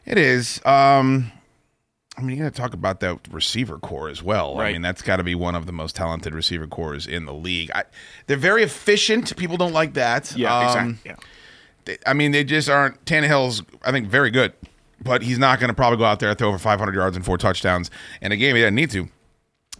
It 0.05 0.17
is. 0.17 0.61
Um, 0.65 1.31
I 2.17 2.21
mean, 2.21 2.37
you 2.37 2.43
got 2.43 2.53
to 2.53 2.61
talk 2.61 2.73
about 2.73 3.01
that 3.01 3.19
receiver 3.29 3.77
corps 3.77 4.07
as 4.09 4.23
well. 4.23 4.59
I 4.61 4.71
mean, 4.71 4.81
that's 4.81 5.01
got 5.01 5.17
to 5.17 5.23
be 5.23 5.35
one 5.35 5.53
of 5.53 5.65
the 5.65 5.73
most 5.73 5.97
talented 5.97 6.33
receiver 6.33 6.65
corps 6.65 7.05
in 7.07 7.25
the 7.25 7.33
league. 7.33 7.71
I, 7.75 7.83
they're 8.27 8.37
very 8.37 8.63
efficient. 8.63 9.35
People 9.35 9.57
don't 9.57 9.73
like 9.73 9.95
that. 9.95 10.33
Yeah, 10.37 10.57
Um, 10.57 10.65
exactly. 10.65 10.97
Yeah. 11.11 11.15
they- 11.83 11.97
I 12.07 12.13
mean, 12.13 12.31
they 12.31 12.45
just 12.45 12.69
aren't. 12.69 13.03
Tannehill's, 13.03 13.63
I 13.83 13.91
think, 13.91 14.07
very 14.07 14.31
good, 14.31 14.53
but 15.03 15.23
he's 15.23 15.37
not 15.37 15.59
going 15.59 15.67
to 15.67 15.73
probably 15.73 15.97
go 15.97 16.05
out 16.05 16.19
there 16.21 16.29
and 16.29 16.37
throw 16.37 16.47
over 16.47 16.57
500 16.57 16.95
yards 16.95 17.17
and 17.17 17.25
four 17.25 17.37
touchdowns 17.37 17.91
in 18.21 18.31
a 18.31 18.37
game. 18.37 18.55
He 18.55 18.61
doesn't 18.61 18.75
need 18.75 18.91
to. 18.91 19.09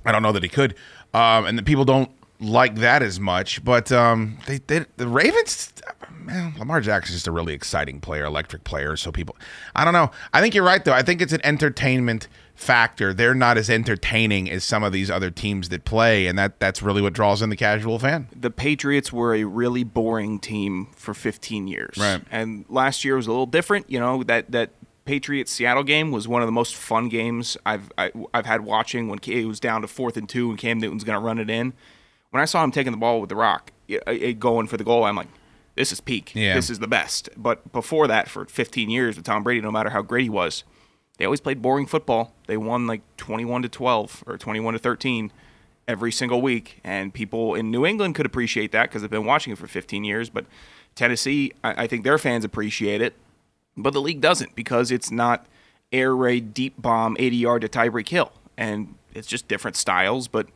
I 0.05 0.11
don't 0.11 0.21
know 0.21 0.33
that 0.33 0.43
he 0.43 0.49
could. 0.49 0.75
Um, 1.13 1.45
and 1.45 1.57
the 1.57 1.63
people 1.63 1.85
don't 1.85 2.11
like 2.45 2.75
that 2.75 3.03
as 3.03 3.19
much. 3.19 3.63
But 3.63 3.91
um, 3.91 4.37
they, 4.47 4.59
they 4.59 4.85
the 4.97 5.07
Ravens, 5.07 5.73
man, 6.11 6.53
Lamar 6.57 6.81
Jackson's 6.81 7.17
just 7.17 7.27
a 7.27 7.31
really 7.31 7.53
exciting 7.53 7.99
player, 7.99 8.25
electric 8.25 8.63
player. 8.63 8.95
So 8.95 9.11
people, 9.11 9.35
I 9.75 9.83
don't 9.83 9.93
know. 9.93 10.11
I 10.33 10.41
think 10.41 10.55
you're 10.55 10.63
right 10.63 10.83
though. 10.83 10.93
I 10.93 11.01
think 11.01 11.21
it's 11.21 11.33
an 11.33 11.41
entertainment 11.43 12.27
factor. 12.55 13.13
They're 13.13 13.35
not 13.35 13.57
as 13.57 13.69
entertaining 13.69 14.49
as 14.49 14.63
some 14.63 14.83
of 14.83 14.93
these 14.93 15.11
other 15.11 15.29
teams 15.29 15.69
that 15.69 15.85
play, 15.85 16.27
and 16.27 16.37
that 16.39 16.59
that's 16.59 16.81
really 16.81 17.01
what 17.01 17.13
draws 17.13 17.41
in 17.41 17.49
the 17.49 17.55
casual 17.55 17.99
fan. 17.99 18.29
the 18.35 18.51
Patriots 18.51 19.11
were 19.11 19.35
a 19.35 19.43
really 19.43 19.83
boring 19.83 20.39
team 20.39 20.87
for 20.95 21.13
15 21.13 21.67
years. 21.67 21.97
Right. 21.97 22.21
And 22.31 22.65
last 22.69 23.03
year 23.03 23.15
was 23.15 23.27
a 23.27 23.31
little 23.31 23.45
different. 23.45 23.89
You 23.89 23.99
know 23.99 24.23
that 24.23 24.51
that 24.51 24.71
Patriots 25.05 25.51
Seattle 25.51 25.83
game 25.83 26.11
was 26.11 26.27
one 26.27 26.41
of 26.41 26.47
the 26.47 26.53
most 26.53 26.75
fun 26.75 27.09
games 27.09 27.57
I've 27.65 27.91
I, 27.97 28.11
I've 28.33 28.45
had 28.45 28.61
watching. 28.61 29.07
When 29.07 29.19
it 29.23 29.45
was 29.45 29.59
down 29.59 29.81
to 29.81 29.87
fourth 29.87 30.17
and 30.17 30.27
two, 30.27 30.49
and 30.49 30.57
Cam 30.57 30.79
Newton's 30.79 31.03
going 31.03 31.19
to 31.19 31.23
run 31.25 31.39
it 31.39 31.49
in. 31.49 31.73
When 32.35 32.41
I 32.41 32.45
saw 32.45 32.61
him 32.65 32.71
taking 32.71 32.91
the 32.91 32.97
ball 32.97 33.21
with 33.21 33.29
the 33.29 33.35
rock, 33.37 33.71
it, 33.87 34.03
it 34.07 34.41
going 34.41 34.67
for 34.67 34.75
the 34.75 34.83
goal, 34.83 35.05
I'm 35.05 35.15
like, 35.15 35.29
this 35.75 35.93
is 35.93 36.01
peak. 36.01 36.33
Yeah. 36.35 36.53
This 36.53 36.69
is 36.69 36.79
the 36.79 36.87
best. 36.87 37.29
But 37.37 37.71
before 37.71 38.09
that, 38.09 38.27
for 38.27 38.43
15 38.43 38.89
years 38.89 39.15
with 39.15 39.23
Tom 39.23 39.41
Brady, 39.41 39.61
no 39.61 39.71
matter 39.71 39.89
how 39.89 40.01
great 40.01 40.23
he 40.23 40.29
was, 40.29 40.65
they 41.17 41.23
always 41.23 41.39
played 41.39 41.61
boring 41.61 41.85
football. 41.85 42.33
They 42.47 42.57
won 42.57 42.87
like 42.87 43.03
21 43.15 43.61
to 43.61 43.69
12 43.69 44.25
or 44.27 44.37
21 44.37 44.73
to 44.73 44.79
13 44.79 45.31
every 45.87 46.11
single 46.11 46.41
week, 46.41 46.81
and 46.83 47.13
people 47.13 47.55
in 47.55 47.71
New 47.71 47.85
England 47.85 48.15
could 48.15 48.25
appreciate 48.25 48.73
that 48.73 48.89
because 48.89 49.01
they've 49.01 49.09
been 49.09 49.23
watching 49.23 49.53
it 49.53 49.57
for 49.57 49.67
15 49.67 50.03
years. 50.03 50.29
But 50.29 50.45
Tennessee, 50.93 51.53
I, 51.63 51.83
I 51.83 51.87
think 51.87 52.03
their 52.03 52.17
fans 52.17 52.43
appreciate 52.43 52.99
it, 52.99 53.13
but 53.77 53.93
the 53.93 54.01
league 54.01 54.19
doesn't 54.19 54.57
because 54.57 54.91
it's 54.91 55.09
not 55.09 55.45
air 55.93 56.13
raid 56.13 56.53
deep 56.53 56.73
bomb 56.77 57.15
80 57.17 57.35
yard 57.37 57.61
to 57.61 57.69
Tyreek 57.69 58.09
Hill, 58.09 58.33
and 58.57 58.95
it's 59.13 59.25
just 59.25 59.47
different 59.47 59.77
styles, 59.77 60.27
but. 60.27 60.47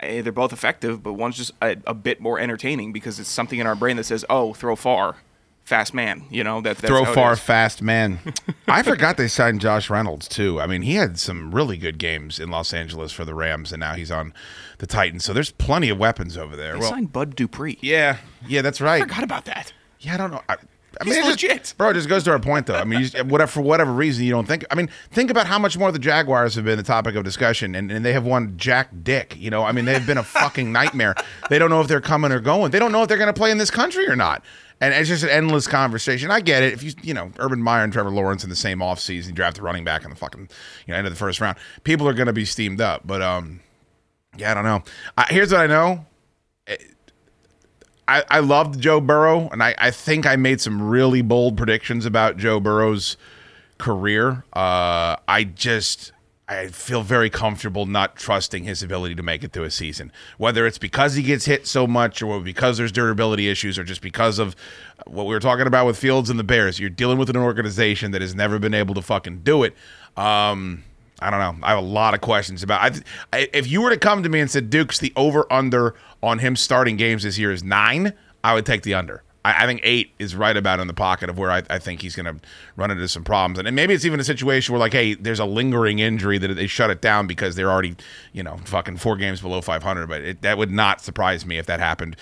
They're 0.00 0.32
both 0.32 0.52
effective, 0.52 1.02
but 1.02 1.14
one's 1.14 1.36
just 1.36 1.52
a, 1.62 1.76
a 1.86 1.94
bit 1.94 2.20
more 2.20 2.38
entertaining 2.38 2.92
because 2.92 3.18
it's 3.18 3.28
something 3.28 3.58
in 3.58 3.66
our 3.66 3.74
brain 3.76 3.96
that 3.96 4.04
says, 4.04 4.24
"Oh, 4.28 4.52
throw 4.52 4.76
far, 4.76 5.16
fast 5.64 5.94
man." 5.94 6.24
You 6.30 6.44
know 6.44 6.60
that 6.60 6.78
that's 6.78 6.88
Throw 6.88 7.04
far, 7.04 7.36
fast 7.36 7.80
man. 7.80 8.18
I 8.68 8.82
forgot 8.82 9.16
they 9.16 9.28
signed 9.28 9.60
Josh 9.60 9.88
Reynolds 9.88 10.28
too. 10.28 10.60
I 10.60 10.66
mean, 10.66 10.82
he 10.82 10.96
had 10.96 11.18
some 11.18 11.54
really 11.54 11.78
good 11.78 11.98
games 11.98 12.38
in 12.38 12.50
Los 12.50 12.74
Angeles 12.74 13.12
for 13.12 13.24
the 13.24 13.34
Rams, 13.34 13.72
and 13.72 13.80
now 13.80 13.94
he's 13.94 14.10
on 14.10 14.34
the 14.78 14.86
Titans. 14.86 15.24
So 15.24 15.32
there's 15.32 15.52
plenty 15.52 15.88
of 15.88 15.98
weapons 15.98 16.36
over 16.36 16.56
there. 16.56 16.74
They 16.74 16.80
well, 16.80 16.90
signed 16.90 17.12
Bud 17.12 17.36
Dupree. 17.36 17.78
yeah, 17.80 18.18
yeah, 18.46 18.62
that's 18.62 18.80
right. 18.80 19.00
I 19.02 19.06
forgot 19.06 19.24
about 19.24 19.44
that. 19.46 19.72
Yeah, 20.00 20.14
I 20.14 20.16
don't 20.16 20.32
know. 20.32 20.42
I, 20.48 20.56
I 21.00 21.04
He's 21.04 21.16
it 21.16 21.24
just- 21.24 21.30
legit. 21.42 21.74
bro. 21.76 21.90
It 21.90 21.94
just 21.94 22.08
goes 22.08 22.24
to 22.24 22.30
our 22.32 22.38
point, 22.38 22.66
though. 22.66 22.76
I 22.76 22.84
mean, 22.84 23.02
just, 23.02 23.24
whatever 23.26 23.50
for 23.50 23.60
whatever 23.60 23.92
reason 23.92 24.24
you 24.24 24.30
don't 24.30 24.46
think. 24.46 24.64
I 24.70 24.74
mean, 24.74 24.88
think 25.10 25.30
about 25.30 25.46
how 25.46 25.58
much 25.58 25.76
more 25.78 25.90
the 25.92 25.98
Jaguars 25.98 26.54
have 26.54 26.64
been 26.64 26.76
the 26.76 26.82
topic 26.82 27.14
of 27.14 27.24
discussion, 27.24 27.74
and, 27.74 27.90
and 27.90 28.04
they 28.04 28.12
have 28.12 28.24
won 28.24 28.54
Jack 28.56 28.88
Dick. 29.02 29.36
You 29.38 29.50
know, 29.50 29.62
I 29.64 29.72
mean, 29.72 29.84
they've 29.84 30.06
been 30.06 30.18
a 30.18 30.22
fucking 30.24 30.70
nightmare. 30.72 31.14
They 31.50 31.58
don't 31.58 31.70
know 31.70 31.80
if 31.80 31.88
they're 31.88 32.00
coming 32.00 32.32
or 32.32 32.40
going. 32.40 32.70
They 32.70 32.78
don't 32.78 32.92
know 32.92 33.02
if 33.02 33.08
they're 33.08 33.18
going 33.18 33.32
to 33.32 33.38
play 33.38 33.50
in 33.50 33.58
this 33.58 33.70
country 33.70 34.08
or 34.08 34.16
not. 34.16 34.44
And 34.80 34.92
it's 34.92 35.08
just 35.08 35.22
an 35.22 35.30
endless 35.30 35.66
conversation. 35.68 36.30
I 36.32 36.40
get 36.40 36.62
it. 36.64 36.72
If 36.72 36.82
you, 36.82 36.92
you 37.02 37.14
know, 37.14 37.30
Urban 37.38 37.62
Meyer 37.62 37.84
and 37.84 37.92
Trevor 37.92 38.10
Lawrence 38.10 38.42
in 38.42 38.50
the 38.50 38.56
same 38.56 38.80
offseason, 38.80 39.32
draft 39.34 39.58
a 39.58 39.62
running 39.62 39.84
back 39.84 40.02
in 40.04 40.10
the 40.10 40.16
fucking, 40.16 40.48
you 40.86 40.92
know, 40.92 40.98
end 40.98 41.06
of 41.06 41.12
the 41.12 41.18
first 41.18 41.40
round, 41.40 41.56
people 41.84 42.08
are 42.08 42.12
going 42.12 42.26
to 42.26 42.32
be 42.32 42.44
steamed 42.44 42.80
up. 42.80 43.02
But 43.06 43.22
um, 43.22 43.60
yeah, 44.36 44.50
I 44.50 44.54
don't 44.54 44.64
know. 44.64 44.82
I, 45.16 45.26
here's 45.30 45.52
what 45.52 45.60
I 45.60 45.66
know. 45.68 46.04
I, 48.06 48.24
I 48.28 48.40
loved 48.40 48.80
Joe 48.80 49.00
Burrow, 49.00 49.48
and 49.50 49.62
I, 49.62 49.74
I 49.78 49.90
think 49.90 50.26
I 50.26 50.36
made 50.36 50.60
some 50.60 50.82
really 50.82 51.22
bold 51.22 51.56
predictions 51.56 52.04
about 52.04 52.36
Joe 52.36 52.60
Burrow's 52.60 53.16
career. 53.78 54.44
Uh, 54.52 55.16
I 55.26 55.44
just 55.54 56.12
I 56.46 56.68
feel 56.68 57.02
very 57.02 57.30
comfortable 57.30 57.86
not 57.86 58.16
trusting 58.16 58.64
his 58.64 58.82
ability 58.82 59.14
to 59.14 59.22
make 59.22 59.42
it 59.42 59.52
through 59.52 59.64
a 59.64 59.70
season, 59.70 60.12
whether 60.36 60.66
it's 60.66 60.76
because 60.76 61.14
he 61.14 61.22
gets 61.22 61.46
hit 61.46 61.66
so 61.66 61.86
much, 61.86 62.20
or 62.20 62.40
because 62.40 62.76
there's 62.76 62.92
durability 62.92 63.48
issues, 63.48 63.78
or 63.78 63.84
just 63.84 64.02
because 64.02 64.38
of 64.38 64.54
what 65.06 65.24
we 65.24 65.34
were 65.34 65.40
talking 65.40 65.66
about 65.66 65.86
with 65.86 65.96
Fields 65.96 66.28
and 66.28 66.38
the 66.38 66.44
Bears. 66.44 66.78
You're 66.78 66.90
dealing 66.90 67.16
with 67.16 67.30
an 67.30 67.36
organization 67.36 68.10
that 68.10 68.20
has 68.20 68.34
never 68.34 68.58
been 68.58 68.74
able 68.74 68.94
to 68.94 69.02
fucking 69.02 69.40
do 69.40 69.62
it. 69.62 69.74
Um, 70.18 70.84
I 71.20 71.30
don't 71.30 71.40
know. 71.40 71.66
I 71.66 71.70
have 71.70 71.78
a 71.78 71.86
lot 71.86 72.14
of 72.14 72.20
questions 72.20 72.62
about. 72.62 73.00
I, 73.32 73.48
if 73.52 73.66
you 73.66 73.82
were 73.82 73.90
to 73.90 73.96
come 73.96 74.22
to 74.22 74.28
me 74.28 74.40
and 74.40 74.50
said 74.50 74.70
Duke's 74.70 74.98
the 74.98 75.12
over 75.16 75.50
under 75.52 75.94
on 76.22 76.38
him 76.38 76.56
starting 76.56 76.96
games 76.96 77.22
this 77.22 77.38
year 77.38 77.52
is 77.52 77.62
nine, 77.62 78.14
I 78.42 78.54
would 78.54 78.66
take 78.66 78.82
the 78.82 78.94
under. 78.94 79.23
I, 79.44 79.64
I 79.64 79.66
think 79.66 79.80
eight 79.82 80.12
is 80.18 80.34
right 80.34 80.56
about 80.56 80.80
in 80.80 80.86
the 80.86 80.94
pocket 80.94 81.28
of 81.28 81.38
where 81.38 81.50
I, 81.50 81.62
I 81.70 81.78
think 81.78 82.02
he's 82.02 82.16
going 82.16 82.26
to 82.26 82.44
run 82.76 82.90
into 82.90 83.06
some 83.08 83.24
problems, 83.24 83.58
and, 83.58 83.68
and 83.68 83.76
maybe 83.76 83.94
it's 83.94 84.04
even 84.04 84.20
a 84.20 84.24
situation 84.24 84.72
where 84.72 84.80
like, 84.80 84.92
hey, 84.92 85.14
there's 85.14 85.40
a 85.40 85.44
lingering 85.44 85.98
injury 85.98 86.38
that 86.38 86.54
they 86.54 86.66
shut 86.66 86.90
it 86.90 87.00
down 87.00 87.26
because 87.26 87.54
they're 87.54 87.70
already, 87.70 87.96
you 88.32 88.42
know, 88.42 88.56
fucking 88.64 88.96
four 88.96 89.16
games 89.16 89.40
below 89.40 89.60
500. 89.60 90.08
But 90.08 90.22
it, 90.22 90.42
that 90.42 90.58
would 90.58 90.70
not 90.70 91.00
surprise 91.00 91.44
me 91.44 91.58
if 91.58 91.66
that 91.66 91.80
happened. 91.80 92.16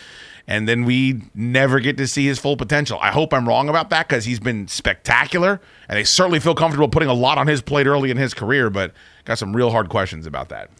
And 0.46 0.68
then 0.68 0.84
we 0.84 1.22
never 1.34 1.78
get 1.78 1.96
to 1.98 2.06
see 2.06 2.26
his 2.26 2.38
full 2.38 2.56
potential. 2.56 2.98
I 3.00 3.12
hope 3.12 3.32
I'm 3.32 3.46
wrong 3.46 3.68
about 3.68 3.90
that 3.90 4.08
because 4.08 4.24
he's 4.24 4.40
been 4.40 4.66
spectacular, 4.66 5.60
and 5.88 5.96
they 5.96 6.04
certainly 6.04 6.40
feel 6.40 6.54
comfortable 6.54 6.88
putting 6.88 7.08
a 7.08 7.14
lot 7.14 7.38
on 7.38 7.46
his 7.46 7.62
plate 7.62 7.86
early 7.86 8.10
in 8.10 8.16
his 8.16 8.34
career. 8.34 8.68
But 8.68 8.92
got 9.24 9.38
some 9.38 9.54
real 9.54 9.70
hard 9.70 9.88
questions 9.88 10.26
about 10.26 10.48
that. 10.48 10.70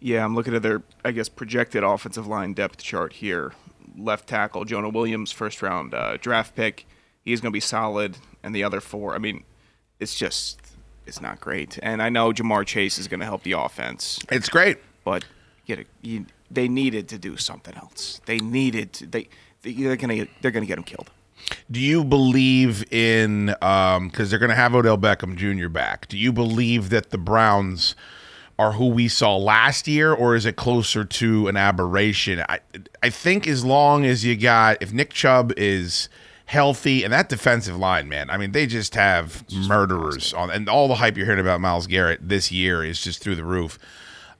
Yeah, 0.00 0.24
I'm 0.24 0.34
looking 0.34 0.54
at 0.54 0.62
their, 0.62 0.82
I 1.04 1.12
guess, 1.12 1.28
projected 1.28 1.82
offensive 1.82 2.26
line 2.26 2.52
depth 2.52 2.82
chart 2.82 3.14
here. 3.14 3.52
Left 3.96 4.28
tackle 4.28 4.64
Jonah 4.64 4.88
Williams, 4.88 5.30
first 5.32 5.62
round 5.62 5.94
uh, 5.94 6.16
draft 6.16 6.54
pick. 6.56 6.86
He's 7.24 7.40
going 7.40 7.52
to 7.52 7.56
be 7.56 7.60
solid, 7.60 8.18
and 8.42 8.54
the 8.54 8.64
other 8.64 8.80
four. 8.80 9.14
I 9.14 9.18
mean, 9.18 9.44
it's 10.00 10.14
just, 10.14 10.60
it's 11.06 11.20
not 11.20 11.40
great. 11.40 11.78
And 11.82 12.02
I 12.02 12.08
know 12.08 12.32
Ja'Marr 12.32 12.66
Chase 12.66 12.98
is 12.98 13.08
going 13.08 13.20
to 13.20 13.26
help 13.26 13.42
the 13.44 13.52
offense, 13.52 14.18
It's 14.30 14.48
great. 14.48 14.78
but 15.04 15.24
you, 15.66 15.76
know, 15.76 15.82
you, 16.02 16.26
they 16.50 16.68
needed 16.68 17.08
to 17.08 17.18
do 17.18 17.36
something 17.36 17.74
else. 17.76 18.20
They 18.26 18.38
needed 18.38 18.92
to. 18.94 19.06
They, 19.06 19.28
they're 19.62 19.96
going 19.96 20.26
to, 20.26 20.30
they're 20.42 20.50
going 20.50 20.62
to 20.64 20.68
get 20.68 20.76
him 20.76 20.84
killed. 20.84 21.10
Do 21.70 21.80
you 21.80 22.04
believe 22.04 22.84
in 22.92 23.54
um 23.60 24.08
because 24.08 24.30
they're 24.30 24.38
going 24.38 24.50
to 24.50 24.54
have 24.56 24.74
Odell 24.74 24.96
Beckham 24.98 25.36
Jr. 25.36 25.68
back? 25.68 26.06
Do 26.08 26.16
you 26.16 26.32
believe 26.32 26.90
that 26.90 27.10
the 27.10 27.18
Browns 27.18 27.94
are 28.58 28.72
who 28.72 28.88
we 28.88 29.08
saw 29.08 29.36
last 29.36 29.88
year, 29.88 30.12
or 30.12 30.34
is 30.36 30.46
it 30.46 30.56
closer 30.56 31.04
to 31.04 31.48
an 31.48 31.56
aberration? 31.56 32.42
I 32.48 32.60
I 33.02 33.10
think 33.10 33.46
as 33.46 33.64
long 33.64 34.04
as 34.04 34.24
you 34.24 34.36
got 34.36 34.82
if 34.82 34.92
Nick 34.92 35.12
Chubb 35.12 35.52
is 35.56 36.08
healthy 36.46 37.02
and 37.04 37.12
that 37.12 37.28
defensive 37.28 37.76
line, 37.76 38.08
man, 38.08 38.30
I 38.30 38.36
mean 38.36 38.52
they 38.52 38.66
just 38.66 38.94
have 38.94 39.44
murderers 39.66 40.32
on, 40.34 40.50
and 40.50 40.68
all 40.68 40.88
the 40.88 40.96
hype 40.96 41.16
you're 41.16 41.26
hearing 41.26 41.40
about 41.40 41.60
Myles 41.60 41.86
Garrett 41.86 42.28
this 42.28 42.52
year 42.52 42.84
is 42.84 43.00
just 43.00 43.20
through 43.20 43.36
the 43.36 43.44
roof. 43.44 43.78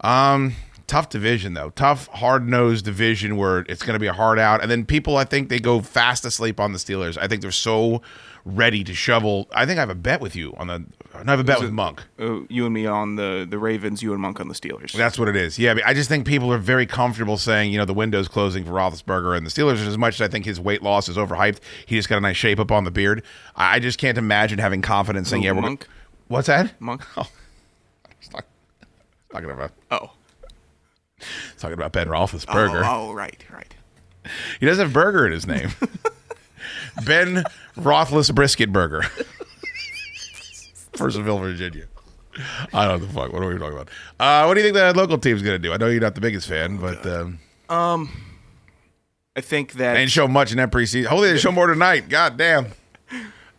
Um, 0.00 0.54
tough 0.86 1.08
division 1.08 1.54
though, 1.54 1.70
tough 1.70 2.06
hard 2.08 2.48
nosed 2.48 2.84
division 2.84 3.36
where 3.36 3.60
it's 3.68 3.82
going 3.82 3.94
to 3.94 4.00
be 4.00 4.06
a 4.06 4.12
hard 4.12 4.38
out, 4.38 4.62
and 4.62 4.70
then 4.70 4.84
people 4.84 5.16
I 5.16 5.24
think 5.24 5.48
they 5.48 5.58
go 5.58 5.80
fast 5.80 6.24
asleep 6.24 6.60
on 6.60 6.72
the 6.72 6.78
Steelers. 6.78 7.18
I 7.20 7.26
think 7.26 7.42
they're 7.42 7.50
so 7.50 8.02
ready 8.44 8.84
to 8.84 8.94
shovel. 8.94 9.48
I 9.52 9.66
think 9.66 9.78
I 9.78 9.80
have 9.80 9.90
a 9.90 9.94
bet 9.94 10.20
with 10.20 10.36
you 10.36 10.54
on 10.56 10.66
the. 10.66 10.78
No, 10.78 10.86
I 11.14 11.30
have 11.30 11.40
a 11.40 11.44
bet 11.44 11.60
with 11.60 11.70
Monk. 11.70 12.02
Uh, 12.18 12.40
you 12.48 12.64
and 12.64 12.74
me 12.74 12.86
on 12.86 13.16
the, 13.16 13.46
the 13.48 13.58
Ravens, 13.58 14.02
you 14.02 14.12
and 14.12 14.20
Monk 14.20 14.40
on 14.40 14.48
the 14.48 14.54
Steelers. 14.54 14.92
That's 14.92 15.18
what 15.18 15.28
it 15.28 15.36
is. 15.36 15.58
Yeah, 15.58 15.76
I, 15.84 15.94
just 15.94 16.08
think 16.08 16.26
people 16.26 16.52
are 16.52 16.58
very 16.58 16.86
comfortable 16.86 17.36
saying, 17.36 17.72
you 17.72 17.78
know, 17.78 17.84
the 17.84 17.94
window's 17.94 18.28
closing 18.28 18.64
for 18.64 18.72
Roethlisberger 18.72 19.36
and 19.36 19.46
the 19.46 19.50
Steelers. 19.50 19.86
As 19.86 19.96
much 19.96 20.14
as 20.14 20.20
I 20.20 20.28
think 20.28 20.44
his 20.44 20.60
weight 20.60 20.82
loss 20.82 21.08
is 21.08 21.16
overhyped, 21.16 21.60
he 21.86 21.96
just 21.96 22.08
got 22.08 22.18
a 22.18 22.20
nice 22.20 22.36
shape 22.36 22.58
up 22.58 22.72
on 22.72 22.84
the 22.84 22.90
beard. 22.90 23.22
I 23.56 23.76
I 23.76 23.78
just 23.78 23.98
can't 23.98 24.18
imagine 24.18 24.58
having 24.58 24.82
confidence 24.82 25.30
saying, 25.30 25.42
Who, 25.42 25.46
yeah, 25.46 25.52
we're 25.52 25.62
Monk? 25.62 25.86
What's 26.28 26.46
that? 26.48 26.80
Monk. 26.80 27.02
Oh, 27.16 27.28
it's 28.20 28.28
talking 29.30 29.50
about. 29.50 29.72
Oh, 29.90 30.10
talking 31.58 31.74
about 31.74 31.92
Ben 31.92 32.08
Roethlisberger. 32.08 32.82
Oh, 32.84 33.10
oh, 33.10 33.12
right, 33.12 33.44
right. 33.52 33.74
He 34.60 34.66
does 34.66 34.78
have 34.78 34.92
burger 34.92 35.26
in 35.26 35.32
his 35.32 35.46
name. 35.46 35.70
ben 37.04 37.44
Rothless 37.76 38.30
Brisket 38.30 38.72
Burger. 38.72 39.02
Purcellville, 40.92 41.40
Virginia. 41.40 41.86
I 42.72 42.86
don't 42.86 43.00
know 43.00 43.06
the 43.06 43.12
fuck. 43.12 43.32
What 43.32 43.42
are 43.42 43.48
we 43.52 43.58
talking 43.58 43.74
about? 43.74 43.88
Uh, 44.18 44.44
what 44.46 44.54
do 44.54 44.60
you 44.60 44.66
think 44.66 44.74
the 44.74 44.92
local 44.96 45.18
team's 45.18 45.42
going 45.42 45.54
to 45.54 45.58
do? 45.58 45.72
I 45.72 45.76
know 45.76 45.86
you're 45.86 46.00
not 46.00 46.14
the 46.14 46.20
biggest 46.20 46.48
fan, 46.48 46.78
but 46.78 47.04
um, 47.06 47.38
Um, 47.68 48.10
I 49.36 49.40
think 49.40 49.72
that 49.74 49.94
they 49.94 50.00
didn't 50.00 50.10
show 50.12 50.26
much 50.28 50.50
in 50.50 50.56
that 50.58 50.70
preseason. 50.70 51.06
Hopefully, 51.06 51.32
they 51.32 51.38
show 51.38 51.52
more 51.52 51.66
tonight. 51.66 52.08
God 52.08 52.36
damn. 52.36 52.66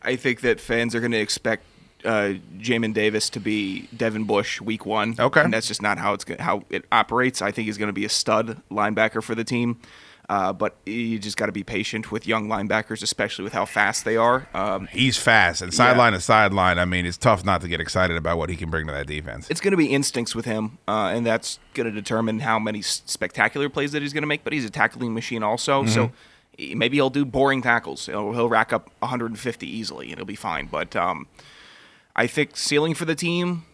I 0.02 0.16
think 0.16 0.42
that 0.42 0.60
fans 0.60 0.94
are 0.94 1.00
going 1.00 1.12
to 1.14 1.20
expect 1.20 1.64
uh, 2.04 2.34
Jamin 2.58 2.94
Davis 2.94 3.30
to 3.32 3.40
be 3.40 3.88
Devin 3.96 4.26
Bush 4.26 4.62
week 4.62 4.86
one. 4.86 5.16
Okay. 5.20 5.42
and 5.42 5.52
that's 5.54 5.68
just 5.68 5.82
not 5.82 5.98
how 5.98 6.14
it's 6.14 6.24
go- 6.24 6.36
how 6.40 6.64
it 6.70 6.86
operates. 6.92 7.42
I 7.42 7.52
think 7.52 7.66
he's 7.66 7.78
going 7.78 7.88
to 7.90 7.94
be 7.94 8.06
a 8.06 8.10
stud 8.10 8.62
linebacker 8.70 9.24
for 9.24 9.36
the 9.36 9.44
team. 9.44 9.80
Uh, 10.28 10.52
but 10.52 10.76
you 10.86 11.20
just 11.20 11.38
got 11.38 11.46
to 11.46 11.52
be 11.52 11.64
patient 11.64 12.12
with 12.12 12.26
young 12.26 12.48
linebackers, 12.48 13.04
especially 13.04 13.44
with 13.44 13.54
how 13.54 13.66
fast 13.66 14.06
they 14.06 14.18
are. 14.18 14.48
Um, 14.54 14.88
He's 14.88 15.18
fast 15.18 15.62
and 15.62 15.74
sideline 15.74 16.14
to 16.14 16.20
sideline. 16.20 16.80
I 16.80 16.86
mean, 16.86 17.06
it's 17.06 17.18
tough 17.18 17.46
not 17.46 17.62
to 17.62 17.68
get 17.68 17.80
excited 17.80 18.18
about 18.18 18.38
what 18.38 18.50
he 18.50 18.56
can 18.56 18.70
bring 18.70 18.88
to 18.88 18.94
that 18.94 19.06
defense. 19.08 19.50
it's 19.50 19.62
going 19.62 19.72
to 19.72 19.78
be 19.78 19.88
instincts 19.94 20.34
with 20.34 20.46
him, 20.46 20.80
uh, 20.88 21.12
and 21.14 21.26
that's 21.26 21.60
going 21.76 21.86
to 21.86 21.92
determine 21.92 22.40
how 22.40 22.58
many 22.58 22.82
spectacular 22.82 23.70
plays 23.70 23.92
that 23.92 24.02
he's 24.02 24.14
going 24.14 24.24
to 24.24 24.28
make. 24.28 24.44
But 24.44 24.54
he's 24.54 24.66
a 24.66 24.70
tackling 24.70 25.14
machine 25.14 25.44
also, 25.44 25.86
so 25.86 26.12
maybe 26.58 26.98
he'll 26.98 27.10
do 27.10 27.26
boring 27.26 27.62
tackles. 27.62 28.08
He'll, 28.08 28.32
he'll 28.34 28.50
rack 28.50 28.74
up 28.74 28.90
150 29.00 29.68
easily, 29.68 30.10
and 30.10 30.18
he'll 30.18 30.26
be 30.26 30.36
fine. 30.36 30.68
But 30.68 30.96
um, 30.96 31.28
I 32.16 32.28
think 32.28 32.58
ceiling 32.58 32.94
for 32.94 33.06
the 33.06 33.16
team, 33.16 33.66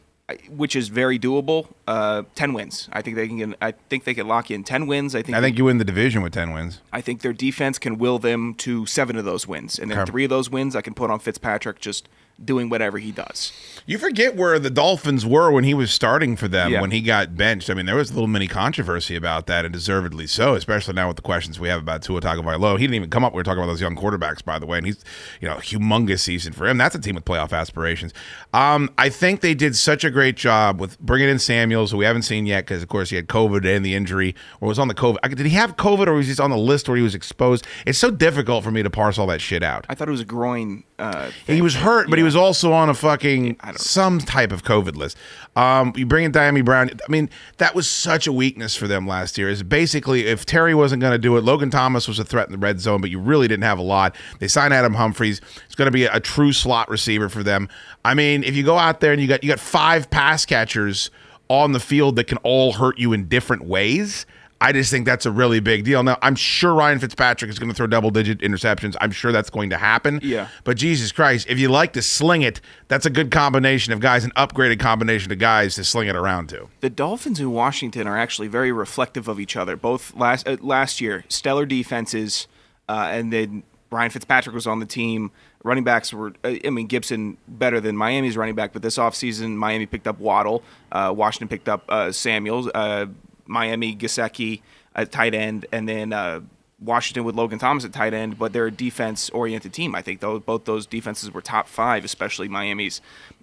which 0.49 0.75
is 0.75 0.87
very 0.89 1.17
doable, 1.19 1.67
uh, 1.87 2.23
10 2.35 2.53
wins. 2.53 2.89
I 2.91 3.01
think 3.01 3.15
they 3.15 3.27
can. 3.27 3.55
I 3.61 3.71
think 3.89 4.03
they 4.03 4.13
can 4.13 4.27
lock 4.27 4.51
in 4.51 4.63
10 4.63 4.87
wins. 4.87 5.15
I 5.15 5.21
think. 5.21 5.37
I 5.37 5.41
think 5.41 5.57
you 5.57 5.65
win 5.65 5.77
the 5.77 5.85
division 5.85 6.21
with 6.21 6.33
10 6.33 6.53
wins. 6.53 6.81
I 6.91 7.01
think 7.01 7.21
their 7.21 7.33
defense 7.33 7.77
can 7.79 7.97
will 7.97 8.19
them 8.19 8.53
to 8.55 8.85
seven 8.85 9.15
of 9.17 9.25
those 9.25 9.47
wins, 9.47 9.79
and 9.79 9.89
then 9.91 9.99
Okay. 9.99 10.11
three 10.11 10.23
of 10.23 10.29
those 10.29 10.49
wins 10.49 10.75
I 10.75 10.81
can 10.81 10.93
put 10.93 11.09
on 11.11 11.19
Fitzpatrick 11.19 11.79
just 11.79 12.07
doing 12.45 12.69
whatever 12.69 12.97
he 12.97 13.11
does. 13.11 13.51
You 13.87 13.97
forget 13.97 14.35
where 14.35 14.59
the 14.59 14.69
Dolphins 14.69 15.25
were 15.25 15.51
when 15.51 15.63
he 15.63 15.73
was 15.73 15.91
starting 15.91 16.35
for 16.35 16.47
them 16.47 16.71
Yeah. 16.71 16.81
when 16.81 16.91
he 16.91 17.01
got 17.01 17.35
benched. 17.35 17.69
I 17.69 17.73
mean, 17.73 17.87
there 17.87 17.95
was 17.95 18.11
a 18.11 18.13
little 18.13 18.27
mini 18.27 18.47
controversy 18.47 19.15
about 19.15 19.47
that, 19.47 19.65
and 19.65 19.73
deservedly 19.73 20.27
so, 20.27 20.53
especially 20.53 20.93
now 20.93 21.07
with 21.07 21.15
the 21.15 21.23
questions 21.23 21.59
we 21.59 21.67
have 21.69 21.79
about 21.81 22.03
Tua 22.03 22.21
Tagovailoa. 22.21 22.77
He 22.77 22.85
didn't 22.85 22.95
even 22.95 23.09
come 23.09 23.23
up. 23.23 23.33
We 23.33 23.37
were 23.37 23.43
talking 23.43 23.57
about 23.63 23.71
those 23.71 23.81
young 23.81 23.95
quarterbacks, 23.95 24.45
by 24.45 24.59
the 24.59 24.65
way, 24.67 24.77
and 24.77 24.85
he's 24.85 25.03
you 25.41 25.47
know 25.47 25.55
humongous 25.55 26.19
season 26.19 26.53
for 26.53 26.67
him. 26.67 26.77
That's 26.77 26.95
a 26.95 26.99
team 26.99 27.15
with 27.15 27.25
playoff 27.25 27.53
aspirations. 27.53 28.13
Um, 28.53 28.89
I 28.97 29.09
think 29.09 29.41
they 29.41 29.53
did 29.55 29.75
such 29.75 30.03
a 30.03 30.11
great 30.11 30.35
job 30.35 30.79
with 30.79 30.99
bringing 30.99 31.29
in 31.29 31.39
Samuels, 31.39 31.91
who 31.91 31.97
we 31.97 32.05
haven't 32.05 32.23
seen 32.23 32.45
yet 32.45 32.65
because 32.65 32.83
of 32.83 32.89
course 32.89 33.09
he 33.09 33.15
had 33.15 33.27
COVID 33.27 33.65
and 33.65 33.83
the 33.85 33.95
injury, 33.95 34.35
or 34.59 34.67
was 34.67 34.79
on 34.79 34.87
the 34.89 34.95
COVID. 34.95 35.35
Did 35.35 35.45
he 35.47 35.55
have 35.55 35.75
COVID, 35.77 36.07
or 36.07 36.13
was 36.13 36.27
he 36.27 36.41
on 36.41 36.51
the 36.51 36.57
list 36.57 36.87
where 36.87 36.97
he 36.97 37.03
was 37.03 37.15
exposed? 37.15 37.65
It's 37.85 37.97
so 37.97 38.11
difficult 38.11 38.63
for 38.63 38.71
me 38.71 38.83
to 38.83 38.89
parse 38.89 39.17
all 39.17 39.27
that 39.27 39.41
shit 39.41 39.63
out. 39.63 39.85
I 39.89 39.95
thought 39.95 40.07
it 40.07 40.11
was 40.11 40.21
a 40.21 40.25
groin. 40.25 40.83
Uh, 41.01 41.31
He 41.47 41.61
was 41.61 41.75
hurt, 41.75 42.09
but 42.09 42.19
he 42.19 42.23
was 42.23 42.35
also 42.35 42.71
on 42.71 42.89
a 42.89 42.93
fucking 42.93 43.57
some 43.75 44.19
type 44.19 44.51
of 44.51 44.63
COVID 44.63 44.95
list. 44.95 45.17
Um, 45.55 45.93
you 45.95 46.05
bring 46.05 46.25
in 46.25 46.31
Dyami 46.31 46.63
Brown. 46.63 46.91
I 46.91 47.11
mean, 47.11 47.29
that 47.57 47.73
was 47.73 47.89
such 47.89 48.27
a 48.27 48.31
weakness 48.31 48.75
for 48.75 48.87
them 48.87 49.07
last 49.07 49.37
year. 49.37 49.49
Is 49.49 49.63
basically 49.63 50.27
if 50.27 50.45
Terry 50.45 50.75
wasn't 50.75 51.01
going 51.01 51.11
to 51.11 51.17
do 51.17 51.35
it, 51.37 51.43
Logan 51.43 51.71
Thomas 51.71 52.07
was 52.07 52.19
a 52.19 52.23
threat 52.23 52.47
in 52.47 52.51
the 52.51 52.57
red 52.57 52.79
zone, 52.79 53.01
but 53.01 53.09
you 53.09 53.19
really 53.19 53.47
didn't 53.47 53.63
have 53.63 53.79
a 53.79 53.83
lot. 53.83 54.15
They 54.39 54.47
signed 54.47 54.73
Adam 54.73 54.93
Humphries. 54.93 55.41
It's 55.65 55.75
going 55.75 55.87
to 55.87 55.91
be 55.91 56.05
a, 56.05 56.15
a 56.15 56.19
true 56.19 56.53
slot 56.53 56.89
receiver 56.89 57.29
for 57.29 57.43
them. 57.43 57.67
I 58.05 58.13
mean, 58.13 58.43
if 58.43 58.55
you 58.55 58.63
go 58.63 58.77
out 58.77 58.99
there 58.99 59.11
and 59.11 59.21
you 59.21 59.27
got 59.27 59.43
you 59.43 59.49
got 59.49 59.59
five 59.59 60.09
pass 60.09 60.45
catchers 60.45 61.09
on 61.49 61.73
the 61.73 61.79
field 61.79 62.15
that 62.15 62.27
can 62.27 62.37
all 62.39 62.73
hurt 62.73 62.97
you 62.97 63.11
in 63.11 63.27
different 63.27 63.65
ways. 63.65 64.25
I 64.61 64.71
just 64.71 64.91
think 64.91 65.05
that's 65.05 65.25
a 65.25 65.31
really 65.31 65.59
big 65.59 65.83
deal. 65.83 66.03
Now, 66.03 66.17
I'm 66.21 66.35
sure 66.35 66.73
Ryan 66.73 66.99
Fitzpatrick 66.99 67.49
is 67.49 67.57
going 67.59 67.69
to 67.69 67.75
throw 67.75 67.87
double 67.87 68.11
digit 68.11 68.39
interceptions. 68.39 68.95
I'm 69.01 69.11
sure 69.11 69.31
that's 69.31 69.49
going 69.49 69.71
to 69.71 69.77
happen. 69.77 70.19
Yeah. 70.21 70.47
But 70.63 70.77
Jesus 70.77 71.11
Christ, 71.11 71.47
if 71.49 71.57
you 71.57 71.67
like 71.67 71.93
to 71.93 72.01
sling 72.01 72.43
it, 72.43 72.61
that's 72.87 73.05
a 73.05 73.09
good 73.09 73.31
combination 73.31 73.91
of 73.91 73.99
guys, 73.99 74.23
an 74.23 74.31
upgraded 74.37 74.79
combination 74.79 75.31
of 75.31 75.39
guys 75.39 75.75
to 75.75 75.83
sling 75.83 76.07
it 76.07 76.15
around 76.15 76.47
to. 76.49 76.67
the 76.81 76.89
Dolphins 76.89 77.39
and 77.39 77.51
Washington 77.53 78.07
are 78.07 78.17
actually 78.17 78.47
very 78.47 78.71
reflective 78.71 79.27
of 79.27 79.39
each 79.39 79.55
other. 79.57 79.75
Both 79.75 80.15
last 80.15 80.47
uh, 80.47 80.57
last 80.61 81.01
year, 81.01 81.25
stellar 81.27 81.65
defenses, 81.65 82.47
uh, 82.87 83.09
and 83.11 83.33
then 83.33 83.63
Ryan 83.89 84.11
Fitzpatrick 84.11 84.53
was 84.53 84.67
on 84.67 84.79
the 84.79 84.85
team. 84.85 85.31
Running 85.63 85.83
backs 85.83 86.13
were, 86.13 86.33
uh, 86.43 86.55
I 86.65 86.69
mean, 86.69 86.87
Gibson 86.87 87.37
better 87.47 87.79
than 87.79 87.95
Miami's 87.97 88.37
running 88.37 88.55
back, 88.55 88.73
but 88.73 88.81
this 88.81 88.97
offseason, 88.97 89.55
Miami 89.55 89.85
picked 89.85 90.07
up 90.07 90.19
Waddle, 90.19 90.63
uh, 90.91 91.13
Washington 91.15 91.47
picked 91.47 91.69
up 91.69 91.83
uh, 91.89 92.11
Samuels, 92.11 92.67
uh, 92.73 93.07
Miami 93.51 93.95
Gesicki 93.95 94.61
at 94.95 95.11
tight 95.11 95.35
end, 95.35 95.65
and 95.71 95.87
then 95.87 96.13
uh, 96.13 96.39
Washington 96.79 97.23
with 97.23 97.35
Logan 97.35 97.59
Thomas 97.59 97.85
at 97.85 97.93
tight 97.93 98.13
end. 98.13 98.39
But 98.39 98.53
they're 98.53 98.67
a 98.67 98.71
defense-oriented 98.71 99.73
team. 99.73 99.93
I 99.93 100.01
think 100.01 100.19
though 100.21 100.39
both 100.39 100.65
those 100.65 100.87
defenses 100.87 101.31
were 101.31 101.41
top 101.41 101.67
five, 101.67 102.03
especially 102.03 102.47
Miami's 102.47 103.01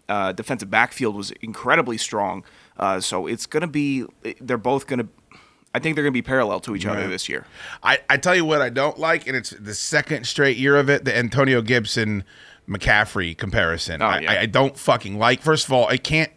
uh, 0.08 0.32
defensive 0.32 0.70
backfield 0.70 1.14
was 1.14 1.30
incredibly 1.42 1.98
strong. 1.98 2.42
Uh, 2.78 3.00
so 3.00 3.26
it's 3.26 3.46
going 3.46 3.60
to 3.60 3.66
be, 3.66 4.04
they're 4.40 4.56
both 4.56 4.86
going 4.86 5.00
to, 5.00 5.08
I 5.74 5.80
think 5.80 5.94
they're 5.94 6.04
going 6.04 6.14
to 6.14 6.22
be 6.22 6.22
parallel 6.22 6.60
to 6.60 6.74
each 6.74 6.86
other 6.86 7.06
this 7.08 7.28
year. 7.28 7.44
I, 7.82 7.98
I 8.08 8.16
tell 8.16 8.34
you 8.34 8.44
what 8.44 8.62
I 8.62 8.70
don't 8.70 8.98
like, 8.98 9.26
and 9.26 9.36
it's 9.36 9.50
the 9.50 9.74
second 9.74 10.26
straight 10.26 10.56
year 10.56 10.76
of 10.76 10.88
it, 10.88 11.04
the 11.04 11.16
Antonio 11.16 11.60
Gibson 11.60 12.24
McCaffrey 12.68 13.36
comparison. 13.36 14.00
I, 14.00 14.20
yeah. 14.20 14.32
I, 14.32 14.40
I 14.40 14.46
don't 14.46 14.78
fucking 14.78 15.18
like. 15.18 15.42
First 15.42 15.66
of 15.66 15.72
all, 15.72 15.88
it 15.88 16.02
can't, 16.04 16.32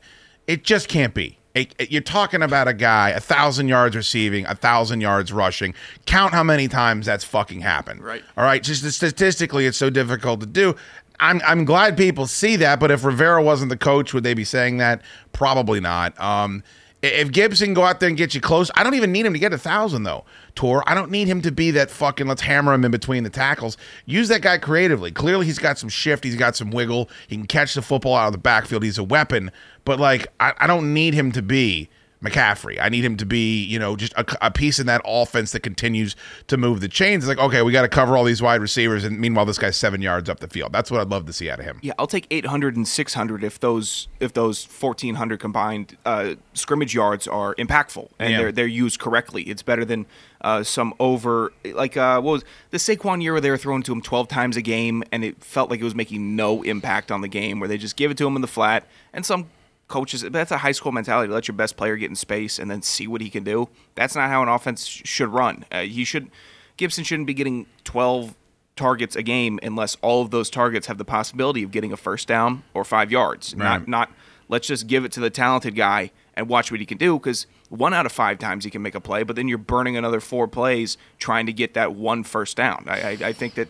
it 0.48 0.64
just 0.64 0.90
can't 0.90 1.14
be. 1.14 1.38
It- 1.54 1.92
you're 1.92 2.02
talking 2.02 2.42
about 2.42 2.68
a 2.68 2.74
guy, 2.74 3.10
a 3.10 3.20
thousand 3.20 3.68
yards 3.68 3.96
receiving, 3.96 4.46
a 4.46 4.56
thousand 4.56 5.02
yards 5.02 5.34
rushing. 5.34 5.74
Count 6.06 6.34
how 6.34 6.44
many 6.44 6.68
times 6.68 7.06
that's 7.06 7.24
fucking 7.24 7.62
happened. 7.62 8.02
Right. 8.04 8.24
All 8.38 8.44
right. 8.44 8.64
Just 8.64 8.90
statistically, 8.92 9.66
it's 9.66 9.78
so 9.78 9.90
difficult 9.90 10.40
to 10.42 10.46
do. 10.46 10.76
I'm, 11.20 11.40
I'm 11.46 11.66
glad 11.66 11.98
people 11.98 12.26
see 12.26 12.56
that, 12.58 12.80
but 12.80 12.90
if 12.90 13.04
Rivera 13.04 13.44
wasn't 13.44 13.70
the 13.70 13.78
coach, 13.78 14.14
would 14.14 14.24
they 14.24 14.34
be 14.34 14.44
saying 14.44 14.78
that? 14.78 15.02
Probably 15.34 15.80
not. 15.80 16.20
Um, 16.20 16.64
if 17.02 17.32
Gibson 17.32 17.74
go 17.74 17.84
out 17.84 18.00
there 18.00 18.10
and 18.10 18.18
get 18.18 18.36
you 18.36 18.42
close, 18.42 18.70
I 18.76 18.84
don't 18.84 18.94
even 18.94 19.12
need 19.12 19.26
him 19.26 19.34
to 19.34 19.40
get 19.40 19.54
a 19.54 19.58
thousand 19.58 20.04
though. 20.04 20.24
Tor, 20.54 20.84
I 20.88 20.94
don't 20.94 21.10
need 21.10 21.28
him 21.28 21.42
to 21.42 21.52
be 21.52 21.72
that 21.72 21.90
fucking 21.90 22.28
let's 22.28 22.42
hammer 22.42 22.74
him 22.74 22.86
in 22.86 22.92
between 22.92 23.24
the 23.24 23.30
tackles. 23.30 23.78
Use 24.06 24.28
that 24.28 24.42
guy 24.42 24.58
creatively. 24.58 25.12
Clearly, 25.12 25.46
he's 25.46 25.60
got 25.60 25.78
some 25.78 25.90
shift. 25.90 26.24
He's 26.24 26.36
got 26.36 26.56
some 26.56 26.72
wiggle. 26.72 27.10
He 27.28 27.36
can 27.36 27.48
catch 27.48 27.74
the 27.74 27.82
football 27.82 28.16
out 28.16 28.28
of 28.28 28.34
the 28.34 28.38
backfield. 28.38 28.84
He's 28.84 28.98
a 28.98 29.04
weapon. 29.04 29.52
But 29.84 30.00
like, 30.00 30.28
I, 30.40 30.54
I 30.60 30.68
don't 30.68 30.94
need 30.94 31.14
him 31.14 31.32
to 31.32 31.42
be 31.42 31.90
McCaffrey. 32.24 32.78
I 32.80 32.90
need 32.90 33.04
him 33.04 33.18
to 33.18 33.26
be, 33.26 33.64
you 33.64 33.80
know, 33.80 33.96
just 33.96 34.14
a, 34.14 34.26
a 34.46 34.52
piece 34.52 34.80
in 34.80 34.86
that 34.88 35.02
offense 35.06 35.52
that 35.54 35.62
continues 35.62 36.16
to 36.48 36.58
move 36.58 36.80
the 36.82 36.88
chains. 36.88 37.24
It's 37.24 37.30
like, 37.30 37.44
okay, 37.44 37.62
we 37.64 37.72
got 37.72 37.82
to 37.82 37.88
cover 37.88 38.16
all 38.16 38.24
these 38.24 38.42
wide 38.42 38.62
receivers, 38.62 39.04
and 39.04 39.20
meanwhile, 39.20 39.46
this 39.46 39.58
guy's 39.58 39.76
seven 39.76 40.02
yards 40.02 40.30
up 40.30 40.40
the 40.40 40.48
field. 40.48 40.72
That's 40.72 40.92
what 40.92 41.02
I'd 41.02 41.10
love 41.10 41.26
to 41.26 41.34
see 41.34 41.50
out 41.50 41.60
of 41.60 41.66
him. 41.66 41.80
Yeah, 41.82 41.94
I'll 41.98 42.08
take 42.08 42.28
800 42.30 42.76
and 42.76 42.88
600 42.88 43.44
if 43.44 43.60
those 43.60 44.08
if 44.20 44.34
those 44.34 44.66
1400 44.66 45.40
combined 45.40 45.98
uh, 46.06 46.36
scrimmage 46.54 46.94
yards 46.94 47.28
are 47.28 47.56
impactful 47.56 48.10
and 48.20 48.32
Yeah. 48.32 48.38
they're 48.38 48.52
they're 48.52 48.68
used 48.68 49.00
correctly. 49.00 49.44
It's 49.44 49.64
better 49.64 49.84
than 49.86 50.06
uh, 50.42 50.64
some 50.64 50.94
over 51.00 51.54
like 51.74 51.98
uh, 51.98 52.22
what 52.22 52.32
was 52.34 52.44
the 52.72 52.78
Saquon 52.78 53.22
year 53.22 53.32
where 53.34 53.42
they 53.42 53.50
were 53.50 53.58
throwing 53.58 53.84
to 53.84 53.92
him 53.92 54.02
12 54.02 54.28
times 54.28 54.58
a 54.58 54.62
game 54.62 55.04
and 55.12 55.24
it 55.24 55.44
felt 55.44 55.70
like 55.70 55.80
it 55.80 55.84
was 55.84 55.96
making 55.96 56.36
no 56.36 56.62
impact 56.64 57.12
on 57.12 57.22
the 57.22 57.28
game 57.28 57.60
where 57.60 57.68
they 57.70 57.78
just 57.78 57.96
give 57.96 58.12
it 58.12 58.18
to 58.18 58.28
him 58.28 58.36
in 58.36 58.42
the 58.42 58.48
flat 58.48 58.86
and 59.14 59.26
some 59.26 59.50
coaches 59.92 60.22
that's 60.22 60.52
a 60.52 60.58
high 60.58 60.72
school 60.72 60.92
mentality 60.92 61.32
let 61.32 61.48
your 61.48 61.56
best 61.56 61.78
player 61.78 61.96
get 61.98 62.10
in 62.10 62.16
space 62.16 62.58
and 62.58 62.72
then 62.72 62.82
see 62.82 63.08
what 63.08 63.22
he 63.22 63.30
can 63.30 63.44
do. 63.44 63.70
That's 63.96 64.16
not 64.16 64.30
how 64.30 64.42
an 64.42 64.50
offense 64.50 64.86
should 64.86 65.30
run. 65.30 65.66
Uh, 65.72 65.82
he 65.82 66.04
should 66.04 66.32
gibson 66.78 67.04
shouldn't 67.04 67.28
be 67.28 67.34
getting 67.34 67.68
12 67.84 68.36
targets 68.76 69.16
a 69.16 69.22
game 69.22 69.60
unless 69.62 69.98
all 70.02 70.22
of 70.22 70.32
those 70.32 70.50
targets 70.50 70.88
have 70.88 70.98
the 70.98 71.06
possibility 71.06 71.62
of 71.62 71.72
getting 71.72 71.92
a 71.92 71.98
first 71.98 72.28
down 72.28 72.64
or 72.74 72.84
five 72.84 73.12
yards. 73.12 73.54
Right. 73.54 73.66
not 73.66 73.88
not 73.88 74.12
let's 74.48 74.68
just 74.68 74.88
give 74.88 75.06
it 75.06 75.12
to 75.14 75.20
the 75.20 75.30
talented 75.30 75.76
guy 75.76 76.12
and 76.34 76.48
watch 76.48 76.72
what 76.72 76.80
he 76.80 76.86
can 76.86 76.98
do 76.98 77.20
because 77.20 77.46
one 77.70 77.94
out 77.94 78.06
of 78.06 78.12
five 78.12 78.40
times 78.40 78.64
he 78.64 78.72
can 78.72 78.82
make 78.82 78.96
a 78.96 79.02
play 79.02 79.24
but 79.24 79.36
then 79.36 79.48
you're 79.48 79.58
burning 79.58 79.98
another 79.98 80.20
four 80.20 80.48
plays 80.48 80.98
trying 81.20 81.46
to 81.46 81.54
get 81.54 81.74
that 81.74 81.94
one 81.94 82.24
first 82.24 82.58
down. 82.58 82.86
I, 82.88 83.02
I, 83.02 83.18
I 83.26 83.34
think 83.34 83.56
that 83.56 83.68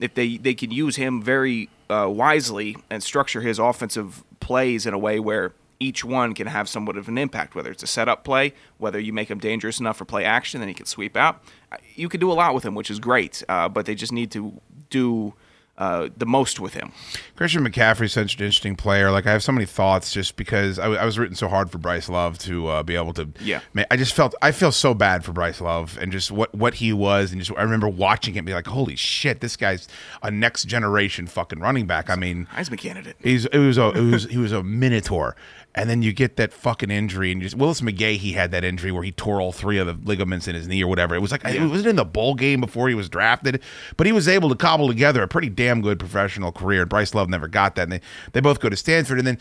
if 0.00 0.14
they, 0.14 0.36
they 0.36 0.54
can 0.54 0.70
use 0.70 0.96
him 0.96 1.22
very 1.22 1.68
uh, 1.90 2.08
wisely 2.08 2.76
and 2.90 3.02
structure 3.02 3.40
his 3.40 3.58
offensive 3.58 4.22
plays 4.40 4.86
in 4.86 4.94
a 4.94 4.98
way 4.98 5.20
where 5.20 5.52
each 5.80 6.04
one 6.04 6.34
can 6.34 6.48
have 6.48 6.68
somewhat 6.68 6.96
of 6.96 7.08
an 7.08 7.16
impact, 7.16 7.54
whether 7.54 7.70
it's 7.70 7.82
a 7.82 7.86
setup 7.86 8.24
play, 8.24 8.52
whether 8.78 8.98
you 8.98 9.12
make 9.12 9.30
him 9.30 9.38
dangerous 9.38 9.78
enough 9.78 9.96
for 9.96 10.04
play 10.04 10.24
action, 10.24 10.58
then 10.60 10.68
he 10.68 10.74
can 10.74 10.86
sweep 10.86 11.16
out. 11.16 11.42
Uh, 11.70 11.76
You 11.94 12.08
can 12.08 12.18
do 12.18 12.32
a 12.32 12.34
lot 12.34 12.52
with 12.54 12.64
him, 12.64 12.74
which 12.74 12.90
is 12.90 12.98
great, 12.98 13.42
uh, 13.48 13.68
but 13.68 13.86
they 13.86 13.94
just 13.94 14.12
need 14.12 14.30
to 14.32 14.60
do 14.90 15.34
uh, 15.78 16.08
the 16.16 16.26
most 16.26 16.58
with 16.58 16.74
him. 16.74 16.92
Christian 17.36 17.64
McCaffrey's 17.64 18.12
such 18.12 18.36
an 18.36 18.44
interesting 18.44 18.74
player. 18.74 19.10
Like 19.10 19.26
I 19.26 19.32
have 19.32 19.44
so 19.44 19.52
many 19.52 19.64
thoughts 19.64 20.12
just 20.12 20.36
because 20.36 20.78
I, 20.78 20.86
I 20.88 21.04
was 21.04 21.18
written 21.18 21.36
so 21.36 21.48
hard 21.48 21.70
for 21.70 21.78
Bryce 21.78 22.08
Love 22.08 22.36
to 22.40 22.66
uh, 22.66 22.82
be 22.82 22.96
able 22.96 23.12
to. 23.14 23.28
Yeah. 23.40 23.60
I 23.90 23.96
just 23.96 24.12
felt 24.12 24.34
I 24.42 24.50
feel 24.50 24.72
so 24.72 24.92
bad 24.92 25.24
for 25.24 25.32
Bryce 25.32 25.60
Love 25.60 25.96
and 26.00 26.10
just 26.10 26.32
what 26.32 26.52
what 26.54 26.74
he 26.74 26.92
was 26.92 27.30
and 27.30 27.40
just 27.40 27.56
I 27.56 27.62
remember 27.62 27.88
watching 27.88 28.34
him 28.34 28.44
be 28.44 28.52
like, 28.52 28.66
holy 28.66 28.96
shit, 28.96 29.40
this 29.40 29.56
guy's 29.56 29.86
a 30.22 30.30
next 30.30 30.64
generation 30.64 31.28
fucking 31.28 31.60
running 31.60 31.86
back. 31.86 32.10
I 32.10 32.16
mean, 32.16 32.46
Heisman 32.46 32.78
candidate. 32.78 33.16
He's 33.22 33.46
it 33.46 33.58
was 33.58 33.78
a 33.78 33.90
it 33.90 34.10
was 34.10 34.24
he 34.24 34.36
was 34.36 34.50
a 34.50 34.64
minotaur, 34.64 35.36
and 35.78 35.88
then 35.88 36.02
you 36.02 36.12
get 36.12 36.36
that 36.36 36.52
fucking 36.52 36.90
injury, 36.90 37.30
and 37.32 37.40
just, 37.40 37.56
Willis 37.56 37.80
McGahee 37.80 38.16
he 38.16 38.32
had 38.32 38.50
that 38.50 38.64
injury 38.64 38.92
where 38.92 39.02
he 39.02 39.12
tore 39.12 39.40
all 39.40 39.52
three 39.52 39.78
of 39.78 39.86
the 39.86 39.96
ligaments 40.08 40.48
in 40.48 40.54
his 40.54 40.66
knee 40.66 40.82
or 40.82 40.88
whatever. 40.88 41.14
It 41.14 41.20
was 41.20 41.30
like 41.30 41.44
it 41.44 41.60
wasn't 41.66 41.88
in 41.88 41.96
the 41.96 42.04
bowl 42.04 42.34
game 42.34 42.60
before 42.60 42.88
he 42.88 42.94
was 42.94 43.08
drafted, 43.08 43.62
but 43.96 44.06
he 44.06 44.12
was 44.12 44.28
able 44.28 44.48
to 44.48 44.56
cobble 44.56 44.88
together 44.88 45.22
a 45.22 45.28
pretty 45.28 45.48
damn 45.48 45.80
good 45.80 45.98
professional 45.98 46.52
career. 46.52 46.82
And 46.82 46.90
Bryce 46.90 47.14
Love 47.14 47.28
never 47.28 47.48
got 47.48 47.76
that, 47.76 47.84
and 47.84 47.92
they 47.92 48.00
they 48.32 48.40
both 48.40 48.60
go 48.60 48.68
to 48.68 48.76
Stanford, 48.76 49.18
and 49.18 49.26
then 49.26 49.38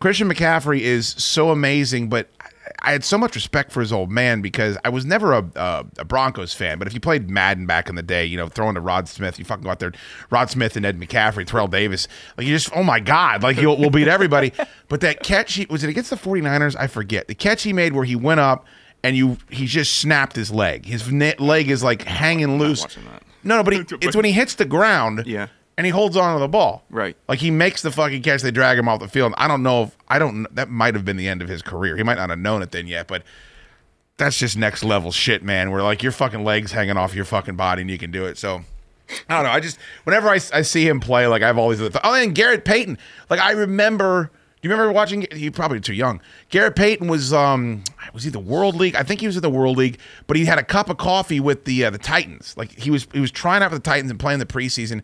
Christian 0.00 0.28
McCaffrey 0.28 0.80
is 0.80 1.08
so 1.08 1.50
amazing, 1.50 2.08
but. 2.08 2.28
I 2.82 2.92
had 2.92 3.04
so 3.04 3.18
much 3.18 3.34
respect 3.34 3.72
for 3.72 3.80
his 3.80 3.92
old 3.92 4.10
man 4.10 4.40
because 4.40 4.78
I 4.84 4.88
was 4.88 5.04
never 5.04 5.32
a, 5.32 5.50
a, 5.54 5.86
a 5.98 6.04
Broncos 6.04 6.54
fan. 6.54 6.78
But 6.78 6.88
if 6.88 6.94
you 6.94 7.00
played 7.00 7.30
Madden 7.30 7.66
back 7.66 7.88
in 7.88 7.94
the 7.94 8.02
day, 8.02 8.24
you 8.24 8.36
know, 8.36 8.48
throwing 8.48 8.74
to 8.74 8.80
Rod 8.80 9.08
Smith, 9.08 9.38
you 9.38 9.44
fucking 9.44 9.64
go 9.64 9.70
out 9.70 9.78
there, 9.78 9.92
Rod 10.30 10.50
Smith 10.50 10.76
and 10.76 10.86
Ed 10.86 10.98
McCaffrey, 10.98 11.46
Terrell 11.46 11.68
Davis, 11.68 12.08
like 12.36 12.46
you 12.46 12.54
just, 12.54 12.74
oh 12.74 12.82
my 12.82 13.00
God, 13.00 13.42
like 13.42 13.56
you'll, 13.58 13.76
we'll 13.76 13.90
beat 13.90 14.08
everybody. 14.08 14.52
but 14.88 15.00
that 15.02 15.22
catch, 15.22 15.54
he, 15.54 15.66
was 15.66 15.84
it 15.84 15.90
against 15.90 16.10
the 16.10 16.16
49ers? 16.16 16.76
I 16.78 16.86
forget. 16.86 17.28
The 17.28 17.34
catch 17.34 17.62
he 17.62 17.72
made 17.72 17.92
where 17.92 18.04
he 18.04 18.16
went 18.16 18.40
up 18.40 18.66
and 19.02 19.16
you 19.16 19.38
he 19.48 19.66
just 19.66 19.98
snapped 19.98 20.36
his 20.36 20.50
leg. 20.50 20.86
His 20.86 21.10
ne- 21.10 21.36
leg 21.38 21.70
is 21.70 21.82
like 21.82 22.02
hanging 22.02 22.58
loose. 22.58 22.86
No, 23.42 23.56
no, 23.56 23.62
but 23.62 23.72
he, 23.72 23.80
it's 24.00 24.16
when 24.16 24.24
he 24.24 24.32
hits 24.32 24.54
the 24.54 24.64
ground. 24.64 25.24
Yeah. 25.26 25.48
And 25.80 25.86
he 25.86 25.92
holds 25.92 26.14
on 26.14 26.34
to 26.34 26.40
the 26.40 26.46
ball. 26.46 26.84
Right. 26.90 27.16
Like 27.26 27.38
he 27.38 27.50
makes 27.50 27.80
the 27.80 27.90
fucking 27.90 28.20
catch, 28.20 28.42
they 28.42 28.50
drag 28.50 28.76
him 28.76 28.86
off 28.86 29.00
the 29.00 29.08
field. 29.08 29.32
I 29.38 29.48
don't 29.48 29.62
know 29.62 29.84
if 29.84 29.96
I 30.08 30.18
don't 30.18 30.46
that 30.54 30.68
might 30.68 30.94
have 30.94 31.06
been 31.06 31.16
the 31.16 31.26
end 31.26 31.40
of 31.40 31.48
his 31.48 31.62
career. 31.62 31.96
He 31.96 32.02
might 32.02 32.18
not 32.18 32.28
have 32.28 32.38
known 32.38 32.60
it 32.60 32.70
then 32.70 32.86
yet, 32.86 33.08
but 33.08 33.22
that's 34.18 34.38
just 34.38 34.58
next 34.58 34.84
level 34.84 35.10
shit, 35.10 35.42
man. 35.42 35.70
Where 35.70 35.82
like 35.82 36.02
your 36.02 36.12
fucking 36.12 36.44
legs 36.44 36.72
hanging 36.72 36.98
off 36.98 37.14
your 37.14 37.24
fucking 37.24 37.56
body 37.56 37.80
and 37.80 37.90
you 37.90 37.96
can 37.96 38.10
do 38.10 38.26
it. 38.26 38.36
So 38.36 38.60
I 39.26 39.36
don't 39.36 39.44
know. 39.44 39.50
I 39.52 39.60
just 39.60 39.78
whenever 40.04 40.28
I, 40.28 40.38
I 40.52 40.60
see 40.60 40.86
him 40.86 41.00
play, 41.00 41.26
like 41.26 41.40
I've 41.40 41.56
always 41.56 41.80
thought, 41.80 41.98
oh, 42.04 42.12
and 42.12 42.36
Jarrett 42.36 42.66
Payton. 42.66 42.98
Like 43.30 43.40
I 43.40 43.52
remember. 43.52 44.30
Do 44.60 44.68
you 44.68 44.74
remember 44.74 44.92
watching? 44.92 45.26
You're 45.34 45.52
probably 45.52 45.80
too 45.80 45.94
young. 45.94 46.20
Jarrett 46.50 46.76
Payton 46.76 47.08
was 47.08 47.32
um 47.32 47.82
was 48.12 48.24
he 48.24 48.28
the 48.28 48.38
World 48.38 48.74
League? 48.74 48.96
I 48.96 49.02
think 49.02 49.20
he 49.20 49.26
was 49.26 49.36
in 49.36 49.40
the 49.40 49.48
World 49.48 49.78
League, 49.78 49.98
but 50.26 50.36
he 50.36 50.44
had 50.44 50.58
a 50.58 50.62
cup 50.62 50.90
of 50.90 50.98
coffee 50.98 51.40
with 51.40 51.64
the 51.64 51.86
uh, 51.86 51.88
the 51.88 51.96
Titans. 51.96 52.54
Like 52.58 52.78
he 52.78 52.90
was 52.90 53.08
he 53.14 53.20
was 53.20 53.30
trying 53.30 53.62
out 53.62 53.70
for 53.70 53.76
the 53.76 53.82
Titans 53.82 54.10
and 54.10 54.20
playing 54.20 54.38
the 54.38 54.44
preseason. 54.44 55.02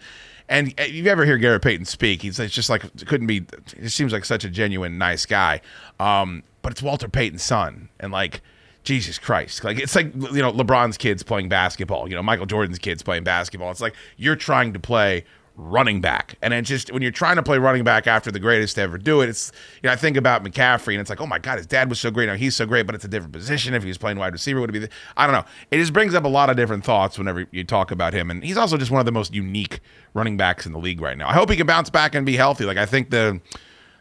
And 0.48 0.74
uh, 0.78 0.84
you 0.84 1.06
ever 1.06 1.24
hear 1.24 1.38
Jarrett 1.38 1.62
Payton 1.62 1.86
speak? 1.86 2.22
He's 2.22 2.38
it's 2.38 2.54
just 2.54 2.70
like 2.70 2.82
couldn't 3.06 3.26
be. 3.26 3.46
It 3.76 3.90
seems 3.90 4.12
like 4.12 4.24
such 4.24 4.44
a 4.44 4.50
genuine 4.50 4.98
nice 4.98 5.26
guy. 5.26 5.60
Um, 5.98 6.42
but 6.62 6.72
it's 6.72 6.82
Walter 6.82 7.08
Payton's 7.08 7.42
son, 7.42 7.88
and 7.98 8.12
like 8.12 8.40
Jesus 8.84 9.18
Christ. 9.18 9.64
Like 9.64 9.78
it's 9.78 9.94
like 9.94 10.14
you 10.14 10.42
know 10.42 10.52
LeBron's 10.52 10.96
kids 10.96 11.22
playing 11.22 11.48
basketball, 11.48 12.08
you 12.08 12.14
know 12.14 12.22
Michael 12.22 12.46
Jordan's 12.46 12.78
kids 12.78 13.02
playing 13.02 13.24
basketball. 13.24 13.70
It's 13.70 13.80
like 13.80 13.94
you're 14.16 14.36
trying 14.36 14.72
to 14.72 14.78
play 14.78 15.24
running 15.56 16.00
back. 16.00 16.36
And 16.42 16.52
it 16.52 16.62
just 16.62 16.92
when 16.92 17.02
you're 17.02 17.10
trying 17.10 17.36
to 17.36 17.42
play 17.42 17.58
running 17.58 17.82
back 17.82 18.06
after 18.06 18.30
the 18.30 18.38
greatest 18.38 18.76
to 18.76 18.82
ever 18.82 18.98
do 18.98 19.22
it, 19.22 19.28
it's 19.28 19.50
you 19.82 19.88
know 19.88 19.92
I 19.92 19.96
think 19.96 20.16
about 20.16 20.44
McCaffrey 20.44 20.92
and 20.92 21.00
it's 21.00 21.10
like, 21.10 21.20
"Oh 21.20 21.26
my 21.26 21.38
god, 21.38 21.58
his 21.58 21.66
dad 21.66 21.88
was 21.88 21.98
so 21.98 22.10
great. 22.10 22.26
Now 22.26 22.34
he's 22.34 22.54
so 22.54 22.66
great, 22.66 22.86
but 22.86 22.94
it's 22.94 23.04
a 23.04 23.08
different 23.08 23.32
position 23.32 23.74
if 23.74 23.82
he 23.82 23.88
was 23.88 23.98
playing 23.98 24.18
wide 24.18 24.32
receiver 24.32 24.60
would 24.60 24.70
it 24.70 24.74
be 24.74 24.78
the, 24.80 24.88
I 25.16 25.26
don't 25.26 25.34
know. 25.34 25.44
It 25.70 25.78
just 25.78 25.92
brings 25.92 26.14
up 26.14 26.24
a 26.24 26.28
lot 26.28 26.50
of 26.50 26.56
different 26.56 26.84
thoughts 26.84 27.18
whenever 27.18 27.46
you 27.50 27.64
talk 27.64 27.90
about 27.90 28.12
him 28.12 28.30
and 28.30 28.44
he's 28.44 28.56
also 28.56 28.76
just 28.76 28.90
one 28.90 29.00
of 29.00 29.06
the 29.06 29.12
most 29.12 29.34
unique 29.34 29.80
running 30.14 30.36
backs 30.36 30.66
in 30.66 30.72
the 30.72 30.78
league 30.78 31.00
right 31.00 31.16
now. 31.16 31.28
I 31.28 31.32
hope 31.32 31.50
he 31.50 31.56
can 31.56 31.66
bounce 31.66 31.90
back 31.90 32.14
and 32.14 32.26
be 32.26 32.36
healthy. 32.36 32.64
Like 32.64 32.78
I 32.78 32.86
think 32.86 33.10
the 33.10 33.40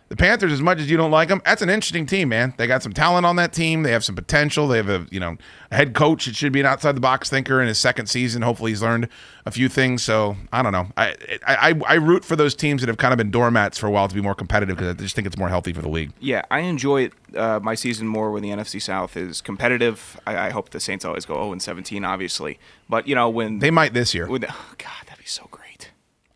the 0.08 0.16
Panthers, 0.16 0.52
as 0.52 0.62
much 0.62 0.80
as 0.80 0.90
you 0.90 0.98
don't 0.98 1.10
like 1.10 1.30
them, 1.30 1.42
that's 1.44 1.64
an 1.64 1.70
interesting 1.70 2.06
team, 2.06 2.30
man. 2.30 2.54
They 2.58 2.68
got 2.68 2.84
some 2.84 2.94
talent 2.94 3.26
on 3.26 3.38
that 3.38 3.54
team. 3.54 3.82
They 3.82 3.92
have 3.92 4.04
some 4.04 4.14
potential. 4.14 4.68
They 4.68 4.78
have 4.78 4.90
a 4.90 5.08
you 5.10 5.20
know 5.20 5.38
a 5.72 5.76
head 5.76 5.96
coach 5.96 6.26
that 6.26 6.36
should 6.36 6.54
be 6.54 6.60
an 6.60 6.68
outside 6.68 6.96
the 6.96 7.02
box 7.02 7.30
thinker 7.30 7.60
in 7.60 7.68
his 7.68 7.80
second 7.80 8.06
season. 8.06 8.44
Hopefully, 8.44 8.72
he's 8.72 8.84
learned 8.84 9.10
a 9.48 9.52
few 9.52 9.68
things. 9.68 10.04
So 10.04 10.38
I 10.54 10.62
don't 10.62 10.74
know. 10.74 10.88
I 10.96 11.16
I, 11.48 11.82
I 11.88 11.94
root 11.96 12.24
for 12.24 12.36
those 12.36 12.54
teams 12.54 12.82
that 12.82 12.88
have 12.88 12.98
kind 12.98 13.14
of 13.14 13.18
been 13.18 13.32
doormats 13.32 13.80
for 13.80 13.88
a 13.88 13.92
while 13.92 14.08
to 14.08 14.14
be 14.14 14.22
more 14.22 14.36
competitive 14.36 14.78
because 14.78 14.96
I 14.96 14.98
just 14.98 15.16
think 15.16 15.26
it's 15.26 15.38
more 15.38 15.50
healthy 15.50 15.74
for 15.74 15.82
the 15.82 15.90
league. 15.90 16.12
Yeah, 16.20 16.44
I 16.52 16.60
enjoy 16.60 17.06
it, 17.06 17.14
uh, 17.36 17.60
my 17.64 17.74
season 17.74 18.08
more 18.08 18.30
when 18.30 18.44
the 18.44 18.50
NFC 18.50 18.80
South 18.80 19.18
is 19.18 19.42
competitive. 19.42 20.20
I, 20.28 20.48
I 20.48 20.50
hope 20.52 20.70
the 20.70 20.80
Saints 20.80 21.04
always 21.04 21.26
go 21.26 21.34
0 21.34 21.54
and 21.54 21.62
17, 21.62 22.06
obviously. 22.06 22.60
But 22.88 23.08
you 23.08 23.16
know 23.16 23.28
when 23.28 23.58
they 23.58 23.72
might 23.72 23.94
this 23.94 24.14
year. 24.14 24.28
When 24.28 24.46
oh 24.46 24.74
God, 24.78 25.08
that'd 25.08 25.18
be 25.18 25.26
so 25.26 25.48
great. 25.50 25.90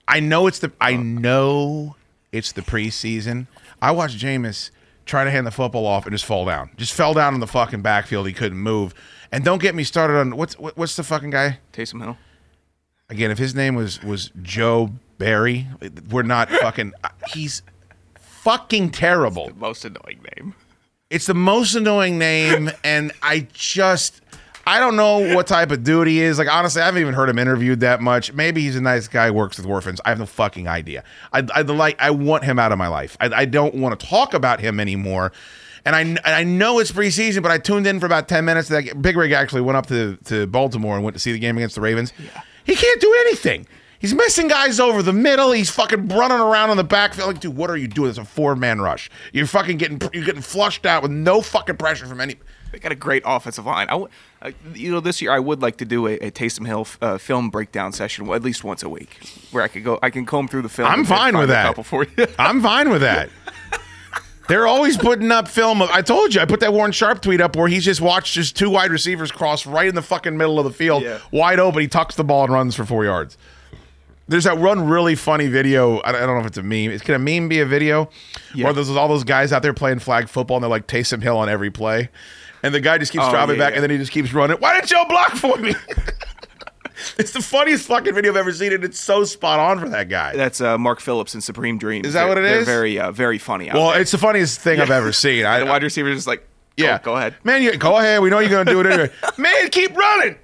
I 0.07 0.19
know 0.19 0.47
it's 0.47 0.57
the 0.57 0.71
I 0.81 0.95
know 0.95 1.95
it's 2.31 2.51
the 2.51 2.61
preseason. 2.61 3.47
I 3.81 3.91
watched 3.91 4.17
Jameis 4.17 4.71
try 5.05 5.23
to 5.23 5.31
hand 5.31 5.47
the 5.47 5.51
football 5.51 5.85
off 5.85 6.05
and 6.05 6.13
just 6.13 6.25
fall 6.25 6.45
down. 6.45 6.69
Just 6.77 6.93
fell 6.93 7.13
down 7.13 7.33
in 7.33 7.39
the 7.39 7.47
fucking 7.47 7.81
backfield. 7.81 8.27
He 8.27 8.33
couldn't 8.33 8.59
move. 8.59 8.93
And 9.31 9.43
don't 9.43 9.61
get 9.61 9.75
me 9.75 9.83
started 9.83 10.17
on 10.17 10.35
what's 10.37 10.57
what, 10.57 10.77
what's 10.77 10.95
the 10.95 11.03
fucking 11.03 11.31
guy? 11.31 11.59
Taysom 11.73 12.01
Hill. 12.01 12.17
Again, 13.09 13.31
if 13.31 13.37
his 13.37 13.55
name 13.55 13.75
was 13.75 14.01
was 14.03 14.31
Joe 14.41 14.91
Barry, 15.17 15.67
we're 16.09 16.23
not 16.23 16.49
fucking. 16.61 16.93
Uh, 17.03 17.09
he's 17.33 17.61
fucking 18.15 18.91
terrible. 18.91 19.47
The 19.47 19.53
most 19.55 19.85
annoying 19.85 20.21
name. 20.35 20.55
It's 21.09 21.25
the 21.25 21.33
most 21.33 21.73
annoying 21.75 22.17
name, 22.19 22.71
and 22.83 23.11
I 23.21 23.47
just. 23.51 24.21
I 24.69 24.79
don't 24.79 24.95
know 24.95 25.35
what 25.35 25.47
type 25.47 25.71
of 25.71 25.83
dude 25.83 26.07
he 26.07 26.21
is. 26.21 26.37
Like 26.37 26.47
honestly, 26.47 26.81
I 26.81 26.85
haven't 26.85 27.01
even 27.01 27.13
heard 27.15 27.27
him 27.27 27.39
interviewed 27.39 27.79
that 27.79 28.01
much. 28.01 28.31
Maybe 28.33 28.61
he's 28.61 28.75
a 28.75 28.81
nice 28.81 29.07
guy, 29.07 29.31
works 29.31 29.57
with 29.57 29.65
orphans. 29.65 29.99
I 30.05 30.09
have 30.09 30.19
no 30.19 30.25
fucking 30.27 30.67
idea. 30.67 31.03
I, 31.33 31.45
I 31.55 31.61
like. 31.61 31.99
I 31.99 32.11
want 32.11 32.43
him 32.43 32.59
out 32.59 32.71
of 32.71 32.77
my 32.77 32.87
life. 32.87 33.17
I, 33.19 33.29
I 33.33 33.45
don't 33.45 33.75
want 33.75 33.99
to 33.99 34.05
talk 34.05 34.33
about 34.33 34.59
him 34.59 34.79
anymore. 34.79 35.31
And 35.85 35.95
I, 35.95 36.01
and 36.01 36.19
I 36.23 36.43
know 36.43 36.77
it's 36.79 36.91
preseason, 36.91 37.41
but 37.41 37.51
I 37.51 37.57
tuned 37.57 37.87
in 37.87 37.99
for 37.99 38.05
about 38.05 38.27
ten 38.27 38.45
minutes. 38.45 38.67
That 38.67 39.01
Big 39.01 39.17
Rig 39.17 39.31
actually 39.31 39.61
went 39.61 39.77
up 39.77 39.87
to 39.87 40.17
to 40.25 40.45
Baltimore 40.45 40.95
and 40.95 41.03
went 41.03 41.15
to 41.15 41.19
see 41.19 41.31
the 41.31 41.39
game 41.39 41.57
against 41.57 41.75
the 41.75 41.81
Ravens. 41.81 42.13
Yeah. 42.17 42.41
He 42.63 42.75
can't 42.75 43.01
do 43.01 43.11
anything. 43.21 43.65
He's 43.97 44.13
missing 44.13 44.47
guys 44.47 44.79
over 44.79 45.01
the 45.01 45.11
middle. 45.11 45.51
He's 45.51 45.69
fucking 45.69 46.07
running 46.07 46.39
around 46.39 46.69
on 46.69 46.77
the 46.77 46.85
backfield. 46.85 47.27
Like, 47.27 47.41
dude, 47.41 47.57
what 47.57 47.69
are 47.69 47.75
you 47.75 47.87
doing? 47.87 48.09
It's 48.09 48.17
a 48.17 48.23
four 48.23 48.55
man 48.55 48.79
rush. 48.79 49.09
You're 49.33 49.45
fucking 49.47 49.77
getting 49.77 49.99
you're 50.13 50.23
getting 50.23 50.41
flushed 50.41 50.85
out 50.85 51.01
with 51.01 51.11
no 51.11 51.41
fucking 51.41 51.77
pressure 51.77 52.05
from 52.05 52.21
any. 52.21 52.35
They 52.71 52.79
got 52.79 52.91
a 52.91 52.95
great 52.95 53.23
offensive 53.25 53.65
line. 53.65 53.87
I, 53.87 53.93
w- 53.93 54.09
uh, 54.41 54.51
you 54.73 54.91
know, 54.91 54.99
this 54.99 55.21
year 55.21 55.31
I 55.31 55.39
would 55.39 55.61
like 55.61 55.77
to 55.77 55.85
do 55.85 56.07
a, 56.07 56.13
a 56.15 56.31
Taysom 56.31 56.65
Hill 56.65 56.87
uh, 57.01 57.17
film 57.17 57.49
breakdown 57.49 57.91
session 57.91 58.29
at 58.31 58.41
least 58.43 58.63
once 58.63 58.83
a 58.83 58.89
week, 58.89 59.19
where 59.51 59.63
I 59.63 59.67
could 59.67 59.83
go, 59.83 59.99
I 60.01 60.09
can 60.09 60.25
comb 60.25 60.47
through 60.47 60.61
the 60.61 60.69
film. 60.69 60.87
I'm 60.89 61.05
fine 61.05 61.37
with 61.37 61.49
that. 61.49 61.75
I'm 62.39 62.61
fine 62.61 62.89
with 62.89 63.01
that. 63.01 63.29
They're 64.47 64.65
always 64.65 64.97
putting 64.97 65.31
up 65.31 65.47
film 65.47 65.79
of. 65.81 65.91
I 65.91 66.01
told 66.01 66.33
you, 66.33 66.41
I 66.41 66.45
put 66.45 66.59
that 66.61 66.73
Warren 66.73 66.91
Sharp 66.91 67.21
tweet 67.21 67.39
up 67.39 67.55
where 67.55 67.67
he's 67.67 67.85
just 67.85 68.01
watched 68.01 68.33
his 68.33 68.51
two 68.51 68.71
wide 68.71 68.89
receivers 68.91 69.31
cross 69.31 69.67
right 69.67 69.87
in 69.87 69.93
the 69.93 70.01
fucking 70.01 70.35
middle 70.37 70.57
of 70.57 70.63
the 70.65 70.71
field, 70.71 71.03
Yeah. 71.03 71.19
wide 71.31 71.59
open. 71.59 71.81
He 71.81 71.87
tucks 71.87 72.15
the 72.15 72.23
ball 72.23 72.45
and 72.45 72.53
runs 72.53 72.73
for 72.75 72.83
four 72.83 73.03
yards. 73.05 73.37
There's 74.27 74.45
that 74.45 74.57
one 74.57 74.87
really 74.87 75.13
funny 75.15 75.47
video. 75.47 76.01
I 76.03 76.11
don't 76.13 76.27
know 76.27 76.39
if 76.39 76.45
it's 76.47 76.57
a 76.57 76.63
meme. 76.63 76.89
Is- 76.91 77.01
Can 77.03 77.13
a 77.13 77.19
meme 77.19 77.47
be 77.47 77.59
a 77.59 77.65
video? 77.65 78.09
Yeah. 78.55 78.65
Where 78.65 78.73
there's 78.73 78.89
all 78.89 79.07
those 79.07 79.23
guys 79.23 79.51
out 79.53 79.61
there 79.61 79.73
playing 79.73 79.99
flag 79.99 80.29
football 80.29 80.57
and 80.57 80.63
they're 80.63 80.69
like 80.69 80.87
Taysom 80.87 81.21
Hill 81.21 81.37
on 81.37 81.47
every 81.49 81.69
play. 81.69 82.09
And 82.63 82.73
the 82.73 82.79
guy 82.81 82.97
just 82.97 83.11
keeps 83.11 83.23
Oh, 83.25 83.31
dropping 83.31 83.55
yeah, 83.55 83.61
back 83.65 83.71
yeah. 83.71 83.75
and 83.77 83.83
then 83.83 83.89
he 83.91 83.97
just 83.97 84.11
keeps 84.11 84.33
running. 84.33 84.57
Why 84.57 84.75
didn't 84.75 84.91
y'all 84.91 85.07
block 85.07 85.31
for 85.35 85.57
me? 85.57 85.73
it's 87.17 87.31
the 87.31 87.41
funniest 87.41 87.87
fucking 87.87 88.13
video 88.13 88.31
I've 88.31 88.37
ever 88.37 88.51
seen, 88.51 88.73
and 88.73 88.83
it's 88.83 88.99
so 88.99 89.23
spot 89.23 89.59
on 89.59 89.79
for 89.79 89.87
that 89.89 90.09
guy. 90.09 90.35
That's 90.35 90.59
uh, 90.59 90.77
Mark 90.77 90.99
Phillips 90.99 91.33
in 91.35 91.41
Supreme 91.41 91.77
Dream. 91.77 92.03
Is 92.05 92.13
that 92.13 92.27
what 92.27 92.37
it 92.37 92.41
They're 92.41 92.59
is? 92.59 92.65
Very, 92.65 92.99
uh, 92.99 93.11
very 93.11 93.37
funny. 93.37 93.69
Well, 93.73 93.91
there. 93.91 94.01
it's 94.01 94.11
the 94.11 94.17
funniest 94.17 94.59
thing 94.59 94.79
I've 94.81 94.91
ever 94.91 95.11
seen. 95.13 95.45
I, 95.47 95.59
the 95.59 95.65
wide 95.65 95.83
receiver 95.83 96.09
is 96.09 96.17
just 96.17 96.27
like, 96.27 96.41
go, 96.77 96.85
Yeah, 96.85 96.99
go 97.01 97.15
ahead. 97.15 97.35
man. 97.43 97.61
You 97.63 97.77
go 97.77 97.97
ahead. 97.97 98.21
We 98.21 98.29
know 98.29 98.39
you're 98.39 98.49
gonna 98.49 98.69
do 98.69 98.79
it 98.81 98.85
anyway. 98.87 99.11
man, 99.37 99.69
keep 99.69 99.95
running. 99.95 100.35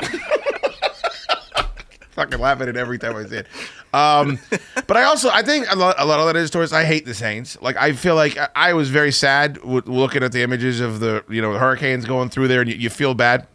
Fucking 2.11 2.39
laugh 2.39 2.61
at 2.61 2.75
every 2.77 2.97
time 2.97 3.17
I 3.17 3.25
see 3.25 3.37
it. 3.37 3.47
Um, 3.95 4.39
but 4.87 4.97
I 4.97 5.03
also 5.03 5.29
I 5.29 5.41
think 5.41 5.71
a 5.71 5.75
lot, 5.75 5.95
a 5.97 6.05
lot 6.05 6.19
of 6.19 6.25
that 6.27 6.35
is 6.35 6.49
towards 6.49 6.73
I 6.73 6.83
hate 6.83 7.05
the 7.05 7.13
Saints. 7.13 7.57
Like 7.61 7.77
I 7.77 7.93
feel 7.93 8.15
like 8.15 8.37
I, 8.53 8.73
was 8.73 8.89
very 8.89 9.11
sad 9.11 9.63
looking 9.63 10.21
at 10.21 10.33
the 10.33 10.41
images 10.41 10.81
of 10.81 10.99
the 10.99 11.23
you 11.29 11.41
know 11.41 11.53
the 11.53 11.59
hurricanes 11.59 12.03
going 12.05 12.29
through 12.29 12.49
there, 12.49 12.61
and 12.61 12.69
you, 12.69 12.75
you 12.75 12.89
feel 12.89 13.13
bad. 13.13 13.47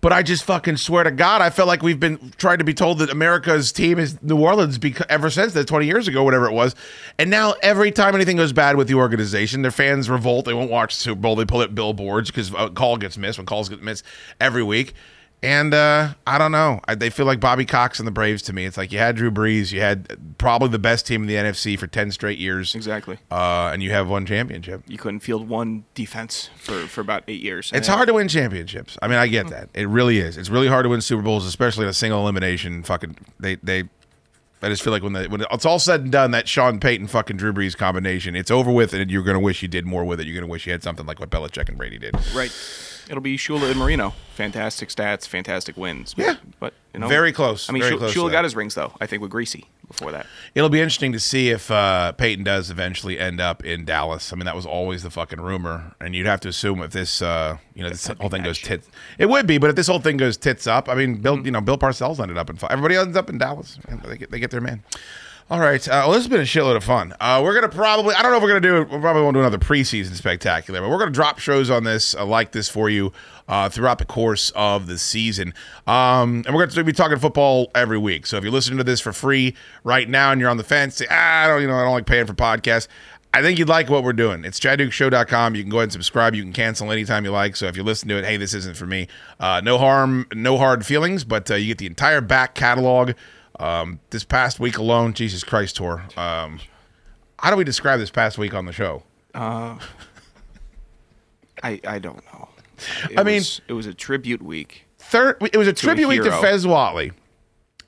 But 0.00 0.12
I 0.12 0.22
just 0.22 0.44
fucking 0.44 0.76
swear 0.76 1.02
to 1.02 1.10
God, 1.10 1.42
I 1.42 1.50
felt 1.50 1.66
like 1.66 1.82
we've 1.82 1.98
been 1.98 2.32
trying 2.38 2.58
to 2.58 2.64
be 2.64 2.72
told 2.72 3.00
that 3.00 3.10
America's 3.10 3.72
team 3.72 3.98
is 3.98 4.22
New 4.22 4.40
Orleans 4.40 4.78
ever 5.08 5.28
since 5.28 5.54
that 5.54 5.66
20 5.66 5.86
years 5.86 6.06
ago, 6.06 6.22
whatever 6.22 6.46
it 6.46 6.52
was. 6.52 6.76
And 7.18 7.30
now 7.30 7.54
every 7.62 7.90
time 7.90 8.14
anything 8.14 8.36
goes 8.36 8.52
bad 8.52 8.76
with 8.76 8.86
the 8.86 8.94
organization, 8.94 9.62
their 9.62 9.72
fans 9.72 10.08
revolt. 10.08 10.44
They 10.44 10.54
won't 10.54 10.70
watch 10.70 10.94
the 10.94 11.00
Super 11.00 11.20
Bowl. 11.20 11.34
They 11.34 11.44
pull 11.44 11.62
up 11.62 11.74
billboards 11.74 12.30
because 12.30 12.52
a 12.56 12.70
call 12.70 12.96
gets 12.96 13.18
missed 13.18 13.38
when 13.38 13.46
calls 13.46 13.68
get 13.68 13.82
missed 13.82 14.04
every 14.40 14.62
week. 14.62 14.94
And 15.42 15.72
uh, 15.72 16.14
I 16.26 16.36
don't 16.38 16.50
know. 16.50 16.80
I, 16.88 16.96
they 16.96 17.10
feel 17.10 17.26
like 17.26 17.38
Bobby 17.38 17.64
Cox 17.64 18.00
and 18.00 18.08
the 18.08 18.12
Braves 18.12 18.42
to 18.42 18.52
me. 18.52 18.64
It's 18.64 18.76
like 18.76 18.90
you 18.90 18.98
had 18.98 19.14
Drew 19.16 19.30
Brees, 19.30 19.70
you 19.70 19.80
had 19.80 20.36
probably 20.36 20.68
the 20.68 20.80
best 20.80 21.06
team 21.06 21.22
in 21.22 21.28
the 21.28 21.34
NFC 21.34 21.78
for 21.78 21.86
10 21.86 22.10
straight 22.10 22.38
years. 22.38 22.74
Exactly. 22.74 23.18
Uh, 23.30 23.70
and 23.72 23.82
you 23.82 23.92
have 23.92 24.08
one 24.08 24.26
championship. 24.26 24.82
You 24.88 24.98
couldn't 24.98 25.20
field 25.20 25.48
one 25.48 25.84
defense 25.94 26.50
for, 26.56 26.86
for 26.88 27.00
about 27.00 27.22
eight 27.28 27.40
years. 27.40 27.70
It's 27.72 27.86
hard 27.86 28.08
to 28.08 28.14
win 28.14 28.26
championships. 28.26 28.98
I 29.00 29.06
mean, 29.06 29.18
I 29.18 29.28
get 29.28 29.48
that. 29.50 29.68
It 29.74 29.88
really 29.88 30.18
is. 30.18 30.36
It's 30.36 30.50
really 30.50 30.68
hard 30.68 30.84
to 30.84 30.88
win 30.88 31.00
Super 31.00 31.22
Bowls, 31.22 31.46
especially 31.46 31.84
in 31.84 31.90
a 31.90 31.94
single 31.94 32.20
elimination. 32.20 32.82
Fucking 32.82 33.16
they 33.38 33.56
they 33.56 33.84
I 34.60 34.68
just 34.68 34.82
feel 34.82 34.92
like 34.92 35.02
when 35.02 35.12
the, 35.12 35.26
when 35.28 35.44
it's 35.52 35.64
all 35.64 35.78
said 35.78 36.00
and 36.00 36.10
done, 36.10 36.32
that 36.32 36.48
Sean 36.48 36.80
Payton 36.80 37.06
fucking 37.06 37.36
Drew 37.36 37.52
Brees 37.52 37.76
combination, 37.76 38.34
it's 38.34 38.50
over 38.50 38.72
with, 38.72 38.92
and 38.92 39.08
you're 39.10 39.22
gonna 39.22 39.38
wish 39.38 39.62
you 39.62 39.68
did 39.68 39.86
more 39.86 40.04
with 40.04 40.20
it. 40.20 40.26
You're 40.26 40.34
gonna 40.34 40.50
wish 40.50 40.66
you 40.66 40.72
had 40.72 40.82
something 40.82 41.06
like 41.06 41.20
what 41.20 41.30
Belichick 41.30 41.68
and 41.68 41.78
Brady 41.78 41.98
did. 41.98 42.16
Right. 42.34 42.52
It'll 43.08 43.22
be 43.22 43.36
Shula 43.36 43.70
and 43.70 43.78
Marino. 43.78 44.14
Fantastic 44.34 44.90
stats, 44.90 45.26
fantastic 45.26 45.76
wins. 45.76 46.14
Yeah. 46.16 46.36
But, 46.60 46.74
you 46.92 47.00
know. 47.00 47.08
Very 47.08 47.32
close, 47.32 47.68
I 47.68 47.72
mean, 47.72 47.82
very 47.82 47.94
Shula, 47.94 47.98
close 47.98 48.14
Shula 48.14 48.32
got 48.32 48.44
his 48.44 48.54
rings, 48.54 48.74
though, 48.74 48.92
I 49.00 49.06
think, 49.06 49.22
with 49.22 49.30
Griese 49.30 49.64
before 49.86 50.12
that. 50.12 50.26
It'll 50.54 50.68
be 50.68 50.80
interesting 50.80 51.12
to 51.12 51.20
see 51.20 51.48
if 51.48 51.70
uh, 51.70 52.12
Payton 52.12 52.44
does 52.44 52.70
eventually 52.70 53.18
end 53.18 53.40
up 53.40 53.64
in 53.64 53.84
Dallas. 53.84 54.32
I 54.32 54.36
mean, 54.36 54.44
that 54.44 54.54
was 54.54 54.66
always 54.66 55.02
the 55.02 55.10
fucking 55.10 55.40
rumor, 55.40 55.94
and 56.00 56.14
you'd 56.14 56.26
have 56.26 56.40
to 56.40 56.48
assume 56.48 56.82
if 56.82 56.92
this, 56.92 57.22
uh, 57.22 57.56
you 57.74 57.82
know, 57.82 57.88
this 57.88 58.06
whole 58.06 58.28
thing 58.28 58.42
goes 58.42 58.58
tits. 58.58 58.88
It 59.18 59.26
would 59.26 59.46
be, 59.46 59.58
but 59.58 59.70
if 59.70 59.76
this 59.76 59.86
whole 59.86 60.00
thing 60.00 60.18
goes 60.18 60.36
tits 60.36 60.66
up, 60.66 60.88
I 60.88 60.94
mean, 60.94 61.16
Bill, 61.16 61.44
you 61.44 61.50
know, 61.50 61.60
Bill 61.60 61.78
Parcells 61.78 62.20
ended 62.20 62.36
up 62.36 62.50
in. 62.50 62.58
Everybody 62.70 62.96
ends 62.96 63.16
up 63.16 63.30
in 63.30 63.38
Dallas. 63.38 63.78
And 63.88 64.02
They 64.02 64.18
get, 64.18 64.30
they 64.30 64.38
get 64.38 64.50
their 64.50 64.60
man. 64.60 64.82
All 65.50 65.60
right. 65.60 65.86
Uh, 65.88 66.04
well, 66.04 66.12
this 66.12 66.24
has 66.24 66.28
been 66.28 66.40
a 66.40 66.44
shitload 66.44 66.76
of 66.76 66.84
fun. 66.84 67.14
Uh, 67.18 67.40
we're 67.42 67.54
gonna 67.54 67.70
probably. 67.70 68.14
I 68.14 68.20
don't 68.20 68.32
know 68.32 68.36
if 68.36 68.42
we're 68.42 68.60
gonna 68.60 68.60
do. 68.60 68.94
We 68.94 69.00
probably 69.00 69.22
won't 69.22 69.32
do 69.32 69.40
another 69.40 69.56
preseason 69.56 70.12
spectacular, 70.12 70.82
but 70.82 70.90
we're 70.90 70.98
gonna 70.98 71.10
drop 71.10 71.38
shows 71.38 71.70
on 71.70 71.84
this 71.84 72.14
uh, 72.14 72.26
like 72.26 72.52
this 72.52 72.68
for 72.68 72.90
you 72.90 73.14
uh, 73.48 73.70
throughout 73.70 73.98
the 73.98 74.04
course 74.04 74.50
of 74.50 74.86
the 74.86 74.98
season. 74.98 75.54
Um, 75.86 76.44
and 76.46 76.54
we're 76.54 76.66
gonna 76.66 76.84
be 76.84 76.92
talking 76.92 77.18
football 77.18 77.70
every 77.74 77.96
week. 77.96 78.26
So 78.26 78.36
if 78.36 78.44
you're 78.44 78.52
listening 78.52 78.76
to 78.76 78.84
this 78.84 79.00
for 79.00 79.14
free 79.14 79.54
right 79.84 80.06
now 80.06 80.32
and 80.32 80.38
you're 80.38 80.50
on 80.50 80.58
the 80.58 80.64
fence, 80.64 80.96
say, 80.96 81.06
ah, 81.10 81.44
I 81.44 81.46
don't, 81.48 81.62
you 81.62 81.68
know, 81.68 81.76
I 81.76 81.82
don't 81.82 81.94
like 81.94 82.04
paying 82.04 82.26
for 82.26 82.34
podcasts. 82.34 82.86
I 83.32 83.40
think 83.40 83.58
you'd 83.58 83.68
like 83.68 83.88
what 83.88 84.04
we're 84.04 84.12
doing. 84.12 84.44
It's 84.44 84.60
chaddukeshow.com. 84.60 85.54
You 85.54 85.62
can 85.62 85.70
go 85.70 85.78
ahead 85.78 85.84
and 85.84 85.92
subscribe. 85.92 86.34
You 86.34 86.42
can 86.42 86.52
cancel 86.52 86.90
anytime 86.90 87.24
you 87.24 87.30
like. 87.30 87.56
So 87.56 87.66
if 87.66 87.76
you 87.76 87.82
listen 87.82 88.08
to 88.10 88.18
it, 88.18 88.24
hey, 88.24 88.36
this 88.36 88.52
isn't 88.52 88.76
for 88.76 88.86
me. 88.86 89.08
Uh, 89.40 89.62
no 89.64 89.78
harm, 89.78 90.26
no 90.34 90.58
hard 90.58 90.84
feelings, 90.84 91.24
but 91.24 91.50
uh, 91.50 91.54
you 91.54 91.68
get 91.68 91.78
the 91.78 91.86
entire 91.86 92.20
back 92.20 92.54
catalog. 92.54 93.12
Um, 93.58 94.00
this 94.10 94.24
past 94.24 94.60
week 94.60 94.78
alone, 94.78 95.14
Jesus 95.14 95.42
Christ 95.44 95.76
tour. 95.76 96.04
Um, 96.16 96.60
how 97.38 97.50
do 97.50 97.56
we 97.56 97.64
describe 97.64 97.98
this 98.00 98.10
past 98.10 98.38
week 98.38 98.54
on 98.54 98.66
the 98.66 98.72
show? 98.72 99.02
Uh, 99.34 99.78
I, 101.62 101.80
I 101.86 101.98
don't 101.98 102.22
know. 102.32 102.48
It 103.10 103.18
I 103.18 103.22
mean- 103.24 103.36
was- 103.36 103.60
it 103.68 103.72
was 103.72 103.86
a 103.86 103.94
tribute 103.94 104.42
week. 104.42 104.84
Third, 104.98 105.36
it 105.52 105.56
was 105.56 105.66
a 105.68 105.72
To 105.72 105.78
a 105.86 105.88
tribute 105.88 106.08
week 106.08 106.22
to. 106.22 106.30
Fez 106.40 106.66
Whatley. 106.66 107.12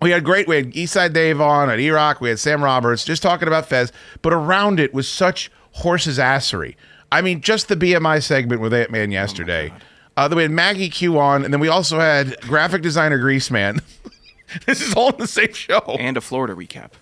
We 0.01 0.10
had 0.12 0.24
great. 0.24 0.48
We 0.48 0.56
had 0.56 0.72
Eastside 0.72 1.12
Dave 1.12 1.40
on 1.40 1.68
at 1.68 1.78
E-Rock. 1.78 2.22
We 2.22 2.30
had 2.30 2.38
Sam 2.38 2.64
Roberts 2.64 3.05
just 3.05 3.22
talking 3.22 3.47
about 3.47 3.66
Fez, 3.68 3.92
but 4.22 4.32
around 4.32 4.80
it 4.80 4.94
was 4.94 5.06
such 5.06 5.51
horse's 5.72 6.18
assery. 6.18 6.76
I 7.12 7.20
mean, 7.20 7.42
just 7.42 7.68
the 7.68 7.76
BMI 7.76 8.22
segment 8.22 8.62
with 8.62 8.72
Ant 8.72 8.90
Man 8.90 9.10
yesterday. 9.10 9.70
uh, 10.16 10.26
then 10.28 10.36
we 10.36 10.42
had 10.42 10.51
Maggie 10.51 10.88
Q 10.88 11.18
on, 11.18 11.44
and 11.44 11.52
then 11.52 11.60
we 11.60 11.68
also 11.68 12.01
had 12.01 12.40
graphic 12.42 12.80
designer 12.82 13.18
Greaseman. 13.18 13.82
this 14.66 14.81
is 14.81 14.94
all 14.94 15.10
in 15.10 15.18
the 15.18 15.27
same 15.27 15.52
show. 15.52 15.97
And 15.98 16.16
a 16.16 16.20
Florida 16.20 16.55
recap. 16.55 16.93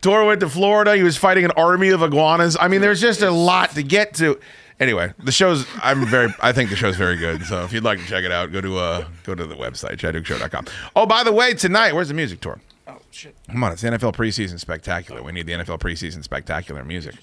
Tor 0.00 0.24
went 0.24 0.40
to 0.40 0.48
Florida. 0.48 0.96
He 0.96 1.02
was 1.02 1.16
fighting 1.16 1.44
an 1.44 1.52
army 1.52 1.90
of 1.90 2.02
iguanas. 2.02 2.56
I 2.58 2.68
mean, 2.68 2.80
there's 2.80 3.00
just 3.00 3.22
a 3.22 3.30
lot 3.30 3.70
to 3.72 3.82
get 3.82 4.14
to. 4.14 4.38
Anyway, 4.80 5.12
the 5.22 5.30
show's 5.30 5.66
I'm 5.82 6.04
very 6.06 6.34
I 6.40 6.52
think 6.52 6.70
the 6.70 6.76
show's 6.76 6.96
very 6.96 7.16
good. 7.16 7.44
So 7.44 7.62
if 7.64 7.72
you'd 7.72 7.84
like 7.84 8.00
to 8.00 8.06
check 8.06 8.24
it 8.24 8.32
out, 8.32 8.50
go 8.52 8.60
to 8.60 8.78
uh 8.78 9.06
go 9.22 9.34
to 9.34 9.46
the 9.46 9.54
website, 9.54 9.96
chaddukeshow.com. 9.96 10.66
Oh, 10.96 11.06
by 11.06 11.22
the 11.22 11.32
way, 11.32 11.54
tonight, 11.54 11.92
where's 11.92 12.08
the 12.08 12.14
music 12.14 12.40
tour? 12.40 12.60
Oh, 12.88 12.98
shit. 13.10 13.36
Come 13.48 13.62
on, 13.62 13.72
it's 13.72 13.82
the 13.82 13.88
NFL 13.88 14.14
preseason 14.14 14.58
spectacular. 14.58 15.22
We 15.22 15.32
need 15.32 15.46
the 15.46 15.52
NFL 15.52 15.78
preseason 15.78 16.24
spectacular 16.24 16.84
music. 16.84 17.14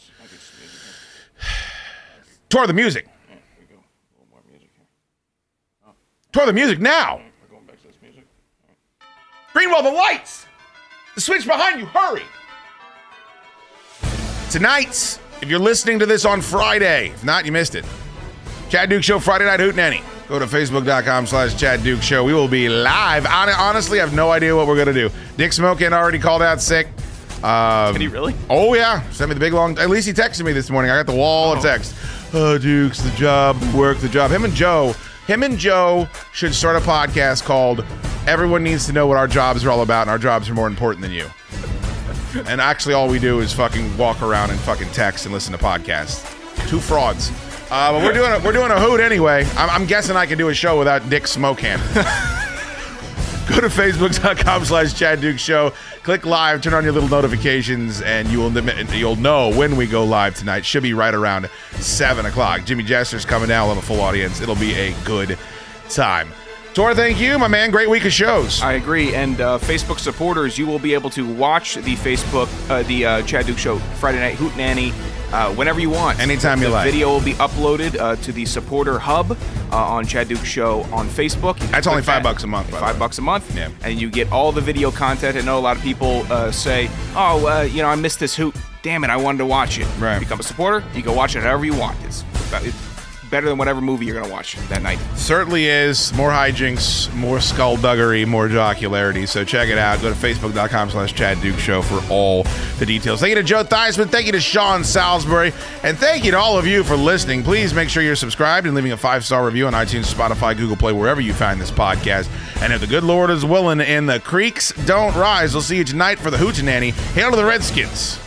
Tour 2.49 2.67
the 2.67 2.73
music. 2.73 3.07
Tour 6.31 6.45
the 6.45 6.53
music 6.53 6.79
now. 6.79 7.21
Greenwell, 9.53 9.83
the 9.83 9.91
lights. 9.91 10.45
The 11.15 11.21
switch 11.21 11.45
behind 11.45 11.79
you. 11.79 11.85
Hurry. 11.87 12.23
Tonight, 14.49 15.19
if 15.41 15.49
you're 15.49 15.59
listening 15.59 15.99
to 15.99 16.05
this 16.05 16.25
on 16.25 16.41
Friday, 16.41 17.09
if 17.09 17.23
not, 17.23 17.45
you 17.45 17.51
missed 17.51 17.75
it. 17.75 17.85
Chad 18.69 18.89
Dukes 18.89 19.05
Show 19.05 19.19
Friday 19.19 19.45
Night 19.45 19.59
Hootenanny. 19.59 20.01
Go 20.27 20.39
to 20.39 20.45
facebook.com 20.45 21.27
slash 21.27 21.57
Chad 21.59 21.83
Dukes 21.83 22.05
Show. 22.05 22.23
We 22.23 22.33
will 22.33 22.47
be 22.47 22.69
live. 22.69 23.25
Hon- 23.25 23.49
Honestly, 23.49 23.99
I 23.99 24.05
have 24.05 24.13
no 24.13 24.31
idea 24.31 24.55
what 24.55 24.67
we're 24.67 24.75
going 24.75 24.87
to 24.87 24.93
do. 24.93 25.09
Dick 25.37 25.51
Smokin 25.51 25.93
already 25.93 26.19
called 26.19 26.41
out 26.41 26.61
sick. 26.61 26.87
Um, 27.43 27.93
Did 27.93 28.01
he 28.01 28.07
really? 28.07 28.35
Oh, 28.49 28.73
yeah. 28.73 29.01
Sent 29.11 29.29
me 29.29 29.33
the 29.33 29.39
big 29.39 29.51
long. 29.53 29.77
At 29.79 29.89
least 29.89 30.07
he 30.07 30.13
texted 30.13 30.45
me 30.45 30.53
this 30.53 30.69
morning. 30.69 30.91
I 30.91 30.97
got 30.97 31.07
the 31.07 31.17
wall 31.17 31.53
of 31.53 31.61
text. 31.61 31.95
Oh, 32.33 32.57
Duke's 32.57 33.01
the 33.01 33.09
job, 33.11 33.61
work, 33.73 33.97
the 33.97 34.07
job. 34.07 34.31
Him 34.31 34.45
and 34.45 34.53
Joe, 34.53 34.95
him 35.31 35.43
and 35.43 35.57
Joe 35.57 36.09
should 36.33 36.53
start 36.53 36.75
a 36.75 36.85
podcast 36.85 37.45
called 37.45 37.85
Everyone 38.27 38.63
Needs 38.63 38.85
to 38.87 38.91
Know 38.91 39.07
What 39.07 39.15
Our 39.15 39.29
Jobs 39.29 39.63
Are 39.63 39.69
All 39.69 39.81
About, 39.81 40.01
and 40.01 40.09
Our 40.09 40.17
Jobs 40.17 40.49
Are 40.49 40.53
More 40.53 40.67
Important 40.67 41.01
Than 41.01 41.13
You. 41.13 41.29
and 42.47 42.59
actually, 42.59 42.95
all 42.95 43.07
we 43.07 43.17
do 43.17 43.39
is 43.39 43.53
fucking 43.53 43.97
walk 43.97 44.21
around 44.21 44.49
and 44.49 44.59
fucking 44.59 44.89
text 44.89 45.25
and 45.25 45.33
listen 45.33 45.53
to 45.53 45.57
podcasts. 45.57 46.27
Two 46.67 46.81
frauds. 46.81 47.31
Uh, 47.71 47.93
but 47.93 48.03
we're 48.03 48.11
doing 48.11 48.29
a, 48.29 48.39
we're 48.43 48.51
doing 48.51 48.71
a 48.71 48.79
hoot 48.81 48.99
anyway. 48.99 49.45
I'm, 49.55 49.69
I'm 49.69 49.85
guessing 49.85 50.17
I 50.17 50.25
can 50.25 50.37
do 50.37 50.49
a 50.49 50.53
show 50.53 50.77
without 50.77 51.09
Dick 51.09 51.23
Smokehan. 51.23 51.77
Go 53.47 53.61
to 53.61 53.67
facebook.com 53.67 54.65
slash 54.65 54.93
Chad 54.93 55.21
Dukes 55.21 55.41
Show. 55.41 55.71
Click 56.03 56.25
live, 56.25 56.61
turn 56.61 56.73
on 56.73 56.83
your 56.83 56.93
little 56.93 57.09
notifications, 57.09 58.01
and 58.01 58.27
you 58.29 58.39
will 58.39 58.51
you'll 58.95 59.15
know 59.17 59.55
when 59.55 59.75
we 59.75 59.85
go 59.85 60.03
live 60.03 60.33
tonight. 60.33 60.65
Should 60.65 60.81
be 60.81 60.95
right 60.95 61.13
around 61.13 61.47
7 61.73 62.25
o'clock. 62.25 62.65
Jimmy 62.65 62.83
Jester's 62.83 63.23
coming 63.23 63.49
down. 63.49 63.67
We'll 63.67 63.75
have 63.75 63.83
a 63.83 63.85
full 63.85 64.01
audience. 64.01 64.41
It'll 64.41 64.55
be 64.55 64.73
a 64.73 64.95
good 65.03 65.37
time. 65.89 66.29
Tor, 66.73 66.95
thank 66.95 67.19
you, 67.19 67.37
my 67.37 67.47
man. 67.47 67.69
Great 67.69 67.87
week 67.87 68.05
of 68.05 68.13
shows. 68.13 68.63
I 68.63 68.73
agree. 68.73 69.13
And 69.13 69.41
uh, 69.41 69.59
Facebook 69.59 69.99
supporters, 69.99 70.57
you 70.57 70.65
will 70.65 70.79
be 70.79 70.95
able 70.95 71.11
to 71.11 71.31
watch 71.31 71.75
the 71.75 71.95
Facebook, 71.95 72.49
uh, 72.71 72.81
the 72.83 73.05
uh, 73.05 73.21
Chad 73.23 73.45
Dukes 73.45 73.61
Show 73.61 73.77
Friday 73.77 74.19
Night 74.19 74.37
Hootenanny 74.37 74.93
uh, 75.33 75.53
whenever 75.55 75.79
you 75.79 75.89
want. 75.89 76.19
Anytime 76.19 76.59
the 76.59 76.67
you 76.67 76.71
like. 76.71 76.85
The 76.85 76.91
video 76.91 77.09
will 77.09 77.23
be 77.23 77.33
uploaded 77.33 77.99
uh, 77.99 78.15
to 78.17 78.31
the 78.31 78.45
supporter 78.45 78.99
hub 78.99 79.31
uh, 79.71 79.75
on 79.75 80.05
Chad 80.05 80.27
Dukes 80.27 80.45
Show 80.45 80.81
on 80.91 81.07
Facebook. 81.07 81.57
That's 81.71 81.87
only 81.87 82.01
five 82.01 82.23
that. 82.23 82.29
bucks 82.29 82.43
a 82.43 82.47
month, 82.47 82.71
by 82.71 82.79
Five 82.79 82.95
way. 82.95 82.99
bucks 82.99 83.17
a 83.17 83.21
month. 83.21 83.55
Yeah. 83.55 83.69
And 83.83 83.99
you 83.99 84.09
get 84.09 84.31
all 84.31 84.51
the 84.51 84.61
video 84.61 84.91
content. 84.91 85.37
I 85.37 85.41
know 85.41 85.57
a 85.57 85.61
lot 85.61 85.77
of 85.77 85.83
people 85.83 86.25
uh, 86.31 86.51
say, 86.51 86.89
oh, 87.15 87.45
uh, 87.47 87.61
you 87.61 87.81
know, 87.81 87.89
I 87.89 87.95
missed 87.95 88.19
this 88.19 88.35
hoot. 88.35 88.55
Damn 88.83 89.03
it, 89.03 89.09
I 89.09 89.17
wanted 89.17 89.37
to 89.39 89.45
watch 89.45 89.77
it. 89.77 89.87
Right. 89.99 90.19
Become 90.19 90.39
a 90.39 90.43
supporter. 90.43 90.83
You 90.95 91.03
can 91.03 91.15
watch 91.15 91.35
it 91.35 91.43
however 91.43 91.65
you 91.65 91.75
want. 91.75 91.97
It's, 92.03 92.23
it's 92.53 92.90
better 93.31 93.47
than 93.47 93.57
whatever 93.57 93.81
movie 93.81 94.05
you're 94.05 94.13
going 94.13 94.27
to 94.27 94.31
watch 94.31 94.55
that 94.67 94.83
night. 94.83 94.99
Certainly 95.15 95.65
is. 95.65 96.13
More 96.13 96.29
hijinks, 96.29 97.11
more 97.15 97.39
skullduggery, 97.39 98.25
more 98.25 98.47
jocularity. 98.47 99.25
So 99.25 99.43
check 99.43 99.69
it 99.69 99.77
out. 99.77 100.01
Go 100.01 100.09
to 100.09 100.15
facebook.com 100.15 100.91
slash 100.91 101.13
Chad 101.13 101.41
Dukes 101.41 101.61
Show 101.61 101.81
for 101.81 102.01
all 102.11 102.43
the 102.77 102.85
details. 102.85 103.21
Thank 103.21 103.29
you 103.29 103.35
to 103.35 103.43
Joe 103.43 103.63
Theismann. 103.63 104.09
Thank 104.09 104.25
you 104.27 104.33
to 104.33 104.41
Sean 104.41 104.83
Salisbury. 104.83 105.53
And 105.83 105.97
thank 105.97 106.25
you 106.25 106.31
to 106.31 106.37
all 106.37 106.59
of 106.59 106.67
you 106.67 106.83
for 106.83 106.95
listening. 106.95 107.41
Please 107.41 107.73
make 107.73 107.89
sure 107.89 108.03
you're 108.03 108.15
subscribed 108.15 108.67
and 108.67 108.75
leaving 108.75 108.91
a 108.91 108.97
five 108.97 109.25
star 109.25 109.45
review 109.45 109.65
on 109.65 109.73
iTunes, 109.73 110.13
Spotify, 110.13 110.55
Google 110.55 110.75
Play, 110.75 110.91
wherever 110.91 111.21
you 111.21 111.33
find 111.33 111.59
this 111.59 111.71
podcast. 111.71 112.29
And 112.61 112.73
if 112.73 112.81
the 112.81 112.87
good 112.87 113.03
Lord 113.03 113.29
is 113.29 113.45
willing 113.45 113.79
and 113.79 114.07
the 114.07 114.19
creeks 114.19 114.73
don't 114.85 115.15
rise, 115.15 115.53
we'll 115.53 115.63
see 115.63 115.77
you 115.77 115.83
tonight 115.85 116.19
for 116.19 116.29
the 116.29 116.37
Hootenanny. 116.37 116.91
Hail 117.13 117.31
to 117.31 117.37
the 117.37 117.45
Redskins. 117.45 118.19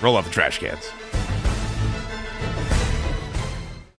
Roll 0.00 0.16
up 0.16 0.24
the 0.24 0.30
trash 0.30 0.58
cans. 0.58 0.90